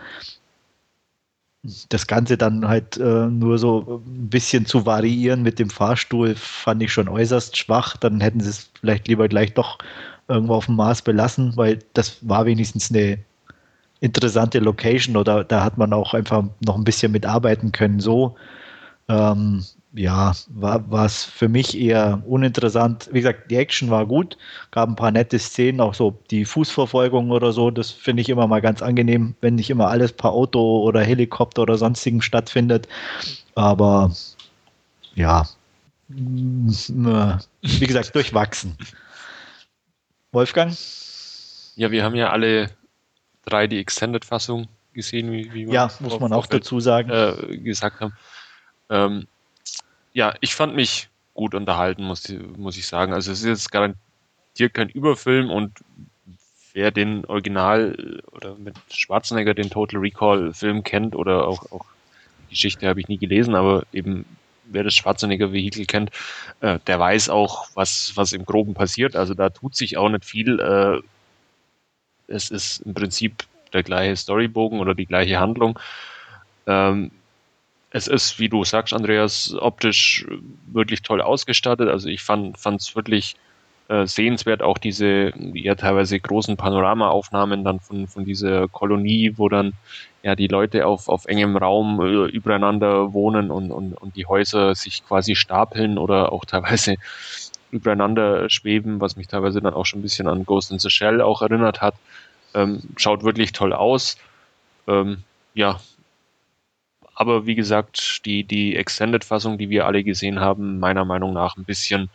das 1.88 2.06
Ganze 2.06 2.36
dann 2.36 2.68
halt 2.68 2.96
äh, 2.96 3.26
nur 3.26 3.58
so 3.58 4.02
ein 4.06 4.28
bisschen 4.28 4.66
zu 4.66 4.86
variieren 4.86 5.42
mit 5.42 5.58
dem 5.58 5.70
Fahrstuhl 5.70 6.36
fand 6.36 6.82
ich 6.82 6.92
schon 6.92 7.08
äußerst 7.08 7.56
schwach. 7.56 7.96
Dann 7.96 8.20
hätten 8.20 8.40
sie 8.40 8.50
es 8.50 8.70
vielleicht 8.80 9.08
lieber 9.08 9.26
gleich 9.26 9.52
doch 9.54 9.78
irgendwo 10.28 10.54
auf 10.54 10.66
dem 10.66 10.76
Mars 10.76 11.02
belassen, 11.02 11.56
weil 11.56 11.80
das 11.94 12.18
war 12.20 12.46
wenigstens 12.46 12.90
eine 12.90 13.18
interessante 14.00 14.58
Location 14.58 15.16
oder 15.16 15.44
da 15.44 15.64
hat 15.64 15.78
man 15.78 15.92
auch 15.92 16.14
einfach 16.14 16.44
noch 16.64 16.76
ein 16.76 16.84
bisschen 16.84 17.12
mitarbeiten 17.12 17.72
können. 17.72 18.00
So, 18.00 18.36
ähm, 19.08 19.64
ja, 19.94 20.32
war 20.48 21.06
es 21.06 21.24
für 21.24 21.48
mich 21.48 21.78
eher 21.78 22.22
uninteressant. 22.26 23.08
Wie 23.12 23.20
gesagt, 23.20 23.50
die 23.50 23.56
Action 23.56 23.90
war 23.90 24.04
gut, 24.04 24.36
gab 24.70 24.88
ein 24.90 24.96
paar 24.96 25.10
nette 25.10 25.38
Szenen, 25.38 25.80
auch 25.80 25.94
so 25.94 26.18
die 26.30 26.44
Fußverfolgung 26.44 27.30
oder 27.30 27.52
so, 27.52 27.70
das 27.70 27.90
finde 27.90 28.20
ich 28.20 28.28
immer 28.28 28.46
mal 28.46 28.60
ganz 28.60 28.82
angenehm, 28.82 29.34
wenn 29.40 29.54
nicht 29.54 29.70
immer 29.70 29.88
alles 29.88 30.12
per 30.12 30.32
Auto 30.32 30.82
oder 30.82 31.00
Helikopter 31.00 31.62
oder 31.62 31.78
sonstigem 31.78 32.20
stattfindet. 32.20 32.88
Aber 33.54 34.14
ja, 35.14 35.48
wie 36.08 37.86
gesagt, 37.86 38.14
durchwachsen. 38.14 38.76
Wolfgang? 40.32 40.76
Ja, 41.76 41.90
wir 41.90 42.04
haben 42.04 42.14
ja 42.14 42.30
alle 42.30 42.70
drei 43.46 43.66
die 43.66 43.78
Extended-Fassung 43.78 44.68
gesehen, 44.92 45.32
wie, 45.32 45.52
wie 45.54 45.64
ja, 45.72 45.90
muss 46.00 46.20
man 46.20 46.32
auch 46.32 46.46
dazu 46.46 46.80
sagen. 46.80 47.10
Äh, 47.10 47.56
gesagt 47.58 48.00
haben. 48.00 48.12
Ähm, 48.90 49.26
ja, 50.12 50.34
ich 50.40 50.54
fand 50.54 50.74
mich 50.74 51.08
gut 51.34 51.54
unterhalten, 51.54 52.04
muss, 52.04 52.28
muss 52.56 52.76
ich 52.76 52.86
sagen. 52.86 53.12
Also 53.12 53.32
es 53.32 53.40
ist 53.40 53.46
jetzt 53.46 53.72
garantiert 53.72 54.74
kein 54.74 54.88
Überfilm 54.88 55.50
und 55.50 55.72
wer 56.72 56.90
den 56.90 57.24
Original 57.26 58.22
oder 58.32 58.54
mit 58.56 58.74
Schwarzenegger 58.90 59.54
den 59.54 59.70
Total 59.70 60.00
Recall 60.00 60.52
Film 60.52 60.82
kennt 60.82 61.14
oder 61.14 61.46
auch, 61.46 61.70
auch 61.72 61.84
die 62.46 62.50
Geschichte 62.50 62.88
habe 62.88 63.00
ich 63.00 63.08
nie 63.08 63.18
gelesen, 63.18 63.54
aber 63.54 63.84
eben 63.92 64.24
wer 64.64 64.84
das 64.84 64.94
Schwarzenegger 64.94 65.52
Vehikel 65.52 65.86
kennt, 65.86 66.10
äh, 66.60 66.78
der 66.86 66.98
weiß 66.98 67.28
auch, 67.28 67.68
was, 67.74 68.12
was 68.14 68.32
im 68.32 68.44
Groben 68.44 68.74
passiert. 68.74 69.14
Also 69.14 69.34
da 69.34 69.50
tut 69.50 69.76
sich 69.76 69.96
auch 69.96 70.08
nicht 70.08 70.24
viel. 70.24 70.58
Äh, 70.60 71.00
es 72.28 72.50
ist 72.50 72.80
im 72.80 72.94
Prinzip 72.94 73.44
der 73.72 73.82
gleiche 73.82 74.16
Storybogen 74.16 74.80
oder 74.80 74.94
die 74.94 75.06
gleiche 75.06 75.38
Handlung. 75.40 75.78
Ähm, 76.66 77.10
es 77.90 78.08
ist, 78.08 78.38
wie 78.38 78.48
du 78.48 78.64
sagst, 78.64 78.92
Andreas, 78.92 79.54
optisch 79.58 80.26
wirklich 80.66 81.02
toll 81.02 81.20
ausgestattet. 81.20 81.88
Also 81.88 82.08
ich 82.08 82.22
fand 82.22 82.56
es 82.64 82.94
wirklich 82.96 83.36
äh, 83.88 84.06
sehenswert, 84.06 84.62
auch 84.62 84.78
diese 84.78 85.32
ja 85.54 85.76
teilweise 85.76 86.18
großen 86.18 86.56
Panoramaaufnahmen 86.56 87.62
dann 87.62 87.78
von, 87.78 88.08
von 88.08 88.24
dieser 88.24 88.66
Kolonie, 88.68 89.34
wo 89.36 89.48
dann 89.48 89.74
ja 90.24 90.34
die 90.34 90.48
Leute 90.48 90.86
auf, 90.86 91.08
auf 91.08 91.26
engem 91.26 91.56
Raum 91.56 92.00
äh, 92.00 92.26
übereinander 92.26 93.12
wohnen 93.12 93.52
und, 93.52 93.70
und, 93.70 93.94
und 93.94 94.16
die 94.16 94.26
Häuser 94.26 94.74
sich 94.74 95.06
quasi 95.06 95.36
stapeln 95.36 95.98
oder 95.98 96.32
auch 96.32 96.44
teilweise 96.44 96.96
übereinander 97.76 98.50
schweben, 98.50 99.00
was 99.00 99.16
mich 99.16 99.28
teilweise 99.28 99.60
dann 99.60 99.74
auch 99.74 99.86
schon 99.86 100.00
ein 100.00 100.02
bisschen 100.02 100.28
an 100.28 100.44
Ghost 100.44 100.70
in 100.70 100.78
the 100.78 100.90
Shell 100.90 101.20
auch 101.20 101.42
erinnert 101.42 101.80
hat. 101.80 101.94
Ähm, 102.54 102.82
schaut 102.96 103.22
wirklich 103.22 103.52
toll 103.52 103.72
aus. 103.72 104.16
Ähm, 104.86 105.18
ja, 105.54 105.80
aber 107.14 107.46
wie 107.46 107.54
gesagt, 107.54 108.26
die, 108.26 108.44
die 108.44 108.76
Extended-Fassung, 108.76 109.56
die 109.56 109.70
wir 109.70 109.86
alle 109.86 110.04
gesehen 110.04 110.38
haben, 110.38 110.78
meiner 110.78 111.04
Meinung 111.04 111.32
nach 111.32 111.56
ein 111.56 111.64
bisschen 111.64 112.10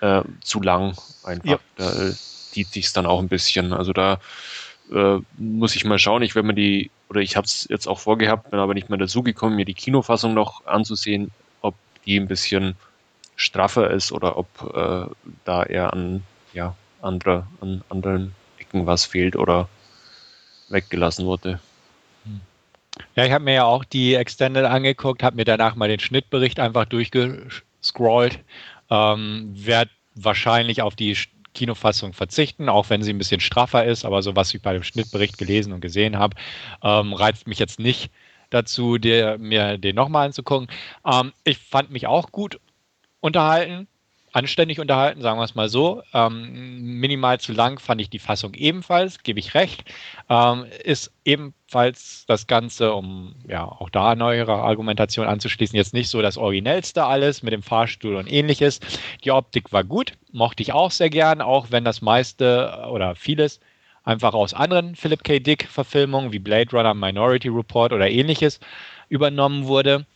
äh, 0.00 0.22
zu 0.42 0.60
lang 0.60 0.96
einfach. 1.24 1.44
Ja. 1.44 1.58
Da 1.76 1.90
äh, 1.90 2.12
zieht 2.12 2.68
sich 2.68 2.92
dann 2.92 3.06
auch 3.06 3.18
ein 3.18 3.28
bisschen. 3.28 3.72
Also 3.72 3.92
da 3.92 4.20
äh, 4.92 5.18
muss 5.36 5.74
ich 5.74 5.84
mal 5.84 5.98
schauen. 5.98 6.22
Ich 6.22 6.34
werde 6.34 6.46
mir 6.46 6.54
die, 6.54 6.90
oder 7.08 7.20
ich 7.20 7.36
habe 7.36 7.46
es 7.46 7.66
jetzt 7.68 7.88
auch 7.88 7.98
vorgehabt, 7.98 8.50
bin 8.50 8.60
aber 8.60 8.74
nicht 8.74 8.88
mehr 8.88 8.98
dazu 8.98 9.22
gekommen, 9.22 9.56
mir 9.56 9.64
die 9.64 9.74
Kinofassung 9.74 10.34
noch 10.34 10.64
anzusehen, 10.66 11.32
ob 11.60 11.74
die 12.06 12.18
ein 12.18 12.28
bisschen 12.28 12.76
straffer 13.38 13.90
ist 13.90 14.12
oder 14.12 14.36
ob 14.36 14.48
äh, 14.74 15.06
da 15.44 15.62
eher 15.62 15.92
an 15.92 16.22
ja, 16.52 16.74
andere, 17.00 17.46
an 17.60 17.82
anderen 17.88 18.34
Ecken 18.58 18.84
was 18.84 19.06
fehlt 19.06 19.36
oder 19.36 19.68
weggelassen 20.68 21.24
wurde. 21.24 21.60
Ja, 23.14 23.24
ich 23.24 23.32
habe 23.32 23.44
mir 23.44 23.54
ja 23.54 23.64
auch 23.64 23.84
die 23.84 24.14
Extended 24.14 24.64
angeguckt, 24.64 25.22
habe 25.22 25.36
mir 25.36 25.44
danach 25.44 25.76
mal 25.76 25.88
den 25.88 26.00
Schnittbericht 26.00 26.58
einfach 26.58 26.84
durchgescrollt 26.84 28.40
ähm, 28.90 29.50
werde 29.54 29.90
wahrscheinlich 30.14 30.82
auf 30.82 30.96
die 30.96 31.16
Kinofassung 31.54 32.12
verzichten, 32.12 32.68
auch 32.68 32.90
wenn 32.90 33.02
sie 33.02 33.12
ein 33.12 33.18
bisschen 33.18 33.40
straffer 33.40 33.84
ist, 33.84 34.04
aber 34.04 34.22
so 34.22 34.36
was 34.36 34.52
ich 34.54 34.62
bei 34.62 34.72
dem 34.72 34.82
Schnittbericht 34.82 35.38
gelesen 35.38 35.72
und 35.72 35.80
gesehen 35.80 36.18
habe, 36.18 36.36
ähm, 36.82 37.12
reizt 37.12 37.46
mich 37.46 37.58
jetzt 37.58 37.80
nicht 37.80 38.10
dazu, 38.50 38.98
der, 38.98 39.38
mir 39.38 39.78
den 39.78 39.96
nochmal 39.96 40.26
anzugucken. 40.26 40.68
Ähm, 41.04 41.32
ich 41.44 41.58
fand 41.58 41.90
mich 41.90 42.06
auch 42.06 42.32
gut 42.32 42.60
unterhalten 43.20 43.88
anständig 44.32 44.80
unterhalten, 44.80 45.20
sagen 45.22 45.38
wir 45.38 45.44
es 45.44 45.54
mal 45.54 45.68
so. 45.68 46.02
Ähm, 46.12 47.00
minimal 47.00 47.40
zu 47.40 47.52
lang 47.52 47.78
fand 47.78 48.00
ich 48.00 48.10
die 48.10 48.18
Fassung 48.18 48.54
ebenfalls, 48.54 49.22
gebe 49.22 49.40
ich 49.40 49.54
recht. 49.54 49.84
Ähm, 50.28 50.66
ist 50.84 51.12
ebenfalls 51.24 52.24
das 52.26 52.46
Ganze, 52.46 52.92
um 52.92 53.34
ja 53.48 53.64
auch 53.64 53.90
da 53.90 54.10
an 54.10 54.22
eure 54.22 54.54
Argumentation 54.54 55.26
anzuschließen, 55.26 55.76
jetzt 55.76 55.94
nicht 55.94 56.10
so 56.10 56.22
das 56.22 56.36
Originellste 56.36 57.04
alles 57.04 57.42
mit 57.42 57.52
dem 57.52 57.62
Fahrstuhl 57.62 58.16
und 58.16 58.30
ähnliches. 58.30 58.80
Die 59.24 59.32
Optik 59.32 59.72
war 59.72 59.84
gut, 59.84 60.12
mochte 60.32 60.62
ich 60.62 60.72
auch 60.72 60.90
sehr 60.90 61.10
gern, 61.10 61.40
auch 61.40 61.68
wenn 61.70 61.84
das 61.84 62.02
meiste 62.02 62.86
oder 62.90 63.14
vieles 63.14 63.60
einfach 64.04 64.34
aus 64.34 64.54
anderen 64.54 64.94
Philip 64.96 65.22
K. 65.22 65.38
Dick-Verfilmungen 65.38 66.32
wie 66.32 66.38
Blade 66.38 66.70
Runner, 66.72 66.94
Minority 66.94 67.48
Report 67.48 67.92
oder 67.92 68.08
ähnliches 68.08 68.60
übernommen 69.08 69.66
wurde. 69.66 70.06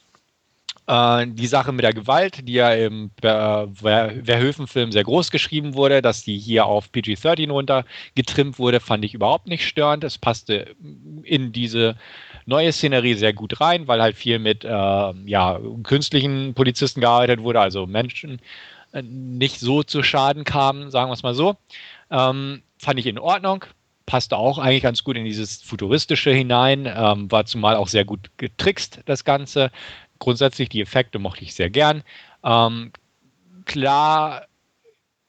Äh, 0.86 1.26
die 1.28 1.46
Sache 1.46 1.72
mit 1.72 1.84
der 1.84 1.94
Gewalt, 1.94 2.48
die 2.48 2.54
ja 2.54 2.72
im 2.72 3.10
Verhöfen-Film 3.20 4.90
sehr 4.92 5.04
groß 5.04 5.30
geschrieben 5.30 5.74
wurde, 5.74 6.02
dass 6.02 6.22
die 6.22 6.38
hier 6.38 6.66
auf 6.66 6.90
PG-13 6.90 7.50
runtergetrimmt 7.50 8.58
wurde, 8.58 8.80
fand 8.80 9.04
ich 9.04 9.14
überhaupt 9.14 9.46
nicht 9.46 9.66
störend. 9.66 10.02
Es 10.02 10.18
passte 10.18 10.74
in 11.22 11.52
diese 11.52 11.96
neue 12.46 12.72
Szenerie 12.72 13.14
sehr 13.14 13.32
gut 13.32 13.60
rein, 13.60 13.86
weil 13.86 14.02
halt 14.02 14.16
viel 14.16 14.38
mit 14.38 14.64
äh, 14.64 14.68
ja, 14.68 15.60
künstlichen 15.84 16.54
Polizisten 16.54 17.00
gearbeitet 17.00 17.42
wurde, 17.42 17.60
also 17.60 17.86
Menschen 17.86 18.40
äh, 18.92 19.02
nicht 19.02 19.60
so 19.60 19.84
zu 19.84 20.02
Schaden 20.02 20.42
kamen, 20.44 20.90
sagen 20.90 21.10
wir 21.10 21.14
es 21.14 21.22
mal 21.22 21.34
so. 21.34 21.56
Ähm, 22.10 22.62
fand 22.78 22.98
ich 22.98 23.06
in 23.06 23.18
Ordnung 23.18 23.64
passte 24.06 24.36
auch 24.36 24.58
eigentlich 24.58 24.82
ganz 24.82 25.04
gut 25.04 25.16
in 25.16 25.24
dieses 25.24 25.62
Futuristische 25.62 26.30
hinein, 26.30 26.86
ähm, 26.86 27.30
war 27.30 27.46
zumal 27.46 27.76
auch 27.76 27.88
sehr 27.88 28.04
gut 28.04 28.30
getrickst, 28.36 29.00
das 29.06 29.24
Ganze 29.24 29.70
grundsätzlich 30.22 30.68
die 30.68 30.80
Effekte 30.80 31.18
mochte 31.18 31.42
ich 31.42 31.52
sehr 31.52 31.68
gern. 31.68 32.04
Ähm, 32.44 32.92
klar 33.64 34.46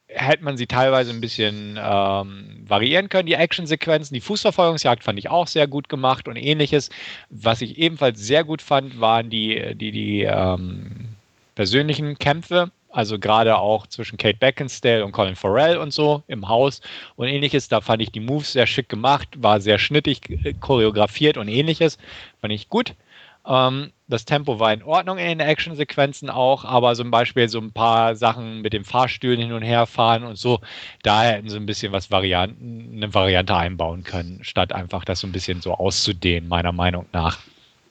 hätte 0.08 0.44
man 0.44 0.56
sie 0.56 0.68
teilweise 0.68 1.10
ein 1.10 1.20
bisschen 1.20 1.80
ähm, 1.82 2.64
variieren 2.68 3.10
können, 3.10 3.26
die 3.26 3.34
Actionsequenzen. 3.34 4.14
Die 4.14 4.22
Fußverfolgungsjagd 4.22 5.04
fand 5.04 5.18
ich 5.18 5.32
auch 5.32 5.48
sehr 5.48 5.66
gut 5.66 5.90
gemacht 5.90 6.28
und 6.28 6.36
ähnliches. 6.36 6.92
Was 7.32 7.62
ich 7.62 7.80
ebenfalls 7.80 8.20
sehr 8.20 8.44
gut 8.44 8.62
fand, 8.62 9.02
waren 9.02 9.32
die, 9.32 9.74
die, 9.74 9.92
die 9.92 10.22
ähm, 10.22 11.16
persönlichen 11.56 12.20
Kämpfe. 12.20 12.70
Also 12.92 13.18
gerade 13.18 13.58
auch 13.58 13.88
zwischen 13.88 14.20
Kate 14.20 14.38
Beckinsale 14.38 15.04
und 15.04 15.14
Colin 15.14 15.36
Farrell 15.36 15.78
und 15.78 15.92
so 15.92 16.22
im 16.28 16.48
Haus 16.48 16.82
und 17.16 17.28
ähnliches. 17.28 17.68
Da 17.68 17.82
fand 17.82 18.04
ich 18.04 18.12
die 18.12 18.20
Moves 18.20 18.54
sehr 18.54 18.68
schick 18.68 18.90
gemacht, 18.90 19.30
war 19.38 19.60
sehr 19.60 19.80
schnittig 19.80 20.30
äh, 20.30 20.54
choreografiert 20.54 21.38
und 21.38 21.48
ähnliches. 21.48 21.98
Fand 22.40 22.54
ich 22.54 22.70
gut. 22.70 22.94
Ähm, 23.46 23.92
das 24.08 24.26
Tempo 24.26 24.60
war 24.60 24.74
in 24.74 24.84
Ordnung 24.84 25.18
in 25.18 25.26
den 25.28 25.40
Actionsequenzen 25.40 26.30
auch, 26.30 26.66
aber 26.66 26.94
zum 26.96 27.12
Beispiel 27.12 27.50
so 27.50 27.60
ein 27.60 27.72
paar 27.74 28.16
Sachen 28.16 28.62
mit 28.62 28.74
dem 28.74 28.86
Fahrstühlen 28.86 29.40
hin 29.40 29.54
und 29.54 29.64
her 29.64 29.86
fahren 29.86 30.24
und 30.24 30.38
so, 30.38 30.60
da 31.04 31.24
hätten 31.24 31.50
sie 31.50 31.58
ein 31.58 31.66
bisschen 31.66 31.92
was 31.92 32.12
Varianten, 32.12 32.94
eine 32.96 33.14
Variante 33.14 33.56
einbauen 33.56 34.04
können, 34.04 34.44
statt 34.44 34.72
einfach 34.74 35.04
das 35.06 35.20
so 35.20 35.28
ein 35.28 35.32
bisschen 35.32 35.62
so 35.62 35.74
auszudehnen, 35.74 36.48
meiner 36.48 36.72
Meinung 36.72 37.08
nach. 37.12 37.40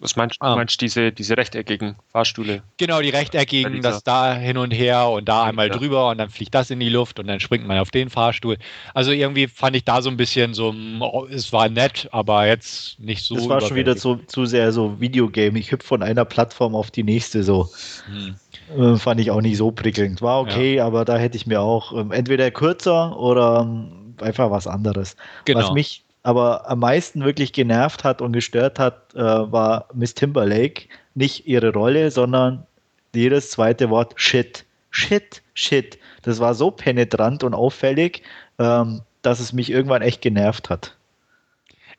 Was 0.02 0.16
meinst 0.16 0.36
du? 0.40 0.44
Ah. 0.44 0.56
meinst 0.56 0.80
diese, 0.80 1.12
diese 1.12 1.36
rechteckigen 1.36 1.94
Fahrstühle? 2.10 2.64
Genau, 2.76 3.00
die 3.00 3.10
rechteckigen, 3.10 3.82
das 3.82 4.02
da 4.02 4.34
hin 4.34 4.58
und 4.58 4.72
her 4.72 5.08
und 5.08 5.28
da 5.28 5.44
einmal 5.44 5.68
ja. 5.68 5.76
drüber 5.76 6.10
und 6.10 6.18
dann 6.18 6.28
fliegt 6.28 6.52
das 6.56 6.70
in 6.70 6.80
die 6.80 6.88
Luft 6.88 7.20
und 7.20 7.28
dann 7.28 7.38
springt 7.38 7.68
man 7.68 7.78
auf 7.78 7.92
den 7.92 8.10
Fahrstuhl. 8.10 8.56
Also 8.94 9.12
irgendwie 9.12 9.46
fand 9.46 9.76
ich 9.76 9.84
da 9.84 10.02
so 10.02 10.10
ein 10.10 10.16
bisschen 10.16 10.54
so, 10.54 10.74
oh, 11.00 11.26
es 11.30 11.52
war 11.52 11.68
nett, 11.68 12.08
aber 12.10 12.48
jetzt 12.48 12.98
nicht 12.98 13.24
so. 13.24 13.36
Es 13.36 13.48
war 13.48 13.60
schon 13.60 13.76
wieder 13.76 13.96
zu, 13.96 14.16
zu 14.26 14.44
sehr 14.44 14.72
so 14.72 15.00
Videogame. 15.00 15.56
Ich 15.56 15.70
hüpfe 15.70 15.86
von 15.86 16.02
einer 16.02 16.24
Plattform 16.24 16.74
auf 16.74 16.90
die 16.90 17.04
nächste 17.04 17.44
so. 17.44 17.68
Hm. 18.06 18.34
Äh, 18.76 18.96
fand 18.96 19.20
ich 19.20 19.30
auch 19.30 19.40
nicht 19.40 19.56
so 19.56 19.70
prickelnd. 19.70 20.20
War 20.20 20.40
okay, 20.40 20.76
ja. 20.76 20.86
aber 20.86 21.04
da 21.04 21.16
hätte 21.16 21.36
ich 21.36 21.46
mir 21.46 21.60
auch 21.60 21.92
ähm, 21.96 22.10
entweder 22.10 22.50
kürzer 22.50 23.16
oder 23.16 23.60
ähm, 23.60 24.16
einfach 24.20 24.50
was 24.50 24.66
anderes. 24.66 25.14
Genau. 25.44 25.60
Was 25.60 25.72
mich 25.72 26.02
aber 26.22 26.68
am 26.68 26.78
meisten 26.80 27.24
wirklich 27.24 27.52
genervt 27.52 28.04
hat 28.04 28.22
und 28.22 28.32
gestört 28.32 28.78
hat, 28.78 29.14
äh, 29.14 29.20
war 29.20 29.88
Miss 29.92 30.14
Timberlake. 30.14 30.88
Nicht 31.14 31.46
ihre 31.46 31.72
Rolle, 31.72 32.10
sondern 32.10 32.66
jedes 33.14 33.50
zweite 33.50 33.90
Wort 33.90 34.14
Shit. 34.16 34.64
Shit, 34.90 35.42
Shit. 35.54 35.98
Das 36.22 36.38
war 36.38 36.54
so 36.54 36.70
penetrant 36.70 37.42
und 37.44 37.54
auffällig, 37.54 38.22
ähm, 38.58 39.02
dass 39.22 39.40
es 39.40 39.52
mich 39.52 39.70
irgendwann 39.70 40.02
echt 40.02 40.22
genervt 40.22 40.70
hat. 40.70 40.96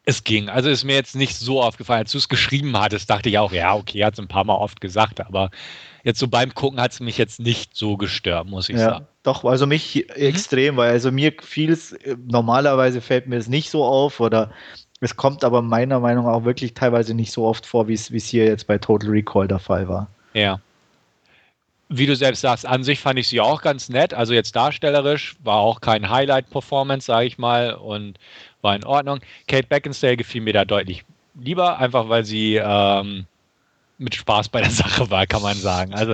Es 0.05 0.23
ging. 0.23 0.49
Also 0.49 0.69
ist 0.69 0.83
mir 0.83 0.95
jetzt 0.95 1.15
nicht 1.15 1.37
so 1.37 1.61
aufgefallen. 1.61 1.99
Als 1.99 2.11
du 2.11 2.17
es 2.17 2.29
geschrieben 2.29 2.77
hattest, 2.77 3.09
dachte 3.09 3.29
ich 3.29 3.37
auch, 3.37 3.53
ja, 3.53 3.73
okay, 3.73 4.03
hat 4.03 4.13
es 4.13 4.19
ein 4.19 4.27
paar 4.27 4.43
Mal 4.43 4.55
oft 4.55 4.81
gesagt, 4.81 5.21
aber 5.21 5.49
jetzt 6.03 6.19
so 6.19 6.27
beim 6.27 6.53
Gucken 6.53 6.80
hat 6.80 6.91
es 6.91 6.99
mich 6.99 7.17
jetzt 7.17 7.39
nicht 7.39 7.75
so 7.75 7.97
gestört, 7.97 8.47
muss 8.47 8.69
ich 8.69 8.75
ja, 8.75 8.91
sagen. 8.91 9.07
Doch, 9.23 9.43
also 9.43 9.65
mich 9.65 9.95
mhm. 9.95 10.21
extrem, 10.21 10.77
weil 10.77 10.91
also 10.91 11.11
mir 11.11 11.34
fiel 11.41 11.71
es, 11.71 11.93
äh, 11.93 12.15
normalerweise 12.27 13.01
fällt 13.01 13.27
mir 13.27 13.38
es 13.38 13.47
nicht 13.47 13.69
so 13.69 13.84
auf 13.84 14.19
oder 14.19 14.51
Es 14.99 15.15
kommt 15.15 15.43
aber 15.43 15.61
meiner 15.61 15.99
Meinung 15.99 16.25
nach 16.25 16.34
auch 16.34 16.45
wirklich 16.45 16.73
teilweise 16.73 17.13
nicht 17.13 17.31
so 17.31 17.45
oft 17.45 17.65
vor, 17.65 17.88
wie 17.88 17.93
es 17.93 18.25
hier 18.25 18.45
jetzt 18.45 18.67
bei 18.67 18.77
Total 18.77 19.09
Recall 19.09 19.47
der 19.47 19.59
Fall 19.59 19.88
war. 19.88 20.07
Ja. 20.34 20.59
Wie 21.89 22.05
du 22.05 22.15
selbst 22.15 22.41
sagst, 22.41 22.65
an 22.65 22.84
sich 22.84 22.99
fand 22.99 23.19
ich 23.19 23.27
sie 23.27 23.41
auch 23.41 23.61
ganz 23.61 23.89
nett. 23.89 24.13
Also 24.13 24.34
jetzt 24.34 24.55
darstellerisch 24.55 25.35
war 25.43 25.57
auch 25.57 25.81
kein 25.81 26.09
Highlight-Performance, 26.09 27.05
sage 27.05 27.27
ich 27.27 27.38
mal, 27.38 27.73
und 27.73 28.17
war 28.61 28.75
in 28.75 28.85
Ordnung. 28.85 29.19
Kate 29.47 29.67
Beckinsale 29.67 30.17
gefiel 30.17 30.41
mir 30.41 30.53
da 30.53 30.65
deutlich 30.65 31.03
lieber, 31.35 31.77
einfach 31.80 32.09
weil 32.09 32.23
sie 32.23 32.55
ähm, 32.55 33.25
mit 34.03 34.15
Spaß 34.15 34.49
bei 34.49 34.61
der 34.61 34.71
Sache 34.84 35.09
war, 35.09 35.25
kann 35.25 35.41
man 35.41 35.57
sagen. 35.57 35.93
Also 35.93 36.13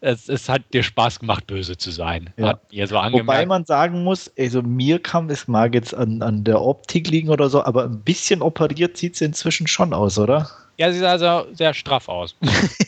es, 0.00 0.28
es 0.28 0.48
hat 0.48 0.62
dir 0.72 0.82
Spaß 0.82 1.20
gemacht, 1.20 1.46
böse 1.46 1.76
zu 1.76 1.90
sein. 1.90 2.30
Ja. 2.36 2.58
So 2.86 2.94
Wobei 2.94 3.46
man 3.46 3.64
sagen 3.64 4.04
muss, 4.04 4.30
also 4.38 4.62
mir 4.62 5.00
kam, 5.00 5.28
es 5.30 5.48
mag 5.48 5.74
jetzt 5.74 5.94
an, 5.94 6.22
an 6.22 6.44
der 6.44 6.62
Optik 6.62 7.08
liegen 7.08 7.30
oder 7.30 7.48
so, 7.48 7.64
aber 7.64 7.84
ein 7.84 8.00
bisschen 8.00 8.42
operiert 8.42 8.96
sieht 8.96 9.16
sie 9.16 9.24
inzwischen 9.24 9.66
schon 9.66 9.92
aus, 9.92 10.18
oder? 10.18 10.48
Ja, 10.76 10.92
sie 10.92 11.00
sah 11.00 11.10
also 11.10 11.52
sehr 11.52 11.74
straff 11.74 12.08
aus. 12.08 12.36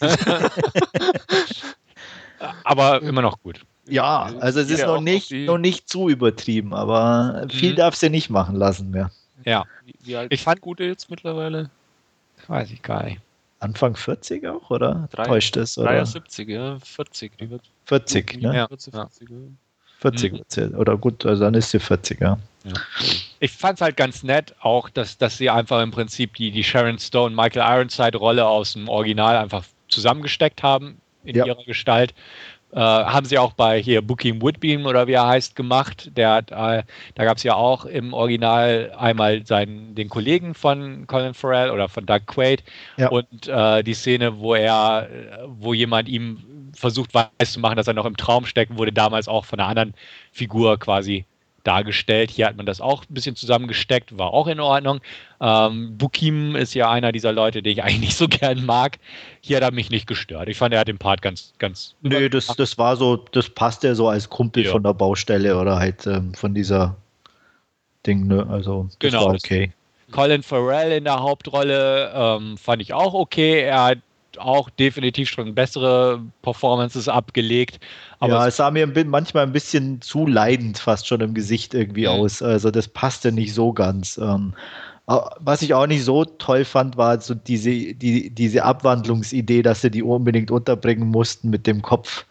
aber 2.64 3.02
immer 3.02 3.22
noch 3.22 3.42
gut. 3.42 3.60
Ja, 3.88 4.30
also 4.38 4.60
es 4.60 4.70
ist 4.70 4.86
noch 4.86 5.00
nicht, 5.00 5.32
noch 5.32 5.58
nicht 5.58 5.88
zu 5.88 6.08
übertrieben, 6.08 6.72
aber 6.72 7.46
viel 7.50 7.72
mhm. 7.72 7.76
darf 7.76 7.96
sie 7.96 8.08
nicht 8.08 8.30
machen 8.30 8.54
lassen 8.54 8.92
mehr. 8.92 9.10
Ja. 9.44 9.64
Wie 10.04 10.16
alt 10.16 10.32
ich 10.32 10.42
fand 10.42 10.60
gute 10.60 10.84
jetzt 10.84 11.10
mittlerweile? 11.10 11.70
Weiß 12.46 12.70
ich 12.70 12.82
gar 12.82 13.04
nicht. 13.04 13.20
Anfang 13.60 13.94
40 13.94 14.46
auch, 14.46 14.70
oder? 14.70 15.08
Drei, 15.12 15.24
Täuscht 15.24 15.56
es? 15.56 15.78
Oder? 15.78 15.90
73, 15.90 16.48
ja, 16.48 16.78
40. 16.78 17.38
Die 17.38 17.50
wird 17.50 17.62
40, 17.84 18.40
ne? 18.42 18.56
Ja. 18.56 18.68
40, 18.68 18.94
40, 18.94 19.30
ja. 19.30 19.36
40 20.00 20.72
mhm. 20.72 20.78
oder 20.78 20.96
gut, 20.96 21.26
also 21.26 21.44
dann 21.44 21.54
ist 21.54 21.70
sie 21.70 21.78
40, 21.78 22.20
ja. 22.20 22.38
ja. 22.64 22.72
Ich 23.38 23.52
fand 23.52 23.76
es 23.76 23.82
halt 23.82 23.96
ganz 23.96 24.22
nett, 24.22 24.54
auch, 24.60 24.88
dass, 24.88 25.18
dass 25.18 25.36
sie 25.36 25.50
einfach 25.50 25.82
im 25.82 25.90
Prinzip 25.90 26.34
die, 26.34 26.50
die 26.50 26.64
Sharon 26.64 26.98
Stone, 26.98 27.36
Michael 27.36 27.62
Ironside-Rolle 27.62 28.46
aus 28.46 28.72
dem 28.72 28.88
Original 28.88 29.36
einfach 29.36 29.64
zusammengesteckt 29.88 30.62
haben 30.62 30.98
in 31.24 31.36
ja. 31.36 31.44
ihrer 31.44 31.64
Gestalt. 31.64 32.14
Äh, 32.72 32.78
haben 32.78 33.26
sie 33.26 33.38
auch 33.38 33.52
bei 33.54 33.82
hier 33.82 34.00
Booking 34.00 34.40
Woodbeam 34.40 34.86
oder 34.86 35.06
wie 35.08 35.12
er 35.12 35.26
heißt 35.26 35.56
gemacht. 35.56 36.10
Der 36.16 36.30
hat, 36.30 36.50
äh, 36.52 36.84
da 37.14 37.24
gab 37.24 37.36
es 37.36 37.42
ja 37.42 37.54
auch 37.54 37.84
im 37.84 38.12
Original 38.12 38.92
einmal 38.96 39.44
seinen, 39.44 39.94
den 39.94 40.08
Kollegen 40.08 40.54
von 40.54 41.06
Colin 41.08 41.34
Farrell 41.34 41.70
oder 41.70 41.88
von 41.88 42.06
Doug 42.06 42.26
Quaid 42.26 42.62
ja. 42.96 43.08
und 43.08 43.48
äh, 43.48 43.82
die 43.82 43.94
Szene, 43.94 44.38
wo 44.38 44.54
er, 44.54 45.08
wo 45.46 45.74
jemand 45.74 46.08
ihm 46.08 46.70
versucht 46.74 47.12
weiß 47.12 47.52
zu 47.52 47.60
machen, 47.60 47.76
dass 47.76 47.88
er 47.88 47.94
noch 47.94 48.06
im 48.06 48.16
Traum 48.16 48.46
steckt, 48.46 48.76
wurde 48.76 48.92
damals 48.92 49.26
auch 49.26 49.44
von 49.44 49.58
einer 49.58 49.68
anderen 49.68 49.94
Figur 50.30 50.78
quasi 50.78 51.24
dargestellt. 51.64 52.30
Hier 52.30 52.46
hat 52.46 52.56
man 52.56 52.66
das 52.66 52.80
auch 52.80 53.04
ein 53.04 53.14
bisschen 53.14 53.36
zusammengesteckt, 53.36 54.16
war 54.18 54.32
auch 54.32 54.46
in 54.46 54.60
Ordnung. 54.60 55.00
Ähm, 55.40 55.96
Bukim 55.96 56.56
ist 56.56 56.74
ja 56.74 56.90
einer 56.90 57.12
dieser 57.12 57.32
Leute, 57.32 57.62
die 57.62 57.70
ich 57.70 57.82
eigentlich 57.84 58.00
nicht 58.00 58.16
so 58.16 58.28
gern 58.28 58.64
mag. 58.64 58.98
Hier 59.40 59.56
hat 59.56 59.64
er 59.64 59.72
mich 59.72 59.90
nicht 59.90 60.06
gestört. 60.06 60.48
Ich 60.48 60.56
fand, 60.56 60.74
er 60.74 60.80
hat 60.80 60.88
den 60.88 60.98
Part 60.98 61.22
ganz, 61.22 61.52
ganz. 61.58 61.94
Nö, 62.02 62.28
das, 62.28 62.46
das 62.46 62.78
war 62.78 62.96
so, 62.96 63.16
das 63.16 63.48
passt 63.48 63.82
ja 63.82 63.94
so 63.94 64.08
als 64.08 64.28
Kumpel 64.28 64.64
ja. 64.64 64.72
von 64.72 64.82
der 64.82 64.94
Baustelle 64.94 65.58
oder 65.58 65.78
halt 65.78 66.06
ähm, 66.06 66.34
von 66.34 66.54
dieser 66.54 66.96
Ding, 68.06 68.26
ne? 68.26 68.46
Also, 68.48 68.84
das 68.84 68.98
genau, 68.98 69.26
war 69.26 69.34
okay. 69.34 69.72
Colin 70.10 70.42
Farrell 70.42 70.92
in 70.92 71.04
der 71.04 71.20
Hauptrolle 71.20 72.12
ähm, 72.14 72.58
fand 72.58 72.82
ich 72.82 72.92
auch 72.92 73.14
okay. 73.14 73.60
Er 73.60 73.84
hat 73.84 73.98
auch 74.40 74.70
definitiv 74.70 75.28
schon 75.28 75.54
bessere 75.54 76.22
Performances 76.42 77.08
abgelegt. 77.08 77.80
Aber 78.18 78.34
ja, 78.34 78.46
es 78.48 78.56
sah 78.56 78.70
mir 78.70 78.86
manchmal 78.86 79.44
ein 79.44 79.52
bisschen 79.52 80.00
zu 80.00 80.26
leidend 80.26 80.78
fast 80.78 81.06
schon 81.06 81.20
im 81.20 81.34
Gesicht 81.34 81.74
irgendwie 81.74 82.06
mhm. 82.06 82.12
aus. 82.12 82.42
Also 82.42 82.70
das 82.70 82.88
passte 82.88 83.32
nicht 83.32 83.54
so 83.54 83.72
ganz. 83.72 84.18
Ähm, 84.18 84.54
was 85.06 85.62
ich 85.62 85.74
auch 85.74 85.86
nicht 85.86 86.04
so 86.04 86.24
toll 86.24 86.64
fand, 86.64 86.96
war 86.96 87.20
so 87.20 87.34
diese, 87.34 87.70
die, 87.94 88.30
diese 88.30 88.64
Abwandlungsidee, 88.64 89.62
dass 89.62 89.80
sie 89.80 89.90
die 89.90 90.02
unbedingt 90.02 90.50
unterbringen 90.50 91.08
mussten 91.08 91.50
mit 91.50 91.66
dem 91.66 91.82
Kopf. 91.82 92.24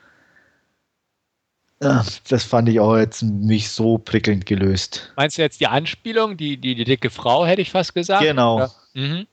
Das 1.80 2.44
fand 2.44 2.68
ich 2.68 2.80
auch 2.82 2.98
jetzt 2.98 3.22
nicht 3.22 3.70
so 3.70 3.98
prickelnd 3.98 4.46
gelöst. 4.46 5.14
Meinst 5.16 5.38
du 5.38 5.42
jetzt 5.42 5.62
die 5.62 5.68
Anspielung, 5.68 6.36
die, 6.36 6.58
die, 6.58 6.76
die 6.76 6.84
dicke 6.84 7.10
Frau, 7.10 7.46
hätte 7.46 7.62
ich 7.62 7.72
fast 7.72 7.94
gesagt? 7.94 8.22
Genau. 8.22 8.68
Mhm 8.94 9.28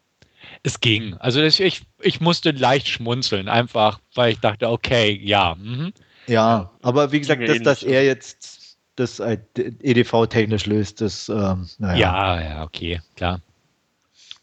es 0.62 0.80
ging. 0.80 1.14
Also 1.18 1.40
das, 1.40 1.60
ich, 1.60 1.82
ich 2.00 2.20
musste 2.20 2.50
leicht 2.50 2.88
schmunzeln, 2.88 3.48
einfach, 3.48 4.00
weil 4.14 4.32
ich 4.32 4.40
dachte, 4.40 4.68
okay, 4.70 5.18
ja. 5.22 5.54
Mhm. 5.54 5.92
Ja, 6.26 6.70
aber 6.82 7.12
wie 7.12 7.20
gesagt, 7.20 7.46
dass, 7.48 7.62
dass 7.62 7.82
er 7.82 8.04
jetzt 8.04 8.78
das 8.96 9.20
äh, 9.20 9.38
EDV-technisch 9.56 10.66
löst, 10.66 11.00
das, 11.00 11.28
ähm, 11.28 11.68
naja. 11.78 11.96
Ja, 11.96 12.40
ja, 12.40 12.64
okay, 12.64 13.00
klar. 13.14 13.40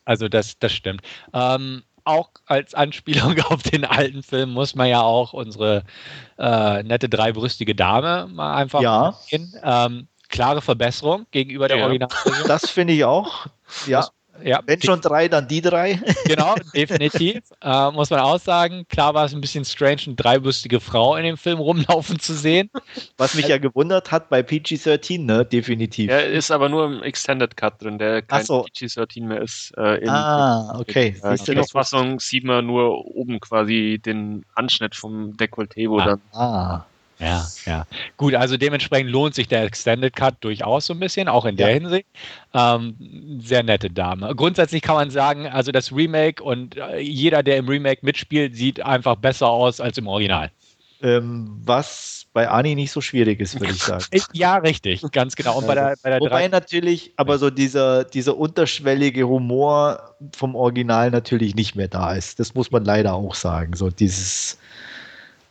Also 0.06 0.28
das, 0.28 0.60
das 0.60 0.74
stimmt. 0.74 1.02
Ähm, 1.34 1.84
auch 2.06 2.30
als 2.46 2.74
Anspielung 2.74 3.40
auf 3.50 3.64
den 3.64 3.86
alten 3.86 4.24
Film 4.24 4.52
muss 4.52 4.76
man 4.76 4.88
ja 4.88 5.02
auch 5.02 5.34
unsere 5.34 5.84
äh, 6.38 6.84
nette 6.84 7.10
dreibrüstige 7.10 7.76
Dame 7.76 8.28
mal 8.32 8.56
einfach 8.56 8.82
ja. 8.82 9.18
Ähm, 9.32 10.08
klare 10.30 10.62
Verbesserung 10.62 11.26
gegenüber 11.32 11.68
der 11.68 11.78
ja. 11.78 11.86
Original. 11.86 12.10
Das 12.48 12.70
finde 12.70 12.94
ich 12.94 13.06
auch. 13.06 13.48
Ja. 13.88 14.00
Das 14.02 14.12
ja, 14.42 14.62
Wenn 14.66 14.82
schon 14.82 15.02
drei, 15.02 15.28
dann 15.28 15.48
die 15.48 15.62
drei. 15.62 16.00
Genau, 16.26 16.56
definitiv. 16.74 17.42
äh, 17.62 17.92
muss 17.92 18.10
man 18.10 18.20
auch 18.22 18.40
sagen. 18.40 18.86
Klar 18.90 19.14
war 19.14 19.26
es 19.26 19.34
ein 19.34 19.42
bisschen 19.42 19.66
strange, 19.66 20.02
eine 20.06 20.16
dreibüstige 20.16 20.80
Frau 20.80 21.16
in 21.16 21.24
dem 21.24 21.38
Film 21.38 21.60
rumlaufen 21.60 22.20
zu 22.20 22.34
sehen. 22.34 22.70
Was 23.18 23.36
mich 23.36 23.48
ja 23.48 23.58
gewundert 23.58 24.12
hat 24.12 24.30
bei 24.30 24.42
PG-13, 24.42 25.22
ne? 25.22 25.46
Definitiv. 25.46 26.10
Er 26.10 26.28
ist 26.28 26.50
aber 26.50 26.70
nur 26.70 26.86
im 26.86 27.04
Extended 27.04 27.56
Cut 27.58 27.82
drin, 27.82 27.98
der 28.00 28.22
kein 28.22 28.46
so. 28.46 28.64
PG-13 28.64 29.26
mehr 29.26 29.42
ist. 29.42 29.74
Äh, 29.78 30.04
in, 30.04 30.10
ah, 30.10 30.80
okay. 30.80 31.16
In, 31.22 31.30
äh, 31.30 31.38
in 31.46 31.56
der 31.56 31.66
Fassung 31.66 32.20
sieht 32.20 32.46
man 32.46 32.66
nur 32.66 33.06
oben 33.06 33.40
quasi 33.40 34.02
den 34.04 34.46
Anschnitt 34.56 34.96
vom 34.96 35.36
Dekolleté, 35.36 35.90
wo 35.90 36.00
ah. 36.00 36.06
dann. 36.06 36.22
Ah. 36.32 36.86
Ja, 37.24 37.48
ja. 37.66 37.88
Gut, 38.18 38.36
also 38.36 38.58
dementsprechend 38.58 39.10
lohnt 39.10 39.36
sich 39.36 39.48
der 39.48 39.64
Extended 39.64 40.16
Cut 40.16 40.36
durchaus 40.42 40.86
so 40.86 40.94
ein 40.94 41.00
bisschen, 41.00 41.28
auch 41.28 41.46
in 41.46 41.56
der 41.56 41.70
ja. 41.70 41.74
Hinsicht. 41.76 42.08
Ähm, 42.54 42.96
sehr 43.40 43.64
nette 43.64 43.90
Dame. 43.90 44.36
Grundsätzlich 44.36 44.82
kann 44.82 44.96
man 44.96 45.10
sagen, 45.10 45.48
also 45.48 45.72
das 45.72 45.92
Remake 45.92 46.44
und 46.44 46.78
äh, 46.78 47.00
jeder, 47.00 47.44
der 47.44 47.58
im 47.58 47.68
Remake 47.68 48.06
mitspielt, 48.06 48.56
sieht 48.56 48.82
einfach 48.82 49.16
besser 49.16 49.48
aus 49.48 49.80
als 49.80 49.98
im 49.98 50.08
Original. 50.08 50.52
Ähm, 51.02 51.60
was 51.64 52.26
bei 52.32 52.50
Ani 52.50 52.76
nicht 52.76 52.92
so 52.92 53.02
schwierig 53.02 53.40
ist, 53.40 53.60
würde 53.60 53.74
ich 53.74 53.84
sagen. 53.84 54.06
ja, 54.34 54.56
richtig, 54.58 55.04
ganz 55.12 55.36
genau. 55.36 55.58
Und 55.58 55.68
bei 55.68 55.76
der, 55.76 55.96
bei 56.02 56.10
der 56.10 56.20
Wobei 56.20 56.48
natürlich, 56.48 57.14
aber 57.18 57.38
so 57.38 57.50
dieser, 57.50 58.06
dieser 58.06 58.38
unterschwellige 58.38 59.28
Humor 59.28 60.16
vom 60.36 60.56
Original 60.56 61.12
natürlich 61.12 61.56
nicht 61.56 61.76
mehr 61.76 61.90
da 61.90 62.14
ist. 62.14 62.40
Das 62.40 62.56
muss 62.56 62.72
man 62.72 62.86
leider 62.86 63.14
auch 63.14 63.36
sagen. 63.36 63.76
So 63.76 63.90
dieses 63.90 64.58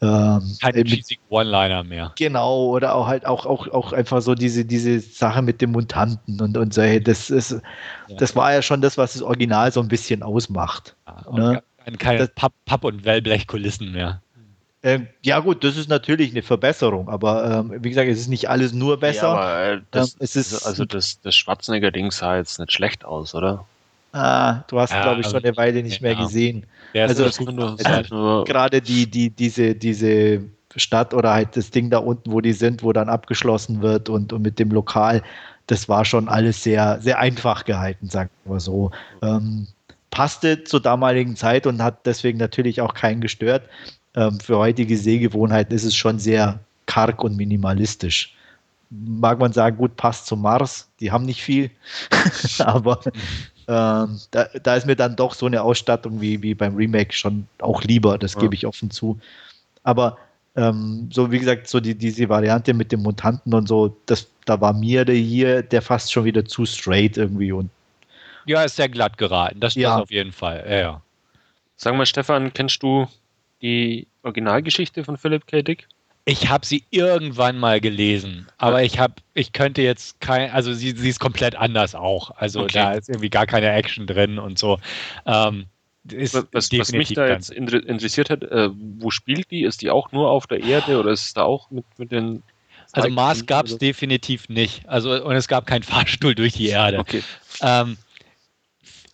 ähm, 0.02 0.56
Keine 0.60 0.82
cheesy 0.82 1.18
One-Liner 1.28 1.84
mehr. 1.84 2.12
Genau, 2.18 2.66
oder 2.66 2.94
auch 2.94 3.06
halt 3.06 3.24
auch, 3.24 3.46
auch, 3.46 3.68
auch 3.68 3.92
einfach 3.92 4.20
so 4.20 4.34
diese, 4.34 4.64
diese 4.64 4.98
Sache 4.98 5.42
mit 5.42 5.60
dem 5.60 5.70
Mutanten 5.70 6.40
und, 6.40 6.56
und 6.56 6.74
so, 6.74 6.82
das 6.98 7.30
ist, 7.30 7.52
ja. 7.52 8.16
das 8.18 8.34
war 8.34 8.52
ja 8.52 8.62
schon 8.62 8.80
das, 8.80 8.98
was 8.98 9.12
das 9.12 9.22
Original 9.22 9.70
so 9.72 9.80
ein 9.80 9.86
bisschen 9.86 10.24
ausmacht. 10.24 10.96
Ja, 11.06 11.32
ne? 11.32 11.62
Keine 11.98 12.26
Papp-, 12.26 12.52
Papp 12.64 12.84
und 12.84 13.04
Wellblechkulissen 13.04 13.92
mehr. 13.92 14.20
Ähm, 14.84 15.06
ja, 15.22 15.38
gut, 15.38 15.62
das 15.62 15.76
ist 15.76 15.88
natürlich 15.88 16.32
eine 16.32 16.42
Verbesserung, 16.42 17.08
aber 17.08 17.68
ähm, 17.70 17.84
wie 17.84 17.90
gesagt, 17.90 18.08
es 18.08 18.18
ist 18.18 18.28
nicht 18.28 18.50
alles 18.50 18.72
nur 18.72 18.98
besser. 18.98 19.28
Ja, 19.28 19.34
aber, 19.34 19.64
äh, 19.74 19.80
das, 19.92 20.14
ähm, 20.14 20.16
es 20.18 20.34
ist, 20.34 20.66
also 20.66 20.84
das, 20.84 21.20
das 21.20 21.36
Schwarzenegger-Ding 21.36 22.10
sah 22.10 22.36
jetzt 22.36 22.58
nicht 22.58 22.72
schlecht 22.72 23.04
aus, 23.04 23.36
oder? 23.36 23.64
Ah, 24.12 24.64
du 24.68 24.78
hast, 24.78 24.92
ja, 24.92 25.02
glaube 25.02 25.22
ich, 25.22 25.26
schon 25.26 25.42
eine 25.42 25.56
Weile 25.56 25.82
nicht 25.82 26.02
mehr 26.02 26.14
gesehen. 26.14 26.66
Ja, 26.92 27.06
also, 27.06 27.24
also 27.24 28.44
gerade 28.44 28.82
die, 28.82 29.10
die, 29.10 29.30
diese, 29.30 29.74
diese 29.74 30.42
Stadt 30.76 31.14
oder 31.14 31.32
halt 31.32 31.56
das 31.56 31.70
Ding 31.70 31.90
da 31.90 31.98
unten, 31.98 32.30
wo 32.30 32.40
die 32.40 32.52
sind, 32.52 32.82
wo 32.82 32.92
dann 32.92 33.08
abgeschlossen 33.08 33.80
wird 33.80 34.08
und, 34.08 34.32
und 34.32 34.42
mit 34.42 34.58
dem 34.58 34.70
Lokal, 34.70 35.22
das 35.66 35.88
war 35.88 36.04
schon 36.04 36.28
alles 36.28 36.62
sehr, 36.62 37.00
sehr 37.00 37.18
einfach 37.18 37.64
gehalten, 37.64 38.08
sagen 38.08 38.30
wir 38.44 38.60
so. 38.60 38.90
Ähm, 39.22 39.66
passte 40.10 40.64
zur 40.64 40.80
damaligen 40.80 41.36
Zeit 41.36 41.66
und 41.66 41.82
hat 41.82 42.04
deswegen 42.06 42.38
natürlich 42.38 42.80
auch 42.80 42.94
keinen 42.94 43.20
gestört. 43.20 43.62
Ähm, 44.14 44.38
für 44.40 44.58
heutige 44.58 44.96
Sehgewohnheiten 44.96 45.74
ist 45.74 45.84
es 45.84 45.96
schon 45.96 46.18
sehr 46.18 46.60
karg 46.86 47.24
und 47.24 47.36
minimalistisch. 47.36 48.34
Mag 48.90 49.38
man 49.38 49.54
sagen, 49.54 49.78
gut, 49.78 49.96
passt 49.96 50.26
zum 50.26 50.42
Mars, 50.42 50.90
die 51.00 51.10
haben 51.10 51.24
nicht 51.24 51.42
viel, 51.42 51.70
aber 52.58 53.00
ähm, 53.68 54.20
da, 54.30 54.44
da, 54.62 54.76
ist 54.76 54.86
mir 54.86 54.96
dann 54.96 55.16
doch 55.16 55.34
so 55.34 55.46
eine 55.46 55.62
Ausstattung 55.62 56.20
wie, 56.20 56.42
wie 56.42 56.54
beim 56.54 56.74
Remake 56.74 57.12
schon 57.12 57.46
auch 57.60 57.82
lieber, 57.82 58.18
das 58.18 58.34
ja. 58.34 58.40
gebe 58.40 58.54
ich 58.54 58.66
offen 58.66 58.90
zu. 58.90 59.18
Aber 59.82 60.18
ähm, 60.56 61.08
so 61.12 61.30
wie 61.30 61.38
gesagt, 61.38 61.68
so 61.68 61.80
die, 61.80 61.94
diese 61.94 62.28
Variante 62.28 62.74
mit 62.74 62.92
dem 62.92 63.02
Mutanten 63.02 63.54
und 63.54 63.68
so, 63.68 63.96
das, 64.06 64.28
da 64.44 64.60
war 64.60 64.72
mir 64.72 65.04
der 65.04 65.14
hier 65.14 65.62
der 65.62 65.82
fast 65.82 66.12
schon 66.12 66.24
wieder 66.24 66.44
zu 66.44 66.66
straight 66.66 67.16
irgendwie 67.16 67.52
und 67.52 67.70
ja, 68.44 68.64
ist 68.64 68.76
sehr 68.76 68.88
glatt 68.88 69.18
geraten, 69.18 69.60
das, 69.60 69.74
ja. 69.76 69.90
das 69.90 70.02
auf 70.02 70.10
jeden 70.10 70.32
Fall. 70.32 70.64
Ja, 70.68 70.76
ja. 70.76 71.02
Sag 71.76 71.94
mal, 71.94 72.06
Stefan, 72.06 72.52
kennst 72.52 72.82
du 72.82 73.06
die 73.62 74.08
Originalgeschichte 74.22 75.04
von 75.04 75.16
Philip 75.16 75.46
K. 75.46 75.62
Dick? 75.62 75.86
Ich 76.24 76.48
habe 76.48 76.64
sie 76.64 76.84
irgendwann 76.90 77.58
mal 77.58 77.80
gelesen, 77.80 78.46
aber 78.56 78.84
ich 78.84 79.00
habe, 79.00 79.14
ich 79.34 79.52
könnte 79.52 79.82
jetzt 79.82 80.20
kein, 80.20 80.50
also 80.52 80.72
sie, 80.72 80.92
sie 80.92 81.08
ist 81.08 81.18
komplett 81.18 81.56
anders 81.56 81.96
auch. 81.96 82.30
Also 82.36 82.60
okay. 82.60 82.74
da 82.74 82.92
ist 82.92 83.08
irgendwie 83.08 83.30
gar 83.30 83.46
keine 83.46 83.72
Action 83.72 84.06
drin 84.06 84.38
und 84.38 84.56
so. 84.56 84.78
Ähm, 85.26 85.66
was, 86.04 86.46
was 86.52 86.92
mich 86.92 87.12
da 87.14 87.28
jetzt 87.28 87.50
interessiert 87.50 88.30
hat, 88.30 88.42
äh, 88.44 88.70
wo 88.72 89.10
spielt 89.10 89.50
die? 89.50 89.64
Ist 89.64 89.82
die 89.82 89.90
auch 89.90 90.12
nur 90.12 90.30
auf 90.30 90.46
der 90.46 90.62
Erde 90.62 90.98
oder 90.98 91.10
ist 91.10 91.26
es 91.26 91.34
da 91.34 91.42
auch 91.42 91.70
mit, 91.70 91.84
mit 91.96 92.12
den 92.12 92.42
also 92.92 93.08
Mars 93.08 93.46
gab 93.46 93.66
es 93.66 93.78
definitiv 93.78 94.48
nicht. 94.48 94.88
Also 94.88 95.24
und 95.24 95.34
es 95.34 95.48
gab 95.48 95.66
keinen 95.66 95.82
Fahrstuhl 95.82 96.34
durch 96.34 96.54
die 96.54 96.68
Erde. 96.68 96.98
Okay. 96.98 97.22
Ähm, 97.62 97.96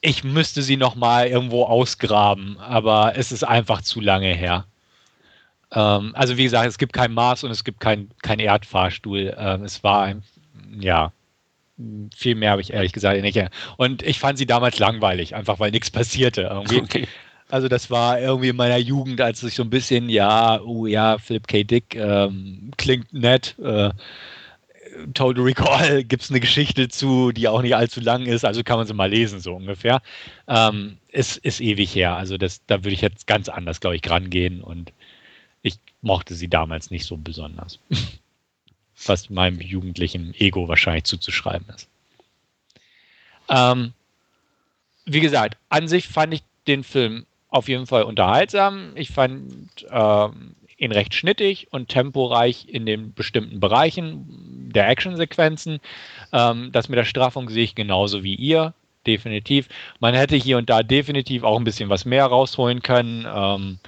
ich 0.00 0.24
müsste 0.24 0.62
sie 0.62 0.76
noch 0.76 0.94
mal 0.94 1.26
irgendwo 1.26 1.64
ausgraben, 1.64 2.58
aber 2.58 3.14
es 3.16 3.32
ist 3.32 3.44
einfach 3.44 3.82
zu 3.82 4.00
lange 4.00 4.34
her. 4.34 4.66
Ähm, 5.72 6.12
also 6.14 6.36
wie 6.36 6.44
gesagt, 6.44 6.68
es 6.68 6.78
gibt 6.78 6.92
kein 6.92 7.12
Mars 7.12 7.44
und 7.44 7.50
es 7.50 7.64
gibt 7.64 7.80
kein, 7.80 8.10
kein 8.22 8.38
Erdfahrstuhl. 8.38 9.34
Ähm, 9.38 9.64
es 9.64 9.82
war 9.84 10.04
ein, 10.04 10.22
ja, 10.78 11.12
viel 12.16 12.34
mehr 12.34 12.52
habe 12.52 12.60
ich 12.60 12.72
ehrlich 12.72 12.92
gesagt 12.92 13.20
nicht. 13.20 13.40
Und 13.76 14.02
ich 14.02 14.18
fand 14.18 14.38
sie 14.38 14.46
damals 14.46 14.78
langweilig, 14.78 15.34
einfach 15.34 15.60
weil 15.60 15.70
nichts 15.70 15.90
passierte 15.90 16.42
irgendwie. 16.42 16.78
Okay. 16.82 17.08
Also 17.50 17.68
das 17.68 17.90
war 17.90 18.20
irgendwie 18.20 18.50
in 18.50 18.56
meiner 18.56 18.76
Jugend, 18.76 19.22
als 19.22 19.42
ich 19.42 19.54
so 19.54 19.62
ein 19.62 19.70
bisschen, 19.70 20.10
ja, 20.10 20.60
oh 20.60 20.84
ja, 20.84 21.16
Philip 21.16 21.46
K. 21.46 21.64
Dick 21.64 21.94
ähm, 21.94 22.72
klingt 22.76 23.10
nett. 23.14 23.56
Äh, 23.58 23.90
Total 25.14 25.42
Recall 25.42 26.04
gibt 26.08 26.24
es 26.24 26.30
eine 26.30 26.40
Geschichte 26.40 26.88
zu, 26.88 27.32
die 27.32 27.48
auch 27.48 27.62
nicht 27.62 27.74
allzu 27.74 28.00
lang 28.00 28.26
ist, 28.26 28.44
also 28.44 28.62
kann 28.62 28.76
man 28.76 28.86
sie 28.86 28.92
mal 28.92 29.08
lesen, 29.08 29.40
so 29.40 29.54
ungefähr. 29.54 30.02
Ähm, 30.46 30.98
ist, 31.10 31.38
ist 31.38 31.60
ewig 31.60 31.94
her, 31.94 32.16
also 32.16 32.36
das, 32.36 32.64
da 32.66 32.84
würde 32.84 32.94
ich 32.94 33.00
jetzt 33.00 33.26
ganz 33.26 33.48
anders, 33.48 33.80
glaube 33.80 33.96
ich, 33.96 34.10
rangehen 34.10 34.60
und 34.62 34.92
mochte 36.02 36.34
sie 36.34 36.48
damals 36.48 36.90
nicht 36.90 37.06
so 37.06 37.16
besonders. 37.16 37.78
Was 39.06 39.30
meinem 39.30 39.60
jugendlichen 39.60 40.34
Ego 40.34 40.68
wahrscheinlich 40.68 41.04
zuzuschreiben 41.04 41.68
ist. 41.74 41.88
Ähm, 43.48 43.92
wie 45.04 45.20
gesagt, 45.20 45.56
an 45.68 45.88
sich 45.88 46.08
fand 46.08 46.34
ich 46.34 46.42
den 46.66 46.84
Film 46.84 47.24
auf 47.48 47.68
jeden 47.68 47.86
Fall 47.86 48.02
unterhaltsam. 48.02 48.92
Ich 48.94 49.10
fand 49.10 49.86
ähm, 49.90 50.54
ihn 50.76 50.92
recht 50.92 51.14
schnittig 51.14 51.68
und 51.70 51.88
temporeich 51.88 52.66
in 52.68 52.86
den 52.86 53.14
bestimmten 53.14 53.60
Bereichen 53.60 54.70
der 54.72 54.88
Actionsequenzen. 54.88 55.80
Ähm, 56.32 56.70
das 56.72 56.88
mit 56.88 56.98
der 56.98 57.04
Straffung 57.04 57.48
sehe 57.48 57.64
ich 57.64 57.74
genauso 57.74 58.22
wie 58.22 58.34
ihr, 58.34 58.74
definitiv. 59.06 59.68
Man 59.98 60.14
hätte 60.14 60.36
hier 60.36 60.58
und 60.58 60.68
da 60.68 60.82
definitiv 60.82 61.42
auch 61.42 61.58
ein 61.58 61.64
bisschen 61.64 61.88
was 61.88 62.04
mehr 62.04 62.26
rausholen 62.26 62.82
können. 62.82 63.26
Ähm, 63.32 63.78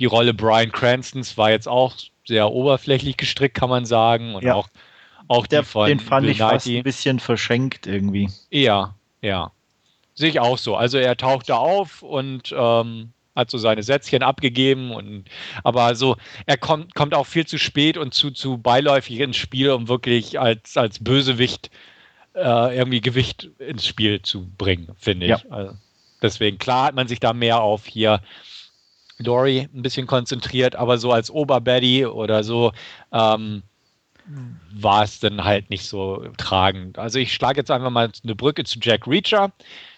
die 0.00 0.06
Rolle 0.06 0.34
Brian 0.34 0.72
Cranstons 0.72 1.36
war 1.36 1.50
jetzt 1.50 1.68
auch 1.68 1.94
sehr 2.26 2.50
oberflächlich 2.50 3.16
gestrickt, 3.18 3.54
kann 3.54 3.68
man 3.68 3.84
sagen. 3.84 4.34
Und 4.34 4.42
ja. 4.42 4.54
auch, 4.54 4.68
auch 5.28 5.46
der, 5.46 5.62
von 5.62 5.88
den 5.88 6.00
fand 6.00 6.22
Bill 6.22 6.32
ich 6.32 6.38
fast 6.38 6.66
ein 6.66 6.82
bisschen 6.82 7.20
verschenkt 7.20 7.86
irgendwie. 7.86 8.30
Ja, 8.50 8.94
ja. 9.20 9.52
Sehe 10.14 10.30
ich 10.30 10.40
auch 10.40 10.58
so. 10.58 10.74
Also 10.74 10.98
er 10.98 11.16
tauchte 11.16 11.56
auf 11.56 12.02
und 12.02 12.52
ähm, 12.56 13.12
hat 13.36 13.50
so 13.50 13.58
seine 13.58 13.82
Sätzchen 13.82 14.22
abgegeben 14.22 14.90
und 14.90 15.24
aber 15.64 15.94
so, 15.94 16.16
er 16.46 16.56
kommt, 16.56 16.94
kommt 16.94 17.14
auch 17.14 17.26
viel 17.26 17.46
zu 17.46 17.58
spät 17.58 17.96
und 17.96 18.14
zu, 18.14 18.30
zu 18.30 18.58
beiläufig 18.58 19.20
ins 19.20 19.36
Spiel, 19.36 19.70
um 19.70 19.88
wirklich 19.88 20.40
als, 20.40 20.76
als 20.76 20.98
Bösewicht 21.02 21.70
äh, 22.34 22.76
irgendwie 22.76 23.00
Gewicht 23.00 23.50
ins 23.58 23.86
Spiel 23.86 24.22
zu 24.22 24.48
bringen, 24.56 24.88
finde 24.98 25.26
ich. 25.26 25.30
Ja. 25.30 25.42
Also 25.50 25.74
deswegen, 26.22 26.58
klar 26.58 26.86
hat 26.86 26.94
man 26.94 27.06
sich 27.06 27.20
da 27.20 27.32
mehr 27.32 27.60
auf 27.60 27.86
hier 27.86 28.20
Dory 29.22 29.68
ein 29.74 29.82
bisschen 29.82 30.06
konzentriert, 30.06 30.76
aber 30.76 30.98
so 30.98 31.12
als 31.12 31.30
Oberbaddy 31.30 32.06
oder 32.06 32.44
so 32.44 32.72
ähm, 33.12 33.62
war 34.72 35.04
es 35.04 35.20
dann 35.20 35.44
halt 35.44 35.70
nicht 35.70 35.86
so 35.86 36.24
tragend. 36.36 36.98
Also 36.98 37.18
ich 37.18 37.32
schlage 37.32 37.60
jetzt 37.60 37.70
einfach 37.70 37.90
mal 37.90 38.10
eine 38.22 38.34
Brücke 38.34 38.64
zu 38.64 38.78
Jack 38.80 39.06
Reacher 39.06 39.52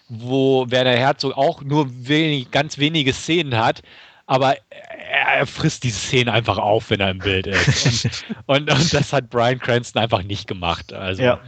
wo 0.09 0.69
Werner 0.69 0.91
Herzog 0.97 1.35
auch 1.35 1.61
nur 1.61 1.87
wenig, 2.07 2.51
ganz 2.51 2.77
wenige 2.77 3.13
Szenen 3.13 3.55
hat, 3.57 3.81
aber 4.25 4.55
er 4.69 5.45
frisst 5.45 5.83
diese 5.83 5.99
Szenen 5.99 6.29
einfach 6.29 6.57
auf, 6.57 6.89
wenn 6.89 6.99
er 6.99 7.11
im 7.11 7.19
Bild 7.19 7.47
ist. 7.47 8.23
Und, 8.45 8.69
und, 8.69 8.71
und 8.71 8.93
das 8.93 9.13
hat 9.13 9.29
Brian 9.29 9.59
Cranston 9.59 10.01
einfach 10.01 10.23
nicht 10.23 10.47
gemacht. 10.47 10.93
Also 10.93 11.23
ja. 11.23 11.39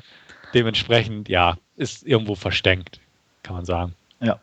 dementsprechend, 0.53 1.29
ja, 1.29 1.57
ist 1.75 2.05
irgendwo 2.05 2.35
versteckt, 2.35 2.99
kann 3.43 3.55
man 3.55 3.65
sagen. 3.65 3.93
Ja. 4.21 4.39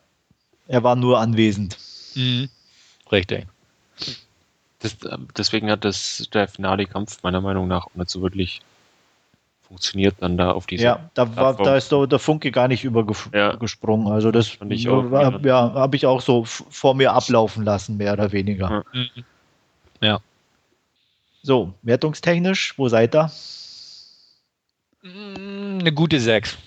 Er 0.68 0.82
war 0.82 0.96
nur 0.96 1.18
anwesend. 1.18 1.78
Mhm. 2.14 2.48
Richtig. 3.12 3.46
Das, 4.80 4.96
deswegen 5.36 5.70
hat 5.70 5.84
das 5.84 6.28
der 6.32 6.48
finale 6.48 6.86
Kampf 6.86 7.22
meiner 7.22 7.40
Meinung 7.40 7.68
nach 7.68 7.86
nicht 7.94 8.10
so 8.10 8.22
wirklich 8.22 8.62
funktioniert 9.72 10.16
dann 10.20 10.36
da 10.36 10.52
auf 10.52 10.66
diese. 10.66 10.84
Ja, 10.84 11.10
da, 11.14 11.34
war, 11.36 11.56
da 11.56 11.76
ist 11.76 11.90
der, 11.92 12.06
der 12.06 12.18
Funke 12.18 12.50
gar 12.50 12.68
nicht 12.68 12.84
übergesprungen. 12.84 14.06
Ja. 14.06 14.12
Also 14.12 14.30
das 14.30 14.48
Fand 14.48 14.72
ich 14.72 14.88
auch, 14.88 15.10
ja, 15.42 15.72
habe 15.72 15.96
ich 15.96 16.04
auch 16.04 16.20
so 16.20 16.44
vor 16.44 16.94
mir 16.94 17.12
ablaufen 17.12 17.64
lassen, 17.64 17.96
mehr 17.96 18.12
oder 18.12 18.32
weniger. 18.32 18.84
Ja. 18.92 19.04
ja. 20.00 20.20
So, 21.42 21.72
wertungstechnisch, 21.82 22.78
wo 22.78 22.88
seid 22.88 23.14
ihr? 23.14 23.30
Mm, 25.02 25.80
eine 25.80 25.92
gute 25.92 26.20
6. 26.20 26.58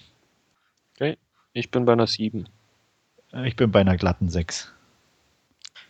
Okay, 0.95 1.17
ich 1.53 1.69
bin 1.69 1.85
bei 1.85 1.93
einer 1.93 2.07
7. 2.07 2.49
Ich 3.43 3.55
bin 3.55 3.71
bei 3.71 3.81
einer 3.81 3.97
glatten 3.97 4.29
6. 4.29 4.71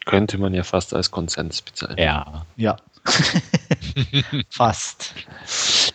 Könnte 0.05 0.37
man 0.37 0.53
ja 0.53 0.63
fast 0.63 0.93
als 0.93 1.11
Konsens 1.11 1.61
bezeichnen. 1.61 1.97
Ja. 1.97 2.45
Ja. 2.55 2.77
fast. 4.49 5.13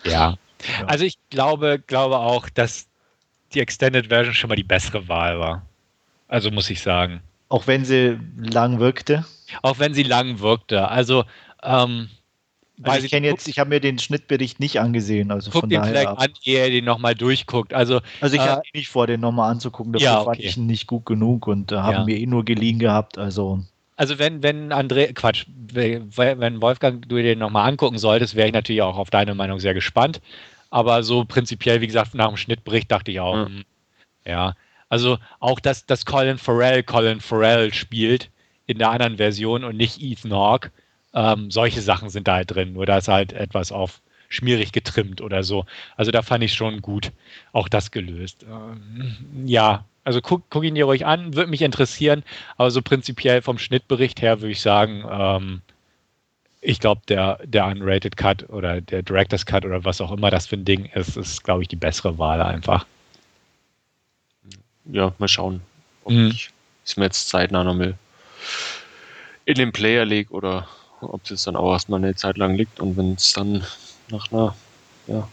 Ja. 0.03 0.37
Also 0.85 1.05
ich 1.05 1.17
glaube, 1.29 1.79
glaube 1.85 2.19
auch, 2.19 2.49
dass 2.49 2.87
die 3.53 3.59
Extended 3.59 4.07
Version 4.07 4.33
schon 4.33 4.49
mal 4.49 4.55
die 4.55 4.63
bessere 4.63 5.07
Wahl 5.07 5.39
war. 5.39 5.65
Also 6.27 6.51
muss 6.51 6.69
ich 6.69 6.81
sagen. 6.81 7.21
Auch 7.49 7.67
wenn 7.67 7.83
sie 7.83 8.17
lang 8.37 8.79
wirkte? 8.79 9.25
Auch 9.61 9.79
wenn 9.79 9.93
sie 9.93 10.03
lang 10.03 10.39
wirkte. 10.39 10.87
Also, 10.87 11.25
ähm, 11.63 12.09
also 12.83 13.05
ich 13.05 13.11
kenne 13.11 13.27
jetzt, 13.27 13.47
ich 13.47 13.59
habe 13.59 13.69
mir 13.69 13.79
den 13.79 13.99
Schnittbericht 13.99 14.59
nicht 14.59 14.79
angesehen. 14.79 15.31
Also 15.31 15.51
guck 15.51 15.61
von 15.61 15.69
den 15.69 15.83
vielleicht 15.83 16.07
an, 16.07 16.31
ehe 16.43 16.59
er 16.59 16.69
den 16.69 16.85
nochmal 16.85 17.15
durchguckt. 17.15 17.73
Also, 17.73 17.99
also 18.21 18.35
ich 18.35 18.41
äh, 18.41 18.45
habe 18.45 18.61
nicht 18.73 18.87
vor, 18.87 19.07
den 19.07 19.19
nochmal 19.19 19.51
anzugucken. 19.51 19.93
Dafür 19.93 20.05
ja, 20.05 20.19
okay. 20.19 20.25
fand 20.25 20.39
ich 20.39 20.57
ihn 20.57 20.65
nicht 20.65 20.87
gut 20.87 21.05
genug 21.05 21.47
und 21.47 21.71
äh, 21.71 21.75
haben 21.75 21.93
ja. 21.93 22.03
mir 22.05 22.17
eh 22.17 22.25
nur 22.25 22.45
geliehen 22.45 22.79
gehabt. 22.79 23.17
Also 23.17 23.63
also 24.01 24.17
wenn, 24.17 24.41
wenn 24.41 24.73
André, 24.73 25.13
Quatsch, 25.13 25.45
wenn 25.47 26.59
Wolfgang 26.59 27.07
du 27.07 27.17
den 27.17 27.37
nochmal 27.37 27.69
angucken 27.69 27.99
solltest, 27.99 28.35
wäre 28.35 28.47
ich 28.47 28.53
natürlich 28.53 28.81
auch 28.81 28.97
auf 28.97 29.11
deine 29.11 29.35
Meinung 29.35 29.59
sehr 29.59 29.75
gespannt. 29.75 30.21
Aber 30.71 31.03
so 31.03 31.23
prinzipiell, 31.23 31.81
wie 31.81 31.85
gesagt, 31.85 32.15
nach 32.15 32.29
dem 32.29 32.37
Schnittbericht 32.37 32.91
dachte 32.91 33.11
ich 33.11 33.19
auch, 33.19 33.35
ja, 33.35 33.45
hm, 33.45 33.63
ja. 34.25 34.55
also 34.89 35.19
auch, 35.39 35.59
dass, 35.59 35.85
dass 35.85 36.03
Colin 36.03 36.39
Farrell 36.39 36.81
Colin 36.81 37.21
Farrell 37.21 37.71
spielt 37.75 38.31
in 38.65 38.79
der 38.79 38.89
anderen 38.89 39.17
Version 39.17 39.63
und 39.63 39.77
nicht 39.77 40.01
Ethan 40.01 40.33
Hawke. 40.33 40.71
Ähm, 41.13 41.51
solche 41.51 41.81
Sachen 41.81 42.09
sind 42.09 42.27
da 42.27 42.37
halt 42.37 42.49
drin, 42.49 42.73
nur 42.73 42.87
da 42.87 42.97
ist 42.97 43.07
halt 43.07 43.33
etwas 43.33 43.71
auf 43.71 44.01
schmierig 44.29 44.71
getrimmt 44.71 45.21
oder 45.21 45.43
so. 45.43 45.65
Also 45.95 46.09
da 46.09 46.23
fand 46.23 46.43
ich 46.43 46.55
schon 46.55 46.81
gut 46.81 47.11
auch 47.53 47.69
das 47.69 47.91
gelöst. 47.91 48.47
Ähm, 48.49 49.45
ja, 49.45 49.85
also 50.03 50.21
guck, 50.21 50.43
guck 50.49 50.63
ihn 50.63 50.75
dir 50.75 50.85
ruhig 50.85 51.05
an, 51.05 51.35
würde 51.35 51.49
mich 51.49 51.61
interessieren, 51.61 52.23
aber 52.57 52.71
so 52.71 52.81
prinzipiell 52.81 53.41
vom 53.41 53.57
Schnittbericht 53.57 54.21
her 54.21 54.41
würde 54.41 54.51
ich 54.51 54.61
sagen, 54.61 55.03
ähm, 55.09 55.61
ich 56.61 56.79
glaube, 56.79 57.01
der, 57.07 57.39
der 57.43 57.65
Unrated 57.65 58.17
Cut 58.17 58.49
oder 58.49 58.81
der 58.81 59.01
Director's 59.01 59.45
Cut 59.45 59.65
oder 59.65 59.83
was 59.83 59.99
auch 59.99 60.11
immer 60.11 60.29
das 60.29 60.47
für 60.47 60.57
ein 60.57 60.65
Ding 60.65 60.85
ist, 60.85 61.17
ist, 61.17 61.43
glaube 61.43 61.63
ich, 61.63 61.67
die 61.67 61.75
bessere 61.75 62.17
Wahl 62.17 62.41
einfach. 62.41 62.85
Ja, 64.85 65.13
mal 65.17 65.27
schauen, 65.27 65.61
ob 66.03 66.13
mhm. 66.13 66.27
ich 66.27 66.49
es 66.85 66.97
mir 66.97 67.05
jetzt 67.05 67.29
zeitnah 67.29 67.63
nochmal 67.63 67.95
in 69.45 69.55
den 69.55 69.71
Player 69.71 70.05
lege 70.05 70.31
oder 70.31 70.67
ob 71.01 71.29
es 71.29 71.43
dann 71.43 71.55
auch 71.55 71.71
erstmal 71.71 71.99
eine 71.99 72.15
Zeit 72.15 72.37
lang 72.37 72.55
liegt 72.55 72.79
und 72.79 72.97
wenn 72.97 73.13
es 73.13 73.33
dann 73.33 73.65
nach 74.09 74.31
einer 74.31 74.55
ja, 75.07 75.27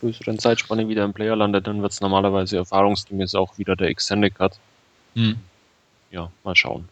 größeren 0.00 0.38
Zeitspanne 0.38 0.88
wieder 0.88 1.04
im 1.04 1.12
Player 1.12 1.36
landet, 1.36 1.66
dann 1.66 1.82
wird 1.82 1.92
es 1.92 2.00
normalerweise 2.00 2.56
erfahrungsgemäß 2.56 3.34
auch 3.34 3.58
wieder 3.58 3.76
der 3.76 3.88
Extended 3.88 4.34
Cut. 4.34 4.58
Mhm. 5.14 5.36
Ja, 6.10 6.30
mal 6.44 6.56
schauen. 6.56 6.88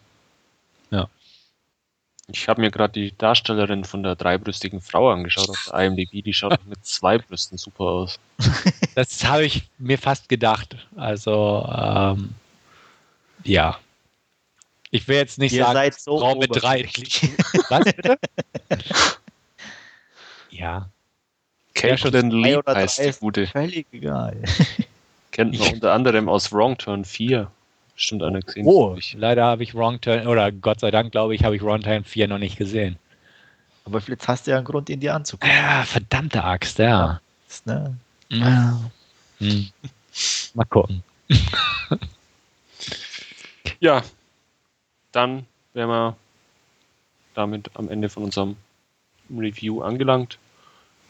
Ich 2.31 2.47
habe 2.47 2.61
mir 2.61 2.69
gerade 2.69 2.93
die 2.93 3.17
Darstellerin 3.17 3.83
von 3.83 4.03
der 4.03 4.15
dreibrüstigen 4.15 4.81
Frau 4.81 5.09
angeschaut 5.09 5.49
auf 5.49 5.69
der 5.71 5.79
IMDb. 5.79 6.23
Die 6.23 6.33
schaut 6.33 6.59
mit 6.67 6.85
zwei 6.85 7.17
Brüsten 7.17 7.57
super 7.57 7.83
aus. 7.85 8.19
Das 8.95 9.23
habe 9.23 9.45
ich 9.45 9.63
mir 9.77 9.97
fast 9.97 10.27
gedacht. 10.27 10.75
Also, 10.97 11.65
ähm, 11.73 12.35
ja. 13.45 13.79
Ich 14.91 15.07
will 15.07 15.15
jetzt 15.15 15.37
nicht 15.39 15.53
Ihr 15.53 15.63
sagen, 15.63 15.73
seid 15.73 15.93
so 15.93 16.19
Frau 16.19 16.35
mit 16.35 16.49
drei. 16.53 16.89
Was 17.69 17.85
bitte? 17.85 18.19
ja. 20.49 20.89
Caitlin 21.79 22.31
Lee 22.31 22.59
heißt 22.67 22.99
die 22.99 23.11
gute. 23.19 23.47
Völlig 23.47 23.87
egal. 23.91 24.37
Kennt 25.31 25.57
man 25.57 25.73
unter 25.73 25.93
anderem 25.93 26.27
aus 26.29 26.51
Wrong 26.51 26.77
Turn 26.77 27.05
4 27.05 27.49
bestimmt 27.95 28.23
einer 28.23 28.39
gesehen. 28.39 28.65
Oh, 28.65 28.97
leider 29.15 29.45
habe 29.45 29.63
ich 29.63 29.75
Wrong 29.75 29.99
Turn, 29.99 30.27
oder 30.27 30.51
Gott 30.51 30.79
sei 30.79 30.91
Dank, 30.91 31.11
glaube 31.11 31.35
ich, 31.35 31.43
habe 31.43 31.55
ich 31.55 31.61
Wrong 31.61 31.81
Turn 31.81 32.03
4 32.03 32.27
noch 32.27 32.37
nicht 32.37 32.57
gesehen. 32.57 32.97
Aber 33.85 33.99
jetzt 33.99 34.27
hast 34.27 34.47
du 34.47 34.51
ja 34.51 34.57
einen 34.57 34.65
Grund, 34.65 34.89
ihn 34.89 34.99
dir 34.99 35.15
anzugucken. 35.15 35.53
Ja, 35.55 35.83
verdammte 35.83 36.43
Axt, 36.43 36.79
ja. 36.79 37.19
Das, 37.47 37.65
ne? 37.65 37.95
ja. 38.29 38.79
Hm. 39.39 39.69
Mal 40.53 40.65
gucken. 40.65 41.03
Ja, 43.79 44.03
dann 45.13 45.45
wären 45.73 45.89
wir 45.89 46.17
damit 47.33 47.71
am 47.75 47.89
Ende 47.89 48.09
von 48.09 48.23
unserem 48.23 48.57
Review 49.29 49.81
angelangt. 49.81 50.37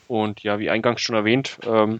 Und 0.10 0.42
ja, 0.42 0.58
wie 0.58 0.72
eingangs 0.72 1.02
schon 1.02 1.16
erwähnt, 1.16 1.60
ähm, 1.68 2.00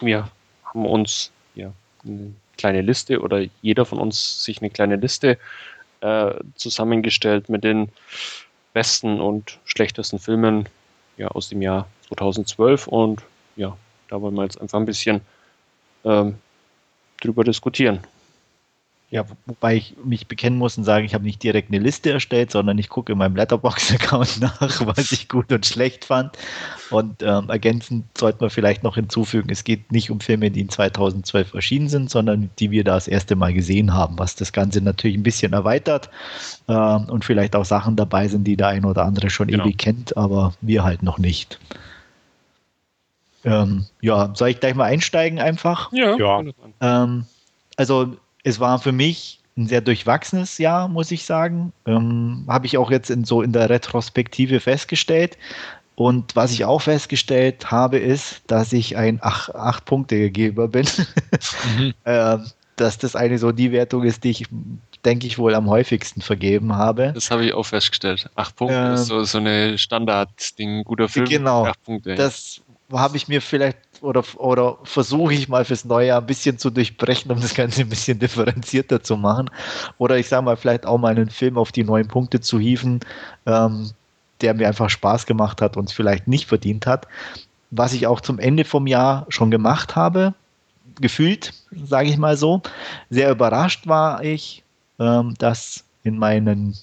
wir 0.00 0.28
haben 0.62 0.84
uns 0.84 1.32
ja 1.54 1.72
eine 2.04 2.34
kleine 2.58 2.82
Liste 2.82 3.20
oder 3.20 3.46
jeder 3.62 3.86
von 3.86 3.98
uns 3.98 4.44
sich 4.44 4.60
eine 4.60 4.68
kleine 4.68 4.96
Liste 4.96 5.38
äh, 6.02 6.34
zusammengestellt 6.56 7.48
mit 7.48 7.64
den 7.64 7.88
besten 8.74 9.22
und 9.22 9.58
schlechtesten 9.64 10.18
Filmen 10.18 10.68
ja, 11.16 11.28
aus 11.28 11.48
dem 11.48 11.62
Jahr 11.62 11.88
2012. 12.08 12.86
Und 12.88 13.22
ja, 13.56 13.74
da 14.08 14.20
wollen 14.20 14.34
wir 14.34 14.42
jetzt 14.42 14.60
einfach 14.60 14.78
ein 14.78 14.84
bisschen 14.84 15.22
ähm, 16.04 16.36
drüber 17.22 17.42
diskutieren. 17.42 18.00
Ja, 19.12 19.24
wobei 19.46 19.74
ich 19.74 19.96
mich 20.04 20.28
bekennen 20.28 20.56
muss 20.56 20.78
und 20.78 20.84
sagen, 20.84 21.04
ich 21.04 21.14
habe 21.14 21.24
nicht 21.24 21.42
direkt 21.42 21.70
eine 21.70 21.82
Liste 21.82 22.12
erstellt, 22.12 22.52
sondern 22.52 22.78
ich 22.78 22.88
gucke 22.88 23.10
in 23.10 23.18
meinem 23.18 23.34
Letterbox-Account 23.34 24.40
nach, 24.40 24.86
was 24.86 25.10
ich 25.10 25.28
gut 25.28 25.50
und 25.50 25.66
schlecht 25.66 26.04
fand. 26.04 26.38
Und 26.90 27.20
ähm, 27.20 27.50
ergänzend 27.50 28.04
sollte 28.16 28.38
man 28.40 28.50
vielleicht 28.50 28.84
noch 28.84 28.94
hinzufügen, 28.94 29.50
es 29.50 29.64
geht 29.64 29.90
nicht 29.90 30.12
um 30.12 30.20
Filme, 30.20 30.52
die 30.52 30.60
in 30.60 30.68
2012 30.68 31.54
erschienen 31.54 31.88
sind, 31.88 32.08
sondern 32.08 32.50
die 32.60 32.70
wir 32.70 32.84
da 32.84 32.94
das 32.94 33.08
erste 33.08 33.34
Mal 33.34 33.52
gesehen 33.52 33.92
haben, 33.92 34.16
was 34.16 34.36
das 34.36 34.52
Ganze 34.52 34.80
natürlich 34.80 35.16
ein 35.16 35.24
bisschen 35.24 35.54
erweitert 35.54 36.08
ähm, 36.68 37.06
und 37.08 37.24
vielleicht 37.24 37.56
auch 37.56 37.64
Sachen 37.64 37.96
dabei 37.96 38.28
sind, 38.28 38.44
die 38.44 38.56
der 38.56 38.68
ein 38.68 38.84
oder 38.84 39.04
andere 39.04 39.28
schon 39.28 39.48
genau. 39.48 39.64
ewig 39.64 39.78
kennt, 39.78 40.16
aber 40.16 40.54
wir 40.60 40.84
halt 40.84 41.02
noch 41.02 41.18
nicht. 41.18 41.58
Ähm, 43.44 43.86
ja, 44.00 44.30
soll 44.34 44.50
ich 44.50 44.60
gleich 44.60 44.76
mal 44.76 44.84
einsteigen 44.84 45.40
einfach? 45.40 45.90
Ja. 45.92 46.16
ja. 46.16 46.44
Ähm, 46.80 47.24
also 47.76 48.16
es 48.42 48.60
war 48.60 48.78
für 48.78 48.92
mich 48.92 49.40
ein 49.56 49.66
sehr 49.66 49.80
durchwachsenes 49.80 50.58
Jahr, 50.58 50.88
muss 50.88 51.10
ich 51.10 51.24
sagen. 51.24 51.72
Ähm, 51.86 52.44
Habe 52.48 52.66
ich 52.66 52.78
auch 52.78 52.90
jetzt 52.90 53.10
in, 53.10 53.24
so 53.24 53.42
in 53.42 53.52
der 53.52 53.68
Retrospektive 53.68 54.60
festgestellt. 54.60 55.36
Und 55.96 56.34
was 56.34 56.52
ich 56.52 56.64
auch 56.64 56.80
festgestellt 56.80 57.70
habe, 57.70 57.98
ist, 57.98 58.42
dass 58.46 58.72
ich 58.72 58.96
ein 58.96 59.18
ach, 59.22 59.50
acht 59.50 59.84
Punkte 59.84 60.30
Geber 60.30 60.68
bin. 60.68 60.86
Mhm. 61.76 61.94
äh, 62.04 62.38
dass 62.76 62.96
das 62.96 63.14
eine 63.14 63.38
so 63.38 63.52
die 63.52 63.72
Wertung 63.72 64.04
ist, 64.04 64.24
die 64.24 64.30
ich, 64.30 64.46
denke 65.04 65.26
ich, 65.26 65.36
wohl 65.36 65.54
am 65.54 65.68
häufigsten 65.68 66.22
vergeben 66.22 66.74
habe. 66.74 67.12
Das 67.14 67.30
habe 67.30 67.44
ich 67.44 67.52
auch 67.52 67.64
festgestellt. 67.64 68.30
Acht 68.34 68.56
Punkte 68.56 68.78
ähm, 68.78 68.94
ist 68.94 69.06
so, 69.06 69.22
so 69.24 69.36
eine 69.36 69.76
Standard-Ding, 69.76 70.84
guter 70.84 71.08
Film. 71.08 71.26
Genau. 71.26 71.66
Acht 71.66 71.84
Punkte, 71.84 72.14
das 72.14 72.62
habe 72.90 73.18
ich 73.18 73.28
mir 73.28 73.42
vielleicht 73.42 73.78
oder, 74.02 74.24
oder 74.36 74.78
versuche 74.84 75.34
ich 75.34 75.48
mal 75.48 75.64
fürs 75.64 75.84
neue 75.84 76.08
Jahr 76.08 76.20
ein 76.20 76.26
bisschen 76.26 76.58
zu 76.58 76.70
durchbrechen, 76.70 77.30
um 77.30 77.40
das 77.40 77.54
Ganze 77.54 77.82
ein 77.82 77.88
bisschen 77.88 78.18
differenzierter 78.18 79.02
zu 79.02 79.16
machen. 79.16 79.50
Oder 79.98 80.18
ich 80.18 80.28
sage 80.28 80.44
mal, 80.44 80.56
vielleicht 80.56 80.86
auch 80.86 80.98
mal 80.98 81.10
einen 81.10 81.30
Film 81.30 81.58
auf 81.58 81.72
die 81.72 81.84
neuen 81.84 82.08
Punkte 82.08 82.40
zu 82.40 82.58
hieven, 82.58 83.00
ähm, 83.46 83.90
der 84.40 84.54
mir 84.54 84.68
einfach 84.68 84.90
Spaß 84.90 85.26
gemacht 85.26 85.60
hat 85.60 85.76
und 85.76 85.88
es 85.88 85.92
vielleicht 85.94 86.28
nicht 86.28 86.46
verdient 86.46 86.86
hat. 86.86 87.06
Was 87.70 87.92
ich 87.92 88.06
auch 88.06 88.20
zum 88.20 88.38
Ende 88.38 88.64
vom 88.64 88.86
Jahr 88.86 89.26
schon 89.28 89.50
gemacht 89.50 89.96
habe, 89.96 90.34
gefühlt, 91.00 91.52
sage 91.70 92.08
ich 92.08 92.16
mal 92.16 92.36
so. 92.36 92.62
Sehr 93.10 93.30
überrascht 93.30 93.86
war 93.86 94.24
ich, 94.24 94.62
ähm, 94.98 95.34
dass 95.38 95.84
in 96.02 96.18
meinen 96.18 96.74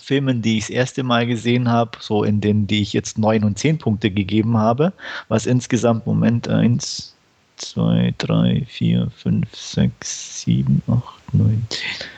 Filmen, 0.00 0.42
die 0.42 0.58
ich 0.58 0.64
das 0.64 0.70
erste 0.70 1.02
Mal 1.02 1.26
gesehen 1.26 1.68
habe, 1.68 1.98
so 2.00 2.24
in 2.24 2.40
denen, 2.40 2.66
die 2.66 2.82
ich 2.82 2.92
jetzt 2.92 3.18
neun 3.18 3.44
und 3.44 3.58
zehn 3.58 3.78
Punkte 3.78 4.10
gegeben 4.10 4.56
habe, 4.56 4.92
was 5.28 5.46
insgesamt 5.46 6.06
Moment 6.06 6.48
eins, 6.48 7.14
zwei, 7.56 8.14
drei, 8.18 8.64
vier, 8.68 9.10
fünf, 9.16 9.54
sechs, 9.54 10.42
sieben, 10.42 10.82
acht, 10.88 11.34
neun, 11.34 11.66
zehn, 11.68 12.08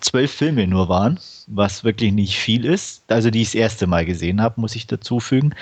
zwölf 0.00 0.32
Filme 0.32 0.66
nur 0.66 0.88
waren, 0.88 1.18
was 1.46 1.84
wirklich 1.84 2.12
nicht 2.12 2.36
viel 2.36 2.64
ist. 2.64 3.02
Also 3.08 3.30
die 3.30 3.42
ich 3.42 3.48
das 3.48 3.54
erste 3.54 3.86
Mal 3.86 4.04
gesehen 4.04 4.40
habe, 4.40 4.60
muss 4.60 4.76
ich 4.76 4.86
dazu 4.86 5.20
fügen. 5.20 5.54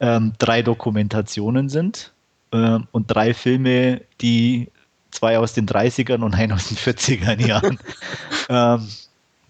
Ähm, 0.00 0.32
drei 0.38 0.62
Dokumentationen 0.62 1.68
sind 1.68 2.12
ähm, 2.52 2.86
und 2.92 3.06
drei 3.08 3.34
Filme, 3.34 4.00
die 4.20 4.68
zwei 5.10 5.38
aus 5.38 5.52
den 5.52 5.66
30ern 5.66 6.22
und 6.22 6.34
ein 6.34 6.52
aus 6.52 6.68
den 6.68 6.76
40er 6.76 7.46
Jahren. 7.46 7.78
ähm, 8.48 8.88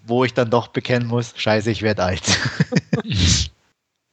wo 0.07 0.25
ich 0.25 0.35
dann 0.35 0.51
doch 0.51 0.69
bekennen 0.69 1.09
muss, 1.09 1.35
scheiße, 1.37 1.71
ich 1.71 1.83
werde 1.83 2.05
alt. 2.05 2.39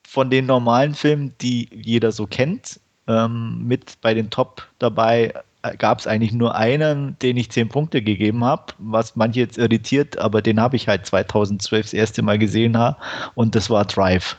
Von 0.08 0.30
den 0.30 0.46
normalen 0.46 0.96
Filmen, 0.96 1.34
die 1.42 1.70
jeder 1.72 2.12
so 2.12 2.28
kennt, 2.28 2.80
ähm, 3.08 3.68
mit 3.68 4.00
bei 4.02 4.14
den 4.14 4.30
Top 4.30 4.68
dabei 4.80 5.34
äh, 5.62 5.76
gab 5.78 6.00
es 6.00 6.08
eigentlich 6.08 6.32
nur 6.32 6.56
einen, 6.56 7.18
den 7.20 7.38
ich 7.38 7.52
zehn 7.52 7.70
Punkte 7.70 8.02
gegeben 8.02 8.44
habe, 8.44 8.74
was 8.78 9.16
manche 9.16 9.42
jetzt 9.42 9.58
irritiert, 9.58 10.18
aber 10.18 10.42
den 10.42 10.60
habe 10.60 10.76
ich 10.76 10.88
halt 10.88 11.06
2012 11.06 11.88
das 11.88 11.94
erste 11.94 12.22
Mal 12.22 12.38
gesehen 12.40 12.78
ha, 12.78 12.98
und 13.36 13.56
das 13.56 13.70
war 13.70 13.86
Drive. 13.86 14.38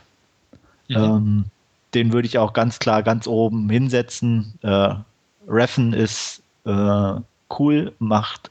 Mhm. 0.87 0.95
Ähm, 0.95 1.45
den 1.93 2.13
würde 2.13 2.27
ich 2.27 2.37
auch 2.37 2.53
ganz 2.53 2.79
klar 2.79 3.03
ganz 3.03 3.27
oben 3.27 3.69
hinsetzen. 3.69 4.57
Äh, 4.61 4.95
Reffen 5.47 5.93
ist 5.93 6.41
äh, 6.65 7.13
cool, 7.59 7.93
macht 7.99 8.49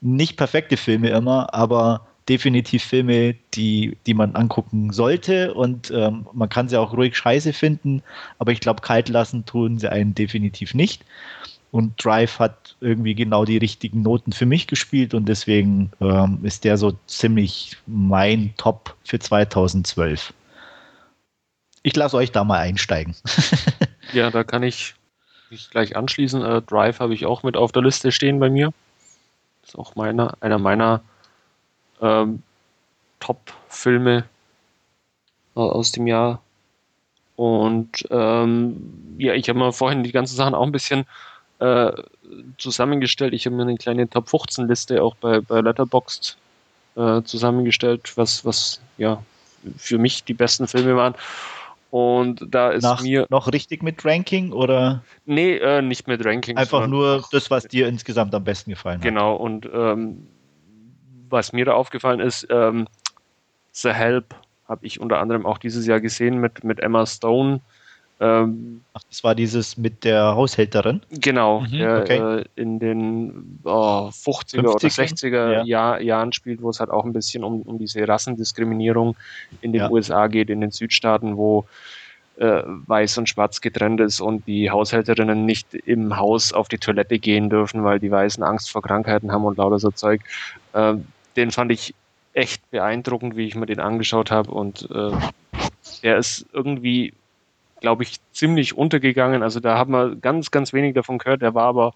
nicht 0.00 0.36
perfekte 0.36 0.76
Filme 0.76 1.10
immer, 1.10 1.52
aber 1.54 2.07
definitiv 2.28 2.84
Filme, 2.84 3.34
die, 3.54 3.96
die 4.06 4.14
man 4.14 4.34
angucken 4.34 4.92
sollte 4.92 5.54
und 5.54 5.90
ähm, 5.90 6.26
man 6.32 6.48
kann 6.48 6.68
sie 6.68 6.76
auch 6.76 6.92
ruhig 6.92 7.16
scheiße 7.16 7.52
finden, 7.52 8.02
aber 8.38 8.52
ich 8.52 8.60
glaube, 8.60 8.82
kalt 8.82 9.08
lassen 9.08 9.46
tun 9.46 9.78
sie 9.78 9.90
einen 9.90 10.14
definitiv 10.14 10.74
nicht. 10.74 11.04
Und 11.70 12.02
Drive 12.02 12.38
hat 12.38 12.76
irgendwie 12.80 13.14
genau 13.14 13.44
die 13.44 13.58
richtigen 13.58 14.00
Noten 14.02 14.32
für 14.32 14.46
mich 14.46 14.66
gespielt 14.66 15.12
und 15.12 15.28
deswegen 15.28 15.90
ähm, 16.00 16.40
ist 16.42 16.64
der 16.64 16.78
so 16.78 16.98
ziemlich 17.06 17.76
mein 17.86 18.54
Top 18.56 18.96
für 19.04 19.18
2012. 19.18 20.32
Ich 21.82 21.94
lasse 21.94 22.16
euch 22.16 22.32
da 22.32 22.44
mal 22.44 22.58
einsteigen. 22.58 23.14
ja, 24.12 24.30
da 24.30 24.44
kann 24.44 24.62
ich 24.62 24.94
mich 25.50 25.70
gleich 25.70 25.94
anschließen. 25.94 26.42
Äh, 26.42 26.62
Drive 26.62 27.00
habe 27.00 27.14
ich 27.14 27.26
auch 27.26 27.42
mit 27.42 27.56
auf 27.56 27.72
der 27.72 27.82
Liste 27.82 28.12
stehen 28.12 28.40
bei 28.40 28.48
mir. 28.48 28.72
Ist 29.62 29.78
auch 29.78 29.94
meiner, 29.94 30.34
einer 30.40 30.58
meiner 30.58 31.02
ähm, 32.00 32.42
Top-Filme 33.20 34.24
aus 35.54 35.92
dem 35.92 36.06
Jahr. 36.06 36.40
Und 37.36 38.06
ähm, 38.10 39.16
ja, 39.18 39.34
ich 39.34 39.48
habe 39.48 39.58
mir 39.58 39.72
vorhin 39.72 40.02
die 40.02 40.12
ganzen 40.12 40.36
Sachen 40.36 40.54
auch 40.54 40.64
ein 40.64 40.72
bisschen 40.72 41.06
äh, 41.60 41.92
zusammengestellt. 42.58 43.32
Ich 43.32 43.46
habe 43.46 43.56
mir 43.56 43.62
eine 43.62 43.76
kleine 43.76 44.08
Top 44.08 44.28
15 44.28 44.68
Liste 44.68 45.02
auch 45.02 45.14
bei, 45.16 45.40
bei 45.40 45.60
Letterboxd 45.60 46.36
äh, 46.96 47.22
zusammengestellt, 47.22 48.16
was, 48.16 48.44
was 48.44 48.80
ja 48.96 49.22
für 49.76 49.98
mich 49.98 50.24
die 50.24 50.34
besten 50.34 50.66
Filme 50.66 50.96
waren. 50.96 51.14
Und 51.90 52.44
da 52.50 52.70
ist 52.70 52.82
Nach, 52.82 53.02
mir. 53.02 53.26
Noch 53.30 53.50
richtig 53.50 53.82
mit 53.82 54.04
Ranking 54.04 54.52
oder? 54.52 55.02
Nee, 55.24 55.56
äh, 55.56 55.80
nicht 55.80 56.06
mit 56.06 56.24
Ranking. 56.24 56.56
Einfach 56.56 56.86
nur 56.86 57.24
das, 57.32 57.50
was 57.50 57.64
dir 57.64 57.88
insgesamt 57.88 58.34
am 58.34 58.44
besten 58.44 58.70
gefallen 58.70 59.00
genau, 59.00 59.34
hat. 59.34 59.38
Genau, 59.38 59.44
und 59.44 59.68
ähm, 59.72 60.26
was 61.30 61.52
mir 61.52 61.64
da 61.64 61.72
aufgefallen 61.74 62.20
ist, 62.20 62.46
ähm, 62.50 62.86
The 63.72 63.92
Help 63.92 64.34
habe 64.68 64.86
ich 64.86 65.00
unter 65.00 65.18
anderem 65.18 65.46
auch 65.46 65.58
dieses 65.58 65.86
Jahr 65.86 66.00
gesehen 66.00 66.38
mit, 66.38 66.64
mit 66.64 66.80
Emma 66.80 67.06
Stone. 67.06 67.60
Ähm, 68.20 68.82
Ach, 68.94 69.02
das 69.08 69.22
war 69.22 69.34
dieses 69.34 69.76
mit 69.76 70.04
der 70.04 70.34
Haushälterin? 70.34 71.02
Genau, 71.10 71.60
mhm, 71.60 71.70
der 71.70 72.00
okay. 72.00 72.38
äh, 72.38 72.44
in 72.56 72.78
den 72.80 73.60
oh, 73.64 74.10
50er 74.10 74.58
50er? 74.58 74.68
oder 74.68 74.88
60er 74.88 75.52
ja. 75.52 75.64
Jahr, 75.64 76.00
Jahren 76.00 76.32
spielt, 76.32 76.60
wo 76.60 76.70
es 76.70 76.80
halt 76.80 76.90
auch 76.90 77.04
ein 77.04 77.12
bisschen 77.12 77.44
um, 77.44 77.62
um 77.62 77.78
diese 77.78 78.06
Rassendiskriminierung 78.06 79.16
in 79.60 79.72
den 79.72 79.82
ja. 79.82 79.90
USA 79.90 80.26
geht, 80.26 80.50
in 80.50 80.60
den 80.60 80.72
Südstaaten, 80.72 81.36
wo 81.36 81.66
äh, 82.38 82.62
weiß 82.64 83.18
und 83.18 83.28
schwarz 83.28 83.60
getrennt 83.60 84.00
ist 84.00 84.20
und 84.20 84.46
die 84.46 84.70
Haushälterinnen 84.70 85.44
nicht 85.44 85.74
im 85.74 86.16
Haus 86.16 86.52
auf 86.52 86.68
die 86.68 86.78
Toilette 86.78 87.18
gehen 87.18 87.50
dürfen, 87.50 87.84
weil 87.84 88.00
die 88.00 88.10
Weißen 88.10 88.42
Angst 88.42 88.70
vor 88.70 88.82
Krankheiten 88.82 89.32
haben 89.32 89.44
und 89.44 89.58
lauter 89.58 89.78
so 89.78 89.90
Zeug. 89.90 90.22
Äh, 90.72 90.94
den 91.38 91.50
fand 91.50 91.72
ich 91.72 91.94
echt 92.32 92.70
beeindruckend, 92.70 93.36
wie 93.36 93.46
ich 93.46 93.54
mir 93.54 93.66
den 93.66 93.80
angeschaut 93.80 94.30
habe. 94.30 94.50
Und 94.50 94.88
äh, 94.90 95.12
der 96.02 96.18
ist 96.18 96.44
irgendwie, 96.52 97.14
glaube 97.80 98.02
ich, 98.02 98.16
ziemlich 98.32 98.76
untergegangen. 98.76 99.42
Also 99.42 99.60
da 99.60 99.78
haben 99.78 99.92
wir 99.92 100.16
ganz, 100.16 100.50
ganz 100.50 100.72
wenig 100.72 100.94
davon 100.94 101.18
gehört. 101.18 101.42
Der 101.42 101.54
war 101.54 101.66
aber 101.66 101.94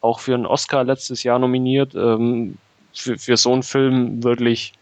auch 0.00 0.20
für 0.20 0.34
einen 0.34 0.46
Oscar 0.46 0.84
letztes 0.84 1.22
Jahr 1.22 1.38
nominiert. 1.38 1.94
Ähm, 1.94 2.58
für, 2.94 3.18
für 3.18 3.36
so 3.36 3.52
einen 3.52 3.62
Film 3.62 4.22
wirklich 4.22 4.72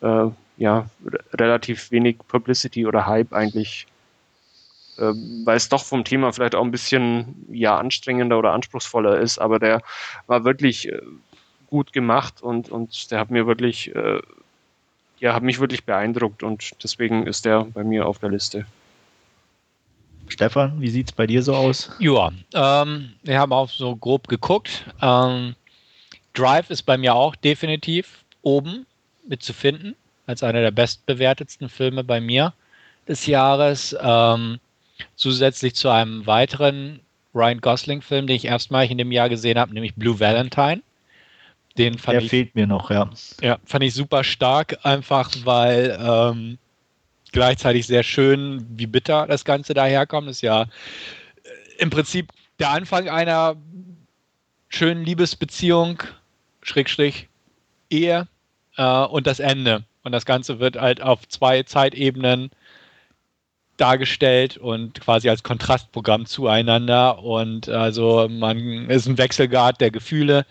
äh, 0.00 0.28
ja, 0.56 0.86
relativ 1.34 1.90
wenig 1.90 2.18
Publicity 2.28 2.86
oder 2.86 3.06
Hype 3.06 3.32
eigentlich, 3.32 3.86
äh, 4.98 5.12
weil 5.44 5.56
es 5.56 5.68
doch 5.68 5.84
vom 5.84 6.04
Thema 6.04 6.32
vielleicht 6.32 6.54
auch 6.54 6.64
ein 6.64 6.70
bisschen 6.70 7.46
ja 7.50 7.76
anstrengender 7.78 8.38
oder 8.38 8.52
anspruchsvoller 8.52 9.18
ist, 9.18 9.38
aber 9.38 9.58
der 9.58 9.82
war 10.26 10.44
wirklich 10.44 10.88
äh, 10.88 11.00
gut 11.72 11.94
gemacht 11.94 12.42
und, 12.42 12.68
und 12.68 13.10
der 13.10 13.18
hat 13.18 13.30
mir 13.30 13.46
wirklich 13.46 13.94
äh, 13.96 14.20
ja, 15.20 15.32
hat 15.32 15.42
mich 15.42 15.58
wirklich 15.58 15.84
beeindruckt 15.84 16.42
und 16.42 16.72
deswegen 16.82 17.26
ist 17.26 17.46
der 17.46 17.64
bei 17.64 17.82
mir 17.82 18.06
auf 18.06 18.18
der 18.18 18.28
Liste. 18.28 18.66
Stefan, 20.28 20.80
wie 20.80 20.90
sieht 20.90 21.08
es 21.08 21.12
bei 21.12 21.26
dir 21.26 21.42
so 21.42 21.54
aus? 21.54 21.90
Ja, 21.98 22.30
ähm, 22.52 23.14
wir 23.22 23.38
haben 23.38 23.52
auch 23.52 23.70
so 23.70 23.96
grob 23.96 24.28
geguckt. 24.28 24.84
Ähm, 25.00 25.54
Drive 26.34 26.68
ist 26.68 26.82
bei 26.82 26.98
mir 26.98 27.14
auch 27.14 27.34
definitiv 27.36 28.24
oben 28.42 28.84
mit 29.26 29.42
zu 29.42 29.54
finden, 29.54 29.94
als 30.26 30.42
einer 30.42 30.60
der 30.60 30.72
bestbewertetsten 30.72 31.70
Filme 31.70 32.04
bei 32.04 32.20
mir 32.20 32.52
des 33.08 33.26
Jahres. 33.26 33.96
Ähm, 33.98 34.60
zusätzlich 35.16 35.74
zu 35.74 35.88
einem 35.88 36.26
weiteren 36.26 37.00
Ryan 37.34 37.60
Gosling-Film, 37.60 38.26
den 38.26 38.36
ich 38.36 38.44
erstmalig 38.44 38.90
in 38.90 38.98
dem 38.98 39.10
Jahr 39.10 39.30
gesehen 39.30 39.58
habe, 39.58 39.72
nämlich 39.72 39.94
Blue 39.94 40.20
Valentine. 40.20 40.82
Den 41.78 41.98
fand 41.98 42.16
Der 42.16 42.22
ich, 42.22 42.30
fehlt 42.30 42.54
mir 42.54 42.66
noch, 42.66 42.90
ja. 42.90 43.08
ja, 43.40 43.58
fand 43.64 43.84
ich 43.84 43.94
super 43.94 44.24
stark, 44.24 44.78
einfach 44.84 45.30
weil 45.44 45.98
ähm, 46.00 46.58
gleichzeitig 47.32 47.86
sehr 47.86 48.02
schön, 48.02 48.66
wie 48.76 48.86
bitter 48.86 49.26
das 49.26 49.44
Ganze 49.44 49.74
daherkommt. 49.74 50.28
Das 50.28 50.36
ist 50.36 50.42
ja 50.42 50.62
äh, 50.62 50.66
im 51.78 51.90
Prinzip 51.90 52.30
der 52.58 52.70
Anfang 52.70 53.08
einer 53.08 53.56
schönen 54.68 55.04
Liebesbeziehung, 55.04 56.02
Schrägstrich, 56.62 57.28
Ehe 57.90 58.28
äh, 58.76 59.04
und 59.04 59.26
das 59.26 59.40
Ende. 59.40 59.84
Und 60.04 60.12
das 60.12 60.26
Ganze 60.26 60.60
wird 60.60 60.76
halt 60.76 61.00
auf 61.00 61.26
zwei 61.28 61.62
Zeitebenen 61.62 62.50
dargestellt 63.76 64.58
und 64.58 65.00
quasi 65.00 65.28
als 65.28 65.42
Kontrastprogramm 65.42 66.26
zueinander. 66.26 67.22
Und 67.22 67.68
also 67.68 68.28
man 68.28 68.88
ist 68.90 69.06
ein 69.06 69.18
Wechselgrad 69.18 69.80
der 69.80 69.90
Gefühle. 69.90 70.46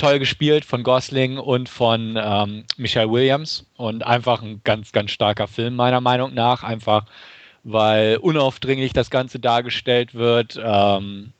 Toll 0.00 0.18
gespielt 0.18 0.64
von 0.64 0.82
Gosling 0.82 1.36
und 1.36 1.68
von 1.68 2.18
ähm, 2.18 2.64
Michelle 2.78 3.10
Williams. 3.10 3.66
Und 3.76 4.02
einfach 4.02 4.40
ein 4.42 4.62
ganz, 4.64 4.92
ganz 4.92 5.10
starker 5.10 5.46
Film, 5.46 5.76
meiner 5.76 6.00
Meinung 6.00 6.32
nach. 6.32 6.62
Einfach, 6.62 7.04
weil 7.64 8.16
unaufdringlich 8.16 8.94
das 8.94 9.10
Ganze 9.10 9.38
dargestellt 9.38 10.14
wird. 10.14 10.58
Ähm, 10.62 11.34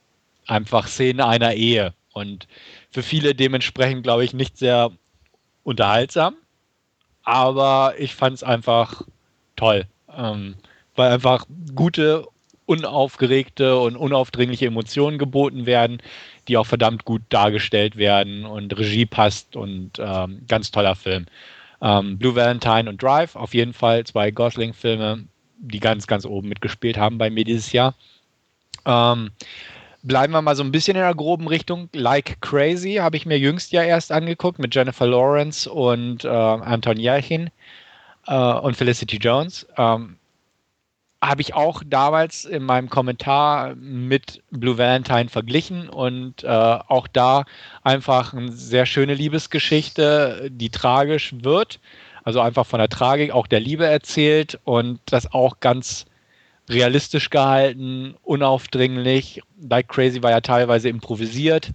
einfach 0.47 0.89
Szene 0.89 1.27
einer 1.27 1.55
Ehe. 1.55 1.95
Und 2.13 2.49
für 2.91 3.03
viele 3.03 3.35
dementsprechend, 3.35 4.03
glaube 4.03 4.27
ich, 4.27 4.35
nicht 4.35 4.59
sehr 4.59 4.91
unterhaltsam. 5.65 6.35
Aber 7.23 7.95
ich 7.97 8.15
fand 8.15 8.37
es 8.37 8.43
einfach 8.43 9.01
toll. 9.57 9.87
Ähm, 10.15 10.57
weil 10.97 11.13
einfach 11.13 11.47
gute, 11.75 12.27
unaufgeregte 12.67 13.79
und 13.79 13.97
unaufdringliche 13.97 14.67
Emotionen 14.67 15.17
geboten 15.19 15.65
werden, 15.65 16.03
die 16.49 16.57
auch 16.57 16.67
verdammt 16.67 17.05
gut 17.05 17.23
dargestellt 17.29 17.97
werden 17.97 18.45
und 18.45 18.77
Regie 18.79 19.07
passt 19.07 19.57
und 19.57 19.93
ähm, 19.99 20.43
ganz 20.49 20.71
toller 20.71 20.95
Film. 20.95 21.27
Ähm, 21.83 22.19
Blue 22.19 22.35
Valentine 22.35 22.91
und 22.91 23.03
Drive, 23.03 23.37
auf 23.37 23.55
jeden 23.55 23.73
Fall 23.73 24.05
zwei 24.05 24.31
Gosling-Filme, 24.31 25.25
die 25.59 25.81
ganz, 25.81 26.07
ganz 26.07 26.27
oben 26.27 26.49
mitgespielt 26.49 26.99
haben 26.99 27.19
bei 27.19 27.31
mir 27.31 27.45
dieses 27.45 27.73
Jahr. 27.73 27.95
Ähm, 28.85 29.31
bleiben 30.03 30.33
wir 30.33 30.43
mal 30.43 30.57
so 30.57 30.63
ein 30.63 30.73
bisschen 30.73 30.97
in 30.97 31.03
der 31.03 31.15
groben 31.15 31.49
Richtung. 31.49 31.89
Like 31.95 32.41
Crazy 32.41 32.95
habe 32.95 33.17
ich 33.17 33.27
mir 33.27 33.39
jüngst 33.39 33.73
ja 33.73 33.83
erst 33.83 34.13
angeguckt 34.13 34.59
mit 34.59 34.75
Jennifer 34.75 35.07
Lawrence 35.07 35.71
und 35.71 36.25
äh, 36.25 36.29
Anton 36.29 36.99
Yelchin 36.99 37.51
äh, 38.27 38.35
und 38.35 38.77
Felicity 38.77 39.17
Jones. 39.17 39.67
Ähm, 39.77 40.17
habe 41.23 41.43
ich 41.43 41.55
auch 41.55 41.83
damals 41.87 42.47
in 42.47 42.63
meinem 42.63 42.89
Kommentar 42.89 43.75
mit 43.75 44.43
Blue 44.51 44.79
Valentine 44.79 45.29
verglichen 45.29 45.91
und 45.91 46.45
äh, 46.45 46.47
auch 46.47 47.07
da 47.09 47.45
einfach 47.83 48.33
eine 48.33 48.53
sehr 48.53 48.87
schöne 48.87 49.15
Liebesgeschichte, 49.15 50.49
die 50.51 50.71
tragisch 50.71 51.35
wird, 51.43 51.79
also 52.25 52.41
einfach 52.41 52.65
von 52.65 52.79
der 52.79 52.89
Tragik 52.89 53.33
auch 53.33 53.47
der 53.47 53.61
Liebe 53.61 53.85
erzählt 53.85 54.59
und 54.65 55.01
das 55.07 55.33
auch 55.33 55.61
ganz 55.61 56.07
realistisch 56.71 57.29
gehalten, 57.29 58.15
unaufdringlich. 58.23 59.43
Like 59.61 59.89
Crazy 59.89 60.23
war 60.23 60.31
ja 60.31 60.41
teilweise 60.41 60.89
improvisiert 60.89 61.73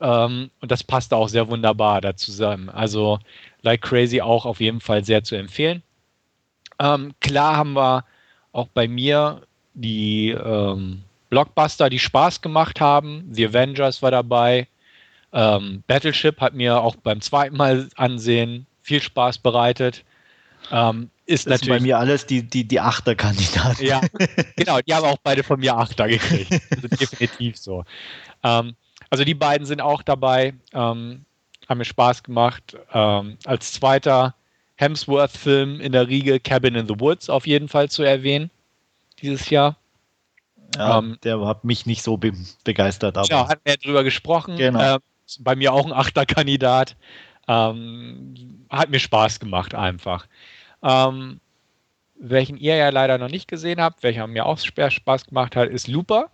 ähm, 0.00 0.50
und 0.60 0.70
das 0.70 0.84
passte 0.84 1.16
auch 1.16 1.28
sehr 1.28 1.48
wunderbar 1.48 2.02
da 2.02 2.16
zusammen. 2.16 2.68
Also 2.68 3.18
Like 3.62 3.80
Crazy 3.80 4.20
auch 4.20 4.44
auf 4.44 4.60
jeden 4.60 4.80
Fall 4.80 5.04
sehr 5.04 5.24
zu 5.24 5.36
empfehlen. 5.36 5.82
Ähm, 6.78 7.14
klar 7.20 7.56
haben 7.56 7.72
wir 7.72 8.04
auch 8.54 8.68
bei 8.68 8.88
mir 8.88 9.42
die 9.74 10.30
ähm, 10.30 11.02
Blockbuster, 11.28 11.90
die 11.90 11.98
Spaß 11.98 12.40
gemacht 12.40 12.80
haben. 12.80 13.28
The 13.30 13.48
Avengers 13.48 14.00
war 14.00 14.12
dabei. 14.12 14.68
Ähm, 15.32 15.82
Battleship 15.88 16.40
hat 16.40 16.54
mir 16.54 16.80
auch 16.80 16.94
beim 16.96 17.20
zweiten 17.20 17.56
Mal 17.56 17.88
ansehen 17.96 18.66
viel 18.82 19.02
Spaß 19.02 19.38
bereitet. 19.38 20.04
Ähm, 20.70 21.10
ist 21.26 21.46
Das 21.46 21.60
sind 21.60 21.68
bei 21.68 21.74
natürlich 21.74 21.82
mir 21.82 21.98
alles 21.98 22.26
die, 22.26 22.42
die, 22.42 22.64
die 22.64 22.78
Achterkandidaten. 22.78 23.84
ja, 23.84 24.00
genau, 24.56 24.78
die 24.80 24.94
haben 24.94 25.06
auch 25.06 25.18
beide 25.22 25.42
von 25.42 25.58
mir 25.58 25.76
Achter 25.76 26.06
gekriegt. 26.06 26.52
Also 26.70 26.86
definitiv 26.88 27.56
so. 27.56 27.84
Ähm, 28.44 28.76
also 29.10 29.24
die 29.24 29.34
beiden 29.34 29.66
sind 29.66 29.80
auch 29.80 30.02
dabei, 30.02 30.54
ähm, 30.72 31.24
haben 31.68 31.78
mir 31.78 31.84
Spaß 31.84 32.22
gemacht. 32.22 32.76
Ähm, 32.92 33.38
als 33.44 33.72
zweiter 33.72 34.34
Hemsworth-Film 34.76 35.80
in 35.80 35.92
der 35.92 36.08
Riege 36.08 36.40
Cabin 36.40 36.74
in 36.74 36.86
the 36.88 36.98
Woods 36.98 37.30
auf 37.30 37.46
jeden 37.46 37.68
Fall 37.68 37.88
zu 37.90 38.02
erwähnen, 38.02 38.50
dieses 39.22 39.50
Jahr. 39.50 39.76
Ja, 40.76 40.98
Ähm, 40.98 41.18
der 41.22 41.40
hat 41.46 41.64
mich 41.64 41.86
nicht 41.86 42.02
so 42.02 42.16
be 42.16 42.32
begeistert, 42.64 43.16
aber 43.16 43.28
Ja, 43.28 43.48
hatten 43.48 43.60
wir 43.64 43.76
drüber 43.76 44.02
gesprochen. 44.02 44.56
Genau. 44.56 44.96
Ähm, 44.96 45.00
bei 45.40 45.54
mir 45.54 45.72
auch 45.72 45.86
ein 45.86 45.92
Achterkandidat. 45.92 46.96
Ähm, 47.46 48.64
hat 48.70 48.90
mir 48.90 48.98
Spaß 48.98 49.38
gemacht 49.38 49.74
einfach. 49.74 50.26
Ähm, 50.82 51.40
welchen 52.16 52.56
ihr 52.56 52.76
ja 52.76 52.88
leider 52.88 53.18
noch 53.18 53.28
nicht 53.28 53.48
gesehen 53.48 53.80
habt, 53.80 54.02
welcher 54.02 54.26
mir 54.26 54.46
auch 54.46 54.58
spa- 54.58 54.90
Spaß 54.90 55.26
gemacht 55.26 55.54
hat, 55.56 55.68
ist 55.68 55.86
Looper. 55.88 56.30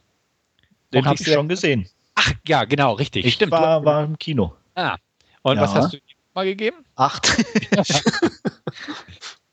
den 0.93 1.05
habe 1.07 1.17
ich 1.21 1.27
schon 1.33 1.49
gesehen. 1.49 1.89
Ach 2.15 2.33
ja, 2.47 2.65
genau, 2.65 2.93
richtig. 2.95 3.25
Ich 3.27 3.35
Stimmt. 3.35 3.53
war, 3.53 3.85
war 3.85 4.05
im 4.05 4.19
Kino. 4.19 4.55
Ah. 4.75 4.97
Und 5.43 5.57
Ja. 5.57 5.63
was 5.63 5.75
hast 5.75 5.93
du 5.93 5.99
mal 6.41 6.47
gegeben? 6.47 6.85
Acht. 6.97 7.29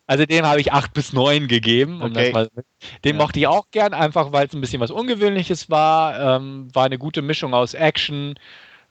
Also 0.09 0.25
dem 0.25 0.45
habe 0.45 0.61
ich 0.61 0.71
acht 0.71 0.93
bis 0.93 1.11
neun 1.11 1.49
gegeben. 1.49 2.01
Um 2.01 2.11
Okay. 2.11 2.31
mal, 2.31 2.49
den 3.03 3.15
Ja. 3.17 3.21
mochte 3.21 3.39
ich 3.39 3.47
auch 3.47 3.65
gern, 3.71 3.93
einfach 3.93 4.31
weil 4.31 4.47
es 4.47 4.53
ein 4.53 4.61
bisschen 4.61 4.79
was 4.79 4.89
Ungewöhnliches 4.89 5.69
war. 5.69 6.37
Ähm, 6.37 6.69
war 6.73 6.85
eine 6.85 6.97
gute 6.97 7.21
Mischung 7.21 7.53
aus 7.53 7.73
Action, 7.73 8.35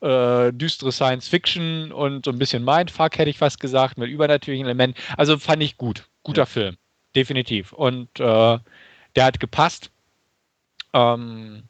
äh, 0.02 0.52
düstere 0.52 0.92
Science 0.92 1.26
Fiction 1.26 1.90
und 1.90 2.26
so 2.26 2.30
ein 2.32 2.38
bisschen 2.38 2.62
Mindfuck, 2.66 3.16
hätte 3.16 3.30
ich 3.30 3.38
fast 3.38 3.60
gesagt, 3.60 3.96
mit 3.96 4.10
übernatürlichen 4.10 4.66
Elementen. 4.66 5.00
Also 5.16 5.38
fand 5.38 5.62
ich 5.62 5.78
gut. 5.78 6.04
Guter 6.22 6.42
Ja. 6.42 6.46
Film. 6.46 6.76
Definitiv. 7.14 7.72
Und 7.72 8.08
äh, 8.20 8.58
der 9.16 9.24
hat 9.24 9.40
gepasst. 9.40 9.90
Ähm, 10.92 11.62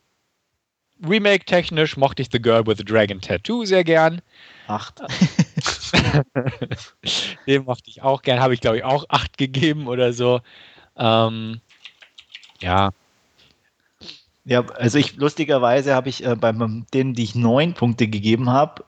Remake-technisch 1.06 1.96
mochte 1.96 2.22
ich 2.22 2.28
The 2.32 2.42
Girl 2.42 2.66
with 2.66 2.78
the 2.78 2.84
Dragon 2.84 3.20
Tattoo 3.20 3.64
sehr 3.64 3.84
gern. 3.84 4.22
Acht. 4.66 5.02
Den 7.46 7.64
mochte 7.64 7.90
ich 7.90 8.02
auch 8.02 8.22
gern. 8.22 8.40
Habe 8.40 8.54
ich, 8.54 8.60
glaube 8.60 8.78
ich, 8.78 8.84
auch 8.84 9.04
acht 9.08 9.38
gegeben 9.38 9.86
oder 9.86 10.12
so. 10.12 10.40
Ähm, 10.96 11.60
ja, 12.60 12.90
Ja, 14.48 14.64
also 14.76 14.98
ich 14.98 15.16
lustigerweise 15.16 15.94
habe 15.94 16.08
ich 16.08 16.24
äh, 16.24 16.36
beim 16.36 16.86
denen, 16.94 17.14
die 17.14 17.24
ich 17.24 17.34
neun 17.34 17.74
Punkte 17.74 18.06
gegeben 18.06 18.50
habe, 18.50 18.84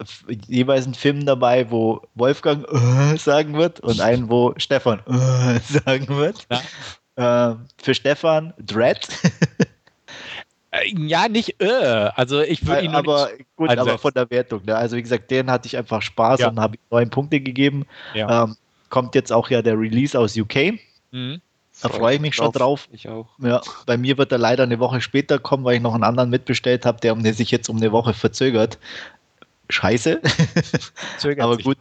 jeweils 0.47 0.85
einen 0.85 0.95
Film 0.95 1.27
dabei, 1.27 1.69
wo 1.73 2.03
Wolfgang 2.15 2.65
äh, 2.71 3.17
sagen 3.19 3.55
wird 3.55 3.81
und 3.81 4.01
einen, 4.01 4.31
wo 4.31 4.55
Stefan 4.57 5.01
äh, 5.07 5.59
sagen 5.61 6.09
wird. 6.09 6.47
Äh, 7.17 7.57
für 7.83 7.95
Stefan 7.95 8.55
Dread, 8.59 9.09
ja, 10.97 11.29
nicht 11.29 11.61
äh. 11.63 12.11
Also 12.15 12.41
ich 12.41 12.67
würde 12.67 12.83
ihn 12.83 12.91
nur 12.93 12.99
aber 13.01 13.31
nicht, 13.37 13.47
gut, 13.57 13.71
einsetzen. 13.71 13.89
aber 13.91 13.99
von 13.99 14.13
der 14.15 14.31
Wertung. 14.31 14.63
Ne? 14.67 14.77
Also 14.77 14.97
wie 14.97 15.03
gesagt, 15.03 15.31
den 15.31 15.51
hatte 15.51 15.67
ich 15.67 15.77
einfach 15.77 16.03
Spaß 16.03 16.41
Ja. 16.41 16.49
und 16.49 16.61
habe 16.61 16.77
ich 16.77 16.81
neun 16.91 17.11
Punkte 17.11 17.41
gegeben. 17.41 17.87
Ja. 18.15 18.45
Ähm, 18.45 18.57
kommt 18.91 19.15
jetzt 19.15 19.33
auch 19.33 19.49
ja 19.51 19.63
der 19.63 19.79
Release 19.79 20.19
aus 20.19 20.37
UK. 20.37 20.79
Mhm. 21.11 21.41
Da 21.81 21.89
freue 21.91 22.17
ich 22.17 22.21
mich 22.21 22.35
schon 22.35 22.51
drauf. 22.51 22.89
Ich 22.91 23.09
auch. 23.09 23.29
Ja, 23.39 23.61
bei 23.87 23.97
mir 23.97 24.19
wird 24.19 24.33
er 24.33 24.39
leider 24.39 24.65
eine 24.65 24.81
Woche 24.81 25.01
später 25.01 25.39
kommen, 25.39 25.65
weil 25.65 25.77
ich 25.77 25.81
noch 25.81 25.95
einen 25.95 26.03
anderen 26.03 26.29
mitbestellt 26.29 26.85
habe, 26.85 27.01
der 27.01 27.15
der 27.15 27.35
sich 27.35 27.51
jetzt 27.53 27.69
um 27.69 27.77
eine 27.77 27.93
Woche 27.93 28.15
verzögert. 28.15 28.79
Scheiße. 29.71 30.21
Verzögert 31.13 31.45
Aber 31.45 31.55
sich. 31.57 31.65
gut. 31.65 31.79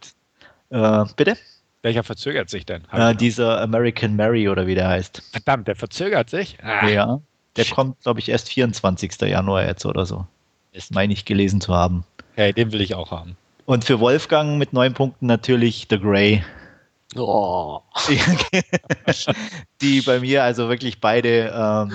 Äh, 0.69 1.05
bitte? 1.15 1.37
Welcher 1.81 2.03
verzögert 2.03 2.49
sich 2.49 2.65
denn? 2.65 2.83
Äh, 2.91 3.15
dieser 3.15 3.61
American 3.61 4.15
Mary 4.15 4.49
oder 4.49 4.67
wie 4.67 4.75
der 4.75 4.87
heißt. 4.89 5.21
Verdammt, 5.31 5.67
der 5.67 5.75
verzögert 5.75 6.29
sich. 6.29 6.57
Ah, 6.61 6.87
Ja. 6.87 7.21
Der 7.57 7.65
kommt, 7.65 7.99
glaube 8.01 8.19
ich, 8.19 8.29
erst 8.29 8.49
24. 8.49 9.19
Januar 9.21 9.65
jetzt 9.65 9.85
oder 9.85 10.05
so. 10.05 10.25
Mist. 10.73 10.93
Meine 10.93 11.13
ich 11.13 11.25
gelesen 11.25 11.59
zu 11.61 11.73
haben. 11.73 12.05
Okay, 12.33 12.53
den 12.53 12.71
will 12.71 12.81
ich 12.81 12.93
auch 12.95 13.11
haben. 13.11 13.35
Und 13.65 13.83
für 13.83 13.99
Wolfgang 13.99 14.57
mit 14.57 14.73
neun 14.73 14.93
Punkten 14.93 15.25
natürlich 15.25 15.87
The 15.89 15.99
Grey. 15.99 16.43
Oh. 17.15 17.81
Die 19.81 20.01
bei 20.01 20.19
mir 20.19 20.43
also 20.43 20.69
wirklich 20.69 20.99
beide. 20.99 21.51
Ähm, 21.53 21.91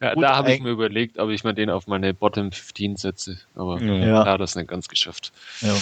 Ja, 0.00 0.14
da 0.16 0.36
habe 0.36 0.52
ich 0.52 0.60
mir 0.60 0.70
überlegt, 0.70 1.18
ob 1.18 1.30
ich 1.30 1.44
mir 1.44 1.54
den 1.54 1.70
auf 1.70 1.86
meine 1.86 2.12
Bottom 2.12 2.50
15 2.50 2.96
setze. 2.96 3.38
Aber 3.54 3.80
Ja. 3.80 3.94
Ja. 3.94 4.24
da 4.24 4.32
hat 4.32 4.40
das 4.40 4.56
nicht 4.56 4.68
ganz 4.68 4.88
geschafft. 4.88 5.32
ja. 5.60 5.74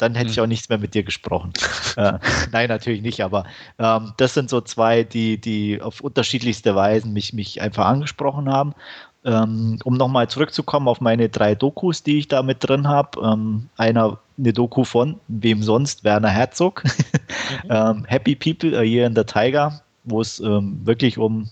Dann 0.00 0.14
hätte 0.14 0.30
ich 0.30 0.36
mhm. 0.38 0.44
auch 0.44 0.48
nichts 0.48 0.68
mehr 0.68 0.78
mit 0.78 0.94
dir 0.94 1.02
gesprochen. 1.02 1.52
äh, 1.96 2.14
nein, 2.52 2.68
natürlich 2.68 3.02
nicht, 3.02 3.22
aber 3.22 3.44
ähm, 3.78 4.12
das 4.16 4.34
sind 4.34 4.50
so 4.50 4.60
zwei, 4.60 5.04
die, 5.04 5.38
die 5.38 5.80
auf 5.80 6.00
unterschiedlichste 6.00 6.74
Weisen 6.74 7.12
mich, 7.12 7.32
mich 7.32 7.60
einfach 7.60 7.86
angesprochen 7.86 8.50
haben. 8.50 8.74
Ähm, 9.22 9.78
um 9.84 9.98
nochmal 9.98 10.30
zurückzukommen 10.30 10.88
auf 10.88 11.02
meine 11.02 11.28
drei 11.28 11.54
Dokus, 11.54 12.02
die 12.02 12.18
ich 12.18 12.28
da 12.28 12.42
mit 12.42 12.66
drin 12.66 12.88
habe. 12.88 13.20
Ähm, 13.20 13.68
einer, 13.76 14.18
eine 14.38 14.52
Doku 14.54 14.84
von, 14.84 15.20
wem 15.28 15.62
sonst, 15.62 16.04
Werner 16.04 16.30
Herzog. 16.30 16.82
mhm. 17.64 17.70
Ähm, 17.70 18.04
Happy 18.06 18.34
People, 18.34 18.78
A 18.78 18.82
Year 18.82 19.06
in 19.06 19.14
the 19.14 19.24
Tiger, 19.24 19.82
wo 20.04 20.22
es 20.22 20.40
ähm, 20.40 20.80
wirklich 20.84 21.18
um 21.18 21.50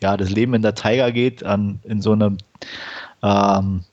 ja, 0.00 0.16
das 0.16 0.30
Leben 0.30 0.54
in 0.54 0.62
der 0.62 0.74
Tiger 0.74 1.12
geht, 1.12 1.44
an, 1.44 1.80
in 1.84 2.00
so 2.00 2.12
einem 2.12 2.38
ähm, 3.22 3.84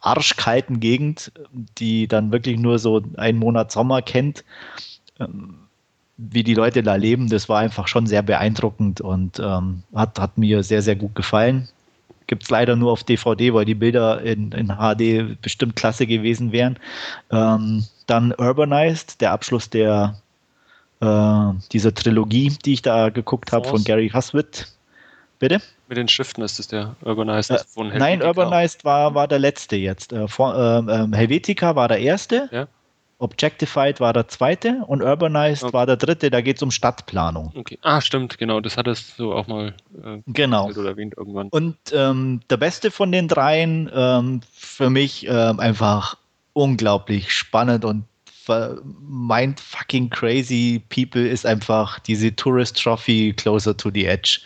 arschkalten 0.00 0.80
Gegend, 0.80 1.32
die 1.78 2.06
dann 2.06 2.32
wirklich 2.32 2.58
nur 2.58 2.78
so 2.78 3.02
einen 3.16 3.38
Monat 3.38 3.72
Sommer 3.72 4.02
kennt. 4.02 4.44
Ähm, 5.18 5.54
wie 6.18 6.42
die 6.42 6.54
Leute 6.54 6.82
da 6.82 6.96
leben, 6.96 7.28
das 7.28 7.48
war 7.48 7.60
einfach 7.60 7.86
schon 7.86 8.06
sehr 8.06 8.22
beeindruckend 8.22 9.00
und 9.00 9.38
ähm, 9.38 9.84
hat, 9.94 10.18
hat 10.18 10.36
mir 10.36 10.64
sehr, 10.64 10.82
sehr 10.82 10.96
gut 10.96 11.14
gefallen. 11.14 11.68
Gibt 12.26 12.42
es 12.42 12.50
leider 12.50 12.76
nur 12.76 12.92
auf 12.92 13.04
DVD, 13.04 13.54
weil 13.54 13.64
die 13.64 13.76
Bilder 13.76 14.20
in, 14.20 14.50
in 14.52 14.68
HD 14.68 15.40
bestimmt 15.40 15.76
klasse 15.76 16.06
gewesen 16.06 16.50
wären. 16.52 16.78
Ähm, 17.30 17.84
dann 18.06 18.34
Urbanized, 18.36 19.20
der 19.20 19.30
Abschluss 19.30 19.70
der 19.70 20.20
äh, 21.00 21.52
dieser 21.72 21.94
Trilogie, 21.94 22.52
die 22.64 22.74
ich 22.74 22.82
da 22.82 23.10
geguckt 23.10 23.52
habe 23.52 23.68
von 23.68 23.84
Gary 23.84 24.10
Huswitt. 24.10 24.66
Bitte? 25.38 25.62
Mit 25.88 25.96
den 25.96 26.08
Schriften 26.08 26.42
ist 26.42 26.60
es 26.60 26.68
der 26.68 26.96
Urbanized 27.02 27.50
äh, 27.50 27.64
von 27.66 27.90
Helvetica. 27.90 27.98
Nein, 27.98 28.22
Urbanized 28.22 28.84
war, 28.84 29.14
war 29.14 29.26
der 29.26 29.38
letzte 29.38 29.76
jetzt. 29.76 30.12
Äh, 30.12 30.28
vor, 30.28 30.54
äh, 30.54 31.16
Helvetica 31.16 31.74
war 31.76 31.88
der 31.88 31.98
erste. 31.98 32.48
Ja. 32.52 32.68
Objectified 33.20 33.98
war 33.98 34.12
der 34.12 34.28
zweite 34.28 34.84
und 34.86 35.02
Urbanized 35.02 35.64
okay. 35.64 35.72
war 35.72 35.86
der 35.86 35.96
dritte, 35.96 36.30
da 36.30 36.40
geht 36.40 36.56
es 36.56 36.62
um 36.62 36.70
Stadtplanung. 36.70 37.52
Okay. 37.56 37.78
Ah, 37.82 38.00
stimmt, 38.00 38.38
genau, 38.38 38.60
das 38.60 38.76
hattest 38.76 39.18
du 39.18 39.32
auch 39.32 39.48
mal 39.48 39.74
äh, 40.04 40.18
genau. 40.28 40.70
erwähnt 40.70 41.14
irgendwann. 41.16 41.48
Und 41.48 41.76
ähm, 41.92 42.40
der 42.48 42.58
beste 42.58 42.92
von 42.92 43.10
den 43.10 43.26
dreien, 43.26 43.90
ähm, 43.92 44.40
für 44.52 44.88
mich 44.88 45.26
ähm, 45.26 45.58
einfach 45.58 46.16
unglaublich 46.52 47.32
spannend 47.32 47.84
und 47.84 48.04
mind 49.00 49.60
fucking 49.60 50.08
crazy 50.08 50.82
people 50.88 51.26
ist 51.26 51.44
einfach 51.44 51.98
diese 52.00 52.34
Tourist 52.34 52.82
Trophy 52.82 53.34
Closer 53.36 53.76
to 53.76 53.90
the 53.92 54.06
Edge. 54.06 54.40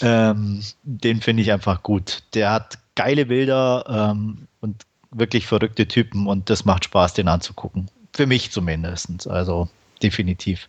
Ähm, 0.00 0.62
den 0.82 1.20
finde 1.20 1.42
ich 1.42 1.52
einfach 1.52 1.82
gut. 1.82 2.22
Der 2.34 2.52
hat 2.52 2.78
geile 2.94 3.26
Bilder 3.26 3.84
ähm, 3.88 4.46
und 4.60 4.82
wirklich 5.10 5.46
verrückte 5.46 5.86
Typen 5.86 6.26
und 6.26 6.50
das 6.50 6.64
macht 6.64 6.84
Spaß, 6.84 7.14
den 7.14 7.28
anzugucken. 7.28 7.90
Für 8.12 8.26
mich 8.26 8.50
zumindest. 8.50 9.28
Also 9.28 9.68
definitiv. 10.02 10.68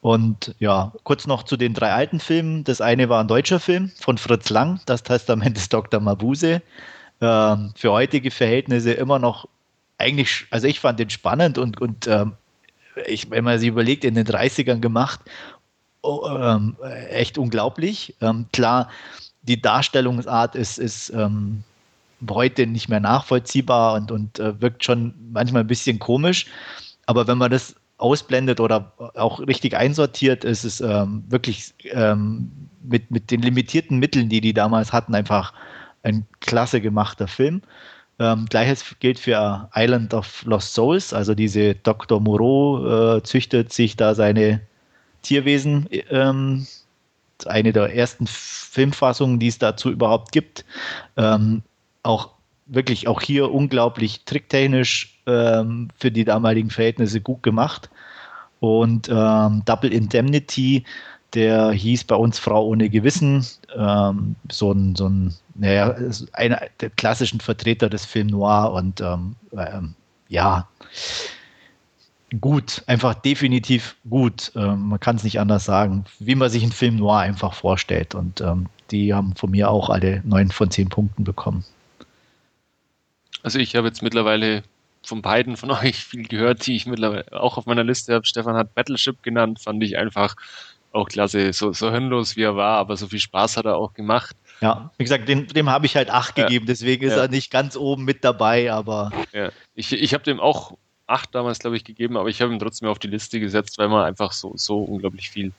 Und 0.00 0.54
ja, 0.58 0.92
kurz 1.02 1.26
noch 1.26 1.44
zu 1.44 1.56
den 1.56 1.72
drei 1.72 1.92
alten 1.92 2.20
Filmen. 2.20 2.64
Das 2.64 2.80
eine 2.80 3.08
war 3.08 3.20
ein 3.20 3.28
deutscher 3.28 3.58
Film 3.58 3.90
von 3.98 4.18
Fritz 4.18 4.50
Lang, 4.50 4.80
Das 4.86 5.02
Testament 5.02 5.56
des 5.56 5.68
Dr. 5.68 6.00
Mabuse. 6.00 6.60
Ähm, 7.20 7.72
für 7.74 7.92
heutige 7.92 8.30
Verhältnisse 8.30 8.92
immer 8.92 9.18
noch 9.18 9.48
eigentlich, 9.98 10.46
also 10.50 10.66
ich 10.66 10.80
fand 10.80 10.98
den 10.98 11.10
spannend 11.10 11.56
und, 11.56 11.80
und 11.80 12.06
ähm, 12.06 12.34
ich, 13.06 13.30
wenn 13.30 13.44
man 13.44 13.58
sich 13.58 13.68
überlegt, 13.68 14.04
in 14.04 14.14
den 14.14 14.26
30ern 14.26 14.80
gemacht, 14.80 15.20
ähm, 16.04 16.76
echt 17.08 17.38
unglaublich. 17.38 18.14
Ähm, 18.20 18.46
klar, 18.52 18.88
die 19.42 19.60
Darstellungsart 19.60 20.54
ist, 20.54 20.78
ist 20.78 21.10
ähm, 21.10 21.64
heute 22.28 22.66
nicht 22.66 22.88
mehr 22.88 23.00
nachvollziehbar 23.00 23.94
und, 23.94 24.10
und 24.10 24.38
äh, 24.38 24.60
wirkt 24.60 24.84
schon 24.84 25.14
manchmal 25.32 25.62
ein 25.62 25.66
bisschen 25.66 25.98
komisch. 25.98 26.46
Aber 27.06 27.26
wenn 27.26 27.38
man 27.38 27.50
das 27.50 27.74
ausblendet 27.98 28.60
oder 28.60 28.92
auch 29.14 29.40
richtig 29.40 29.76
einsortiert, 29.76 30.44
ist 30.44 30.64
es 30.64 30.80
ähm, 30.80 31.24
wirklich 31.28 31.74
ähm, 31.92 32.50
mit, 32.82 33.10
mit 33.10 33.30
den 33.30 33.42
limitierten 33.42 33.98
Mitteln, 33.98 34.28
die 34.28 34.40
die 34.40 34.52
damals 34.52 34.92
hatten, 34.92 35.14
einfach 35.14 35.52
ein 36.02 36.26
klasse 36.40 36.80
gemachter 36.80 37.28
Film. 37.28 37.62
Ähm, 38.18 38.46
Gleiches 38.48 38.84
gilt 39.00 39.18
für 39.18 39.68
Island 39.74 40.14
of 40.14 40.44
Lost 40.44 40.74
Souls, 40.74 41.12
also 41.12 41.34
diese 41.34 41.74
Dr. 41.74 42.20
Moreau 42.20 43.16
äh, 43.16 43.22
züchtet 43.22 43.72
sich 43.72 43.96
da 43.96 44.14
seine 44.14 44.60
Tierwesen. 45.24 45.88
Ähm, 46.10 46.66
eine 47.46 47.72
der 47.72 47.94
ersten 47.94 48.26
Filmfassungen, 48.26 49.38
die 49.38 49.48
es 49.48 49.58
dazu 49.58 49.90
überhaupt 49.90 50.32
gibt. 50.32 50.64
Ähm, 51.16 51.62
auch 52.02 52.30
wirklich 52.66 53.08
auch 53.08 53.20
hier 53.20 53.52
unglaublich 53.52 54.24
tricktechnisch 54.24 55.18
ähm, 55.26 55.88
für 55.98 56.10
die 56.10 56.24
damaligen 56.24 56.70
Verhältnisse 56.70 57.20
gut 57.20 57.42
gemacht. 57.42 57.90
Und 58.60 59.08
ähm, 59.10 59.62
Double 59.64 59.92
Indemnity, 59.92 60.84
der 61.34 61.72
hieß 61.72 62.04
bei 62.04 62.16
uns 62.16 62.38
Frau 62.38 62.66
ohne 62.66 62.88
Gewissen, 62.88 63.44
ähm, 63.76 64.36
so 64.50 64.72
ein, 64.72 64.96
so 64.96 65.08
ein, 65.08 65.34
naja, 65.54 65.94
einer 66.32 66.60
der 66.80 66.90
klassischen 66.90 67.40
Vertreter 67.40 67.90
des 67.90 68.04
Film 68.04 68.28
Noir 68.28 68.72
und 68.72 69.00
ähm, 69.00 69.36
ähm, 69.52 69.94
ja, 70.28 70.66
gut, 72.40 72.82
einfach 72.86 73.14
definitiv 73.14 73.96
gut. 74.08 74.52
Ähm, 74.54 74.88
man 74.88 75.00
kann 75.00 75.16
es 75.16 75.24
nicht 75.24 75.40
anders 75.40 75.64
sagen, 75.64 76.04
wie 76.18 76.34
man 76.34 76.50
sich 76.50 76.62
einen 76.62 76.72
Film 76.72 76.96
Noir 76.96 77.18
einfach 77.18 77.54
vorstellt. 77.54 78.14
Und 78.14 78.40
ähm, 78.40 78.66
die 78.90 79.14
haben 79.14 79.34
von 79.36 79.50
mir 79.50 79.70
auch 79.70 79.90
alle 79.90 80.22
neun 80.24 80.50
von 80.50 80.70
zehn 80.70 80.88
Punkten 80.88 81.24
bekommen. 81.24 81.64
Also 83.42 83.58
ich 83.58 83.76
habe 83.76 83.88
jetzt 83.88 84.02
mittlerweile 84.02 84.62
von 85.04 85.22
beiden 85.22 85.56
von 85.56 85.70
euch 85.72 86.04
viel 86.04 86.26
gehört, 86.26 86.66
die 86.66 86.76
ich 86.76 86.86
mittlerweile 86.86 87.26
auch 87.32 87.58
auf 87.58 87.66
meiner 87.66 87.84
Liste 87.84 88.14
habe. 88.14 88.26
Stefan 88.26 88.56
hat 88.56 88.74
Battleship 88.74 89.22
genannt, 89.22 89.60
fand 89.60 89.82
ich 89.82 89.96
einfach 89.96 90.34
auch 90.92 91.08
klasse, 91.08 91.52
so, 91.52 91.72
so 91.72 91.90
hirnlos 91.90 92.36
wie 92.36 92.42
er 92.42 92.56
war, 92.56 92.78
aber 92.78 92.96
so 92.96 93.08
viel 93.08 93.18
Spaß 93.18 93.56
hat 93.56 93.66
er 93.66 93.76
auch 93.76 93.94
gemacht. 93.94 94.36
Ja, 94.60 94.92
wie 94.96 95.02
gesagt, 95.02 95.28
dem, 95.28 95.48
dem 95.48 95.68
habe 95.68 95.86
ich 95.86 95.96
halt 95.96 96.08
acht 96.08 96.38
ja. 96.38 96.44
gegeben, 96.44 96.66
deswegen 96.66 97.04
ist 97.04 97.16
ja. 97.16 97.22
er 97.22 97.28
nicht 97.28 97.50
ganz 97.50 97.76
oben 97.76 98.04
mit 98.04 98.22
dabei, 98.22 98.72
aber. 98.72 99.10
Ja, 99.32 99.50
ich, 99.74 99.92
ich 99.92 100.14
habe 100.14 100.22
dem 100.22 100.38
auch 100.38 100.76
acht 101.06 101.34
damals, 101.34 101.58
glaube 101.58 101.76
ich, 101.76 101.84
gegeben, 101.84 102.16
aber 102.16 102.28
ich 102.28 102.40
habe 102.40 102.52
ihn 102.52 102.58
trotzdem 102.58 102.88
auf 102.88 102.98
die 102.98 103.08
Liste 103.08 103.40
gesetzt, 103.40 103.78
weil 103.78 103.88
man 103.88 104.04
einfach 104.04 104.32
so, 104.32 104.52
so 104.56 104.78
unglaublich 104.78 105.30
viel 105.30 105.52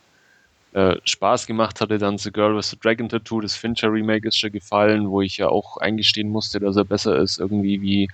äh, 0.74 0.98
Spaß 1.04 1.48
gemacht 1.48 1.82
hatte. 1.82 1.98
Dann 1.98 2.18
The 2.18 2.32
Girl 2.32 2.56
with 2.56 2.70
the 2.70 2.80
Dragon 2.80 3.08
Tattoo, 3.08 3.42
das 3.42 3.56
Fincher 3.56 3.92
Remake 3.92 4.28
ist 4.28 4.38
schon 4.38 4.52
gefallen, 4.52 5.10
wo 5.10 5.22
ich 5.22 5.38
ja 5.38 5.50
auch 5.50 5.78
eingestehen 5.78 6.30
musste, 6.30 6.60
dass 6.60 6.76
er 6.76 6.86
besser 6.86 7.18
ist, 7.18 7.40
irgendwie 7.40 7.82
wie 7.82 8.10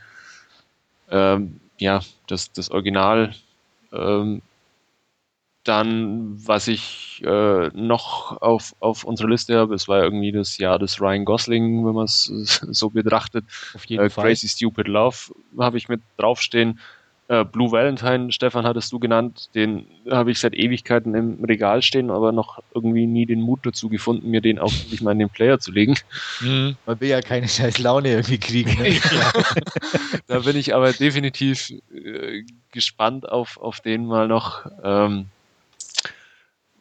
ähm, 1.10 1.60
ja, 1.78 2.02
das, 2.28 2.52
das 2.52 2.70
Original. 2.72 3.34
Ähm, 3.92 4.42
dann, 5.64 6.48
was 6.48 6.68
ich 6.68 7.22
äh, 7.24 7.68
noch 7.70 8.42
auf, 8.42 8.76
auf 8.80 9.04
unserer 9.04 9.30
Liste 9.30 9.58
habe, 9.58 9.76
es 9.76 9.88
war 9.88 10.04
irgendwie 10.04 10.32
das 10.32 10.58
Jahr 10.58 10.80
des 10.80 11.00
Ryan 11.00 11.26
Gosling, 11.26 11.86
wenn 11.86 11.94
man 11.94 12.06
es 12.06 12.26
so 12.72 12.90
betrachtet. 12.90 13.46
Auf 13.76 13.86
jeden 13.86 14.06
äh, 14.06 14.10
Fall. 14.10 14.26
Crazy 14.26 14.48
Stupid 14.48 14.88
Love 14.88 15.18
habe 15.60 15.78
ich 15.78 15.88
mit 15.88 16.02
draufstehen. 16.18 16.80
Äh, 17.32 17.46
Blue 17.46 17.72
Valentine, 17.72 18.30
Stefan, 18.34 18.66
hattest 18.66 18.92
du 18.92 19.00
genannt, 19.00 19.52
den 19.56 19.88
habe 20.10 20.32
ich 20.32 20.40
seit 20.40 20.54
Ewigkeiten 20.54 21.16
im 21.16 21.42
Regal 21.46 21.82
stehen, 21.82 22.12
aber 22.12 22.34
noch 22.34 22.60
irgendwie 22.76 23.08
nie 23.08 23.26
den 23.26 23.40
Mut 23.40 23.62
dazu 23.64 23.88
gefunden, 23.88 24.30
mir 24.30 24.42
den 24.42 24.60
auch 24.60 24.74
wirklich 24.74 25.02
mal 25.02 25.14
in 25.14 25.20
den 25.20 25.30
Player 25.30 25.58
zu 25.58 25.72
legen. 25.72 25.96
Mhm. 26.42 26.76
Man 26.86 27.00
will 27.00 27.08
ja 27.08 27.22
keine 27.22 27.48
scheiß 27.48 27.78
Laune 27.80 28.10
irgendwie 28.10 28.38
kriegen. 28.38 28.72
Ne? 28.82 29.00
da 30.28 30.40
bin 30.40 30.58
ich 30.58 30.76
aber 30.76 30.92
definitiv 30.92 31.72
äh, 31.94 32.44
gespannt 32.72 33.30
auf, 33.30 33.58
auf 33.58 33.80
den 33.80 34.06
mal 34.06 34.28
noch. 34.28 34.66
Ähm, 34.84 35.28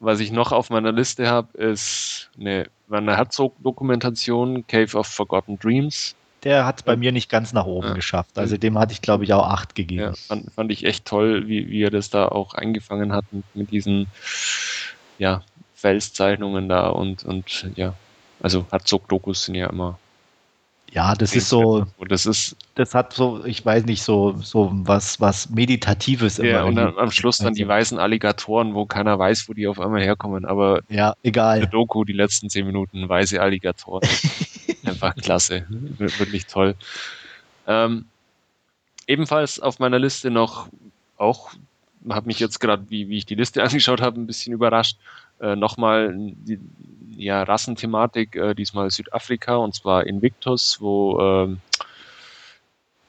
was 0.00 0.18
ich 0.18 0.32
noch 0.32 0.50
auf 0.50 0.70
meiner 0.70 0.92
Liste 0.92 1.28
habe, 1.28 1.56
ist 1.58 2.30
eine 2.38 2.66
Werner 2.88 3.16
Herzog-Dokumentation, 3.16 4.66
Cave 4.66 4.96
of 4.96 5.06
Forgotten 5.06 5.58
Dreams. 5.58 6.16
Der 6.44 6.64
hat 6.64 6.78
es 6.78 6.82
bei 6.82 6.96
mir 6.96 7.12
nicht 7.12 7.28
ganz 7.28 7.52
nach 7.52 7.66
oben 7.66 7.88
ja. 7.88 7.94
geschafft. 7.94 8.38
Also 8.38 8.56
dem 8.56 8.78
hatte 8.78 8.92
ich, 8.92 9.02
glaube 9.02 9.24
ich, 9.24 9.32
auch 9.32 9.46
acht 9.46 9.74
gegeben. 9.74 10.00
Ja, 10.00 10.12
fand, 10.14 10.52
fand 10.52 10.72
ich 10.72 10.84
echt 10.84 11.04
toll, 11.04 11.46
wie, 11.48 11.68
wie 11.68 11.82
er 11.82 11.90
das 11.90 12.10
da 12.10 12.28
auch 12.28 12.54
eingefangen 12.54 13.12
hat 13.12 13.24
mit, 13.30 13.44
mit 13.54 13.70
diesen 13.70 14.06
ja, 15.18 15.42
Felszeichnungen 15.74 16.68
da 16.68 16.88
und, 16.88 17.24
und 17.24 17.70
ja, 17.76 17.94
also 18.40 18.66
Herzog-Dokus 18.70 19.44
sind 19.44 19.54
ja 19.54 19.68
immer 19.68 19.98
ja, 20.92 21.14
das 21.14 21.36
ist 21.36 21.48
so. 21.48 21.86
Das 22.08 22.26
ist. 22.26 22.56
Das 22.74 22.94
hat 22.94 23.12
so, 23.12 23.44
ich 23.44 23.64
weiß 23.64 23.84
nicht, 23.84 24.02
so, 24.02 24.36
so 24.42 24.70
was, 24.72 25.20
was 25.20 25.50
Meditatives 25.50 26.38
ja, 26.38 26.64
und 26.64 26.76
dann 26.76 26.96
am 26.98 27.10
Schluss 27.10 27.38
dann 27.38 27.54
die 27.54 27.66
weißen 27.66 27.98
Alligatoren, 27.98 28.74
wo 28.74 28.86
keiner 28.86 29.18
weiß, 29.18 29.48
wo 29.48 29.52
die 29.52 29.68
auf 29.68 29.78
einmal 29.78 30.02
herkommen, 30.02 30.44
aber. 30.44 30.80
Ja, 30.88 31.14
egal. 31.22 31.60
Der 31.60 31.68
Doku, 31.68 32.04
die 32.04 32.12
letzten 32.12 32.50
zehn 32.50 32.66
Minuten, 32.66 33.08
weiße 33.08 33.40
Alligatoren. 33.40 34.08
Einfach 34.84 35.14
klasse. 35.14 35.66
Wirklich 35.68 36.46
toll. 36.46 36.74
Ähm, 37.66 38.06
ebenfalls 39.06 39.60
auf 39.60 39.78
meiner 39.78 39.98
Liste 39.98 40.30
noch, 40.30 40.68
auch, 41.16 41.50
habe 42.08 42.26
mich 42.26 42.40
jetzt 42.40 42.58
gerade, 42.58 42.84
wie, 42.88 43.08
wie 43.08 43.18
ich 43.18 43.26
die 43.26 43.34
Liste 43.34 43.62
angeschaut 43.62 44.00
habe, 44.00 44.20
ein 44.20 44.26
bisschen 44.26 44.52
überrascht, 44.52 44.98
äh, 45.40 45.56
nochmal 45.56 46.14
die 46.16 46.58
ja, 47.16 47.42
Rassenthematik, 47.42 48.36
äh, 48.36 48.54
diesmal 48.54 48.90
Südafrika 48.90 49.56
und 49.56 49.74
zwar 49.74 50.06
Invictus, 50.06 50.80
wo 50.80 51.18
ähm, 51.20 51.60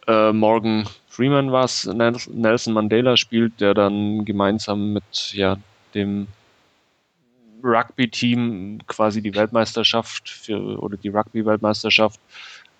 äh, 0.08 0.32
Morgan 0.34 0.88
Freeman 1.08 1.52
war 1.52 1.66
es, 1.66 1.86
Nelson 1.86 2.74
Mandela 2.74 3.18
spielt, 3.18 3.60
der 3.60 3.74
dann 3.74 4.26
gemeinsam 4.26 4.94
mit 4.94 5.34
ja, 5.34 5.58
dem 5.94 6.28
Rugby-Team 7.64 8.80
quasi 8.88 9.22
die 9.22 9.36
Weltmeisterschaft 9.36 10.30
für, 10.30 10.80
oder 10.80 10.98
die 10.98 11.10
Rugby-Weltmeisterschaft 11.10 12.20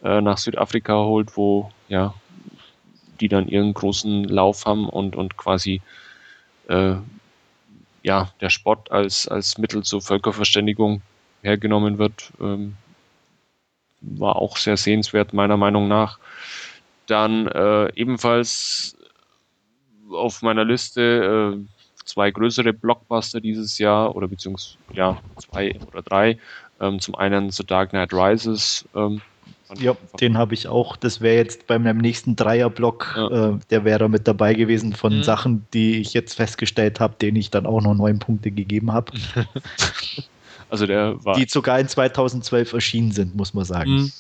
äh, 0.04 0.22
nach 0.22 0.38
Südafrika 0.38 0.94
holt, 0.94 1.38
wo 1.38 1.72
ja 1.88 2.14
die 3.20 3.28
dann 3.28 3.48
ihren 3.48 3.74
großen 3.74 4.24
Lauf 4.24 4.66
haben 4.66 4.90
und, 4.90 5.16
und 5.16 5.38
quasi 5.38 5.82
äh, 6.68 6.96
ja, 8.04 8.32
der 8.42 8.50
Sport 8.50 8.92
als, 8.92 9.28
als 9.28 9.58
Mittel 9.58 9.84
zur 9.84 10.02
Völkerverständigung 10.02 11.02
hergenommen 11.42 11.98
wird, 11.98 12.32
ähm, 12.40 12.76
war 14.02 14.36
auch 14.38 14.58
sehr 14.58 14.78
sehenswert, 14.78 15.34
meiner 15.34 15.58
Meinung 15.58 15.88
nach. 15.88 16.20
Dann 17.08 17.48
äh, 17.48 17.94
ebenfalls 17.96 18.98
auf 20.12 20.42
meiner 20.42 20.66
Liste 20.66 21.56
äh, 21.58 22.06
zwei 22.06 22.32
größere 22.32 22.74
Blockbuster 22.74 23.40
dieses 23.40 23.78
Jahr 23.78 24.16
oder 24.16 24.28
beziehungsweise 24.28 24.78
ja, 24.94 25.22
zwei 25.38 25.80
oder 25.88 26.02
drei. 26.02 26.40
Ähm, 26.80 27.00
zum 27.00 27.16
einen 27.16 27.52
The 27.52 27.66
Dark 27.66 27.92
Knight 27.92 28.14
Rises. 28.14 28.88
Ähm, 28.96 29.22
ja, 29.78 29.96
den 30.20 30.38
habe 30.38 30.54
ich 30.54 30.68
auch. 30.68 30.96
Das 30.96 31.22
wäre 31.22 31.36
jetzt 31.36 31.68
bei 31.68 31.80
meinem 31.80 31.98
nächsten 31.98 32.36
Dreierblock, 32.36 33.14
ja. 33.16 33.50
äh, 33.50 33.60
der 33.70 33.86
wäre 33.86 34.10
mit 34.10 34.28
dabei 34.28 34.54
gewesen 34.54 34.94
von 34.94 35.18
mhm. 35.18 35.24
Sachen, 35.24 35.66
die 35.74 36.00
ich 36.00 36.14
jetzt 36.14 36.36
festgestellt 36.36 37.00
habe, 37.00 37.16
denen 37.22 37.38
ich 37.38 37.52
dann 37.52 37.66
auch 37.66 37.82
noch 37.82 37.94
neun 37.94 38.20
Punkte 38.20 38.52
gegeben 38.52 38.92
habe. 38.92 39.12
also 40.70 40.86
der 40.86 41.24
war. 41.24 41.36
Die 41.36 41.48
sogar 41.48 41.80
in 41.80 41.88
2012 41.88 42.74
erschienen 42.74 43.12
sind, 43.12 43.36
muss 43.36 43.54
man 43.54 43.66
sagen. 43.66 43.92
Mhm. 43.92 44.12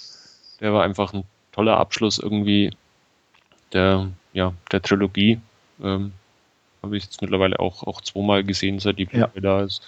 Der 0.60 0.73
war 0.73 0.84
einfach 0.84 1.14
ein 1.14 1.23
toller 1.52 1.78
Abschluss 1.78 2.19
irgendwie 2.19 2.72
der, 3.73 4.10
ja, 4.34 4.53
der 4.72 4.82
Trilogie. 4.82 5.40
Ähm, 5.84 6.14
habe 6.84 6.98
ich 6.98 7.03
jetzt 7.03 7.22
mittlerweile 7.22 7.60
auch, 7.60 7.84
auch 7.84 8.02
zweimal 8.02 8.44
gesehen, 8.44 8.80
seit 8.80 8.98
die 8.98 9.06
Blu-ray 9.06 9.30
ja. 9.36 9.41
da 9.41 9.61
ist. 9.61 9.82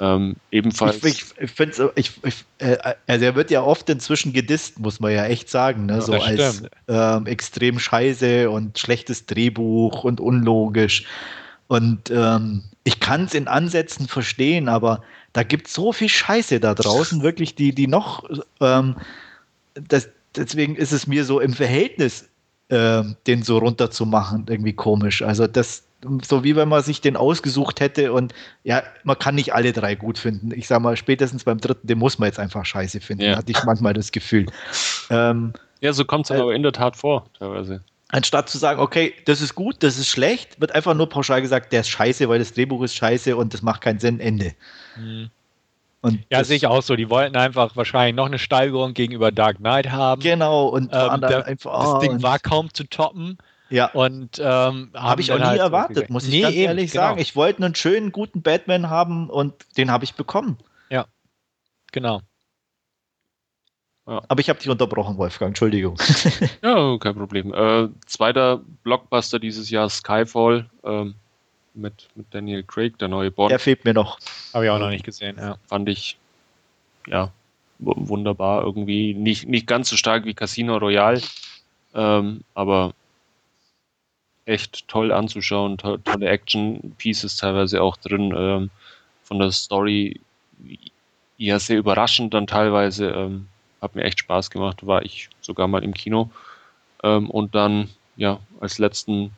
Ähm, 0.00 0.36
ebenfalls. 0.50 1.02
Ich, 1.04 1.24
ich, 1.38 1.50
finde 1.50 1.92
ich, 1.94 2.12
ich, 2.24 2.44
äh, 2.58 2.76
also 3.06 3.24
er 3.24 3.34
wird 3.34 3.50
ja 3.50 3.62
oft 3.62 3.88
inzwischen 3.88 4.32
gedisst, 4.32 4.78
muss 4.78 5.00
man 5.00 5.12
ja 5.12 5.26
echt 5.26 5.48
sagen, 5.48 5.86
ne? 5.86 6.02
so 6.02 6.14
als 6.14 6.62
ähm, 6.88 7.26
extrem 7.26 7.78
scheiße 7.78 8.50
und 8.50 8.78
schlechtes 8.78 9.26
Drehbuch 9.26 10.04
und 10.04 10.20
unlogisch. 10.20 11.04
Und 11.68 12.10
ähm, 12.10 12.64
ich 12.84 13.00
kann 13.00 13.24
es 13.24 13.34
in 13.34 13.48
Ansätzen 13.48 14.08
verstehen, 14.08 14.68
aber 14.68 15.02
da 15.32 15.42
gibt 15.42 15.68
es 15.68 15.74
so 15.74 15.92
viel 15.92 16.08
Scheiße 16.08 16.60
da 16.60 16.74
draußen, 16.74 17.22
wirklich, 17.22 17.54
die, 17.54 17.74
die 17.74 17.86
noch, 17.86 18.28
ähm, 18.60 18.96
das, 19.74 20.08
deswegen 20.34 20.76
ist 20.76 20.92
es 20.92 21.06
mir 21.06 21.24
so 21.24 21.40
im 21.40 21.52
Verhältnis, 21.54 22.28
äh, 22.68 23.02
den 23.26 23.42
so 23.42 23.58
runterzumachen, 23.58 24.46
irgendwie 24.48 24.72
komisch. 24.72 25.22
Also 25.22 25.46
das, 25.46 25.84
so 26.22 26.44
wie 26.44 26.56
wenn 26.56 26.68
man 26.68 26.82
sich 26.82 27.00
den 27.00 27.16
ausgesucht 27.16 27.80
hätte 27.80 28.12
und 28.12 28.34
ja, 28.64 28.82
man 29.04 29.18
kann 29.18 29.34
nicht 29.34 29.54
alle 29.54 29.72
drei 29.72 29.94
gut 29.94 30.18
finden. 30.18 30.52
Ich 30.52 30.66
sag 30.66 30.80
mal, 30.80 30.96
spätestens 30.96 31.44
beim 31.44 31.58
dritten, 31.58 31.86
den 31.86 31.98
muss 31.98 32.18
man 32.18 32.26
jetzt 32.26 32.38
einfach 32.38 32.64
scheiße 32.64 33.00
finden, 33.00 33.24
ja. 33.24 33.36
hatte 33.36 33.52
ich 33.52 33.64
manchmal 33.64 33.94
das 33.94 34.12
Gefühl. 34.12 34.46
Ähm, 35.10 35.52
ja, 35.80 35.92
so 35.92 36.04
kommt 36.04 36.26
es 36.26 36.30
äh, 36.30 36.40
aber 36.40 36.54
in 36.54 36.62
der 36.62 36.72
Tat 36.72 36.96
vor, 36.96 37.26
teilweise. 37.38 37.82
Anstatt 38.08 38.48
zu 38.48 38.58
sagen, 38.58 38.80
okay, 38.80 39.14
das 39.24 39.40
ist 39.40 39.54
gut, 39.54 39.76
das 39.80 39.98
ist 39.98 40.08
schlecht, 40.08 40.60
wird 40.60 40.74
einfach 40.74 40.94
nur 40.94 41.08
pauschal 41.08 41.40
gesagt, 41.40 41.72
der 41.72 41.80
ist 41.80 41.88
scheiße, 41.88 42.28
weil 42.28 42.38
das 42.38 42.52
Drehbuch 42.52 42.82
ist 42.82 42.94
scheiße 42.94 43.36
und 43.36 43.54
das 43.54 43.62
macht 43.62 43.80
keinen 43.80 44.00
Sinn, 44.00 44.20
Ende. 44.20 44.52
Mhm. 44.96 45.30
Und 46.02 46.18
ja, 46.30 46.42
sehe 46.42 46.56
ich 46.56 46.66
auch 46.66 46.82
so. 46.82 46.96
Die 46.96 47.08
wollten 47.08 47.36
einfach 47.36 47.76
wahrscheinlich 47.76 48.16
noch 48.16 48.26
eine 48.26 48.40
Steigerung 48.40 48.92
gegenüber 48.92 49.30
Dark 49.30 49.58
Knight 49.58 49.90
haben. 49.92 50.20
Genau, 50.20 50.66
und 50.66 50.90
ähm, 50.92 51.20
der, 51.20 51.46
einfach, 51.46 51.70
oh, 51.72 51.92
das 51.92 52.00
Ding 52.00 52.22
war 52.22 52.40
kaum 52.40 52.74
zu 52.74 52.84
toppen. 52.84 53.38
Ja. 53.72 53.90
Und 53.92 54.38
ähm, 54.38 54.90
habe 54.94 55.22
ich 55.22 55.32
auch 55.32 55.38
nie 55.38 55.44
halt 55.44 55.60
erwartet, 55.60 56.10
muss 56.10 56.24
ich 56.24 56.30
nee, 56.30 56.42
ganz 56.42 56.54
ehrlich 56.54 56.92
genau. 56.92 57.04
sagen. 57.04 57.20
Ich 57.20 57.34
wollte 57.34 57.64
einen 57.64 57.74
schönen, 57.74 58.12
guten 58.12 58.42
Batman 58.42 58.90
haben 58.90 59.30
und 59.30 59.54
den 59.78 59.90
habe 59.90 60.04
ich 60.04 60.14
bekommen. 60.14 60.58
Ja, 60.90 61.06
genau. 61.90 62.20
Ja. 64.06 64.20
Aber 64.28 64.40
ich 64.40 64.50
habe 64.50 64.58
dich 64.58 64.68
unterbrochen, 64.68 65.16
Wolfgang, 65.16 65.50
Entschuldigung. 65.50 65.96
ja, 66.62 66.98
kein 66.98 67.14
Problem. 67.14 67.54
Äh, 67.54 67.88
zweiter 68.06 68.60
Blockbuster 68.82 69.38
dieses 69.38 69.70
Jahr, 69.70 69.88
Skyfall, 69.88 70.68
ähm, 70.84 71.14
mit, 71.72 72.08
mit 72.14 72.26
Daniel 72.34 72.64
Craig, 72.64 72.98
der 72.98 73.08
neue 73.08 73.30
Bond. 73.30 73.50
Der 73.50 73.58
fehlt 73.58 73.86
mir 73.86 73.94
noch. 73.94 74.18
Habe 74.52 74.66
ich 74.66 74.70
auch 74.70 74.78
noch 74.78 74.90
nicht 74.90 75.04
gesehen, 75.04 75.36
ja. 75.38 75.56
Fand 75.66 75.88
ich, 75.88 76.18
ja, 77.06 77.32
wunderbar 77.78 78.62
irgendwie. 78.62 79.14
Nicht, 79.14 79.48
nicht 79.48 79.66
ganz 79.66 79.88
so 79.88 79.96
stark 79.96 80.26
wie 80.26 80.34
Casino 80.34 80.76
Royale, 80.76 81.22
ähm, 81.94 82.42
aber 82.54 82.92
echt 84.52 84.86
toll 84.88 85.12
anzuschauen, 85.12 85.78
to 85.78 85.96
tolle 85.98 86.28
Action-Pieces 86.28 87.36
teilweise 87.36 87.82
auch 87.82 87.96
drin, 87.96 88.32
ähm, 88.36 88.70
von 89.24 89.38
der 89.38 89.50
Story 89.52 90.20
ja 91.38 91.58
sehr 91.58 91.78
überraschend 91.78 92.34
dann 92.34 92.46
teilweise, 92.46 93.08
ähm, 93.10 93.48
hat 93.80 93.94
mir 93.94 94.04
echt 94.04 94.20
Spaß 94.20 94.50
gemacht, 94.50 94.86
war 94.86 95.02
ich 95.02 95.28
sogar 95.40 95.66
mal 95.66 95.82
im 95.82 95.94
Kino. 95.94 96.30
Ähm, 97.02 97.30
und 97.30 97.54
dann 97.54 97.88
ja 98.16 98.38
als 98.60 98.78
letzten 98.78 99.32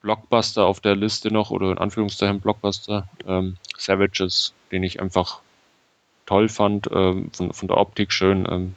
Blockbuster 0.00 0.64
auf 0.64 0.80
der 0.80 0.96
Liste 0.96 1.32
noch 1.32 1.50
oder 1.50 1.72
in 1.72 1.78
Anführungszeichen 1.78 2.40
Blockbuster 2.40 3.08
ähm, 3.26 3.56
Savages, 3.76 4.54
den 4.70 4.82
ich 4.82 5.00
einfach 5.00 5.40
toll 6.26 6.48
fand, 6.48 6.88
ähm, 6.92 7.30
von, 7.32 7.52
von 7.52 7.68
der 7.68 7.76
Optik 7.76 8.12
schön, 8.12 8.46
ähm, 8.48 8.76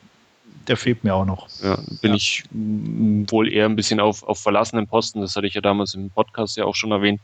der 0.68 0.78
fehlt 0.78 1.04
mir 1.04 1.16
auch 1.16 1.26
noch. 1.26 1.48
Ja, 1.62 1.78
bin 2.02 2.12
ja. 2.12 2.16
ich 2.16 2.44
wohl 2.52 3.52
eher 3.52 3.66
ein 3.66 3.76
bisschen 3.76 4.00
auf, 4.00 4.24
auf 4.24 4.40
verlassenen 4.40 4.88
Posten. 4.88 5.22
Das 5.22 5.36
hatte 5.36 5.48
ich 5.48 5.54
ja 5.54 5.62
damals 5.62 5.94
im 5.94 6.10
Podcast 6.10 6.58
ja 6.58 6.66
auch 6.66 6.76
schon 6.76 6.92
erwähnt. 6.92 7.22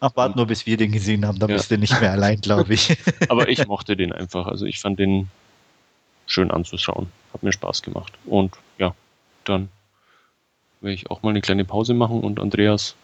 Ach, 0.00 0.10
warte 0.14 0.36
nur, 0.36 0.46
bis 0.46 0.66
wir 0.66 0.76
den 0.76 0.90
gesehen 0.90 1.24
haben, 1.24 1.38
dann 1.38 1.50
ja. 1.50 1.56
bist 1.56 1.70
du 1.70 1.78
nicht 1.78 1.98
mehr 2.00 2.10
allein, 2.10 2.40
glaube 2.40 2.74
ich. 2.74 2.96
Aber 3.28 3.48
ich 3.48 3.66
mochte 3.68 3.96
den 3.96 4.12
einfach. 4.12 4.46
Also 4.46 4.66
ich 4.66 4.80
fand 4.80 4.98
den 4.98 5.28
schön 6.26 6.50
anzuschauen. 6.50 7.08
Hat 7.32 7.42
mir 7.42 7.52
Spaß 7.52 7.82
gemacht. 7.82 8.12
Und 8.26 8.56
ja, 8.78 8.94
dann 9.44 9.68
werde 10.80 10.94
ich 10.94 11.10
auch 11.10 11.22
mal 11.22 11.30
eine 11.30 11.40
kleine 11.40 11.64
Pause 11.64 11.94
machen 11.94 12.20
und 12.20 12.40
Andreas. 12.40 12.96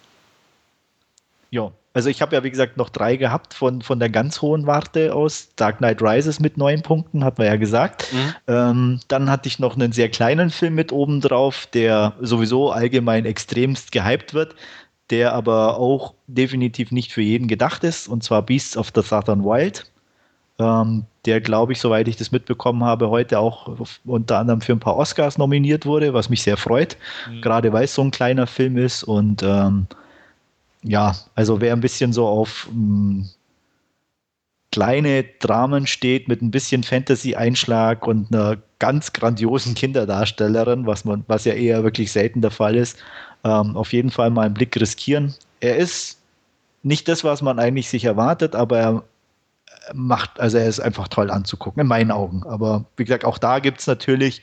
Ja, 1.51 1.71
also 1.99 2.11
ich 2.11 2.23
habe 2.23 2.37
ja, 2.37 2.45
wie 2.45 2.51
gesagt, 2.51 2.77
noch 2.77 2.91
drei 2.91 3.17
gehabt 3.17 3.55
von, 3.55 3.83
von 3.83 3.99
der 3.99 4.09
ganz 4.09 4.41
hohen 4.41 4.69
Warte 4.69 5.17
aus. 5.17 5.49
Dark 5.57 5.79
Knight 5.79 6.01
Rises 6.01 6.39
mit 6.39 6.57
neun 6.57 6.81
Punkten, 6.81 7.25
hat 7.25 7.39
man 7.39 7.49
ja 7.49 7.57
gesagt. 7.57 8.13
Mhm. 8.13 8.35
Ähm, 8.47 9.01
dann 9.09 9.29
hatte 9.29 9.49
ich 9.49 9.59
noch 9.59 9.75
einen 9.75 9.91
sehr 9.91 10.09
kleinen 10.09 10.51
Film 10.51 10.77
mit 10.77 10.93
oben 10.93 11.21
drauf, 11.21 11.67
der 11.67 12.13
sowieso 12.21 12.71
allgemein 12.71 13.25
extremst 13.25 13.91
gehypt 13.91 14.33
wird, 14.33 14.55
der 15.11 15.33
aber 15.33 15.77
auch 15.79 16.15
definitiv 16.29 16.93
nicht 16.93 17.13
für 17.13 17.23
jeden 17.23 17.49
gedacht 17.49 17.83
ist, 17.83 18.07
und 18.07 18.23
zwar 18.23 18.43
Beasts 18.43 18.77
of 18.77 18.93
the 18.95 19.03
Southern 19.03 19.43
Wild. 19.43 19.91
Ähm, 20.61 21.05
der, 21.27 21.41
glaube 21.41 21.73
ich, 21.73 21.81
soweit 21.81 22.07
ich 22.07 22.15
das 22.15 22.31
mitbekommen 22.31 22.85
habe, 22.85 23.11
heute 23.11 23.41
auch 23.41 23.77
unter 24.05 24.39
anderem 24.39 24.61
für 24.61 24.71
ein 24.73 24.79
paar 24.79 24.97
Oscars 24.97 25.37
nominiert 25.37 25.85
wurde, 25.85 26.15
was 26.15 26.31
mich 26.31 26.45
sehr 26.45 26.59
freut, 26.59 26.97
mhm. 27.29 27.41
gerade 27.41 27.73
weil 27.73 27.87
es 27.87 27.95
so 27.97 28.03
ein 28.03 28.13
kleiner 28.13 28.47
Film 28.47 28.77
ist 28.77 29.03
und 29.03 29.43
ähm, 29.43 29.89
ja, 30.83 31.17
also 31.35 31.61
wer 31.61 31.73
ein 31.73 31.81
bisschen 31.81 32.13
so 32.13 32.27
auf 32.27 32.69
mh, 32.71 32.75
hm, 32.75 33.29
kleine 34.71 35.25
Dramen 35.41 35.87
steht 35.87 36.29
mit 36.29 36.43
ein 36.43 36.51
bisschen 36.51 36.83
Fantasy-Einschlag 36.83 38.07
und 38.07 38.33
einer 38.33 38.59
ganz 38.79 39.13
grandiosen 39.13 39.75
Kinderdarstellerin, 39.75 40.87
was 40.87 41.05
man, 41.05 41.25
was 41.27 41.45
ja 41.45 41.55
eher 41.55 41.83
wirklich 41.83 42.13
selten 42.13 42.43
der 42.43 42.51
Fall 42.51 42.77
ist, 42.77 42.99
ähm, 43.45 43.77
auf 43.77 43.93
jeden 43.93 44.11
Fall 44.11 44.31
mal 44.31 44.47
einen 44.47 44.55
Blick 44.55 44.79
riskieren. 44.81 45.35
Er 45.61 45.77
ist 45.77 46.19
nicht 46.83 47.09
das, 47.09 47.25
was 47.25 47.43
man 47.43 47.59
eigentlich 47.59 47.89
sich 47.89 48.05
erwartet, 48.05 48.55
aber 48.55 48.79
er 48.79 49.05
macht, 49.95 50.39
also 50.39 50.59
er 50.59 50.69
ist 50.69 50.81
einfach 50.81 51.09
toll 51.09 51.31
anzugucken, 51.31 51.81
in 51.81 51.87
meinen 51.87 52.11
Augen. 52.11 52.45
Aber 52.45 52.85
wie 52.97 53.05
gesagt, 53.05 53.25
auch 53.25 53.39
da 53.39 53.59
gibt 53.59 53.81
es 53.81 53.87
natürlich 53.87 54.43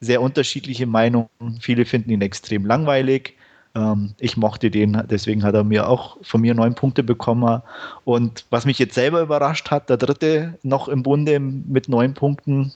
sehr 0.00 0.22
unterschiedliche 0.22 0.86
Meinungen. 0.86 1.28
Viele 1.60 1.84
finden 1.84 2.10
ihn 2.10 2.22
extrem 2.22 2.64
langweilig. 2.64 3.36
Ähm, 3.74 4.14
ich 4.18 4.36
mochte 4.36 4.70
den, 4.70 5.02
deswegen 5.10 5.42
hat 5.42 5.54
er 5.54 5.64
mir 5.64 5.88
auch 5.88 6.16
von 6.22 6.40
mir 6.40 6.54
neun 6.54 6.74
Punkte 6.74 7.02
bekommen. 7.02 7.62
Und 8.04 8.44
was 8.50 8.66
mich 8.66 8.78
jetzt 8.78 8.94
selber 8.94 9.20
überrascht 9.20 9.70
hat, 9.70 9.90
der 9.90 9.96
dritte 9.96 10.58
noch 10.62 10.88
im 10.88 11.02
Bunde 11.02 11.40
mit 11.40 11.88
neun 11.88 12.14
Punkten, 12.14 12.72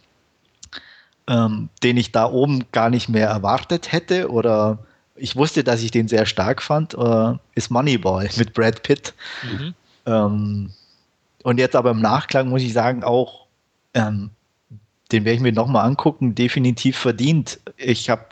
ähm, 1.29 1.69
den 1.83 1.97
ich 1.97 2.13
da 2.13 2.31
oben 2.31 2.65
gar 2.73 2.91
nicht 2.91 3.09
mehr 3.09 3.29
erwartet 3.29 3.93
hätte 3.93 4.31
oder 4.31 4.79
ich 5.15 5.37
wusste, 5.37 5.65
dass 5.65 5.83
ich 5.83 5.91
den 5.91 6.09
sehr 6.09 6.27
stark 6.27 6.63
fand, 6.63 6.95
äh, 6.95 7.33
ist 7.55 7.71
Moneyball 7.71 8.29
mit 8.37 8.55
Brad 8.55 8.83
Pitt. 8.83 9.15
Mhm. 9.43 9.75
Ähm, 10.07 10.71
und 11.43 11.59
jetzt 11.59 11.77
aber 11.77 11.91
im 11.91 12.01
Nachklang 12.01 12.49
muss 12.49 12.63
ich 12.63 12.73
sagen, 12.73 13.03
auch 13.03 13.47
ähm, 13.95 14.31
den 15.13 15.25
werde 15.25 15.37
ich 15.37 15.43
mir 15.43 15.53
nochmal 15.53 15.87
angucken, 15.87 16.35
definitiv 16.35 16.97
verdient. 16.97 17.59
Ich 17.77 18.11
habe 18.11 18.27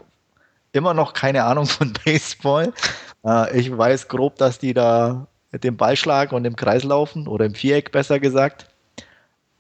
immer 0.77 0.95
noch 0.95 1.13
keine 1.13 1.45
Ahnung 1.45 1.67
von 1.67 1.93
Baseball. 2.05 2.73
Äh, 3.25 3.59
ich 3.59 3.77
weiß 3.77 4.09
grob, 4.09 4.37
dass 4.37 4.59
die 4.59 4.75
da 4.75 5.27
mit 5.53 5.65
dem 5.65 5.77
Ball 5.77 5.97
schlagen 5.97 6.35
und 6.35 6.45
im 6.45 6.57
Kreis 6.57 6.85
laufen 6.85 7.27
oder 7.27 7.47
im 7.47 7.55
Viereck 7.55 7.93
besser 7.93 8.21
gesagt. 8.21 8.69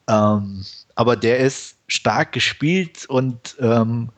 Ähm, 0.08 0.64
aber 0.94 1.16
der 1.16 1.38
ist 1.38 1.76
stark 1.88 2.32
gespielt 2.32 3.06
und 3.06 3.56
ähm, 3.60 4.10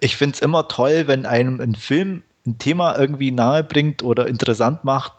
ich 0.00 0.16
finde 0.16 0.34
es 0.34 0.40
immer 0.40 0.68
toll, 0.68 1.06
wenn 1.06 1.26
einem 1.26 1.60
ein 1.60 1.74
Film 1.74 2.22
ein 2.46 2.58
Thema 2.58 2.98
irgendwie 2.98 3.30
nahe 3.30 3.64
bringt 3.64 4.02
oder 4.02 4.26
interessant 4.26 4.84
macht, 4.84 5.12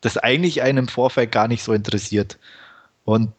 das 0.00 0.16
eigentlich 0.16 0.62
einen 0.62 0.78
im 0.78 0.88
Vorfeld 0.88 1.32
gar 1.32 1.48
nicht 1.48 1.62
so 1.62 1.72
interessiert. 1.72 2.38
Und 3.04 3.32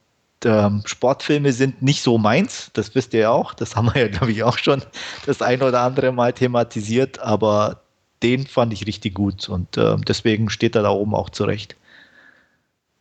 ähm, 0.45 0.83
Sportfilme 0.85 1.53
sind 1.53 1.81
nicht 1.81 2.01
so 2.01 2.17
meins, 2.17 2.71
das 2.73 2.95
wisst 2.95 3.13
ihr 3.13 3.21
ja 3.21 3.31
auch, 3.31 3.53
das 3.53 3.75
haben 3.75 3.93
wir 3.93 4.01
ja, 4.01 4.07
glaube 4.07 4.31
ich, 4.31 4.43
auch 4.43 4.57
schon 4.57 4.81
das 5.25 5.41
ein 5.41 5.61
oder 5.61 5.81
andere 5.81 6.11
Mal 6.11 6.33
thematisiert, 6.33 7.19
aber 7.19 7.81
den 8.23 8.47
fand 8.47 8.73
ich 8.73 8.85
richtig 8.87 9.13
gut 9.13 9.49
und 9.49 9.77
äh, 9.77 9.97
deswegen 10.07 10.49
steht 10.49 10.75
er 10.75 10.83
da 10.83 10.91
oben 10.91 11.15
auch 11.15 11.29
zurecht. 11.29 11.75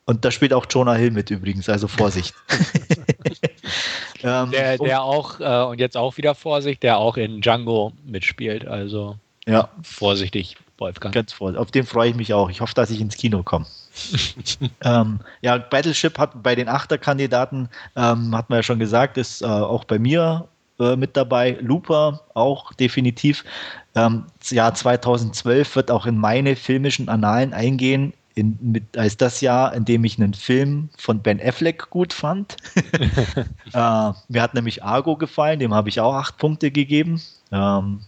Und 0.07 0.25
da 0.25 0.31
spielt 0.31 0.53
auch 0.53 0.67
Jonah 0.69 0.95
Hill 0.95 1.13
mit 1.13 1.31
übrigens, 1.31 1.69
also 1.69 1.87
Vorsicht. 1.87 2.35
ähm, 4.25 4.51
der, 4.51 4.77
der 4.79 5.03
auch, 5.03 5.39
äh, 5.39 5.71
und 5.71 5.79
jetzt 5.79 5.97
auch 5.97 6.17
wieder 6.17 6.35
Vorsicht, 6.35 6.83
der 6.83 6.99
auch 6.99 7.17
in 7.17 7.41
Django 7.41 7.93
mitspielt, 8.05 8.67
also 8.67 9.17
ja. 9.47 9.69
vorsichtig, 9.83 10.57
Wolfgang. 10.79 11.15
Ganz 11.15 11.33
vorsichtig. 11.33 11.61
Auf 11.61 11.71
den 11.71 11.87
freue 11.87 12.11
ich 12.11 12.17
mich 12.17 12.35
auch. 12.35 12.51
Ich 12.51 12.61
hoffe, 12.61 12.75
dass 12.75 12.91
ich 12.91 13.01
ins 13.01 13.17
Kino 13.17 13.43
komme. 13.45 13.67
Ähm, 14.83 15.21
ja, 15.41 15.59
Battleship 15.59 16.19
hat 16.19 16.43
bei 16.43 16.55
den 16.55 16.69
Achterkandidaten, 16.69 17.69
ähm, 17.97 18.37
hat 18.37 18.51
man 18.51 18.59
ja 18.59 18.63
schon 18.63 18.79
gesagt, 18.79 19.19
ist 19.19 19.43
äh, 19.43 19.47
auch 19.47 19.85
bei 19.85 19.99
mir 19.99 20.49
äh, 20.81 20.97
mit 20.97 21.17
dabei. 21.17 21.59
Looper 21.61 22.21
auch 22.35 22.73
definitiv. 22.73 23.45
Ähm, 23.95 24.25
Jahr 24.49 24.75
2012 24.75 25.77
wird 25.77 25.91
auch 25.91 26.07
in 26.07 26.17
meine 26.17 26.57
filmischen 26.57 27.09
Annalen 27.09 27.53
eingehen. 27.53 28.15
In, 28.35 28.57
mit, 28.63 28.97
als 28.97 29.17
das 29.17 29.41
Jahr, 29.41 29.75
in 29.75 29.85
dem 29.85 30.05
ich 30.05 30.19
einen 30.19 30.35
Film 30.35 30.89
von 30.97 31.21
Ben 31.21 31.41
Affleck 31.43 31.91
gut 31.91 32.13
fand. 32.13 32.57
äh, 33.75 34.13
mir 34.29 34.43
hat 34.43 34.55
nämlich 34.55 34.83
Argo 34.83 35.17
gefallen, 35.17 35.59
dem 35.59 35.75
habe 35.75 35.89
ich 35.89 36.01
auch 36.01 36.15
acht 36.15 36.39
Punkte 36.39 36.71
gegeben. 36.71 37.21
Ähm, 37.53 38.01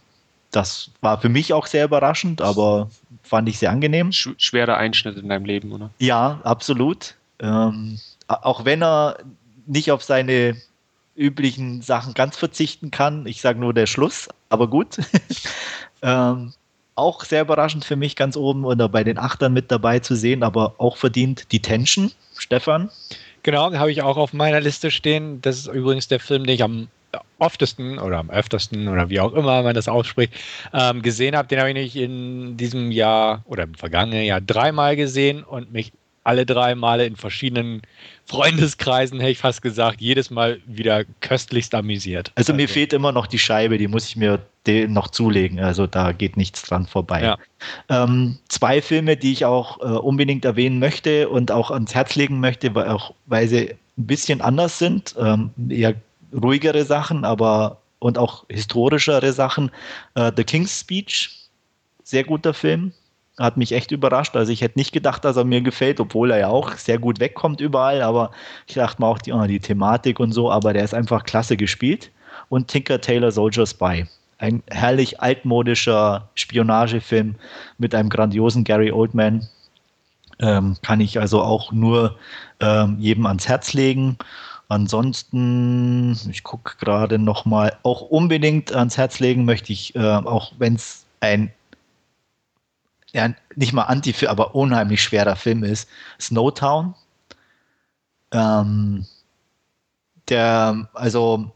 das 0.53 0.91
war 1.01 1.21
für 1.21 1.29
mich 1.29 1.53
auch 1.53 1.67
sehr 1.67 1.85
überraschend, 1.87 2.41
aber 2.41 2.89
fand 3.23 3.49
ich 3.49 3.59
sehr 3.59 3.71
angenehm. 3.71 4.13
Schwerer 4.13 4.77
Einschnitt 4.77 5.17
in 5.17 5.29
deinem 5.29 5.45
Leben, 5.45 5.73
oder? 5.73 5.91
Ja, 5.99 6.41
absolut. 6.45 7.15
Ähm, 7.39 7.99
auch 8.27 8.65
wenn 8.65 8.83
er 8.83 9.19
nicht 9.67 9.91
auf 9.91 10.03
seine 10.03 10.57
üblichen 11.15 11.83
Sachen 11.83 12.15
ganz 12.15 12.37
verzichten 12.37 12.91
kann. 12.91 13.27
Ich 13.27 13.41
sage 13.41 13.59
nur 13.59 13.75
der 13.75 13.87
Schluss, 13.87 14.29
aber 14.49 14.69
gut. 14.69 14.97
ähm, 16.03 16.53
auch 16.95 17.25
sehr 17.25 17.43
überraschend 17.43 17.85
für 17.85 17.97
mich 17.97 18.17
ganz 18.17 18.37
oben 18.37 18.65
oder 18.65 18.89
bei 18.89 19.05
den 19.05 19.19
Achtern 19.19 19.53
mit 19.53 19.71
dabei 19.71 19.99
zu 19.99 20.15
sehen, 20.15 20.43
aber 20.43 20.75
auch 20.79 20.97
verdient 20.97 21.53
die 21.53 21.61
Tension. 21.61 22.13
Stefan? 22.37 22.91
Genau, 23.43 23.73
habe 23.73 23.91
ich 23.91 24.03
auch 24.03 24.17
auf 24.17 24.33
meiner 24.33 24.61
Liste 24.61 24.91
stehen. 24.91 25.41
Das 25.43 25.59
ist 25.59 25.67
übrigens 25.67 26.09
der 26.09 26.21
Film, 26.21 26.45
den 26.45 26.55
ich 26.55 26.63
am 26.63 26.89
oftesten 27.39 27.99
oder 27.99 28.19
am 28.19 28.31
öftesten 28.31 28.89
oder 28.89 29.11
wie 29.11 29.21
auch 29.21 29.33
immer 29.33 29.63
man 29.63 29.75
das 29.75 29.89
ausspricht, 29.89 30.33
ähm, 30.73 31.03
gesehen 31.03 31.37
habe. 31.37 31.49
Den 31.49 31.59
habe 31.59 31.71
ich 31.71 31.75
nicht 31.75 31.97
in 31.97 32.57
diesem 32.57 32.91
Jahr 32.91 33.43
oder 33.47 33.65
im 33.65 33.75
vergangenen 33.75 34.25
Jahr 34.25 34.41
dreimal 34.41 34.97
gesehen 34.97 35.43
und 35.43 35.73
mich 35.73 35.93
alle 36.25 36.47
drei 36.47 36.75
Male 36.75 37.07
in 37.07 37.17
verschiedenen 37.17 37.83
Freundeskreisen, 38.27 39.19
hätte 39.19 39.33
ich 39.33 39.39
fast 39.39 39.61
gesagt, 39.61 40.01
jedes 40.01 40.31
Mal 40.31 40.61
wieder 40.67 41.05
köstlichst 41.21 41.75
amüsiert. 41.75 42.31
Also, 42.37 42.53
also 42.53 42.57
mir 42.63 42.69
fehlt 42.69 42.93
immer 42.93 43.13
noch 43.13 43.27
die 43.27 43.39
Scheibe, 43.41 43.79
die 43.79 43.89
muss 43.89 44.07
ich 44.07 44.17
mir 44.17 44.41
noch 44.87 45.09
zulegen. 45.09 45.59
Also 45.59 45.89
da 45.89 46.13
geht 46.13 46.37
nichts 46.37 46.63
dran 46.63 46.87
vorbei. 46.87 47.23
Ja. 47.23 47.39
Ähm, 47.89 48.39
zwei 48.49 48.81
Filme, 48.81 49.17
die 49.17 49.33
ich 49.33 49.45
auch 49.45 49.81
äh, 49.81 49.99
unbedingt 49.99 50.45
erwähnen 50.45 50.79
möchte 50.79 51.29
und 51.29 51.51
auch 51.51 51.73
ans 51.73 51.95
Herz 51.95 52.15
legen 52.15 52.39
möchte, 52.39 52.73
weil, 52.75 52.89
auch, 52.89 53.13
weil 53.27 53.49
sie 53.49 53.71
ein 53.99 54.07
bisschen 54.07 54.41
anders 54.41 54.79
sind. 54.79 55.17
Ähm, 55.19 55.51
eher 55.69 55.95
ruhigere 56.33 56.85
Sachen, 56.85 57.25
aber 57.25 57.79
und 58.03 58.19
auch 58.19 58.45
historischere 58.49 59.33
Sachen. 59.33 59.71
Uh, 60.19 60.31
The 60.37 60.45
King's 60.45 60.81
Speech, 60.81 61.49
sehr 62.03 62.25
guter 62.25 62.53
Film. 62.53 62.93
Hat 63.39 63.57
mich 63.57 63.73
echt 63.73 63.93
überrascht. 63.93 64.37
Also 64.37 64.53
ich 64.53 64.61
hätte 64.61 64.79
nicht 64.79 64.93
gedacht, 64.93 65.25
dass 65.25 65.37
er 65.37 65.45
mir 65.45 65.63
gefällt, 65.63 66.01
obwohl 66.01 66.33
er 66.33 66.39
ja 66.39 66.49
auch 66.49 66.73
sehr 66.73 66.99
gut 66.99 67.21
wegkommt 67.21 67.61
überall. 67.61 68.03
Aber 68.03 68.33
ich 68.67 68.75
dachte 68.75 69.01
mir 69.01 69.07
auch 69.07 69.19
die, 69.19 69.33
oh, 69.33 69.47
die 69.47 69.61
Thematik 69.61 70.21
und 70.21 70.33
so, 70.33 70.51
aber 70.51 70.73
der 70.73 70.85
ist 70.85 70.95
einfach 70.95 71.25
klasse 71.25 71.57
gespielt. 71.57 72.11
Und 72.49 72.69
Tinker 72.69 73.01
Taylor 73.01 73.31
Soldier 73.31 73.67
Spy. 73.67 74.07
Ein 74.39 74.63
herrlich 74.69 75.21
altmodischer 75.21 76.29
Spionagefilm 76.35 77.37
mit 77.79 77.95
einem 77.95 78.09
grandiosen 78.09 78.65
Gary 78.65 78.91
Oldman. 78.91 79.49
Ähm, 80.41 80.77
kann 80.83 81.01
ich 81.01 81.21
also 81.21 81.41
auch 81.41 81.73
nur 81.73 82.19
ähm, 82.61 82.97
jedem 82.99 83.27
ans 83.27 83.49
Herz 83.49 83.73
legen. 83.73 84.19
Ansonsten, 84.73 86.19
ich 86.31 86.45
gucke 86.45 86.79
gerade 86.79 87.19
noch 87.19 87.45
mal, 87.45 87.77
auch 87.83 88.01
unbedingt 88.01 88.73
ans 88.73 88.97
Herz 88.97 89.21
legen 89.21 89.45
möchte 89.45 89.71
ich, 89.71 89.95
äh, 89.95 90.01
auch 90.01 90.55
wenn 90.57 90.77
es 90.77 91.05
ein 91.21 91.53
ja, 93.13 93.35
nicht 93.55 93.75
mal 93.75 93.83
anti 93.83 94.15
aber 94.27 94.55
unheimlich 94.55 95.03
schwerer 95.03 95.37
Film 95.37 95.63
ist, 95.63 95.91
Snowtown. 96.19 96.95
Ähm, 98.33 99.05
der, 100.31 100.89
also, 100.95 101.53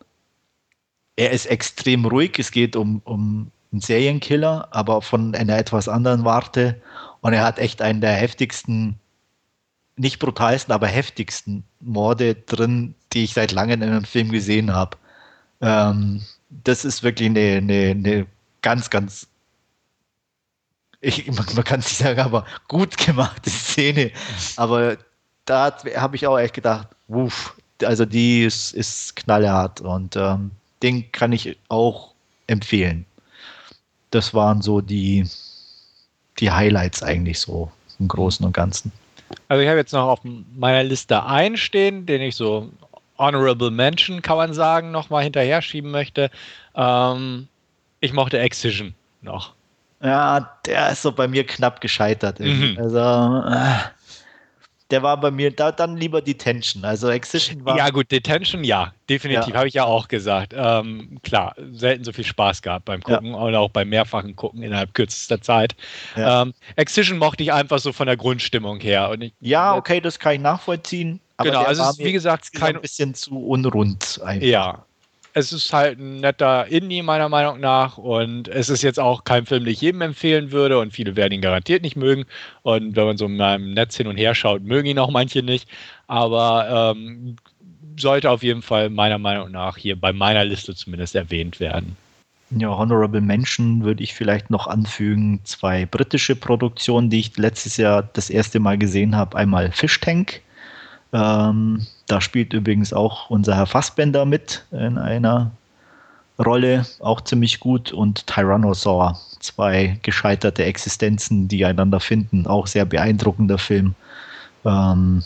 er 1.17 1.31
ist 1.31 1.47
extrem 1.47 2.05
ruhig. 2.05 2.39
Es 2.39 2.51
geht 2.51 2.77
um, 2.77 3.01
um 3.05 3.51
einen 3.73 3.81
Serienkiller, 3.81 4.69
aber 4.73 5.01
von 5.01 5.35
einer 5.35 5.57
etwas 5.57 5.89
anderen 5.89 6.27
Warte. 6.27 6.83
Und 7.23 7.33
er 7.33 7.45
hat 7.45 7.59
echt 7.59 7.81
einen 7.81 8.03
der 8.03 8.13
heftigsten 8.13 9.01
nicht 9.97 10.19
brutalsten, 10.19 10.75
aber 10.75 10.87
heftigsten 10.87 11.65
Morde 11.81 12.35
drin, 12.35 12.95
die 13.17 13.25
ich 13.25 13.33
seit 13.33 13.51
langem 13.51 13.81
in 13.81 13.89
einem 13.89 14.05
Film 14.05 14.31
gesehen 14.31 14.75
habe. 14.75 14.99
Ähm, 15.63 16.23
das 16.51 16.85
ist 16.85 17.03
wirklich 17.03 17.31
eine, 17.31 17.57
eine, 17.57 17.91
eine 17.91 18.27
ganz, 18.61 18.91
ganz, 18.91 19.27
ich, 21.01 21.27
man, 21.29 21.47
man 21.55 21.65
kann 21.65 21.81
es 21.81 21.87
nicht 21.87 21.97
sagen, 21.97 22.21
aber 22.21 22.45
gut 22.69 22.99
gemachte 22.99 23.49
Szene. 23.49 24.13
Aber 24.57 24.99
da 25.47 25.75
habe 25.97 26.17
ich 26.17 26.27
auch 26.27 26.39
echt 26.39 26.55
gedacht, 26.55 26.89
wuff, 27.09 27.57
also 27.83 28.05
die 28.05 28.45
ist, 28.45 28.73
ist 28.73 29.17
knallhart 29.17 29.81
und 29.81 30.15
ähm, 30.17 30.51
den 30.83 31.11
kann 31.11 31.33
ich 31.33 31.57
auch 31.69 32.13
empfehlen. 32.47 33.07
Das 34.11 34.35
waren 34.35 34.61
so 34.61 34.83
die, 34.83 35.27
die 36.39 36.51
Highlights 36.51 37.03
eigentlich 37.03 37.41
so 37.41 37.73
im 37.99 38.09
Großen 38.09 38.45
und 38.45 38.53
Ganzen. 38.53 38.93
Also 39.49 39.63
ich 39.63 39.69
habe 39.69 39.79
jetzt 39.79 39.93
noch 39.93 40.07
auf 40.07 40.21
meiner 40.55 40.85
Liste 40.85 41.25
einen 41.25 41.57
stehen, 41.57 42.05
den 42.05 42.21
ich 42.21 42.37
so 42.37 42.71
Honorable 43.19 43.71
Mention, 43.71 44.23
kann 44.23 44.37
man 44.37 44.53
sagen, 44.53 44.91
nochmal 44.91 45.25
hinterher 45.25 45.63
schieben 45.63 45.91
möchte. 45.91 46.31
Ähm, 46.75 47.49
ich 48.01 48.13
mochte 48.13 48.39
Excision 48.39 48.95
noch. 49.23 49.55
Ja, 50.03 50.59
der 50.67 50.91
ist 50.91 51.03
so 51.03 51.13
bei 51.13 51.27
mir 51.27 51.45
knapp 51.47 51.81
gescheitert. 51.81 52.39
Mhm. 52.39 52.77
Also, 52.79 52.99
äh, 52.99 53.77
der 54.91 55.03
war 55.03 55.19
bei 55.19 55.31
mir 55.31 55.51
da 55.51 55.73
dann 55.73 55.97
lieber 55.97 56.23
Detention. 56.23 56.85
Also 56.85 57.09
Excision 57.11 57.65
war. 57.65 57.77
Ja, 57.77 57.91
gut, 57.91 58.11
Detention, 58.13 58.63
ja, 58.63 58.93
definitiv, 59.11 59.49
ja. 59.49 59.57
habe 59.57 59.69
ich 59.69 59.75
ja 59.75 59.85
auch 59.85 60.07
gesagt. 60.07 60.55
Ähm, 60.57 61.19
klar, 61.25 61.57
selten 61.73 62.05
so 62.05 62.13
viel 62.13 62.25
Spaß 62.25 62.63
gehabt 62.63 62.85
beim 62.85 63.03
Gucken 63.03 63.33
ja. 63.33 63.37
und 63.37 63.55
auch 63.57 63.71
beim 63.71 63.89
mehrfachen 63.89 64.37
Gucken 64.37 64.63
innerhalb 64.63 64.95
kürzester 64.95 65.41
Zeit. 65.41 65.75
Ja. 66.15 66.43
Ähm, 66.43 66.55
Excision 66.77 67.19
mochte 67.19 67.43
ich 67.43 67.53
einfach 67.53 67.81
so 67.81 67.93
von 67.93 68.07
der 68.07 68.17
Grundstimmung 68.17 68.79
her. 68.79 69.11
Und 69.11 69.23
ich, 69.23 69.33
ja, 69.41 69.75
okay, 69.75 70.01
das 70.01 70.21
kann 70.21 70.35
ich 70.35 70.41
nachvollziehen. 70.41 71.21
Genau, 71.39 71.63
also 71.63 71.83
ist, 71.83 71.99
wie 71.99 72.13
gesagt, 72.13 72.53
kein 72.53 72.77
ein 72.77 72.83
bisschen 72.83 73.15
zu 73.15 73.39
unrund. 73.39 74.21
Einfach. 74.25 74.47
Ja, 74.47 74.87
es 75.37 75.53
ist 75.53 75.71
halt 75.71 75.99
ein 75.99 76.21
netter 76.21 76.67
Indie 76.69 77.03
meiner 77.03 77.29
Meinung 77.29 77.61
nach 77.61 77.99
und 77.99 78.49
es 78.49 78.71
ist 78.71 78.81
jetzt 78.81 78.99
auch 78.99 79.25
kein 79.25 79.45
Film, 79.45 79.65
den 79.65 79.73
ich 79.75 79.83
jedem 79.83 80.01
empfehlen 80.01 80.51
würde 80.51 80.79
und 80.79 80.95
viele 80.95 81.15
werden 81.15 81.35
ihn 81.35 81.43
garantiert 81.43 81.83
nicht 81.83 81.95
mögen 81.95 82.25
und 82.63 82.97
wenn 82.97 83.05
man 83.05 83.19
so 83.19 83.27
in 83.27 83.37
meinem 83.37 83.75
Netz 83.75 83.99
hin 83.99 84.07
und 84.07 84.17
her 84.17 84.35
schaut, 84.35 84.63
mögen 84.63 84.87
ihn 84.89 84.99
auch 84.99 85.11
manche 85.11 85.43
nicht, 85.43 85.69
aber 86.07 86.95
ähm, 86.97 87.37
sollte 87.99 88.31
auf 88.31 88.43
jeden 88.43 88.63
Fall 88.63 88.89
meiner 88.89 89.19
Meinung 89.19 89.51
nach 89.51 89.77
hier 89.77 90.01
bei 90.01 90.11
meiner 90.11 90.47
Liste 90.47 90.75
zumindest 90.75 91.15
erwähnt 91.15 91.61
werden. 91.61 91.99
Ja, 92.51 92.71
Honorable 92.71 93.21
Mention 93.21 93.85
würde 93.85 94.03
ich 94.03 94.15
vielleicht 94.15 94.49
noch 94.49 94.67
anfügen. 94.69 95.41
Zwei 95.45 95.85
britische 95.85 96.35
Produktionen, 96.35 97.11
die 97.11 97.21
ich 97.21 97.37
letztes 97.37 97.77
Jahr 97.77 98.09
das 98.15 98.31
erste 98.31 98.59
Mal 98.59 98.79
gesehen 98.79 99.15
habe. 99.15 99.37
Einmal 99.37 99.71
Fish 99.73 100.01
Tank 100.01 100.41
ähm, 101.17 101.87
da 102.07 102.21
spielt 102.21 102.53
übrigens 102.53 102.93
auch 102.93 103.31
unser 103.31 103.57
Herr 103.57 103.67
Fassbender 103.67 104.27
mit 104.27 104.65
in 104.71 104.99
einer 104.99 105.51
Rolle, 106.39 106.85
auch 107.01 107.23
ziemlich 107.23 107.59
gut. 107.59 107.91
Und 107.91 108.27
Tyrannosaur, 108.27 109.19
zwei 109.41 109.99
gescheiterte 110.03 110.65
Existenzen, 110.65 111.49
die 111.49 111.65
einander 111.65 112.01
finden, 112.01 112.47
auch 112.47 112.67
sehr 112.67 112.85
beeindruckender 112.85 113.57
Film. 113.57 113.95
Ähm, 114.67 115.23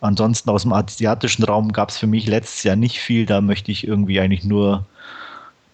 ansonsten 0.00 0.48
aus 0.48 0.62
dem 0.62 0.72
asiatischen 0.72 1.42
Raum 1.42 1.72
gab 1.72 1.88
es 1.88 1.98
für 1.98 2.06
mich 2.06 2.28
letztes 2.28 2.62
Jahr 2.62 2.76
nicht 2.76 3.00
viel. 3.00 3.26
Da 3.26 3.40
möchte 3.40 3.72
ich 3.72 3.84
irgendwie 3.84 4.20
eigentlich 4.20 4.44
nur 4.44 4.86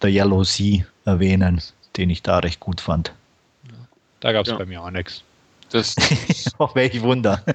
The 0.01 0.09
Yellow 0.09 0.45
Sea 0.45 0.86
erwähnen, 1.05 1.61
den 1.99 2.09
ich 2.09 2.23
da 2.23 2.39
recht 2.39 2.61
gut 2.61 2.81
fand. 2.81 3.12
Da 4.20 4.32
gab 4.32 4.47
es 4.47 4.53
ja. 4.53 4.57
bei 4.57 4.65
mir 4.65 4.82
auch 4.82 4.90
nichts. 4.90 5.23
Das 5.70 5.95
oh, 6.59 6.70
welch 6.73 7.03
Wunder. 7.03 7.43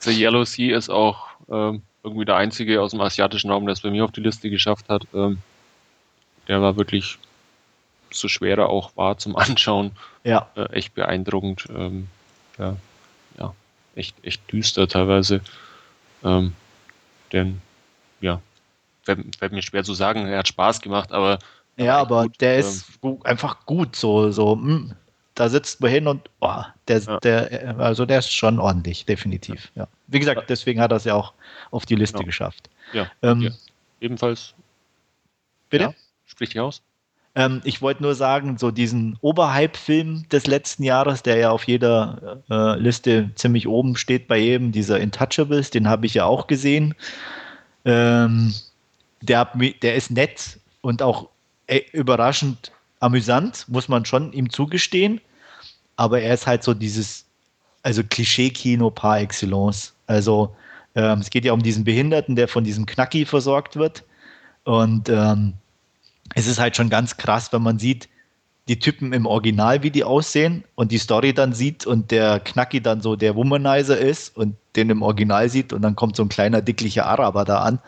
The 0.00 0.12
Yellow 0.12 0.44
Sea 0.44 0.76
ist 0.76 0.90
auch 0.90 1.28
ähm, 1.50 1.82
irgendwie 2.02 2.24
der 2.24 2.36
einzige 2.36 2.80
aus 2.80 2.92
dem 2.92 3.00
asiatischen 3.00 3.50
Raum, 3.50 3.66
der 3.66 3.74
es 3.74 3.80
bei 3.80 3.90
mir 3.90 4.04
auf 4.04 4.12
die 4.12 4.22
Liste 4.22 4.50
geschafft 4.50 4.88
hat. 4.88 5.06
Ähm, 5.14 5.38
der 6.48 6.62
war 6.62 6.76
wirklich 6.76 7.18
so 8.12 8.28
schwer 8.28 8.58
er 8.58 8.68
auch 8.68 8.96
war 8.96 9.18
zum 9.18 9.36
Anschauen, 9.36 9.92
Ja, 10.24 10.48
äh, 10.56 10.72
echt 10.72 10.94
beeindruckend. 10.94 11.66
Ähm, 11.74 12.08
ja, 12.58 12.76
ja, 13.38 13.54
echt, 13.94 14.16
echt 14.24 14.50
düster 14.52 14.88
teilweise. 14.88 15.40
Ähm, 16.24 16.54
denn, 17.32 17.60
ja, 18.20 18.40
fällt, 19.04 19.52
mir 19.52 19.62
schwer 19.62 19.84
zu 19.84 19.94
sagen, 19.94 20.26
er 20.26 20.38
hat 20.38 20.48
Spaß 20.48 20.80
gemacht, 20.80 21.12
aber 21.12 21.38
ja, 21.76 21.98
aber 21.98 22.24
gut, 22.24 22.40
der 22.40 22.54
ähm, 22.54 22.60
ist 22.60 22.84
einfach 23.24 23.64
gut, 23.64 23.96
so, 23.96 24.30
so, 24.30 24.52
hm, 24.52 24.92
da 25.34 25.48
sitzt 25.48 25.80
man 25.80 25.90
hin 25.90 26.06
und 26.08 26.28
oh, 26.40 26.62
der, 26.90 26.98
Ja. 27.00 27.20
der, 27.20 27.78
also 27.78 28.04
der 28.04 28.18
ist 28.18 28.32
schon 28.32 28.58
ordentlich, 28.58 29.06
definitiv. 29.06 29.70
Ja. 29.74 29.88
Wie 30.08 30.18
gesagt, 30.18 30.50
deswegen 30.50 30.80
hat 30.80 30.92
er 30.92 30.96
es 30.96 31.04
ja 31.04 31.14
auch 31.14 31.32
auf 31.70 31.86
die 31.86 31.94
Liste 31.94 32.18
Genau. 32.18 32.26
geschafft. 32.26 32.68
Ja, 32.92 33.10
Ähm, 33.22 33.54
ebenfalls. 34.00 34.54
Bitte? 35.70 35.84
Ja, 35.84 35.94
sprich 36.26 36.50
dich 36.50 36.60
aus. 36.60 36.82
Ähm, 37.36 37.60
ich 37.62 37.80
wollte 37.80 38.02
nur 38.02 38.16
sagen, 38.16 38.58
so 38.58 38.72
diesen 38.72 39.16
Oberhype-Film 39.20 40.28
des 40.30 40.48
letzten 40.48 40.82
Jahres, 40.82 41.22
der 41.22 41.36
ja 41.36 41.50
auf 41.50 41.62
jeder 41.64 42.42
äh, 42.50 42.76
Liste 42.78 43.30
ziemlich 43.36 43.68
oben 43.68 43.96
steht 43.96 44.26
bei 44.26 44.36
jedem, 44.38 44.72
dieser 44.72 44.98
Intouchables, 44.98 45.70
den 45.70 45.88
habe 45.88 46.06
ich 46.06 46.14
ja 46.14 46.24
auch 46.24 46.48
gesehen. 46.48 46.94
Ähm, 47.84 48.52
der, 49.22 49.38
hat 49.38 49.52
der 49.82 49.94
ist 49.94 50.10
nett 50.10 50.58
und 50.80 51.02
auch 51.02 51.28
äh, 51.68 51.82
überraschend 51.92 52.72
amüsant, 52.98 53.64
muss 53.68 53.88
man 53.88 54.04
schon 54.04 54.32
ihm 54.32 54.50
zugestehen. 54.50 55.20
Aber 56.00 56.22
er 56.22 56.32
ist 56.32 56.46
halt 56.46 56.62
so 56.62 56.72
dieses, 56.72 57.26
also 57.82 58.02
Klischee-Kino 58.02 58.90
par 58.90 59.20
excellence. 59.20 59.92
Also 60.06 60.56
ähm, 60.94 61.18
es 61.18 61.28
geht 61.28 61.44
ja 61.44 61.52
um 61.52 61.62
diesen 61.62 61.84
Behinderten, 61.84 62.36
der 62.36 62.48
von 62.48 62.64
diesem 62.64 62.86
Knacki 62.86 63.26
versorgt 63.26 63.76
wird. 63.76 64.02
Und 64.64 65.10
ähm, 65.10 65.52
es 66.34 66.46
ist 66.46 66.58
halt 66.58 66.74
schon 66.74 66.88
ganz 66.88 67.18
krass, 67.18 67.52
wenn 67.52 67.60
man 67.60 67.78
sieht, 67.78 68.08
die 68.66 68.78
Typen 68.78 69.12
im 69.12 69.26
Original, 69.26 69.82
wie 69.82 69.90
die 69.90 70.02
aussehen 70.02 70.64
und 70.74 70.90
die 70.90 70.96
Story 70.96 71.34
dann 71.34 71.52
sieht 71.52 71.86
und 71.86 72.10
der 72.10 72.40
Knacki 72.40 72.80
dann 72.80 73.02
so 73.02 73.14
der 73.14 73.36
Womanizer 73.36 73.98
ist 73.98 74.34
und 74.34 74.56
den 74.76 74.88
im 74.88 75.02
Original 75.02 75.50
sieht 75.50 75.74
und 75.74 75.82
dann 75.82 75.96
kommt 75.96 76.16
so 76.16 76.22
ein 76.22 76.30
kleiner 76.30 76.62
dicklicher 76.62 77.04
Araber 77.04 77.44
da 77.44 77.58
an, 77.60 77.78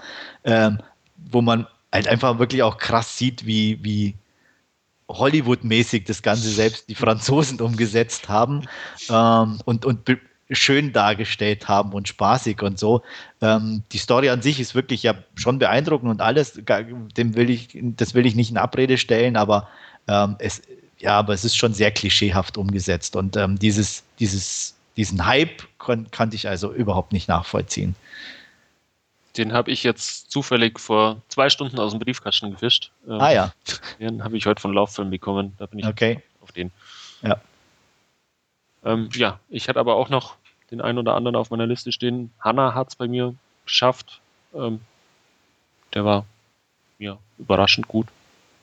ähm, 0.44 0.80
wo 1.16 1.40
man 1.40 1.66
halt 1.90 2.08
einfach 2.08 2.38
wirklich 2.38 2.62
auch 2.62 2.76
krass 2.76 3.16
sieht, 3.16 3.46
wie, 3.46 3.82
wie 3.82 4.16
Hollywood-mäßig 5.12 6.04
das 6.04 6.22
Ganze 6.22 6.48
selbst 6.48 6.88
die 6.88 6.94
Franzosen 6.94 7.60
umgesetzt 7.60 8.28
haben 8.28 8.62
ähm, 9.10 9.58
und, 9.64 9.84
und 9.84 10.08
schön 10.50 10.92
dargestellt 10.92 11.68
haben 11.68 11.92
und 11.92 12.08
spaßig 12.08 12.62
und 12.62 12.78
so. 12.78 13.02
Ähm, 13.40 13.82
die 13.92 13.98
Story 13.98 14.28
an 14.28 14.42
sich 14.42 14.60
ist 14.60 14.74
wirklich 14.74 15.02
ja 15.02 15.14
schon 15.34 15.58
beeindruckend 15.58 16.10
und 16.10 16.20
alles, 16.20 16.60
dem 16.64 17.34
will 17.34 17.50
ich, 17.50 17.78
das 17.96 18.14
will 18.14 18.26
ich 18.26 18.34
nicht 18.34 18.50
in 18.50 18.58
Abrede 18.58 18.98
stellen, 18.98 19.36
aber 19.36 19.68
ähm, 20.08 20.36
es, 20.38 20.62
ja, 20.98 21.18
aber 21.18 21.34
es 21.34 21.44
ist 21.44 21.56
schon 21.56 21.74
sehr 21.74 21.90
klischeehaft 21.90 22.56
umgesetzt 22.56 23.16
und 23.16 23.36
ähm, 23.36 23.58
dieses, 23.58 24.04
dieses, 24.18 24.74
diesen 24.96 25.26
Hype 25.26 25.62
kon, 25.78 26.06
kannte 26.10 26.36
ich 26.36 26.48
also 26.48 26.72
überhaupt 26.72 27.12
nicht 27.12 27.28
nachvollziehen. 27.28 27.94
Den 29.36 29.52
habe 29.52 29.70
ich 29.70 29.82
jetzt 29.82 30.30
zufällig 30.30 30.78
vor 30.78 31.22
zwei 31.28 31.48
Stunden 31.48 31.78
aus 31.78 31.92
dem 31.92 32.00
Briefkasten 32.00 32.50
gefischt. 32.50 32.90
Ähm, 33.06 33.20
Ah 33.20 33.32
ja, 33.32 33.52
Den 33.98 34.22
habe 34.24 34.36
ich 34.36 34.46
heute 34.46 34.60
von 34.60 34.72
Lauffilm 34.72 35.10
bekommen. 35.10 35.54
Da 35.58 35.66
bin 35.66 35.78
ich 35.78 35.86
okay. 35.86 36.22
auf 36.40 36.52
den. 36.52 36.70
Ja. 37.22 37.40
Ähm, 38.84 39.08
ja, 39.14 39.38
ich 39.48 39.68
hatte 39.68 39.80
aber 39.80 39.96
auch 39.96 40.08
noch 40.08 40.36
den 40.70 40.80
einen 40.80 40.98
oder 40.98 41.14
anderen 41.14 41.36
auf 41.36 41.50
meiner 41.50 41.66
Liste 41.66 41.92
stehen. 41.92 42.32
Hanna 42.40 42.74
hat 42.74 42.88
es 42.88 42.96
bei 42.96 43.08
mir 43.08 43.34
geschafft. 43.64 44.20
Ähm, 44.54 44.80
der 45.94 46.04
war 46.04 46.26
ja 46.98 47.18
überraschend 47.38 47.88
gut. 47.88 48.08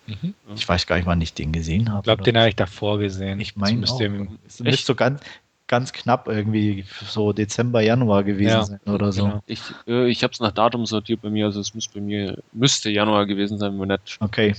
Mhm. 0.08 0.34
Ich 0.56 0.68
weiß 0.68 0.88
gar 0.88 0.96
nicht, 0.98 1.06
wann 1.06 1.22
ich 1.22 1.34
den 1.34 1.52
gesehen 1.52 1.90
habe. 1.90 2.00
Ich 2.00 2.04
glaube, 2.04 2.24
den 2.24 2.38
habe 2.38 2.50
ich 2.50 2.56
davor 2.56 2.98
gesehen. 2.98 3.40
Ich 3.40 3.56
meine 3.56 3.78
auch. 3.78 3.82
müsste 3.82 4.28
Es 4.48 4.60
müsste 4.60 4.86
so 4.86 4.96
ganz, 4.96 5.22
ganz 5.70 5.94
knapp 5.94 6.28
irgendwie 6.28 6.84
so 7.08 7.32
Dezember, 7.32 7.80
Januar 7.80 8.24
gewesen 8.24 8.50
Ja, 8.50 8.64
sein 8.64 8.80
oder 8.88 9.14
so. 9.14 9.24
genau. 9.26 9.40
Ich, 9.46 9.62
äh, 9.88 10.10
ich 10.10 10.24
habe 10.24 10.34
es 10.34 10.40
nach 10.42 10.52
Datum 10.52 10.86
sortiert 10.86 11.22
bei 11.22 11.30
mir, 11.30 11.46
also 11.46 11.62
es 11.62 11.74
muss 11.74 11.88
bei 11.88 12.02
mir 12.02 12.38
müsste 12.52 12.90
Januar 12.90 13.26
gewesen 13.28 13.58
sein, 13.60 13.80
wenn 13.80 13.88
nicht. 13.88 14.18
Okay. 14.20 14.56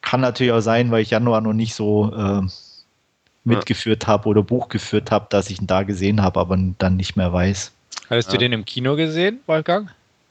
Kann 0.00 0.22
natürlich 0.22 0.52
auch 0.52 0.60
sein, 0.60 0.90
weil 0.90 1.02
ich 1.02 1.10
Januar 1.10 1.42
noch 1.42 1.52
nicht 1.52 1.74
so 1.74 2.10
ähm, 2.16 2.50
mitgeführt 3.44 4.06
habe 4.06 4.28
oder 4.28 4.42
Buch 4.42 4.68
geführt 4.68 5.10
habe, 5.10 5.26
dass 5.28 5.50
ich 5.50 5.60
ihn 5.60 5.66
da 5.66 5.82
gesehen 5.82 6.22
habe, 6.22 6.40
aber 6.40 6.58
dann 6.78 6.96
nicht 6.96 7.16
mehr 7.16 7.32
weiß. 7.32 7.72
Hattest 8.08 8.30
du 8.30 8.34
Ja. 8.34 8.38
den 8.38 8.52
im 8.52 8.64
Kino 8.64 8.96
gesehen, 8.96 9.40
Wolfgang? 9.46 9.90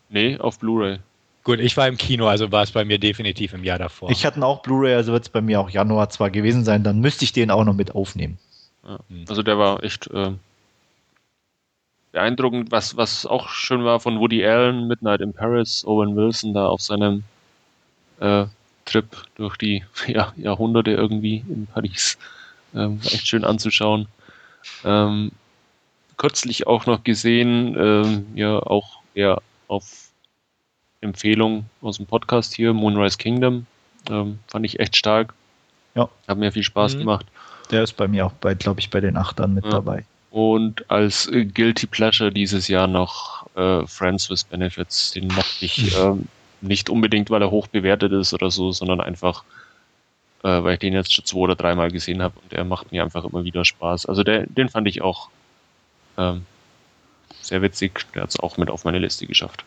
Nee, 0.10 0.38
auf 0.40 0.58
Blu-ray. 0.60 0.98
Gut, 1.44 1.60
ich 1.60 1.78
war 1.78 1.88
im 1.88 1.98
Kino, 1.98 2.28
also 2.28 2.52
war 2.52 2.64
es 2.64 2.72
bei 2.72 2.84
mir 2.84 2.98
definitiv 3.00 3.54
im 3.54 3.64
Jahr 3.64 3.80
davor. 3.80 4.10
Ich 4.10 4.26
hatte 4.26 4.44
auch 4.44 4.62
Blu-ray, 4.64 4.96
also 4.96 5.14
wird 5.14 5.24
es 5.24 5.30
bei 5.30 5.42
mir 5.42 5.60
auch 5.60 5.70
Januar 5.70 6.10
zwar 6.10 6.32
gewesen 6.32 6.66
sein, 6.66 6.84
dann 6.84 7.00
müsste 7.00 7.26
ich 7.26 7.32
den 7.32 7.52
auch 7.52 7.64
noch 7.64 7.74
mit 7.76 7.94
aufnehmen. 7.96 8.40
Ja. 8.88 8.99
Hm. 9.10 9.26
Also 9.30 9.44
der 9.44 9.58
war 9.58 9.84
echt 9.84 10.08
äh, 10.08 10.32
beeindruckend. 12.12 12.72
Was, 12.72 12.98
was 12.98 13.26
auch 13.26 13.49
schön 13.49 13.84
war 13.84 13.99
von 13.99 14.20
Woody 14.20 14.45
Allen, 14.45 14.88
Midnight 14.88 15.22
in 15.22 15.34
Paris, 15.34 15.86
Owen 15.86 16.16
Wilson 16.16 16.53
da 16.53 16.68
auf 16.68 16.82
seinem 16.82 17.24
äh, 18.20 18.45
Trip 18.86 19.06
durch 19.36 19.58
die 19.58 19.84
ja, 20.08 20.34
Jahrhunderte 20.38 20.91
irgendwie 20.91 21.44
in 21.49 21.68
Paris. 21.68 22.18
Ähm, 22.74 23.03
war 23.03 23.12
echt 23.12 23.28
schön 23.28 23.44
anzuschauen. 23.44 24.08
Ähm, 24.84 25.32
kürzlich 26.18 26.68
auch 26.68 26.86
noch 26.86 27.03
gesehen, 27.03 27.76
ähm, 27.78 28.28
ja 28.36 28.60
auch 28.60 28.99
eher 29.14 29.41
auf 29.68 30.10
Empfehlung 31.02 31.66
aus 31.82 31.98
dem 31.98 32.06
Podcast 32.06 32.53
hier, 32.53 32.74
Moonrise 32.74 33.18
Kingdom. 33.18 33.66
Ähm, 34.10 34.40
fand 34.48 34.66
ich 34.66 34.80
echt 34.80 34.95
stark. 34.95 35.34
Ja. 35.95 36.10
Hat 36.28 36.38
mir 36.38 36.52
viel 36.52 36.64
Spaß 36.64 36.95
Mhm. 36.95 36.99
gemacht. 36.99 37.26
Der 37.72 37.84
ist 37.84 37.93
bei 37.93 38.07
mir 38.07 38.26
auch 38.26 38.34
bei, 38.34 38.53
glaube 38.53 38.80
ich, 38.80 38.89
bei 38.89 38.99
den 38.99 39.18
Achtern 39.18 39.53
mit 39.53 39.65
Ja. 39.65 39.72
dabei. 39.72 40.03
Und 40.30 40.89
als 40.89 41.27
äh, 41.27 41.45
Guilty 41.45 41.88
Pleasure 41.88 42.31
dieses 42.31 42.68
Jahr 42.68 42.88
noch 42.88 43.45
äh, 43.56 43.85
Friends 43.85 44.30
with 44.30 44.43
Benefits. 44.45 45.11
Den 45.11 45.27
mochte 45.27 45.65
ich 45.65 45.95
ähm, 45.98 46.27
nicht 46.61 46.89
unbedingt, 46.89 47.30
weil 47.30 47.41
er 47.41 47.52
hoch 47.52 47.68
bewertet 47.68 48.11
ist 48.14 48.34
oder 48.34 48.52
so, 48.52 48.72
sondern 48.72 49.02
einfach, 49.02 49.43
äh, 50.43 50.64
weil 50.64 50.73
ich 50.73 50.80
den 50.80 50.93
jetzt 50.93 51.14
schon 51.14 51.26
zwei 51.26 51.39
oder 51.39 51.56
dreimal 51.56 51.91
gesehen 51.91 52.22
habe 52.22 52.39
und 52.41 52.53
er 52.53 52.64
macht 52.64 52.91
mir 52.91 53.03
einfach 53.03 53.26
immer 53.26 53.43
wieder 53.43 53.65
Spaß. 53.65 54.06
Also 54.06 54.23
der, 54.23 54.45
den 54.48 54.69
fand 54.69 54.88
ich 54.88 55.02
auch 55.02 55.30
ähm, 56.18 56.45
sehr 57.41 57.61
witzig. 57.61 58.06
Der 58.15 58.23
hat 58.23 58.30
es 58.30 58.39
auch 58.39 58.57
mit 58.57 58.69
auf 58.69 58.85
meine 58.85 58.99
Liste 58.99 59.27
geschafft. 59.27 59.65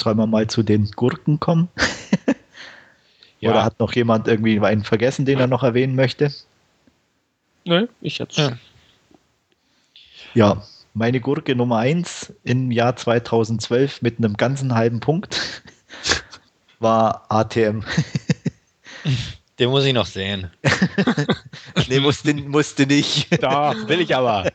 Sollen 0.00 0.16
wir 0.16 0.26
mal 0.26 0.48
zu 0.48 0.62
den 0.62 0.90
Gurken 0.90 1.38
kommen? 1.38 1.68
ja, 3.40 3.50
Oder 3.50 3.64
hat 3.64 3.78
noch 3.78 3.92
jemand 3.92 4.26
irgendwie 4.26 4.58
einen 4.58 4.82
vergessen, 4.82 5.24
den 5.24 5.38
er 5.38 5.46
noch 5.46 5.62
erwähnen 5.62 5.94
möchte? 5.94 6.32
Nö, 7.66 7.88
ich 8.00 8.18
jetzt. 8.18 8.38
Ja. 8.38 8.56
Ja, 10.34 10.62
meine 10.94 11.20
Gurke 11.20 11.56
Nummer 11.56 11.78
1 11.78 12.32
im 12.44 12.70
Jahr 12.70 12.94
2012 12.94 14.02
mit 14.02 14.18
einem 14.18 14.36
ganzen 14.36 14.74
halben 14.74 15.00
Punkt 15.00 15.62
war 16.78 17.26
ATM. 17.28 17.82
den 19.58 19.70
muss 19.70 19.84
ich 19.84 19.92
noch 19.92 20.06
sehen. 20.06 20.50
nee, 21.88 22.00
musste, 22.00 22.34
musste 22.34 22.86
nicht. 22.86 23.42
Doch, 23.42 23.74
will 23.88 24.00
ich 24.00 24.14
aber. 24.14 24.50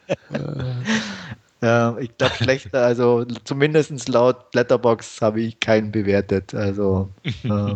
Äh, 1.62 2.04
ich 2.04 2.18
glaube, 2.18 2.36
schlechter, 2.36 2.86
also 2.86 3.26
zumindest 3.44 4.08
laut 4.08 4.56
Letterbox 4.56 5.22
habe 5.22 5.42
ich 5.42 5.60
keinen 5.60 5.92
bewertet. 5.92 6.54
Also 6.54 7.10
äh, 7.44 7.76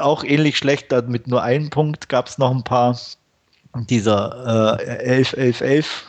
auch 0.00 0.24
ähnlich 0.24 0.58
schlecht, 0.58 0.92
da 0.92 1.02
mit 1.02 1.26
nur 1.28 1.42
einem 1.42 1.70
Punkt 1.70 2.08
gab 2.08 2.26
es 2.26 2.38
noch 2.38 2.50
ein 2.50 2.64
paar. 2.64 2.98
Dieser 3.74 4.78
äh, 4.80 5.04
11, 5.04 5.32
11, 5.34 5.60
11. 5.60 6.06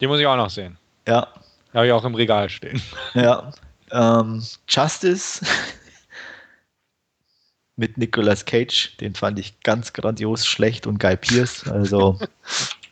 Den 0.00 0.08
muss 0.08 0.20
ich 0.20 0.26
auch 0.26 0.36
noch 0.36 0.50
sehen. 0.50 0.78
Ja, 1.06 1.26
Habe 1.74 1.86
ich 1.86 1.92
auch 1.92 2.04
im 2.04 2.14
Regal 2.14 2.48
stehen. 2.48 2.80
Ja. 3.14 3.52
Ähm, 3.90 4.42
Justice 4.68 5.44
mit 7.76 7.96
Nicolas 7.96 8.44
Cage, 8.44 8.96
den 8.98 9.14
fand 9.14 9.38
ich 9.38 9.58
ganz 9.60 9.92
grandios 9.92 10.46
schlecht 10.46 10.86
und 10.86 10.98
Guy 11.00 11.16
Pierce. 11.16 11.66
Also, 11.68 12.18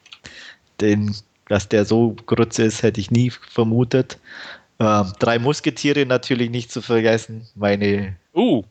den, 0.80 1.14
dass 1.48 1.68
der 1.68 1.84
so 1.84 2.14
grütze 2.26 2.64
ist, 2.64 2.82
hätte 2.82 3.00
ich 3.00 3.10
nie 3.10 3.30
vermutet. 3.30 4.18
Ähm, 4.78 5.12
drei 5.18 5.38
Musketiere 5.38 6.06
natürlich 6.06 6.50
nicht 6.50 6.70
zu 6.72 6.82
vergessen. 6.82 7.46
Meine, 7.54 8.16
Uh, 8.34 8.62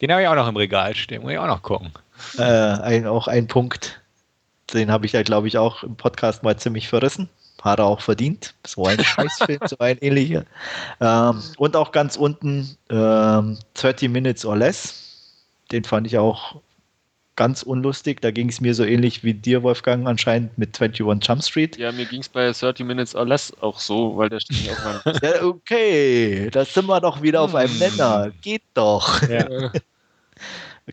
Den 0.00 0.12
habe 0.12 0.22
ich 0.22 0.28
auch 0.28 0.34
noch 0.36 0.48
im 0.48 0.56
Regal 0.56 0.94
stehen. 0.94 1.22
Muss 1.22 1.32
ich 1.32 1.38
auch 1.38 1.46
noch 1.46 1.62
gucken. 1.62 1.92
Äh, 2.38 2.42
ein, 2.42 3.06
auch 3.06 3.28
ein 3.28 3.46
Punkt, 3.46 4.00
den 4.72 4.90
habe 4.90 5.06
ich 5.06 5.12
ja, 5.12 5.22
glaube 5.22 5.48
ich, 5.48 5.58
auch 5.58 5.82
im 5.82 5.96
Podcast 5.96 6.42
mal 6.42 6.56
ziemlich 6.56 6.88
verrissen. 6.88 7.28
Hat 7.62 7.78
er 7.78 7.84
auch 7.86 8.00
verdient. 8.00 8.54
So 8.66 8.86
ein 8.86 8.98
Scheißfilm, 9.04 9.60
so 9.66 9.76
ein 9.78 9.98
ähnlicher. 9.98 10.44
Ähm, 11.00 11.40
und 11.58 11.76
auch 11.76 11.92
ganz 11.92 12.16
unten 12.16 12.76
ähm, 12.90 13.58
30 13.74 14.08
Minutes 14.08 14.44
or 14.44 14.56
Less. 14.56 14.98
Den 15.70 15.84
fand 15.84 16.06
ich 16.08 16.18
auch 16.18 16.56
ganz 17.36 17.62
unlustig. 17.62 18.20
Da 18.20 18.30
ging 18.32 18.48
es 18.48 18.60
mir 18.60 18.74
so 18.74 18.84
ähnlich 18.84 19.22
wie 19.24 19.32
dir, 19.34 19.62
Wolfgang, 19.62 20.06
anscheinend 20.08 20.58
mit 20.58 20.80
21 20.80 21.26
Jump 21.26 21.42
Street. 21.44 21.76
ja, 21.78 21.92
mir 21.92 22.04
ging 22.06 22.20
es 22.20 22.28
bei 22.28 22.50
30 22.50 22.84
Minutes 22.84 23.14
or 23.14 23.26
Less 23.26 23.52
auch 23.60 23.78
so, 23.78 24.16
weil 24.16 24.28
der 24.28 24.40
steht 24.40 24.76
meinem 24.84 25.18
Ja, 25.22 25.42
okay, 25.44 26.50
da 26.50 26.64
sind 26.64 26.86
wir 26.86 27.00
doch 27.00 27.22
wieder 27.22 27.42
auf 27.42 27.54
einem 27.54 27.70
Hm. 27.72 27.78
Nenner. 27.78 28.32
Geht 28.42 28.62
doch. 28.74 29.22
Ja. 29.28 29.46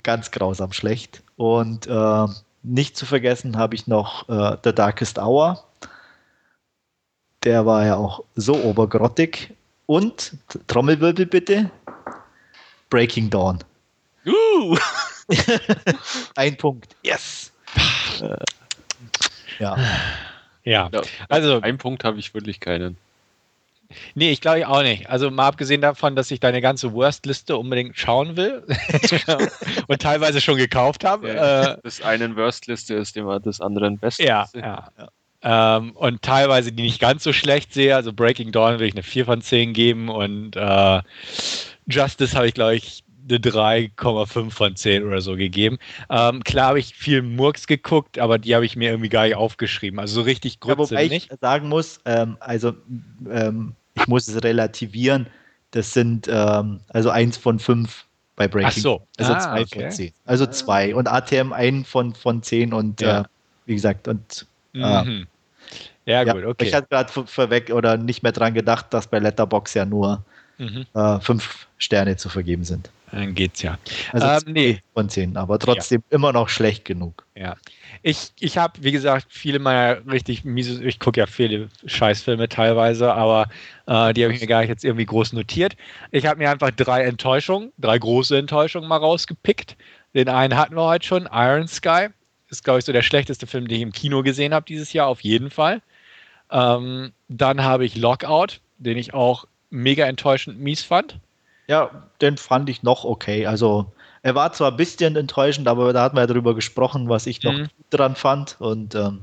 Ganz 0.04 0.32
grausam 0.32 0.72
schlecht. 0.72 1.24
Und 1.38 1.88
äh, 1.88 2.26
nicht 2.64 2.98
zu 2.98 3.06
vergessen 3.06 3.58
habe 3.58 3.76
ich 3.76 3.88
noch 3.88 4.28
äh, 4.30 4.58
The 4.64 4.74
Darkest 4.74 5.18
Hour. 5.18 5.64
Der 7.44 7.66
war 7.66 7.86
ja 7.86 7.96
auch 7.96 8.24
so 8.36 8.56
obergrottig. 8.56 9.54
Und, 9.86 10.34
Trommelwirbel 10.68 11.26
bitte, 11.26 11.72
Breaking 12.90 13.30
Dawn. 13.30 13.60
Uh. 14.26 14.78
Ein 16.36 16.58
Punkt. 16.58 16.96
Yes. 17.04 17.52
Äh, 18.22 18.36
ja. 19.60 19.78
Ja, 20.64 20.90
Ja, 20.92 21.02
also, 21.30 21.62
Ein 21.62 21.78
Punkt 21.78 22.04
habe 22.04 22.20
ich 22.20 22.34
wirklich 22.34 22.60
keinen. 22.60 22.98
Nee, 24.16 24.32
ich 24.32 24.42
glaube 24.42 24.68
auch 24.68 24.82
nicht. 24.84 25.10
Also 25.10 25.32
mal 25.32 25.48
abgesehen 25.48 25.82
davon, 25.82 26.16
dass 26.16 26.32
ich 26.32 26.40
deine 26.40 26.62
ganze 26.62 26.94
Worst-Liste 26.94 27.58
unbedingt 27.58 27.98
schauen 27.98 28.36
will 28.38 28.64
und 29.88 30.02
teilweise 30.02 30.42
schon 30.42 30.58
gekauft 30.58 31.04
habe. 31.04 31.28
Ja, 31.30 31.74
Äh, 31.74 31.78
das 31.84 32.02
einen 32.02 32.36
Worst-Liste 32.36 32.96
ist 32.96 33.18
immer 33.18 33.40
des 33.40 33.62
anderen 33.62 33.98
Best. 33.98 34.20
ja, 34.20 34.48
ja. 34.56 34.90
Ähm, 35.42 35.92
und 35.96 36.22
teilweise 36.22 36.74
die 36.74 36.84
nicht 36.84 37.00
ganz 37.00 37.24
so 37.24 37.32
schlecht 37.32 37.74
sehe. 37.74 37.96
Also 37.96 38.12
Breaking 38.12 38.52
Dawn 38.52 38.80
will 38.80 38.88
ich 38.88 38.94
eine 38.94 39.04
4 39.04 39.26
von 39.26 39.42
10 39.42 39.74
geben 39.74 40.10
und 40.10 40.56
äh, 40.58 41.02
Justice 41.88 42.36
habe 42.36 42.48
ich, 42.48 42.54
glaube 42.54 42.76
ich, 42.76 43.04
eine 43.30 43.38
3,5 43.40 44.52
von 44.52 44.76
10 44.76 45.06
oder 45.06 45.22
so 45.22 45.36
gegeben. 45.36 45.78
Ähm, 46.10 46.44
klar 46.44 46.68
habe 46.70 46.80
ich 46.80 46.94
viel 46.96 47.22
Murks 47.22 47.68
geguckt, 47.68 48.20
aber 48.20 48.38
die 48.38 48.54
habe 48.56 48.66
ich 48.66 48.76
mir 48.76 48.90
irgendwie 48.90 49.10
gar 49.10 49.26
nicht 49.26 49.36
aufgeschrieben. 49.36 50.00
Also 50.00 50.16
so 50.16 50.22
richtig 50.24 50.60
Ja, 50.66 50.76
Grütze 50.76 50.96
wobei 50.96 51.06
ich 51.06 51.12
nicht. 51.12 51.40
sagen 51.40 51.70
muss, 51.70 52.00
ähm, 52.06 52.38
also 52.40 52.74
ähm, 53.30 53.76
ich 54.00 54.08
muss 54.08 54.28
es 54.28 54.42
relativieren. 54.44 55.28
Das 55.72 55.94
sind 55.94 56.28
ähm, 56.32 56.80
also 56.88 57.10
eins 57.10 57.38
von 57.38 57.60
fünf 57.60 58.06
bei 58.36 58.48
Breaking. 58.48 58.70
Ach 58.70 58.78
so. 58.78 59.08
Also 59.18 59.34
Ah, 59.34 59.40
zwei 59.40 59.62
okay. 59.62 59.82
von 59.82 59.92
zehn. 59.92 60.14
Also 60.26 60.46
zwei. 60.48 60.96
Und 60.96 61.08
ATM 61.08 61.52
ein 61.54 61.84
von, 61.86 62.16
von 62.16 62.42
zehn 62.42 62.74
und 62.74 63.02
Ja. 63.02 63.22
äh, 63.22 63.24
wie 63.66 63.76
gesagt, 63.76 64.08
und 64.08 64.46
Ah. 64.76 65.04
Mhm. 65.04 65.28
Ja, 66.06 66.24
gut, 66.24 66.46
okay. 66.46 66.66
ich 66.68 66.74
hatte 66.74 66.88
gerade 66.90 67.12
ver- 67.12 67.28
vorweg 67.28 67.70
oder 67.72 67.98
nicht 67.98 68.24
mehr 68.24 68.32
dran 68.32 68.54
gedacht, 68.54 68.94
dass 68.94 69.08
bei 69.08 69.20
Letterbox 69.20 69.74
ja 69.74 69.86
nur 69.86 70.24
Mhm. 70.60 70.86
äh, 70.94 71.20
fünf 71.20 71.68
Sterne 71.78 72.18
zu 72.18 72.30
vergeben 72.30 72.64
sind. 72.64 72.92
Dann 73.12 73.34
geht's 73.34 73.62
ja. 73.62 73.80
Also 74.12 74.28
Ähm, 74.28 74.54
nee. 74.54 74.80
von 74.94 75.10
zehn, 75.10 75.36
aber 75.36 75.58
trotzdem 75.58 76.04
immer 76.12 76.32
noch 76.32 76.50
schlecht 76.50 76.86
genug. 76.86 77.26
Ja. 77.36 77.56
Ich, 78.04 78.32
ich 78.40 78.58
habe, 78.58 78.74
wie 78.84 78.92
gesagt, 78.92 79.28
viele 79.30 79.58
meiner 79.58 80.06
richtig 80.06 80.44
miese, 80.46 80.84
ich 80.84 81.00
gucke 81.00 81.20
ja 81.20 81.26
viele 81.26 81.70
Scheißfilme 81.86 82.50
teilweise, 82.50 83.14
aber 83.14 83.48
äh, 83.88 84.14
die 84.14 84.24
habe 84.24 84.34
ich 84.34 84.42
mir 84.42 84.48
gar 84.48 84.60
nicht 84.60 84.70
jetzt 84.70 84.86
irgendwie 84.86 85.06
groß 85.06 85.34
notiert. 85.34 85.76
Ich 86.12 86.26
habe 86.26 86.38
mir 86.38 86.52
einfach 86.52 86.72
drei 86.72 87.04
Enttäuschungen, 87.04 87.72
drei 87.80 87.98
große 87.98 88.38
Enttäuschungen 88.38 88.88
mal 88.88 88.98
rausgepickt. 88.98 89.76
Den 90.14 90.30
einen 90.30 90.56
hatten 90.56 90.76
wir 90.76 90.84
heute 90.84 91.06
schon, 91.08 91.28
Iron 91.32 91.68
Sky. 91.68 92.08
Ist, 92.50 92.64
glaube 92.64 92.80
ich, 92.80 92.86
so 92.86 92.92
der 92.92 93.04
schlechteste 93.04 93.48
Film, 93.48 93.68
den 93.68 93.78
ich 93.78 93.84
im 93.84 93.92
Kino 93.92 94.24
gesehen 94.24 94.54
habe 94.54 94.66
dieses 94.68 94.92
Jahr, 94.94 95.08
auf 95.08 95.22
jeden 95.22 95.50
Fall. 95.52 95.82
Ähm, 96.52 97.12
dann 97.28 97.64
habe 97.64 97.86
ich 97.86 97.96
Lockout, 97.96 98.60
den 98.78 98.98
ich 98.98 99.14
auch 99.14 99.46
mega 99.70 100.06
enttäuschend 100.06 100.60
mies 100.60 100.84
fand. 100.84 101.18
Ja, 101.68 102.08
den 102.22 102.38
fand 102.38 102.70
ich 102.70 102.82
noch 102.84 103.04
okay. 103.06 103.46
Also 103.46 103.92
er 104.24 104.36
war 104.36 104.52
zwar 104.54 104.72
ein 104.72 104.78
bisschen 104.78 105.16
enttäuschend, 105.16 105.68
aber 105.68 105.94
da 105.94 106.04
hatten 106.04 106.16
wir 106.18 106.22
ja 106.22 106.28
drüber 106.28 106.56
gesprochen, 106.56 107.10
was 107.10 107.28
ich 107.28 107.44
noch 107.44 107.54
Mhm. 107.54 107.64
gut 107.64 107.86
dran 107.92 108.16
fand. 108.16 108.58
Und 108.60 108.96
ähm, 108.96 109.22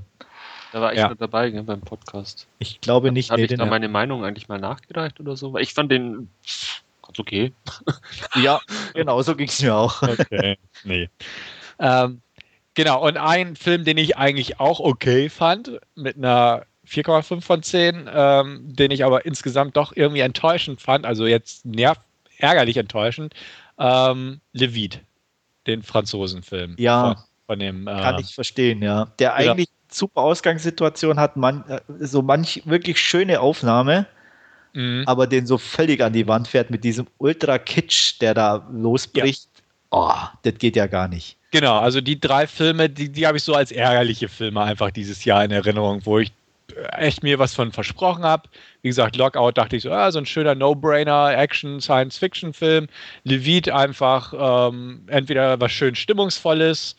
Da 0.73 0.81
war 0.81 0.93
ich 0.93 0.99
Ja. 0.99 1.09
mit 1.09 1.21
dabei 1.21 1.51
gell, 1.51 1.63
beim 1.63 1.81
Podcast. 1.81 2.47
ich 2.59 2.81
glaube 2.81 3.11
nicht, 3.11 3.31
Habe 3.31 3.41
nee, 3.41 3.47
ich 3.51 3.57
da 3.57 3.67
meine 3.67 3.89
Meinung 3.89 4.25
eigentlich 4.25 4.49
mal 4.49 4.59
nachgereicht 4.59 5.19
oder 5.21 5.37
so? 5.37 5.53
Weil 5.53 5.63
ich 5.63 5.73
fand 5.75 5.91
den 5.91 6.29
ganz 7.03 7.19
okay. 7.19 7.53
ja, 8.35 8.61
genau, 8.95 9.23
so 9.23 9.35
ging 9.35 9.49
es 9.49 9.61
mir 9.63 9.75
auch. 9.75 10.03
Okay. 10.03 10.59
nee. 10.85 11.09
Ähm, 11.79 12.21
genau, 12.75 13.07
und 13.07 13.17
ein 13.17 13.57
Film, 13.57 13.85
den 13.85 13.97
ich 13.99 14.17
eigentlich 14.17 14.61
auch 14.61 14.81
okay 14.81 15.29
fand, 15.29 15.81
mit 15.95 16.17
einer 16.17 16.65
4,5 16.89 17.41
von 17.43 17.63
10, 17.63 18.09
ähm, 18.13 18.61
den 18.75 18.91
ich 18.91 19.05
aber 19.05 19.27
insgesamt 19.27 19.77
doch 19.77 19.93
irgendwie 19.95 20.21
enttäuschend 20.21 20.81
fand, 20.81 21.05
also 21.07 21.27
jetzt 21.27 21.65
nerv 21.67 21.99
ärgerlich 22.39 22.77
enttäuschend, 22.77 23.35
ähm, 23.79 24.41
Levit, 24.53 25.01
den 25.67 25.83
Franzosenfilm. 25.83 26.75
Ja. 26.79 27.15
Von, 27.15 27.17
von 27.47 27.59
dem. 27.59 27.89
Äh, 27.89 27.93
Kann 28.03 28.19
ich 28.19 28.35
verstehen, 28.35 28.83
ja. 28.83 29.07
Der 29.19 29.29
Ja. 29.29 29.35
eigentlich 29.35 29.69
super 29.91 30.21
Ausgangssituation 30.23 31.19
hat, 31.19 31.37
man, 31.37 31.65
äh, 31.69 31.81
so 32.01 32.23
manch 32.23 32.63
wirklich 32.67 33.01
schöne 33.01 33.41
Aufnahme, 33.41 34.07
mh, 34.75 35.05
aber 35.07 35.27
den 35.27 35.47
so 35.47 35.59
völlig 35.59 36.03
an 36.03 36.13
die 36.13 36.27
Wand 36.29 36.49
fährt 36.49 36.71
mit 36.71 36.85
diesem 36.85 37.07
Ultra-Kitsch, 37.19 38.21
der 38.21 38.35
da 38.35 38.67
losbricht. 38.73 39.49
Oh, 39.91 40.13
das 40.43 40.55
geht 40.59 40.77
ja 40.77 40.87
gar 40.87 41.09
nicht. 41.09 41.37
Genau, 41.53 41.79
also 41.79 42.01
die 42.01 42.21
drei 42.21 42.47
Filme, 42.47 42.91
die, 42.91 43.09
die 43.11 43.27
habe 43.27 43.39
ich 43.39 43.45
so 43.45 43.55
als 43.55 43.71
ärgerliche 43.73 44.29
Filme 44.29 44.61
einfach 44.63 44.91
dieses 44.91 45.25
Jahr 45.25 45.45
in 45.45 45.53
Erinnerung, 45.53 46.05
wo 46.05 46.19
ich 46.19 46.33
echt 46.93 47.23
mir 47.23 47.39
was 47.39 47.55
von 47.55 47.73
versprochen 47.73 48.25
habe. 48.25 48.49
Wie 48.83 48.89
gesagt, 48.89 49.17
Lockout 49.17 49.53
dachte 49.53 49.77
ich 49.77 49.83
so, 49.83 49.91
ah, 49.91 50.11
so 50.11 50.19
ein 50.19 50.27
schöner 50.27 50.55
No-Brainer, 50.55 51.37
Action, 51.37 51.81
Science-Fiction-Film. 51.81 52.89
Levit 53.25 53.71
einfach 53.71 54.71
ähm, 54.71 55.03
entweder 55.09 55.61
was 55.61 55.73
schön 55.73 55.95
Stimmungsvolles 55.95 56.97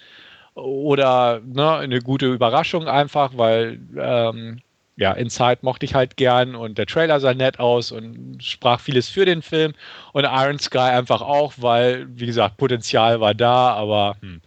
oder 0.56 1.42
ne, 1.46 1.76
eine 1.78 2.02
gute 2.02 2.34
Überraschung 2.34 2.88
einfach, 2.88 3.32
weil 3.36 3.80
ähm, 3.98 4.62
ja, 4.98 5.12
Inside 5.14 5.60
mochte 5.62 5.86
ich 5.86 5.94
halt 5.94 6.18
gern 6.18 6.56
und 6.56 6.80
der 6.80 6.88
Trailer 6.88 7.20
sah 7.20 7.34
nett 7.34 7.60
aus 7.60 7.92
und 7.92 8.44
sprach 8.44 8.80
vieles 8.80 9.08
für 9.10 9.26
den 9.26 9.44
Film. 9.44 9.74
Und 10.12 10.24
Iron 10.26 10.58
Sky 10.58 10.80
einfach 10.80 11.22
auch, 11.22 11.54
weil, 11.58 12.08
wie 12.10 12.26
gesagt, 12.26 12.58
Potenzial 12.58 13.22
war 13.22 13.36
da, 13.36 13.74
aber 13.74 14.18
hm, 14.22 14.42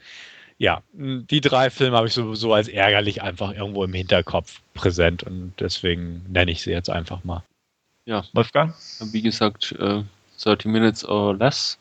ja, 0.61 0.83
die 0.93 1.41
drei 1.41 1.71
Filme 1.71 1.97
habe 1.97 2.07
ich 2.07 2.13
sowieso 2.13 2.53
als 2.53 2.69
ärgerlich 2.69 3.23
einfach 3.23 3.55
irgendwo 3.55 3.83
im 3.83 3.95
Hinterkopf 3.95 4.61
präsent 4.75 5.23
und 5.23 5.55
deswegen 5.59 6.23
nenne 6.29 6.51
ich 6.51 6.61
sie 6.61 6.71
jetzt 6.71 6.91
einfach 6.91 7.25
mal. 7.25 7.43
Ja, 8.05 8.25
Wolfgang? 8.35 8.75
wie 9.01 9.23
gesagt, 9.23 9.73
äh, 9.79 10.03
30 10.43 10.67
Minutes 10.67 11.03
or 11.09 11.35
Less 11.35 11.79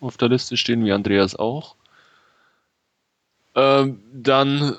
auf 0.00 0.16
der 0.16 0.30
Liste 0.30 0.56
stehen, 0.56 0.82
wie 0.86 0.92
Andreas 0.92 1.36
auch. 1.36 1.74
Ähm, 3.54 4.00
dann 4.14 4.76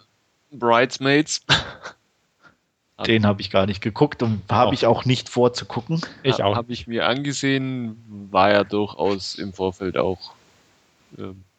Bridesmaids. 0.51 1.45
Den 3.05 3.27
habe 3.27 3.41
ich 3.41 3.51
gar 3.51 3.68
nicht 3.68 3.81
geguckt 3.81 4.23
und 4.23 4.41
habe 4.49 4.73
ich 4.73 4.88
auch 4.88 5.05
nicht 5.05 5.30
vor 5.30 5.53
zu 5.53 5.65
gucken. 5.65 6.01
Ich 6.23 6.41
auch. 6.41 6.55
Habe 6.55 6.73
ich 6.73 6.88
mir 6.88 7.05
angesehen, 7.05 8.03
war 8.31 8.51
ja 8.51 8.64
durchaus 8.64 9.35
im 9.35 9.53
Vorfeld 9.53 9.97
auch 9.97 10.34
ähm, 11.19 11.43
wi- 11.55 11.57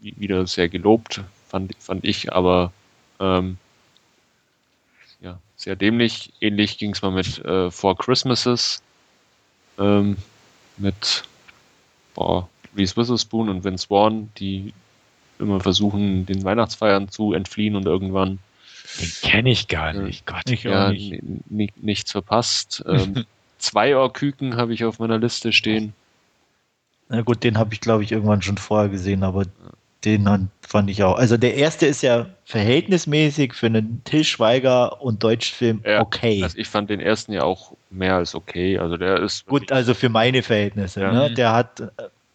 wieder 0.00 0.46
sehr 0.46 0.68
gelobt, 0.68 1.20
fand, 1.48 1.72
fand 1.78 2.04
ich, 2.04 2.32
aber 2.32 2.72
ähm, 3.20 3.56
ja, 5.20 5.38
sehr 5.56 5.76
dämlich. 5.76 6.32
Ähnlich 6.40 6.78
ging 6.78 6.92
es 6.92 7.02
mal 7.02 7.10
mit 7.10 7.38
äh, 7.44 7.70
Four 7.70 7.96
Christmases, 7.98 8.82
ähm, 9.78 10.16
mit 10.76 11.24
boah, 12.14 12.48
Reese 12.76 12.96
Witherspoon 12.96 13.48
und 13.48 13.64
Vince 13.64 13.86
Vaughn, 13.88 14.30
die 14.38 14.72
immer 15.38 15.60
versuchen, 15.60 16.26
den 16.26 16.44
Weihnachtsfeiern 16.44 17.08
zu 17.08 17.32
entfliehen 17.32 17.76
und 17.76 17.86
irgendwann 17.86 18.38
Den 19.00 19.12
kenne 19.22 19.50
ich 19.50 19.68
gar 19.68 19.94
Ja. 19.94 20.02
nicht. 20.02 20.26
Gott. 20.26 20.48
Ich 20.50 20.64
ja, 20.64 20.86
auch 20.88 20.90
nicht. 20.92 21.22
ni- 21.22 21.40
ni- 21.48 21.72
nichts 21.76 22.12
verpasst. 22.12 22.84
Ähm, 22.88 23.24
zwei 23.58 23.96
Ohrküken 23.96 24.56
habe 24.56 24.72
ich 24.74 24.84
auf 24.84 24.98
meiner 25.00 25.18
Liste 25.18 25.52
stehen. 25.52 25.92
Na 27.08 27.22
gut, 27.22 27.42
den 27.42 27.58
habe 27.58 27.74
ich, 27.74 27.80
glaube 27.80 28.04
ich, 28.04 28.12
irgendwann 28.12 28.42
schon 28.42 28.58
vorher 28.58 28.88
gesehen, 28.88 29.24
aber 29.24 29.46
den 30.04 30.48
fand 30.60 30.90
ich 30.90 31.02
auch. 31.02 31.16
Also 31.16 31.36
der 31.36 31.54
erste 31.54 31.86
ist 31.86 32.02
ja 32.02 32.26
verhältnismäßig 32.44 33.54
für 33.54 33.66
einen 33.66 34.02
Till 34.04 34.24
Schweiger 34.24 35.00
und 35.02 35.22
Deutschfilm 35.22 35.80
Ja, 35.84 36.00
okay. 36.00 36.42
Also 36.42 36.58
ich 36.58 36.68
fand 36.68 36.90
den 36.90 37.00
ersten 37.00 37.32
ja 37.32 37.42
auch 37.42 37.72
mehr 37.90 38.14
als 38.16 38.34
okay. 38.34 38.78
Also 38.78 38.96
der 38.96 39.20
ist 39.22 39.46
Gut, 39.46 39.72
also 39.72 39.94
für 39.94 40.08
meine 40.08 40.42
Verhältnisse. 40.42 41.00
Ja. 41.00 41.12
Ne? 41.12 41.30
Der 41.34 41.52
hat, 41.52 41.80
äh, 41.80 41.86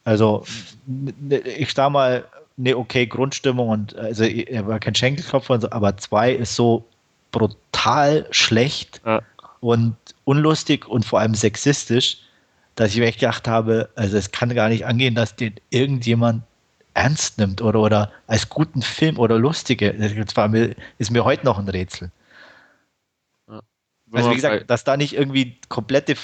also 0.03 0.43
ne- 0.85 1.39
ich 1.39 1.73
sag 1.73 1.91
mal, 1.91 2.25
eine 2.57 2.77
okay 2.77 3.07
Grundstimmung 3.07 3.69
und 3.69 3.95
also 3.95 4.23
er 4.25 4.67
war 4.67 4.79
kein 4.79 4.93
Schenkelklopfer, 4.93 5.55
und 5.55 5.61
so, 5.61 5.71
aber 5.71 5.97
zwei 5.97 6.31
ist 6.33 6.55
so 6.55 6.85
brutal 7.31 8.27
schlecht 8.31 9.01
Ja. 9.05 9.21
und 9.59 9.95
unlustig 10.25 10.87
und 10.87 11.05
vor 11.05 11.19
allem 11.19 11.33
sexistisch, 11.33 12.17
dass 12.75 12.91
ich 12.91 12.97
mir 12.99 13.05
echt 13.07 13.19
gedacht 13.19 13.47
habe, 13.47 13.89
also 13.95 14.17
es 14.17 14.31
kann 14.31 14.53
gar 14.53 14.69
nicht 14.69 14.85
angehen, 14.85 15.15
dass 15.15 15.35
den 15.35 15.55
irgendjemand 15.69 16.43
ernst 16.93 17.37
nimmt 17.37 17.61
oder, 17.61 17.79
oder 17.79 18.11
als 18.27 18.49
guten 18.49 18.81
Film 18.81 19.17
oder 19.17 19.39
lustige. 19.39 19.93
Das 19.93 20.35
war 20.35 20.47
mir, 20.47 20.75
ist 20.97 21.11
mir 21.11 21.25
heute 21.25 21.45
noch 21.45 21.57
ein 21.57 21.67
Rätsel. 21.67 22.11
wenn 23.47 23.61
Also 24.19 24.29
wie 24.31 24.35
gesagt, 24.35 24.69
dass 24.69 24.83
da 24.83 24.95
nicht 24.95 25.13
irgendwie 25.15 25.57
komplette, 25.69 26.15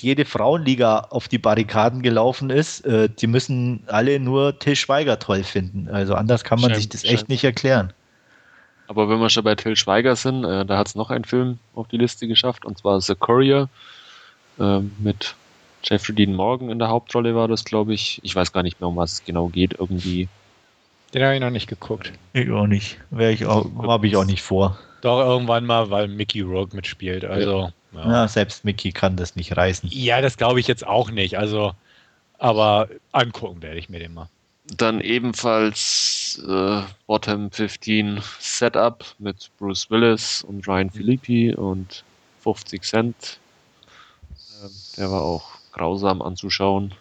jede 0.00 0.24
Frauenliga 0.24 0.98
auf 1.10 1.28
die 1.28 1.38
Barrikaden 1.38 2.02
gelaufen 2.02 2.50
ist, 2.50 2.84
äh, 2.84 3.08
die 3.08 3.28
müssen 3.28 3.84
alle 3.86 4.18
nur 4.18 4.58
Till 4.58 4.74
Schweiger 4.74 5.20
toll 5.20 5.44
finden. 5.44 5.88
Also 5.88 6.14
anders 6.14 6.42
kann 6.42 6.60
man 6.60 6.70
Schein- 6.70 6.80
sich 6.80 6.88
das 6.88 7.04
echt 7.04 7.20
schein- 7.20 7.24
nicht 7.28 7.44
erklären. 7.44 7.92
aber 8.88 9.08
wenn 9.08 9.20
wir 9.20 9.30
schon 9.30 9.44
bei 9.44 9.54
Till 9.54 9.76
Schweiger 9.76 10.16
sind, 10.16 10.42
äh, 10.44 10.64
da 10.66 10.78
hat 10.78 10.88
es 10.88 10.94
noch 10.96 11.10
einen 11.10 11.24
Film 11.24 11.58
auf 11.74 11.86
die 11.86 11.98
Liste 11.98 12.26
geschafft 12.26 12.64
und 12.64 12.76
zwar 12.78 13.00
The 13.00 13.14
Courier 13.14 13.68
ähm, 14.58 14.90
mit 14.98 15.36
Jeffrey 15.82 16.14
Dean 16.14 16.34
Morgan 16.34 16.70
in 16.70 16.78
der 16.78 16.88
Hauptrolle 16.88 17.34
war 17.34 17.48
das, 17.48 17.64
glaube 17.64 17.94
ich. 17.94 18.20
Ich 18.22 18.34
weiß 18.34 18.52
gar 18.52 18.62
nicht 18.62 18.80
mehr, 18.80 18.88
um 18.88 18.96
was 18.96 19.12
es 19.12 19.24
genau 19.24 19.48
geht. 19.48 19.74
Irgendwie. 19.78 20.28
Den 21.14 21.22
habe 21.22 21.34
ich 21.34 21.40
noch 21.40 21.50
nicht 21.50 21.68
geguckt. 21.68 22.12
Ich 22.32 22.50
auch 22.50 22.66
nicht. 22.66 22.98
Wäre 23.10 23.32
ich 23.32 23.46
auch, 23.46 23.66
habe 23.82 24.06
ich 24.06 24.16
auch 24.16 24.24
nicht 24.24 24.42
vor. 24.42 24.78
Doch, 25.00 25.20
irgendwann 25.20 25.64
mal, 25.64 25.90
weil 25.90 26.08
Mickey 26.08 26.40
Rourke 26.40 26.74
mitspielt. 26.74 27.24
Also, 27.24 27.72
ja. 27.92 28.10
ja 28.10 28.28
selbst 28.28 28.64
Mickey 28.64 28.92
kann 28.92 29.16
das 29.16 29.36
nicht 29.36 29.56
reißen. 29.56 29.88
Ja, 29.92 30.20
das 30.20 30.36
glaube 30.36 30.60
ich 30.60 30.66
jetzt 30.66 30.86
auch 30.86 31.10
nicht. 31.10 31.38
Also, 31.38 31.72
aber 32.38 32.88
angucken 33.12 33.62
werde 33.62 33.78
ich 33.78 33.88
mir 33.88 34.00
den 34.00 34.14
mal. 34.14 34.28
Dann 34.76 35.00
ebenfalls 35.00 36.42
äh, 36.46 36.82
Bottom 37.06 37.50
15 37.50 38.20
Setup 38.38 39.04
mit 39.18 39.50
Bruce 39.58 39.90
Willis 39.90 40.42
und 40.42 40.66
Ryan 40.68 40.90
Philippi 40.90 41.54
und 41.54 42.04
50 42.42 42.82
Cent. 42.82 43.38
Ähm, 44.62 44.70
der 44.98 45.10
war 45.10 45.22
auch 45.22 45.57
grausam 45.78 46.20
anzuschauen. 46.20 46.94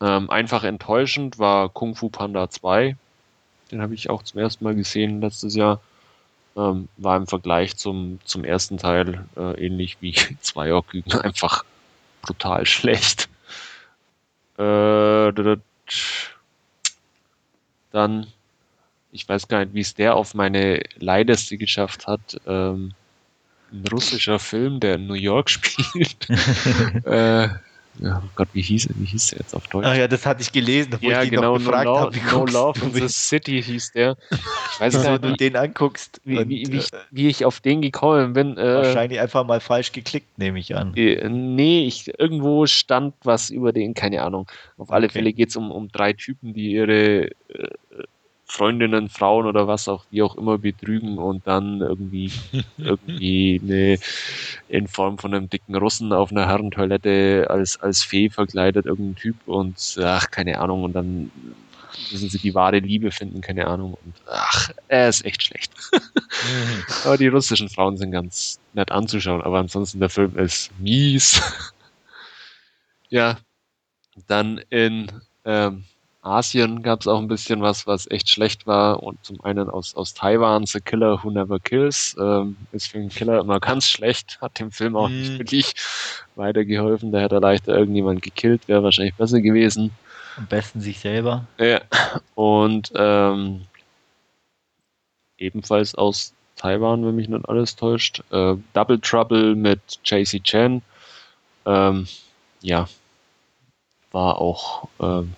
Ähm, 0.00 0.28
einfach 0.30 0.64
enttäuschend 0.64 1.38
war 1.38 1.68
Kung 1.68 1.94
Fu 1.94 2.08
Panda 2.08 2.50
2. 2.50 2.96
Den 3.70 3.82
habe 3.82 3.94
ich 3.94 4.10
auch 4.10 4.22
zum 4.22 4.40
ersten 4.40 4.64
Mal 4.64 4.74
gesehen 4.74 5.20
letztes 5.20 5.54
Jahr. 5.54 5.80
Ähm, 6.56 6.88
war 6.96 7.16
im 7.16 7.26
Vergleich 7.26 7.76
zum, 7.76 8.18
zum 8.24 8.44
ersten 8.44 8.78
Teil 8.78 9.26
äh, 9.36 9.64
ähnlich 9.64 9.98
wie 10.00 10.12
Zweierküken 10.40 11.12
einfach 11.20 11.64
brutal 12.22 12.66
schlecht. 12.66 13.28
Äh, 14.58 15.32
dann, 17.92 18.26
ich 19.12 19.28
weiß 19.28 19.48
gar 19.48 19.60
nicht, 19.60 19.74
wie 19.74 19.80
es 19.80 19.94
der 19.94 20.16
auf 20.16 20.34
meine 20.34 20.82
Leideste 20.96 21.56
geschafft 21.56 22.06
hat. 22.06 22.40
Ähm, 22.46 22.94
ein 23.72 23.84
russischer 23.90 24.38
Film, 24.38 24.80
der 24.80 24.96
in 24.96 25.06
New 25.06 25.14
York 25.14 25.50
spielt. 25.50 26.28
äh, 27.04 27.48
ja, 27.98 28.22
oh 28.24 28.28
Gott, 28.34 28.48
wie 28.52 28.62
hieß, 28.62 28.88
wie 28.94 29.04
hieß 29.04 29.28
der 29.28 29.38
jetzt 29.40 29.54
auf 29.54 29.66
Deutsch? 29.68 29.86
Ach 29.86 29.96
ja, 29.96 30.06
das 30.06 30.26
hatte 30.26 30.42
ich 30.42 30.52
gelesen, 30.52 30.98
wo 31.00 31.08
ja, 31.08 31.22
ich 31.22 31.30
genau, 31.30 31.54
noch 31.54 31.58
gefragt 31.58 31.84
no, 31.86 31.98
habe, 31.98 32.14
wie 32.14 32.20
no 32.30 32.44
Love 32.44 32.80
in 32.84 32.92
the 32.92 33.08
City 33.08 33.62
hieß 33.62 33.92
der. 33.92 34.16
Ich 34.30 34.80
weiß 34.80 34.94
nicht, 34.98 35.04
wenn 35.04 35.22
du 35.22 35.36
den 35.36 35.56
anguckst. 35.56 36.20
Wie, 36.24 36.38
und, 36.38 36.48
wie, 36.48 36.66
wie, 36.70 36.76
ich, 36.78 36.90
wie, 37.10 37.28
ich, 37.28 37.44
auf 37.44 37.60
den 37.60 37.82
gekommen 37.82 38.32
bin. 38.34 38.56
Äh, 38.58 38.74
wahrscheinlich 38.74 39.20
einfach 39.20 39.46
mal 39.46 39.60
falsch 39.60 39.92
geklickt, 39.92 40.38
nehme 40.38 40.58
ich 40.58 40.76
an. 40.76 40.94
Äh, 40.94 41.28
nee, 41.28 41.86
ich, 41.86 42.12
irgendwo 42.18 42.66
stand 42.66 43.14
was 43.24 43.50
über 43.50 43.72
den, 43.72 43.94
keine 43.94 44.22
Ahnung. 44.22 44.50
Auf 44.76 44.90
alle 44.90 45.06
okay. 45.06 45.14
Fälle 45.14 45.32
geht 45.32 45.48
es 45.50 45.56
um, 45.56 45.70
um 45.70 45.88
drei 45.88 46.12
Typen, 46.12 46.52
die 46.52 46.72
ihre 46.72 47.26
äh, 47.26 47.30
Freundinnen, 48.48 49.08
Frauen 49.08 49.46
oder 49.46 49.66
was 49.66 49.88
auch, 49.88 50.04
wie 50.10 50.22
auch 50.22 50.36
immer 50.36 50.56
betrügen 50.58 51.18
und 51.18 51.46
dann 51.46 51.80
irgendwie, 51.80 52.32
irgendwie 52.78 53.60
eine, 53.62 53.98
in 54.68 54.86
Form 54.86 55.18
von 55.18 55.34
einem 55.34 55.50
dicken 55.50 55.74
Russen 55.74 56.12
auf 56.12 56.30
einer 56.30 56.46
Herrentoilette 56.46 57.46
als, 57.50 57.80
als 57.80 58.02
Fee 58.02 58.30
verkleidet, 58.30 58.86
irgendein 58.86 59.16
Typ 59.16 59.36
und 59.46 59.98
ach, 60.00 60.30
keine 60.30 60.60
Ahnung, 60.60 60.84
und 60.84 60.92
dann 60.92 61.30
müssen 62.12 62.28
sie 62.28 62.38
die 62.38 62.54
wahre 62.54 62.78
Liebe 62.78 63.10
finden, 63.10 63.40
keine 63.40 63.66
Ahnung. 63.66 63.94
Und 64.04 64.14
ach, 64.26 64.70
er 64.88 65.08
ist 65.08 65.24
echt 65.24 65.42
schlecht. 65.42 65.72
Aber 67.04 67.16
die 67.16 67.28
russischen 67.28 67.68
Frauen 67.68 67.96
sind 67.96 68.12
ganz 68.12 68.60
nett 68.74 68.90
anzuschauen, 68.90 69.42
aber 69.42 69.58
ansonsten 69.58 70.00
der 70.00 70.10
Film 70.10 70.36
ist 70.38 70.70
mies. 70.78 71.40
ja, 73.08 73.38
dann 74.26 74.58
in 74.70 75.10
ähm, 75.44 75.84
Asien 76.26 76.82
gab 76.82 77.00
es 77.00 77.06
auch 77.06 77.18
ein 77.18 77.28
bisschen 77.28 77.62
was, 77.62 77.86
was 77.86 78.10
echt 78.10 78.28
schlecht 78.28 78.66
war. 78.66 79.02
Und 79.02 79.24
zum 79.24 79.40
einen 79.42 79.70
aus, 79.70 79.94
aus 79.94 80.12
Taiwan, 80.12 80.66
The 80.66 80.80
Killer 80.80 81.22
Who 81.22 81.30
Never 81.30 81.60
Kills, 81.60 82.16
ähm, 82.20 82.56
ist 82.72 82.88
für 82.88 82.98
einen 82.98 83.08
Killer 83.08 83.40
immer 83.40 83.60
ganz 83.60 83.86
schlecht, 83.86 84.38
hat 84.40 84.58
dem 84.58 84.70
Film 84.70 84.96
auch 84.96 85.08
mm. 85.08 85.12
nicht 85.12 85.32
mhm. 85.32 85.38
wirklich 85.38 85.74
weitergeholfen. 86.34 87.12
Da 87.12 87.20
hätte 87.20 87.36
er 87.36 87.40
leichter 87.40 87.76
irgendjemand 87.76 88.22
gekillt, 88.22 88.68
wäre 88.68 88.82
wahrscheinlich 88.82 89.14
besser 89.14 89.40
gewesen. 89.40 89.92
Am 90.36 90.46
besten 90.46 90.80
sich 90.80 90.98
selber. 90.98 91.46
Ja, 91.58 91.80
und 92.34 92.92
ähm, 92.94 93.62
ebenfalls 95.38 95.94
aus 95.94 96.34
Taiwan, 96.56 97.06
wenn 97.06 97.16
mich 97.16 97.28
nicht 97.28 97.48
alles 97.48 97.76
täuscht, 97.76 98.22
äh, 98.30 98.56
Double 98.72 99.00
Trouble 99.00 99.54
mit 99.54 99.80
JC 100.04 100.42
Chen. 100.42 100.82
Ähm, 101.64 102.06
ja, 102.60 102.88
war 104.12 104.38
auch 104.38 104.88
ähm, 105.00 105.34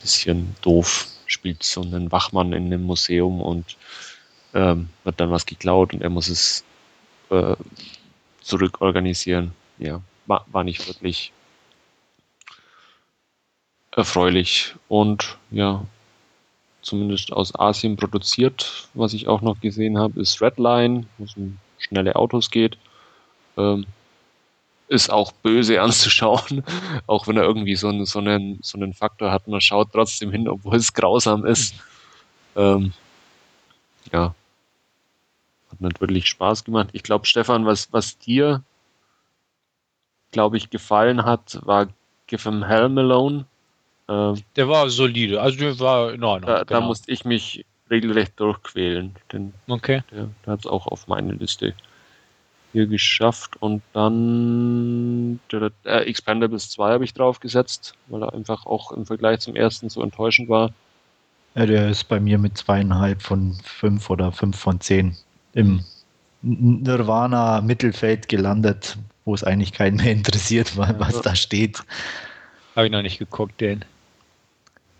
bisschen 0.00 0.54
doof, 0.62 1.06
spielt 1.26 1.62
so 1.62 1.82
einen 1.82 2.10
Wachmann 2.12 2.52
in 2.52 2.66
einem 2.66 2.82
Museum 2.82 3.40
und 3.40 3.76
ähm, 4.54 4.88
wird 5.04 5.20
dann 5.20 5.30
was 5.30 5.46
geklaut 5.46 5.92
und 5.92 6.02
er 6.02 6.10
muss 6.10 6.28
es 6.28 6.64
äh, 7.30 7.56
zurückorganisieren. 8.40 9.52
Ja, 9.78 10.00
war, 10.26 10.44
war 10.50 10.64
nicht 10.64 10.86
wirklich 10.86 11.32
erfreulich 13.92 14.74
und 14.88 15.36
ja, 15.50 15.84
zumindest 16.82 17.32
aus 17.32 17.54
Asien 17.58 17.96
produziert. 17.96 18.88
Was 18.94 19.12
ich 19.12 19.28
auch 19.28 19.40
noch 19.40 19.60
gesehen 19.60 19.98
habe, 19.98 20.20
ist 20.20 20.40
Redline, 20.40 21.06
wo 21.18 21.24
es 21.24 21.36
um 21.36 21.58
schnelle 21.78 22.16
Autos 22.16 22.50
geht. 22.50 22.76
Ähm, 23.56 23.86
ist 24.90 25.10
auch 25.10 25.32
böse 25.32 25.80
anzuschauen, 25.82 26.64
auch 27.06 27.26
wenn 27.26 27.36
er 27.36 27.44
irgendwie 27.44 27.76
so 27.76 27.88
einen, 27.88 28.04
so 28.04 28.18
einen, 28.18 28.58
so 28.62 28.76
einen 28.76 28.92
Faktor 28.92 29.30
hat. 29.30 29.48
Man 29.48 29.60
schaut 29.60 29.92
trotzdem 29.92 30.30
hin, 30.30 30.48
obwohl 30.48 30.76
es 30.76 30.92
grausam 30.92 31.46
ist. 31.46 31.74
Ähm, 32.56 32.92
ja, 34.12 34.34
hat 35.70 35.80
nicht 35.80 36.00
wirklich 36.00 36.28
Spaß 36.28 36.64
gemacht. 36.64 36.88
Ich 36.92 37.04
glaube, 37.04 37.26
Stefan, 37.26 37.64
was, 37.64 37.92
was 37.92 38.18
dir, 38.18 38.62
glaube 40.32 40.56
ich, 40.56 40.70
gefallen 40.70 41.24
hat, 41.24 41.60
war 41.62 41.88
Give 42.26 42.42
Him 42.42 42.64
Hell 42.64 42.88
Malone. 42.88 43.46
Ähm, 44.08 44.42
der 44.56 44.68
war 44.68 44.90
solide, 44.90 45.40
also 45.40 45.58
der 45.58 45.78
war 45.78 46.12
in 46.12 46.24
Ordnung. 46.24 46.48
Da, 46.48 46.64
genau. 46.64 46.80
da 46.80 46.86
musste 46.86 47.12
ich 47.12 47.24
mich 47.24 47.64
regelrecht 47.88 48.38
durchquälen. 48.40 49.14
Den, 49.32 49.54
okay. 49.68 50.02
Der, 50.10 50.28
der 50.44 50.52
hat 50.52 50.60
es 50.60 50.66
auch 50.66 50.88
auf 50.88 51.06
meine 51.06 51.32
Liste 51.32 51.74
hier 52.72 52.86
geschafft 52.86 53.60
und 53.60 53.82
dann 53.92 55.40
äh, 55.52 56.04
Expendables 56.04 56.70
2 56.70 56.92
habe 56.92 57.04
ich 57.04 57.14
draufgesetzt, 57.14 57.94
weil 58.08 58.22
er 58.22 58.32
einfach 58.32 58.66
auch 58.66 58.92
im 58.92 59.06
Vergleich 59.06 59.40
zum 59.40 59.56
ersten 59.56 59.88
so 59.88 60.02
enttäuschend 60.02 60.48
war. 60.48 60.72
Ja, 61.54 61.66
der 61.66 61.88
ist 61.88 62.04
bei 62.04 62.20
mir 62.20 62.38
mit 62.38 62.56
zweieinhalb 62.56 63.22
von 63.22 63.56
fünf 63.64 64.08
oder 64.08 64.30
fünf 64.30 64.56
von 64.56 64.80
zehn 64.80 65.16
im 65.52 65.84
Nirvana 66.42 67.60
Mittelfeld 67.60 68.28
gelandet, 68.28 68.96
wo 69.24 69.34
es 69.34 69.44
eigentlich 69.44 69.72
keinen 69.72 69.96
mehr 69.96 70.12
interessiert, 70.12 70.76
was 70.76 71.14
ja. 71.16 71.22
da 71.22 71.34
steht. 71.34 71.82
Habe 72.76 72.86
ich 72.86 72.92
noch 72.92 73.02
nicht 73.02 73.18
geguckt, 73.18 73.60
den. 73.60 73.84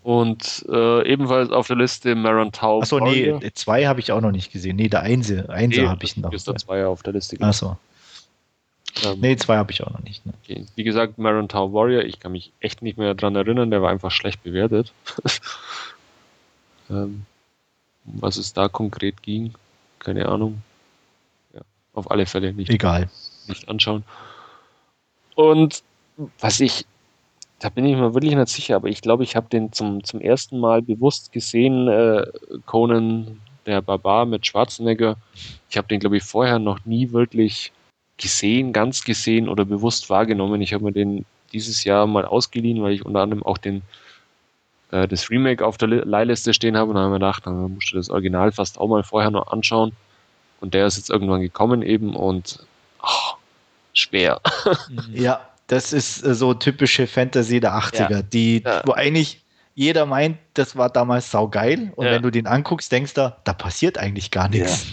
Und 0.03 0.65
äh, 0.67 1.07
ebenfalls 1.07 1.51
auf 1.51 1.67
der 1.67 1.75
Liste 1.75 2.15
Maron 2.15 2.51
Tau. 2.51 2.81
Achso, 2.81 2.99
nee, 2.99 3.39
zwei 3.53 3.85
habe 3.85 3.99
ich 3.99 4.11
auch 4.11 4.21
noch 4.21 4.31
nicht 4.31 4.51
gesehen. 4.51 4.75
Nee, 4.75 4.89
der 4.89 5.01
Einse, 5.01 5.47
Einser 5.49 5.81
nee, 5.83 5.87
habe 5.87 6.03
ich 6.03 6.17
noch. 6.17 6.33
Ist 6.33 6.47
der 6.47 6.55
zwei 6.55 6.85
auf 6.85 7.03
der 7.03 7.13
Liste. 7.13 7.39
Achso. 7.39 7.77
Ähm, 9.03 9.19
nee, 9.19 9.35
zwei 9.37 9.57
habe 9.57 9.71
ich 9.71 9.83
auch 9.83 9.91
noch 9.91 10.01
nicht. 10.01 10.25
Ne? 10.25 10.33
Okay. 10.43 10.65
Wie 10.75 10.83
gesagt, 10.83 11.17
Maron 11.17 11.47
Tau 11.47 11.71
Warrior, 11.71 12.03
ich 12.03 12.19
kann 12.19 12.31
mich 12.31 12.51
echt 12.59 12.81
nicht 12.81 12.97
mehr 12.97 13.13
daran 13.13 13.35
erinnern, 13.35 13.69
der 13.69 13.81
war 13.81 13.91
einfach 13.91 14.11
schlecht 14.11 14.43
bewertet. 14.43 14.91
ähm, 16.89 17.25
was 18.05 18.37
es 18.37 18.53
da 18.53 18.67
konkret 18.67 19.21
ging, 19.21 19.53
keine 19.99 20.27
Ahnung. 20.27 20.61
Ja, 21.53 21.61
auf 21.93 22.09
alle 22.09 22.25
Fälle 22.25 22.53
nicht. 22.53 22.69
Egal. 22.69 23.09
Nicht 23.47 23.69
anschauen. 23.69 24.03
Und 25.35 25.83
was 26.39 26.59
ich 26.59 26.85
da 27.61 27.69
bin 27.69 27.85
ich 27.85 27.95
mir 27.95 28.15
wirklich 28.15 28.35
nicht 28.35 28.49
sicher, 28.49 28.75
aber 28.75 28.87
ich 28.87 29.01
glaube, 29.01 29.23
ich 29.23 29.35
habe 29.35 29.47
den 29.47 29.71
zum, 29.71 30.03
zum 30.03 30.19
ersten 30.19 30.59
Mal 30.59 30.81
bewusst 30.81 31.31
gesehen, 31.31 31.87
äh, 31.87 32.25
Conan 32.65 33.39
der 33.67 33.83
Barbar 33.83 34.25
mit 34.25 34.47
Schwarzenegger. 34.47 35.15
Ich 35.69 35.77
habe 35.77 35.87
den, 35.87 35.99
glaube 35.99 36.17
ich, 36.17 36.23
vorher 36.23 36.57
noch 36.57 36.83
nie 36.85 37.11
wirklich 37.11 37.71
gesehen, 38.17 38.73
ganz 38.73 39.03
gesehen 39.03 39.47
oder 39.47 39.63
bewusst 39.63 40.09
wahrgenommen. 40.09 40.59
Ich 40.61 40.73
habe 40.73 40.85
mir 40.85 40.91
den 40.91 41.23
dieses 41.53 41.83
Jahr 41.83 42.07
mal 42.07 42.25
ausgeliehen, 42.25 42.81
weil 42.81 42.93
ich 42.93 43.05
unter 43.05 43.19
anderem 43.19 43.43
auch 43.43 43.59
den 43.59 43.83
äh, 44.89 45.07
das 45.07 45.29
Remake 45.29 45.63
auf 45.63 45.77
der 45.77 45.89
Leihliste 45.89 46.55
stehen 46.55 46.75
habe 46.75 46.89
und 46.89 46.95
dann 46.95 47.05
habe 47.05 47.15
ich 47.15 47.19
mir 47.19 47.25
gedacht, 47.27 47.45
musst 47.45 47.91
du 47.91 47.97
das 47.97 48.09
Original 48.09 48.51
fast 48.51 48.79
auch 48.79 48.87
mal 48.87 49.03
vorher 49.03 49.29
noch 49.29 49.51
anschauen. 49.51 49.91
Und 50.61 50.73
der 50.73 50.87
ist 50.87 50.97
jetzt 50.97 51.11
irgendwann 51.11 51.41
gekommen 51.41 51.83
eben 51.83 52.15
und 52.15 52.65
oh, 53.03 53.35
schwer. 53.93 54.41
Ja, 55.13 55.41
das 55.71 55.93
ist 55.93 56.25
äh, 56.25 56.35
so 56.35 56.53
typische 56.53 57.07
Fantasy 57.07 57.61
der 57.61 57.73
80er, 57.73 58.11
ja. 58.11 58.21
die, 58.21 58.61
ja. 58.63 58.81
wo 58.85 58.91
eigentlich 58.91 59.41
jeder 59.73 60.05
meint, 60.05 60.37
das 60.53 60.75
war 60.75 60.89
damals 60.89 61.31
saugeil. 61.31 61.93
Und 61.95 62.05
ja. 62.05 62.11
wenn 62.11 62.21
du 62.21 62.29
den 62.29 62.45
anguckst, 62.45 62.91
denkst 62.91 63.13
du, 63.13 63.33
da 63.45 63.53
passiert 63.53 63.97
eigentlich 63.97 64.31
gar 64.31 64.49
nichts. 64.49 64.87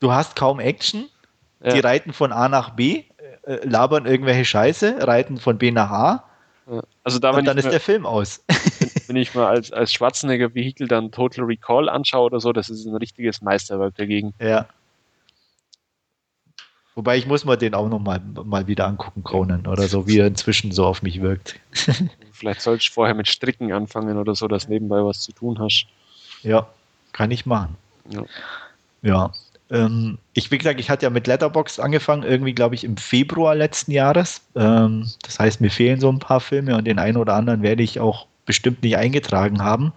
Du 0.00 0.12
hast 0.12 0.34
kaum 0.34 0.60
Action. 0.60 1.08
Die 1.62 1.80
reiten 1.80 2.12
von 2.12 2.30
A 2.32 2.50
nach 2.50 2.70
B, 2.70 3.04
äh, 3.44 3.66
labern 3.66 4.04
irgendwelche 4.04 4.44
Scheiße, 4.44 5.06
reiten 5.06 5.38
von 5.38 5.56
B 5.56 5.70
nach 5.70 5.90
A. 5.90 6.24
Also 7.02 7.18
da, 7.18 7.30
und 7.30 7.46
dann 7.46 7.56
ist 7.56 7.64
mir, 7.64 7.70
der 7.70 7.80
Film 7.80 8.04
aus. 8.04 8.42
Wenn, 8.48 8.90
wenn 9.06 9.16
ich 9.16 9.34
mal 9.34 9.46
als, 9.46 9.72
als 9.72 9.92
Schwarzenegger-Vehikel 9.92 10.88
dann 10.88 11.10
Total 11.10 11.44
Recall 11.44 11.88
anschaue 11.88 12.26
oder 12.26 12.40
so, 12.40 12.52
das 12.52 12.68
ist 12.68 12.84
ein 12.86 12.96
richtiges 12.96 13.40
Meisterwerk 13.40 13.94
dagegen. 13.96 14.34
Ja. 14.40 14.66
Wobei 16.94 17.16
ich 17.16 17.26
muss 17.26 17.44
mal 17.44 17.56
den 17.56 17.74
auch 17.74 17.88
noch 17.88 17.98
mal, 17.98 18.20
mal 18.44 18.68
wieder 18.68 18.86
angucken, 18.86 19.24
Conan, 19.24 19.66
oder 19.66 19.88
so, 19.88 20.06
wie 20.06 20.18
er 20.18 20.28
inzwischen 20.28 20.70
so 20.70 20.86
auf 20.86 21.02
mich 21.02 21.20
wirkt. 21.20 21.58
Vielleicht 22.32 22.60
sollst 22.60 22.88
du 22.88 22.92
vorher 22.92 23.14
mit 23.14 23.28
Stricken 23.28 23.72
anfangen 23.72 24.16
oder 24.16 24.34
so, 24.34 24.46
dass 24.46 24.68
nebenbei 24.68 25.04
was 25.04 25.20
zu 25.20 25.32
tun 25.32 25.58
hast. 25.58 25.86
Ja, 26.42 26.68
kann 27.12 27.30
ich 27.30 27.46
machen. 27.46 27.76
Ja. 28.10 28.24
Ja. 29.02 29.32
Ähm, 29.70 30.18
ich, 30.34 30.50
wie 30.50 30.58
gesagt, 30.58 30.78
ich 30.78 30.90
hatte 30.90 31.06
ja 31.06 31.10
mit 31.10 31.26
Letterbox 31.26 31.80
angefangen, 31.80 32.22
irgendwie, 32.22 32.52
glaube 32.52 32.74
ich, 32.74 32.84
im 32.84 32.96
Februar 32.96 33.54
letzten 33.54 33.90
Jahres. 33.90 34.42
Ähm, 34.54 35.10
das 35.22 35.38
heißt, 35.38 35.60
mir 35.60 35.70
fehlen 35.70 36.00
so 36.00 36.10
ein 36.10 36.18
paar 36.20 36.40
Filme 36.40 36.76
und 36.76 36.84
den 36.84 36.98
einen 36.98 37.16
oder 37.16 37.34
anderen 37.34 37.62
werde 37.62 37.82
ich 37.82 37.98
auch 37.98 38.26
bestimmt 38.46 38.82
nicht 38.82 38.96
eingetragen 38.96 39.62
haben. 39.62 39.92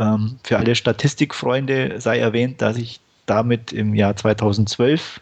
Ähm, 0.00 0.38
für 0.42 0.58
alle 0.58 0.74
Statistikfreunde 0.74 2.00
sei 2.00 2.18
erwähnt, 2.18 2.62
dass 2.62 2.76
ich 2.76 3.00
damit 3.26 3.72
im 3.72 3.94
Jahr 3.94 4.16
2012 4.16 5.20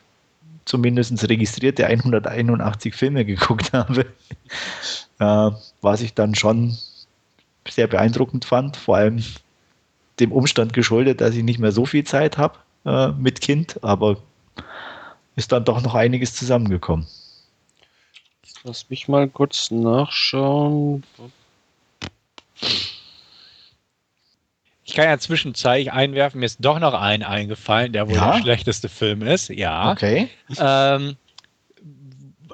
zumindest 0.70 1.28
registrierte 1.28 1.86
181 1.86 2.94
Filme 2.94 3.24
geguckt 3.24 3.72
habe, 3.72 4.06
äh, 5.18 5.51
was 5.80 6.01
ich 6.01 6.14
dann 6.14 6.36
schon 6.36 6.78
sehr 7.68 7.88
beeindruckend 7.88 8.44
fand, 8.44 8.76
vor 8.76 8.97
allem 8.97 9.22
dem 10.20 10.30
Umstand 10.30 10.72
geschuldet, 10.72 11.20
dass 11.20 11.34
ich 11.34 11.42
nicht 11.42 11.59
mehr 11.59 11.72
so 11.72 11.86
viel 11.86 12.05
Zeit 12.05 12.38
habe 12.38 12.59
äh, 12.84 13.09
mit 13.09 13.40
Kind, 13.40 13.82
aber 13.82 14.18
ist 15.34 15.51
dann 15.51 15.64
doch 15.64 15.82
noch 15.82 15.94
einiges 15.97 16.34
zusammengekommen. 16.34 17.06
Lass 18.62 18.88
mich 18.90 19.09
mal 19.09 19.28
kurz 19.28 19.70
nachschauen. 19.70 21.02
Ich 24.91 24.97
kann 24.97 25.05
ja 25.05 25.19
zwischenzeitlich 25.19 25.93
einwerfen, 25.93 26.41
mir 26.41 26.47
ist 26.47 26.59
doch 26.65 26.81
noch 26.81 26.95
ein 26.95 27.23
eingefallen, 27.23 27.93
der 27.93 28.09
wohl 28.09 28.17
Ja? 28.17 28.33
der 28.35 28.43
schlechteste 28.43 28.89
Film 28.89 29.23
ist. 29.23 29.49
Ja. 29.49 29.93
Okay. 29.93 30.29
Ähm, 30.59 31.17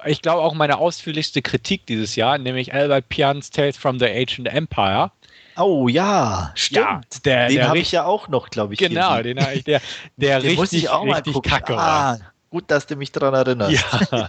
ich 0.05 0.21
glaube 0.21 0.43
auch 0.43 0.53
meine 0.55 0.77
ausführlichste 0.79 1.41
Kritik 1.41 1.87
dieses 1.87 2.15
Jahr, 2.15 2.37
nämlich 2.37 2.75
Albert 2.75 3.09
Pians 3.09 3.49
Tales 3.51 3.77
from 3.79 3.99
the 3.99 4.07
Ancient 4.07 4.49
Empire. 4.49 5.11
Oh 5.57 5.89
ja, 5.89 6.53
stimmt. 6.55 6.85
Ja, 6.85 7.01
der, 7.25 7.49
den 7.49 7.67
habe 7.67 7.79
ich 7.79 7.91
ja 7.93 8.05
auch 8.05 8.29
noch, 8.29 8.51
glaube 8.51 8.75
ich. 8.75 8.79
genau, 8.81 9.23
den, 9.23 9.41
hab 9.41 9.55
ich- 9.55 9.65
der, 9.65 9.81
der 10.19 10.41
Den 10.41 10.59
richtig, 10.59 10.83
ich 10.85 10.89
auch 10.91 11.05
mal 11.07 11.15
richtig 11.15 11.33
gucken. 11.33 11.51
kacke 11.51 11.75
war. 11.75 12.19
ah, 12.19 12.19
gut, 12.51 12.65
dass 12.71 12.87
du 12.87 12.97
mich 12.97 13.11
daran 13.13 13.33
erinnerst. 13.33 13.73
Ja, 14.13 14.29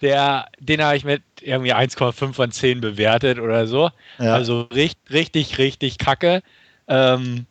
der, 0.00 0.46
den 0.60 0.80
habe 0.84 0.96
ich 0.96 1.04
mit 1.04 1.24
irgendwie 1.40 1.74
1,5 1.74 2.32
von 2.32 2.52
10 2.52 2.80
bewertet 2.80 3.40
oder 3.40 3.66
so. 3.66 3.90
Ja. 4.20 4.34
Also 4.34 4.60
richtig, 4.72 5.10
richtig, 5.12 5.58
richtig 5.58 5.98
kacke. 5.98 6.40
Ähm, 6.88 7.46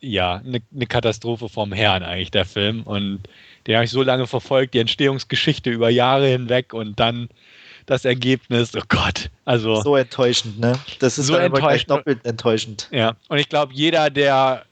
ja, 0.00 0.36
eine 0.36 0.60
ne 0.70 0.86
Katastrophe 0.86 1.48
vom 1.48 1.72
Herrn 1.72 2.02
eigentlich, 2.02 2.30
der 2.30 2.44
Film. 2.44 2.82
Und 2.82 3.20
den 3.66 3.76
habe 3.76 3.84
ich 3.84 3.90
so 3.90 4.02
lange 4.02 4.26
verfolgt, 4.26 4.74
die 4.74 4.78
Entstehungsgeschichte 4.80 5.70
über 5.70 5.88
Jahre 5.90 6.26
hinweg 6.28 6.74
und 6.74 7.00
dann 7.00 7.28
das 7.86 8.04
Ergebnis, 8.04 8.74
oh 8.76 8.82
Gott. 8.88 9.30
Also, 9.44 9.80
so 9.82 9.96
enttäuschend, 9.96 10.58
ne? 10.58 10.78
Das 11.00 11.18
ist 11.18 11.26
So 11.26 11.36
enttäuschend. 11.36 11.90
doppelt 11.90 12.24
enttäuschend. 12.24 12.88
ja. 12.90 13.16
Und 13.28 13.38
ich 13.38 13.48
glaube, 13.48 13.72
jeder, 13.74 14.10
der 14.10 14.64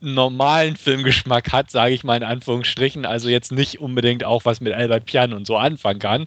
normalen 0.00 0.76
Filmgeschmack 0.76 1.52
hat, 1.52 1.70
sage 1.70 1.94
ich 1.94 2.04
mal 2.04 2.16
in 2.16 2.22
Anführungsstrichen, 2.22 3.04
also 3.04 3.28
jetzt 3.28 3.52
nicht 3.52 3.80
unbedingt 3.80 4.24
auch 4.24 4.44
was 4.44 4.60
mit 4.60 4.72
Albert 4.72 5.06
Pian 5.06 5.32
und 5.32 5.46
so 5.46 5.56
anfangen 5.56 5.98
kann, 5.98 6.26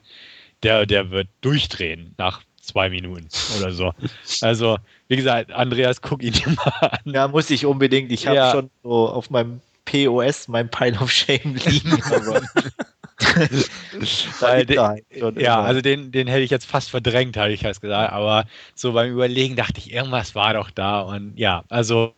der, 0.64 0.86
der 0.86 1.10
wird 1.10 1.30
durchdrehen 1.42 2.14
nach 2.18 2.42
zwei 2.62 2.90
Minuten 2.90 3.28
oder 3.58 3.72
so. 3.72 3.94
Also, 4.42 4.78
wie 5.08 5.16
gesagt, 5.18 5.52
Andreas, 5.52 6.02
guck 6.02 6.24
ihn 6.24 6.34
dir 6.34 6.50
mal 6.50 6.90
an. 7.06 7.14
Ja, 7.14 7.28
muss 7.28 7.50
ich 7.50 7.66
unbedingt. 7.66 8.12
Ich 8.12 8.28
habe 8.28 8.36
Ja. 8.38 8.52
schon 8.52 8.70
so 8.84 9.10
auf 9.10 9.30
meinem 9.30 9.62
POS 9.86 10.48
mein 10.48 10.70
Pile 10.70 10.98
of 11.00 11.12
Shame 11.12 11.56
liegen. 11.56 11.92
Weil 14.40 14.68
schon 15.20 15.40
Ja, 15.40 15.62
also 15.62 15.82
den, 15.82 16.12
den 16.12 16.28
hätte 16.28 16.42
ich 16.42 16.52
jetzt 16.52 16.66
fast 16.66 16.90
verdrängt, 16.90 17.38
habe 17.38 17.52
ich 17.52 17.62
fast 17.62 17.82
gesagt. 17.82 18.14
Aber 18.14 18.46
so 18.76 18.94
beim 18.94 19.12
Überlegen 19.12 19.56
dachte 19.56 19.80
ich, 19.80 19.92
irgendwas 19.92 20.36
war 20.36 20.54
doch 20.54 20.72
da. 20.72 21.02
Und 21.02 21.34
ja, 21.38 21.64
also 21.70 22.14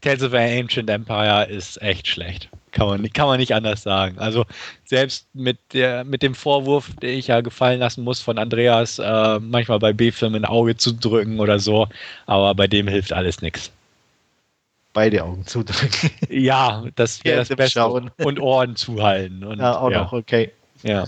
Tales 0.00 0.22
of 0.22 0.32
an 0.32 0.40
Ancient 0.40 0.90
Empire 0.90 1.44
ist 1.48 1.80
echt 1.82 2.08
schlecht. 2.08 2.48
Kann 2.72 2.86
man, 2.86 3.00
nicht- 3.02 3.14
kann 3.14 3.26
man 3.26 3.38
nicht 3.40 3.54
anders 3.54 3.82
sagen. 3.82 4.18
Also 4.18 4.44
selbst 4.84 5.26
mit, 5.34 5.58
der, 5.72 6.04
mit 6.04 6.22
dem 6.22 6.34
Vorwurf, 6.34 6.90
den 7.02 7.18
ich 7.18 7.26
ja 7.28 7.40
gefallen 7.40 7.80
lassen 7.80 8.04
muss 8.04 8.20
von 8.20 8.38
Andreas, 8.38 8.98
äh, 8.98 9.38
manchmal 9.40 9.78
bei 9.78 9.92
B-Filmen 9.92 10.44
ein 10.44 10.50
Auge 10.50 10.76
zu 10.76 10.92
drücken 10.94 11.40
oder 11.40 11.58
so. 11.58 11.88
Aber 12.26 12.54
bei 12.54 12.66
dem 12.66 12.86
hilft 12.88 13.12
alles 13.12 13.42
nichts. 13.42 13.70
beide 14.92 15.22
Augen 15.24 15.46
zudrücken. 15.46 16.10
Ja, 16.30 16.84
das 16.96 17.24
wäre 17.24 17.36
Ja, 17.38 17.40
das 17.44 17.48
Beste. 17.56 17.80
Schauen. 17.80 18.10
Und 18.18 18.40
Ohren 18.40 18.76
zuhalten. 18.76 19.44
Und, 19.50 19.58
ja, 19.58 19.76
auch 19.78 19.90
ja, 19.90 20.02
noch, 20.02 20.12
okay. 20.12 20.52
Ja. 20.82 21.06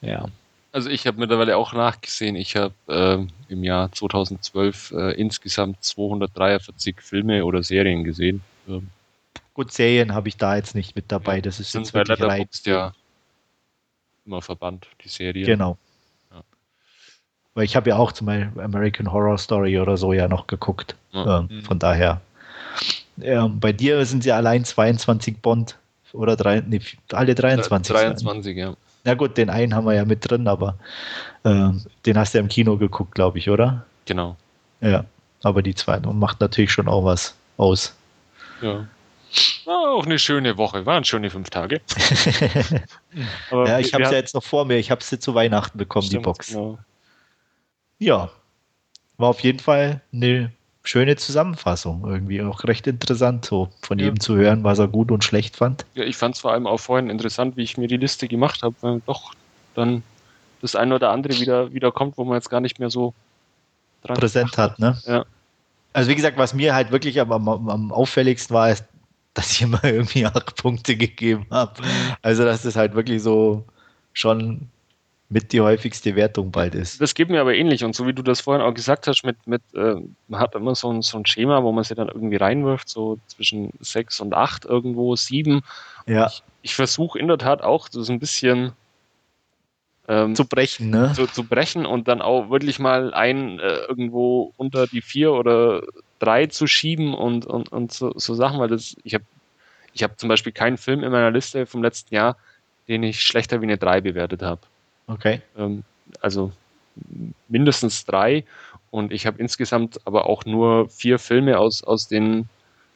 ja. 0.00 0.24
Also 0.72 0.90
ich 0.90 1.06
habe 1.06 1.18
mittlerweile 1.18 1.56
auch 1.56 1.72
nachgesehen, 1.72 2.36
ich 2.36 2.54
habe 2.56 2.74
ähm, 2.88 3.28
im 3.48 3.64
Jahr 3.64 3.90
2012 3.90 4.92
äh, 4.92 5.12
insgesamt 5.20 5.82
243 5.82 7.00
Filme 7.00 7.44
oder 7.44 7.62
Serien 7.62 8.04
gesehen. 8.04 8.42
Ähm, 8.68 8.88
Gut, 9.58 9.72
Serien 9.72 10.14
habe 10.14 10.28
ich 10.28 10.36
da 10.36 10.54
jetzt 10.54 10.76
nicht 10.76 10.94
mit 10.94 11.10
dabei. 11.10 11.40
Das 11.40 11.58
ist 11.58 11.74
jetzt 11.74 11.92
wirklich 11.92 12.22
rein. 12.22 12.48
Ja 12.64 12.92
immer 14.28 14.42
verbannt, 14.42 14.86
die 15.02 15.08
Serien. 15.08 15.46
Genau. 15.46 15.76
Ja. 16.30 16.42
Weil 17.54 17.64
ich 17.64 17.74
habe 17.74 17.90
ja 17.90 17.96
auch 17.96 18.12
zum 18.12 18.26
Beispiel 18.26 18.62
American 18.62 19.10
Horror 19.10 19.38
Story 19.38 19.78
oder 19.80 19.96
so 19.96 20.12
ja 20.12 20.28
noch 20.28 20.46
geguckt. 20.46 20.94
Ja. 21.12 21.40
Ähm, 21.40 21.48
Mhm. 21.50 21.62
Von 21.62 21.78
daher. 21.78 22.20
Ähm, 23.20 23.58
bei 23.58 23.72
dir 23.72 24.04
sind 24.06 24.22
sie 24.22 24.30
allein 24.30 24.64
22 24.64 25.38
Bond 25.38 25.76
oder 26.12 26.36
drei, 26.36 26.60
nee, 26.60 26.80
alle 27.12 27.34
23. 27.34 27.92
23, 27.92 28.56
ja. 28.56 28.74
Na 29.04 29.14
gut, 29.14 29.36
den 29.36 29.50
einen 29.50 29.74
haben 29.74 29.86
wir 29.86 29.94
ja 29.94 30.04
mit 30.04 30.28
drin, 30.28 30.46
aber 30.46 30.76
ähm, 31.44 31.82
den 32.06 32.18
hast 32.18 32.34
du 32.34 32.38
ja 32.38 32.42
im 32.42 32.48
Kino 32.48 32.76
geguckt, 32.76 33.14
glaube 33.14 33.38
ich, 33.38 33.50
oder? 33.50 33.84
Genau. 34.04 34.36
Ja. 34.80 35.04
Aber 35.42 35.62
die 35.62 35.74
zwei 35.74 35.98
macht 36.00 36.40
natürlich 36.40 36.70
schon 36.70 36.88
auch 36.88 37.04
was 37.04 37.34
aus. 37.56 37.94
Ja. 38.60 38.86
War 39.64 39.90
auch 39.90 40.06
eine 40.06 40.18
schöne 40.18 40.56
Woche, 40.56 40.86
waren 40.86 41.04
schöne 41.04 41.30
fünf 41.30 41.50
Tage. 41.50 41.80
Aber 43.50 43.68
ja, 43.68 43.78
ich 43.78 43.92
habe 43.92 44.06
sie 44.06 44.12
ja 44.12 44.18
jetzt 44.18 44.34
noch 44.34 44.42
vor 44.42 44.64
mir. 44.64 44.78
Ich 44.78 44.90
habe 44.90 45.02
sie 45.02 45.18
zu 45.18 45.34
Weihnachten 45.34 45.76
bekommen, 45.76 46.04
die 46.04 46.10
Stimmt, 46.10 46.24
Box. 46.24 46.48
Genau. 46.48 46.78
Ja, 47.98 48.30
war 49.18 49.28
auf 49.28 49.40
jeden 49.40 49.58
Fall 49.58 50.00
eine 50.12 50.52
schöne 50.84 51.16
Zusammenfassung. 51.16 52.04
Irgendwie 52.08 52.40
auch 52.40 52.64
recht 52.64 52.86
interessant, 52.86 53.44
so 53.44 53.68
von 53.82 53.98
Ja. 53.98 54.06
jedem 54.06 54.20
zu 54.20 54.36
hören, 54.36 54.64
was 54.64 54.78
er 54.78 54.88
gut 54.88 55.10
und 55.10 55.22
schlecht 55.24 55.56
fand. 55.56 55.84
Ja, 55.94 56.04
ich 56.04 56.16
fand 56.16 56.34
es 56.36 56.40
vor 56.40 56.52
allem 56.52 56.66
auch 56.66 56.78
vorhin 56.80 57.10
interessant, 57.10 57.56
wie 57.56 57.62
ich 57.62 57.76
mir 57.76 57.88
die 57.88 57.96
Liste 57.98 58.28
gemacht 58.28 58.62
habe, 58.62 58.74
weil 58.80 59.02
doch 59.04 59.34
dann 59.74 60.02
das 60.62 60.74
eine 60.74 60.94
oder 60.94 61.10
andere 61.10 61.38
wieder, 61.38 61.72
wieder 61.72 61.92
kommt, 61.92 62.16
wo 62.16 62.24
man 62.24 62.36
jetzt 62.36 62.48
gar 62.48 62.60
nicht 62.60 62.78
mehr 62.78 62.90
so 62.90 63.12
dran 64.02 64.16
Präsent 64.16 64.56
hat, 64.56 64.78
ne? 64.78 64.98
Ja. 65.04 65.24
Also 65.92 66.10
wie 66.10 66.14
gesagt, 66.14 66.38
was 66.38 66.54
mir 66.54 66.74
halt 66.74 66.90
wirklich 66.90 67.20
am, 67.20 67.32
am, 67.32 67.68
am 67.68 67.92
auffälligsten 67.92 68.54
war, 68.54 68.70
ist, 68.70 68.84
dass 69.38 69.52
ich 69.52 69.62
immer 69.62 69.82
irgendwie 69.84 70.26
acht 70.26 70.56
Punkte 70.56 70.96
gegeben 70.96 71.46
habe. 71.50 71.80
Also 72.22 72.44
dass 72.44 72.62
das 72.62 72.76
halt 72.76 72.94
wirklich 72.94 73.22
so 73.22 73.64
schon 74.12 74.68
mit 75.30 75.52
die 75.52 75.60
häufigste 75.60 76.16
Wertung 76.16 76.50
bald 76.50 76.74
ist. 76.74 77.00
Das 77.00 77.14
geht 77.14 77.28
mir 77.28 77.40
aber 77.40 77.54
ähnlich 77.54 77.84
und 77.84 77.94
so 77.94 78.06
wie 78.06 78.14
du 78.14 78.22
das 78.22 78.40
vorhin 78.40 78.64
auch 78.64 78.72
gesagt 78.72 79.06
hast, 79.06 79.24
mit, 79.24 79.36
mit 79.46 79.62
äh, 79.74 79.96
man 80.26 80.40
hat 80.40 80.54
immer 80.54 80.74
so 80.74 80.90
ein, 80.90 81.02
so 81.02 81.18
ein 81.18 81.26
Schema, 81.26 81.62
wo 81.62 81.70
man 81.70 81.84
sie 81.84 81.94
dann 81.94 82.08
irgendwie 82.08 82.36
reinwirft, 82.36 82.88
so 82.88 83.18
zwischen 83.26 83.70
sechs 83.80 84.20
und 84.20 84.34
acht 84.34 84.64
irgendwo, 84.64 85.14
sieben. 85.16 85.60
Ja, 86.06 86.32
Ich 86.62 86.74
versuche 86.74 87.18
in 87.18 87.28
der 87.28 87.38
Tat 87.38 87.62
auch 87.62 87.88
so 87.90 88.10
ein 88.10 88.18
bisschen 88.18 88.72
ähm, 90.08 90.34
zu 90.34 90.46
brechen, 90.46 90.90
ne? 90.90 91.12
zu, 91.14 91.26
zu 91.26 91.44
brechen 91.44 91.84
und 91.84 92.08
dann 92.08 92.22
auch 92.22 92.48
wirklich 92.48 92.78
mal 92.78 93.12
ein 93.12 93.60
äh, 93.60 93.80
irgendwo 93.86 94.54
unter 94.56 94.86
die 94.86 95.02
vier 95.02 95.32
oder 95.32 95.82
drei 96.18 96.46
zu 96.46 96.66
schieben 96.66 97.14
und, 97.14 97.46
und, 97.46 97.70
und 97.70 97.92
so, 97.92 98.12
so 98.16 98.34
Sachen, 98.34 98.58
weil 98.60 98.68
das, 98.68 98.96
ich 99.04 99.14
habe 99.14 99.24
ich 99.92 100.02
hab 100.02 100.18
zum 100.18 100.28
Beispiel 100.28 100.52
keinen 100.52 100.76
Film 100.76 101.02
in 101.02 101.10
meiner 101.10 101.30
Liste 101.30 101.66
vom 101.66 101.82
letzten 101.82 102.14
Jahr, 102.14 102.36
den 102.86 103.02
ich 103.02 103.22
schlechter 103.22 103.60
wie 103.60 103.66
eine 103.66 103.78
drei 103.78 104.00
bewertet 104.00 104.42
habe. 104.42 104.60
Okay. 105.06 105.40
Ähm, 105.56 105.84
also 106.20 106.52
mindestens 107.48 108.04
drei 108.04 108.44
und 108.90 109.12
ich 109.12 109.26
habe 109.26 109.38
insgesamt 109.38 110.00
aber 110.04 110.26
auch 110.26 110.44
nur 110.44 110.88
vier 110.88 111.18
Filme 111.18 111.58
aus, 111.58 111.82
aus 111.84 112.08
den 112.08 112.48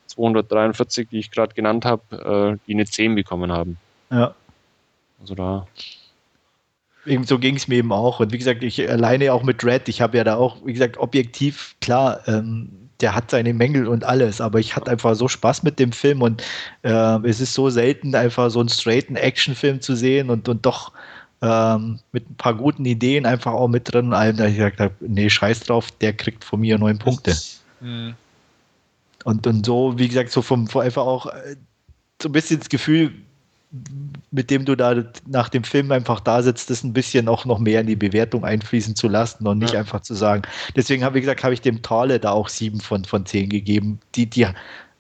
243, 0.07 1.09
die 1.09 1.19
ich 1.19 1.31
gerade 1.31 1.55
genannt 1.55 1.85
habe, 1.85 2.59
äh, 2.59 2.67
die 2.67 2.75
eine 2.75 2.85
10 2.85 3.15
bekommen 3.15 3.53
haben. 3.53 3.79
Ja. 4.11 4.35
Also 5.21 5.35
da 5.35 5.67
Eben 7.05 7.25
so 7.25 7.39
ging 7.39 7.57
es 7.57 7.67
mir 7.67 7.77
eben 7.77 7.93
auch. 7.93 8.21
Und 8.21 8.33
wie 8.33 8.39
gesagt, 8.39 8.63
ich 8.63 8.89
alleine 8.89 9.33
auch 9.33 9.43
mit 9.43 9.65
Red, 9.65 9.89
ich 9.89 10.01
habe 10.01 10.17
ja 10.19 10.25
da 10.25 10.37
auch, 10.37 10.65
wie 10.65 10.73
gesagt, 10.73 10.99
objektiv, 10.99 11.75
klar, 11.81 12.21
ähm, 12.29 12.82
der 13.03 13.15
hat 13.15 13.31
seine 13.31 13.53
Mängel 13.53 13.89
und 13.89 14.05
alles, 14.05 14.41
aber 14.41 14.61
ich 14.61 14.77
hatte 14.77 14.91
einfach 14.91 15.15
so 15.15 15.29
Spaß 15.29 15.65
mit 15.65 15.79
dem 15.79 15.93
Film 15.93 16.23
und 16.23 16.43
äh, 16.83 17.19
es 17.29 17.41
ist 17.41 17.55
so 17.55 17.69
selten, 17.69 18.15
einfach 18.15 18.51
so 18.51 18.61
einen 18.61 18.69
straighten 18.69 19.17
Actionfilm 19.17 19.81
zu 19.81 19.95
sehen 19.97 20.31
und, 20.31 20.49
und 20.49 20.65
doch 20.65 20.93
ähm, 21.43 21.99
mit 22.13 22.31
ein 22.31 22.37
paar 22.37 22.55
guten 22.55 22.85
Ideen 22.85 23.27
einfach 23.27 23.53
auch 23.53 23.69
mit 23.69 23.93
drin 23.93 24.07
und 24.07 24.15
allem, 24.15 24.37
da 24.37 24.47
ich 24.47 24.57
gesagt 24.57 24.79
habe, 24.79 24.95
nee, 25.01 25.29
scheiß 25.29 25.61
drauf, 25.61 25.91
der 25.91 26.13
kriegt 26.13 26.45
von 26.45 26.61
mir 26.61 26.79
neun 26.79 26.99
Punkte. 26.99 27.37
Mhm. 27.81 28.15
Und, 29.25 29.47
und 29.47 29.67
so, 29.67 29.99
wie 29.99 30.09
gesagt, 30.09 30.31
so 30.31 30.41
vom, 30.41 30.69
einfach 30.75 31.03
auch 31.03 31.27
äh, 31.27 31.57
so 32.21 32.29
ein 32.29 32.33
bisschen 32.33 32.61
das 32.61 32.69
Gefühl, 32.69 33.13
mit 34.31 34.51
dem 34.51 34.65
du 34.67 34.77
da 34.77 35.03
nach 35.27 35.49
dem 35.49 35.65
Film 35.65 35.91
einfach 35.93 36.21
da 36.21 36.43
sitzt, 36.43 36.69
das 36.69 36.85
ein 36.85 36.93
bisschen 36.93 37.27
auch 37.29 37.47
noch 37.47 37.59
mehr 37.59 37.81
in 37.81 37.87
die 37.87 37.97
Bewertung 37.97 38.45
einfließen 38.45 38.95
zu 38.95 39.09
lassen 39.09 39.47
und 39.47 39.59
nicht 39.59 39.73
ja. 39.73 39.81
einfach 39.81 40.01
zu 40.01 40.15
sagen. 40.15 40.43
Deswegen 40.77 41.05
habe 41.05 41.19
ich 41.19 41.23
gesagt, 41.23 41.43
habe 41.43 41.55
ich 41.55 41.63
dem 41.63 41.81
Tale 41.81 42.21
da 42.21 42.33
auch 42.33 42.49
sieben 42.49 42.81
von, 42.81 43.05
von 43.05 43.25
zehn 43.25 43.49
gegeben. 43.49 43.99
Die, 44.15 44.27
die 44.27 44.47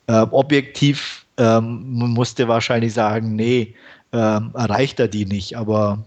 äh, 0.06 0.20
objektiv 0.30 1.26
ähm, 1.36 1.82
musste 1.92 2.48
wahrscheinlich 2.48 2.94
sagen, 2.94 3.36
nee, 3.36 3.74
ähm, 4.12 4.50
erreicht 4.54 5.00
er 5.00 5.08
die 5.08 5.26
nicht, 5.26 5.56
aber 5.56 6.02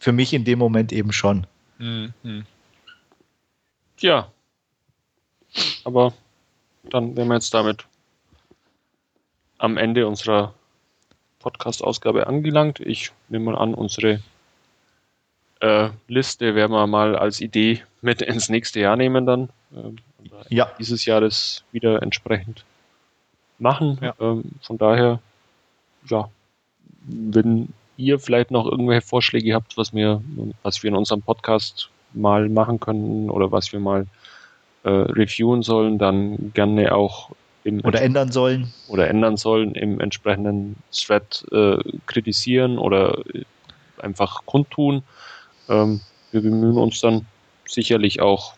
für 0.00 0.12
mich 0.12 0.32
in 0.32 0.44
dem 0.44 0.58
Moment 0.58 0.92
eben 0.92 1.12
schon. 1.12 1.46
Mhm. 1.78 2.12
Ja. 3.98 4.30
Aber 5.84 6.12
dann 6.90 7.16
wären 7.16 7.28
wir 7.28 7.34
jetzt 7.34 7.54
damit 7.54 7.86
am 9.58 9.76
Ende 9.76 10.06
unserer 10.06 10.54
Podcast-Ausgabe 11.44 12.26
angelangt. 12.26 12.80
Ich 12.80 13.12
nehme 13.28 13.52
mal 13.52 13.58
an, 13.58 13.74
unsere 13.74 14.20
äh, 15.60 15.90
Liste 16.08 16.54
werden 16.54 16.72
wir 16.72 16.86
mal 16.86 17.16
als 17.16 17.42
Idee 17.42 17.82
mit 18.00 18.22
ins 18.22 18.48
nächste 18.48 18.80
Jahr 18.80 18.96
nehmen 18.96 19.26
dann. 19.26 19.50
Ähm, 19.76 19.96
ja. 20.48 20.70
Dieses 20.78 21.04
Jahr 21.04 21.20
das 21.20 21.62
wieder 21.70 22.02
entsprechend 22.02 22.64
machen. 23.58 23.98
Ja. 24.00 24.14
Ähm, 24.20 24.52
von 24.62 24.78
daher, 24.78 25.20
ja, 26.08 26.30
wenn 27.02 27.68
ihr 27.98 28.18
vielleicht 28.18 28.50
noch 28.50 28.64
irgendwelche 28.64 29.06
Vorschläge 29.06 29.54
habt, 29.54 29.76
was 29.76 29.92
wir, 29.92 30.22
was 30.62 30.82
wir 30.82 30.88
in 30.88 30.96
unserem 30.96 31.20
Podcast 31.20 31.90
mal 32.14 32.48
machen 32.48 32.80
können 32.80 33.28
oder 33.28 33.52
was 33.52 33.72
wir 33.72 33.80
mal 33.80 34.06
äh, 34.84 34.88
reviewen 34.88 35.62
sollen, 35.62 35.98
dann 35.98 36.52
gerne 36.54 36.94
auch 36.94 37.30
oder 37.82 38.02
ändern 38.02 38.30
sollen 38.30 38.72
oder 38.88 39.08
ändern 39.08 39.36
sollen 39.36 39.74
im 39.74 40.00
entsprechenden 40.00 40.76
Thread 40.92 41.44
äh, 41.50 41.78
kritisieren 42.06 42.78
oder 42.78 43.18
äh, 43.34 43.44
einfach 43.98 44.44
kundtun. 44.44 45.02
Ähm, 45.68 46.00
wir 46.30 46.42
bemühen 46.42 46.76
uns 46.76 47.00
dann 47.00 47.26
sicherlich 47.66 48.20
auch 48.20 48.54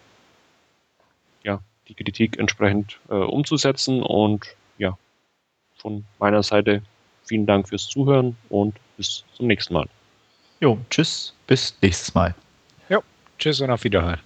ja, 1.44 1.60
die 1.88 1.94
Kritik 1.94 2.38
entsprechend 2.38 2.98
äh, 3.08 3.14
umzusetzen 3.14 4.02
und 4.02 4.46
ja, 4.78 4.98
von 5.76 6.04
meiner 6.18 6.42
Seite 6.42 6.82
vielen 7.24 7.46
Dank 7.46 7.68
fürs 7.68 7.86
Zuhören 7.86 8.36
und 8.48 8.76
bis 8.96 9.24
zum 9.34 9.46
nächsten 9.46 9.74
Mal. 9.74 9.86
Jo, 10.60 10.78
tschüss, 10.90 11.34
bis 11.46 11.76
nächstes 11.82 12.14
Mal. 12.14 12.34
Jo, 12.88 13.02
tschüss 13.38 13.60
und 13.60 13.70
auf 13.70 13.84
Wiederhören. 13.84 14.25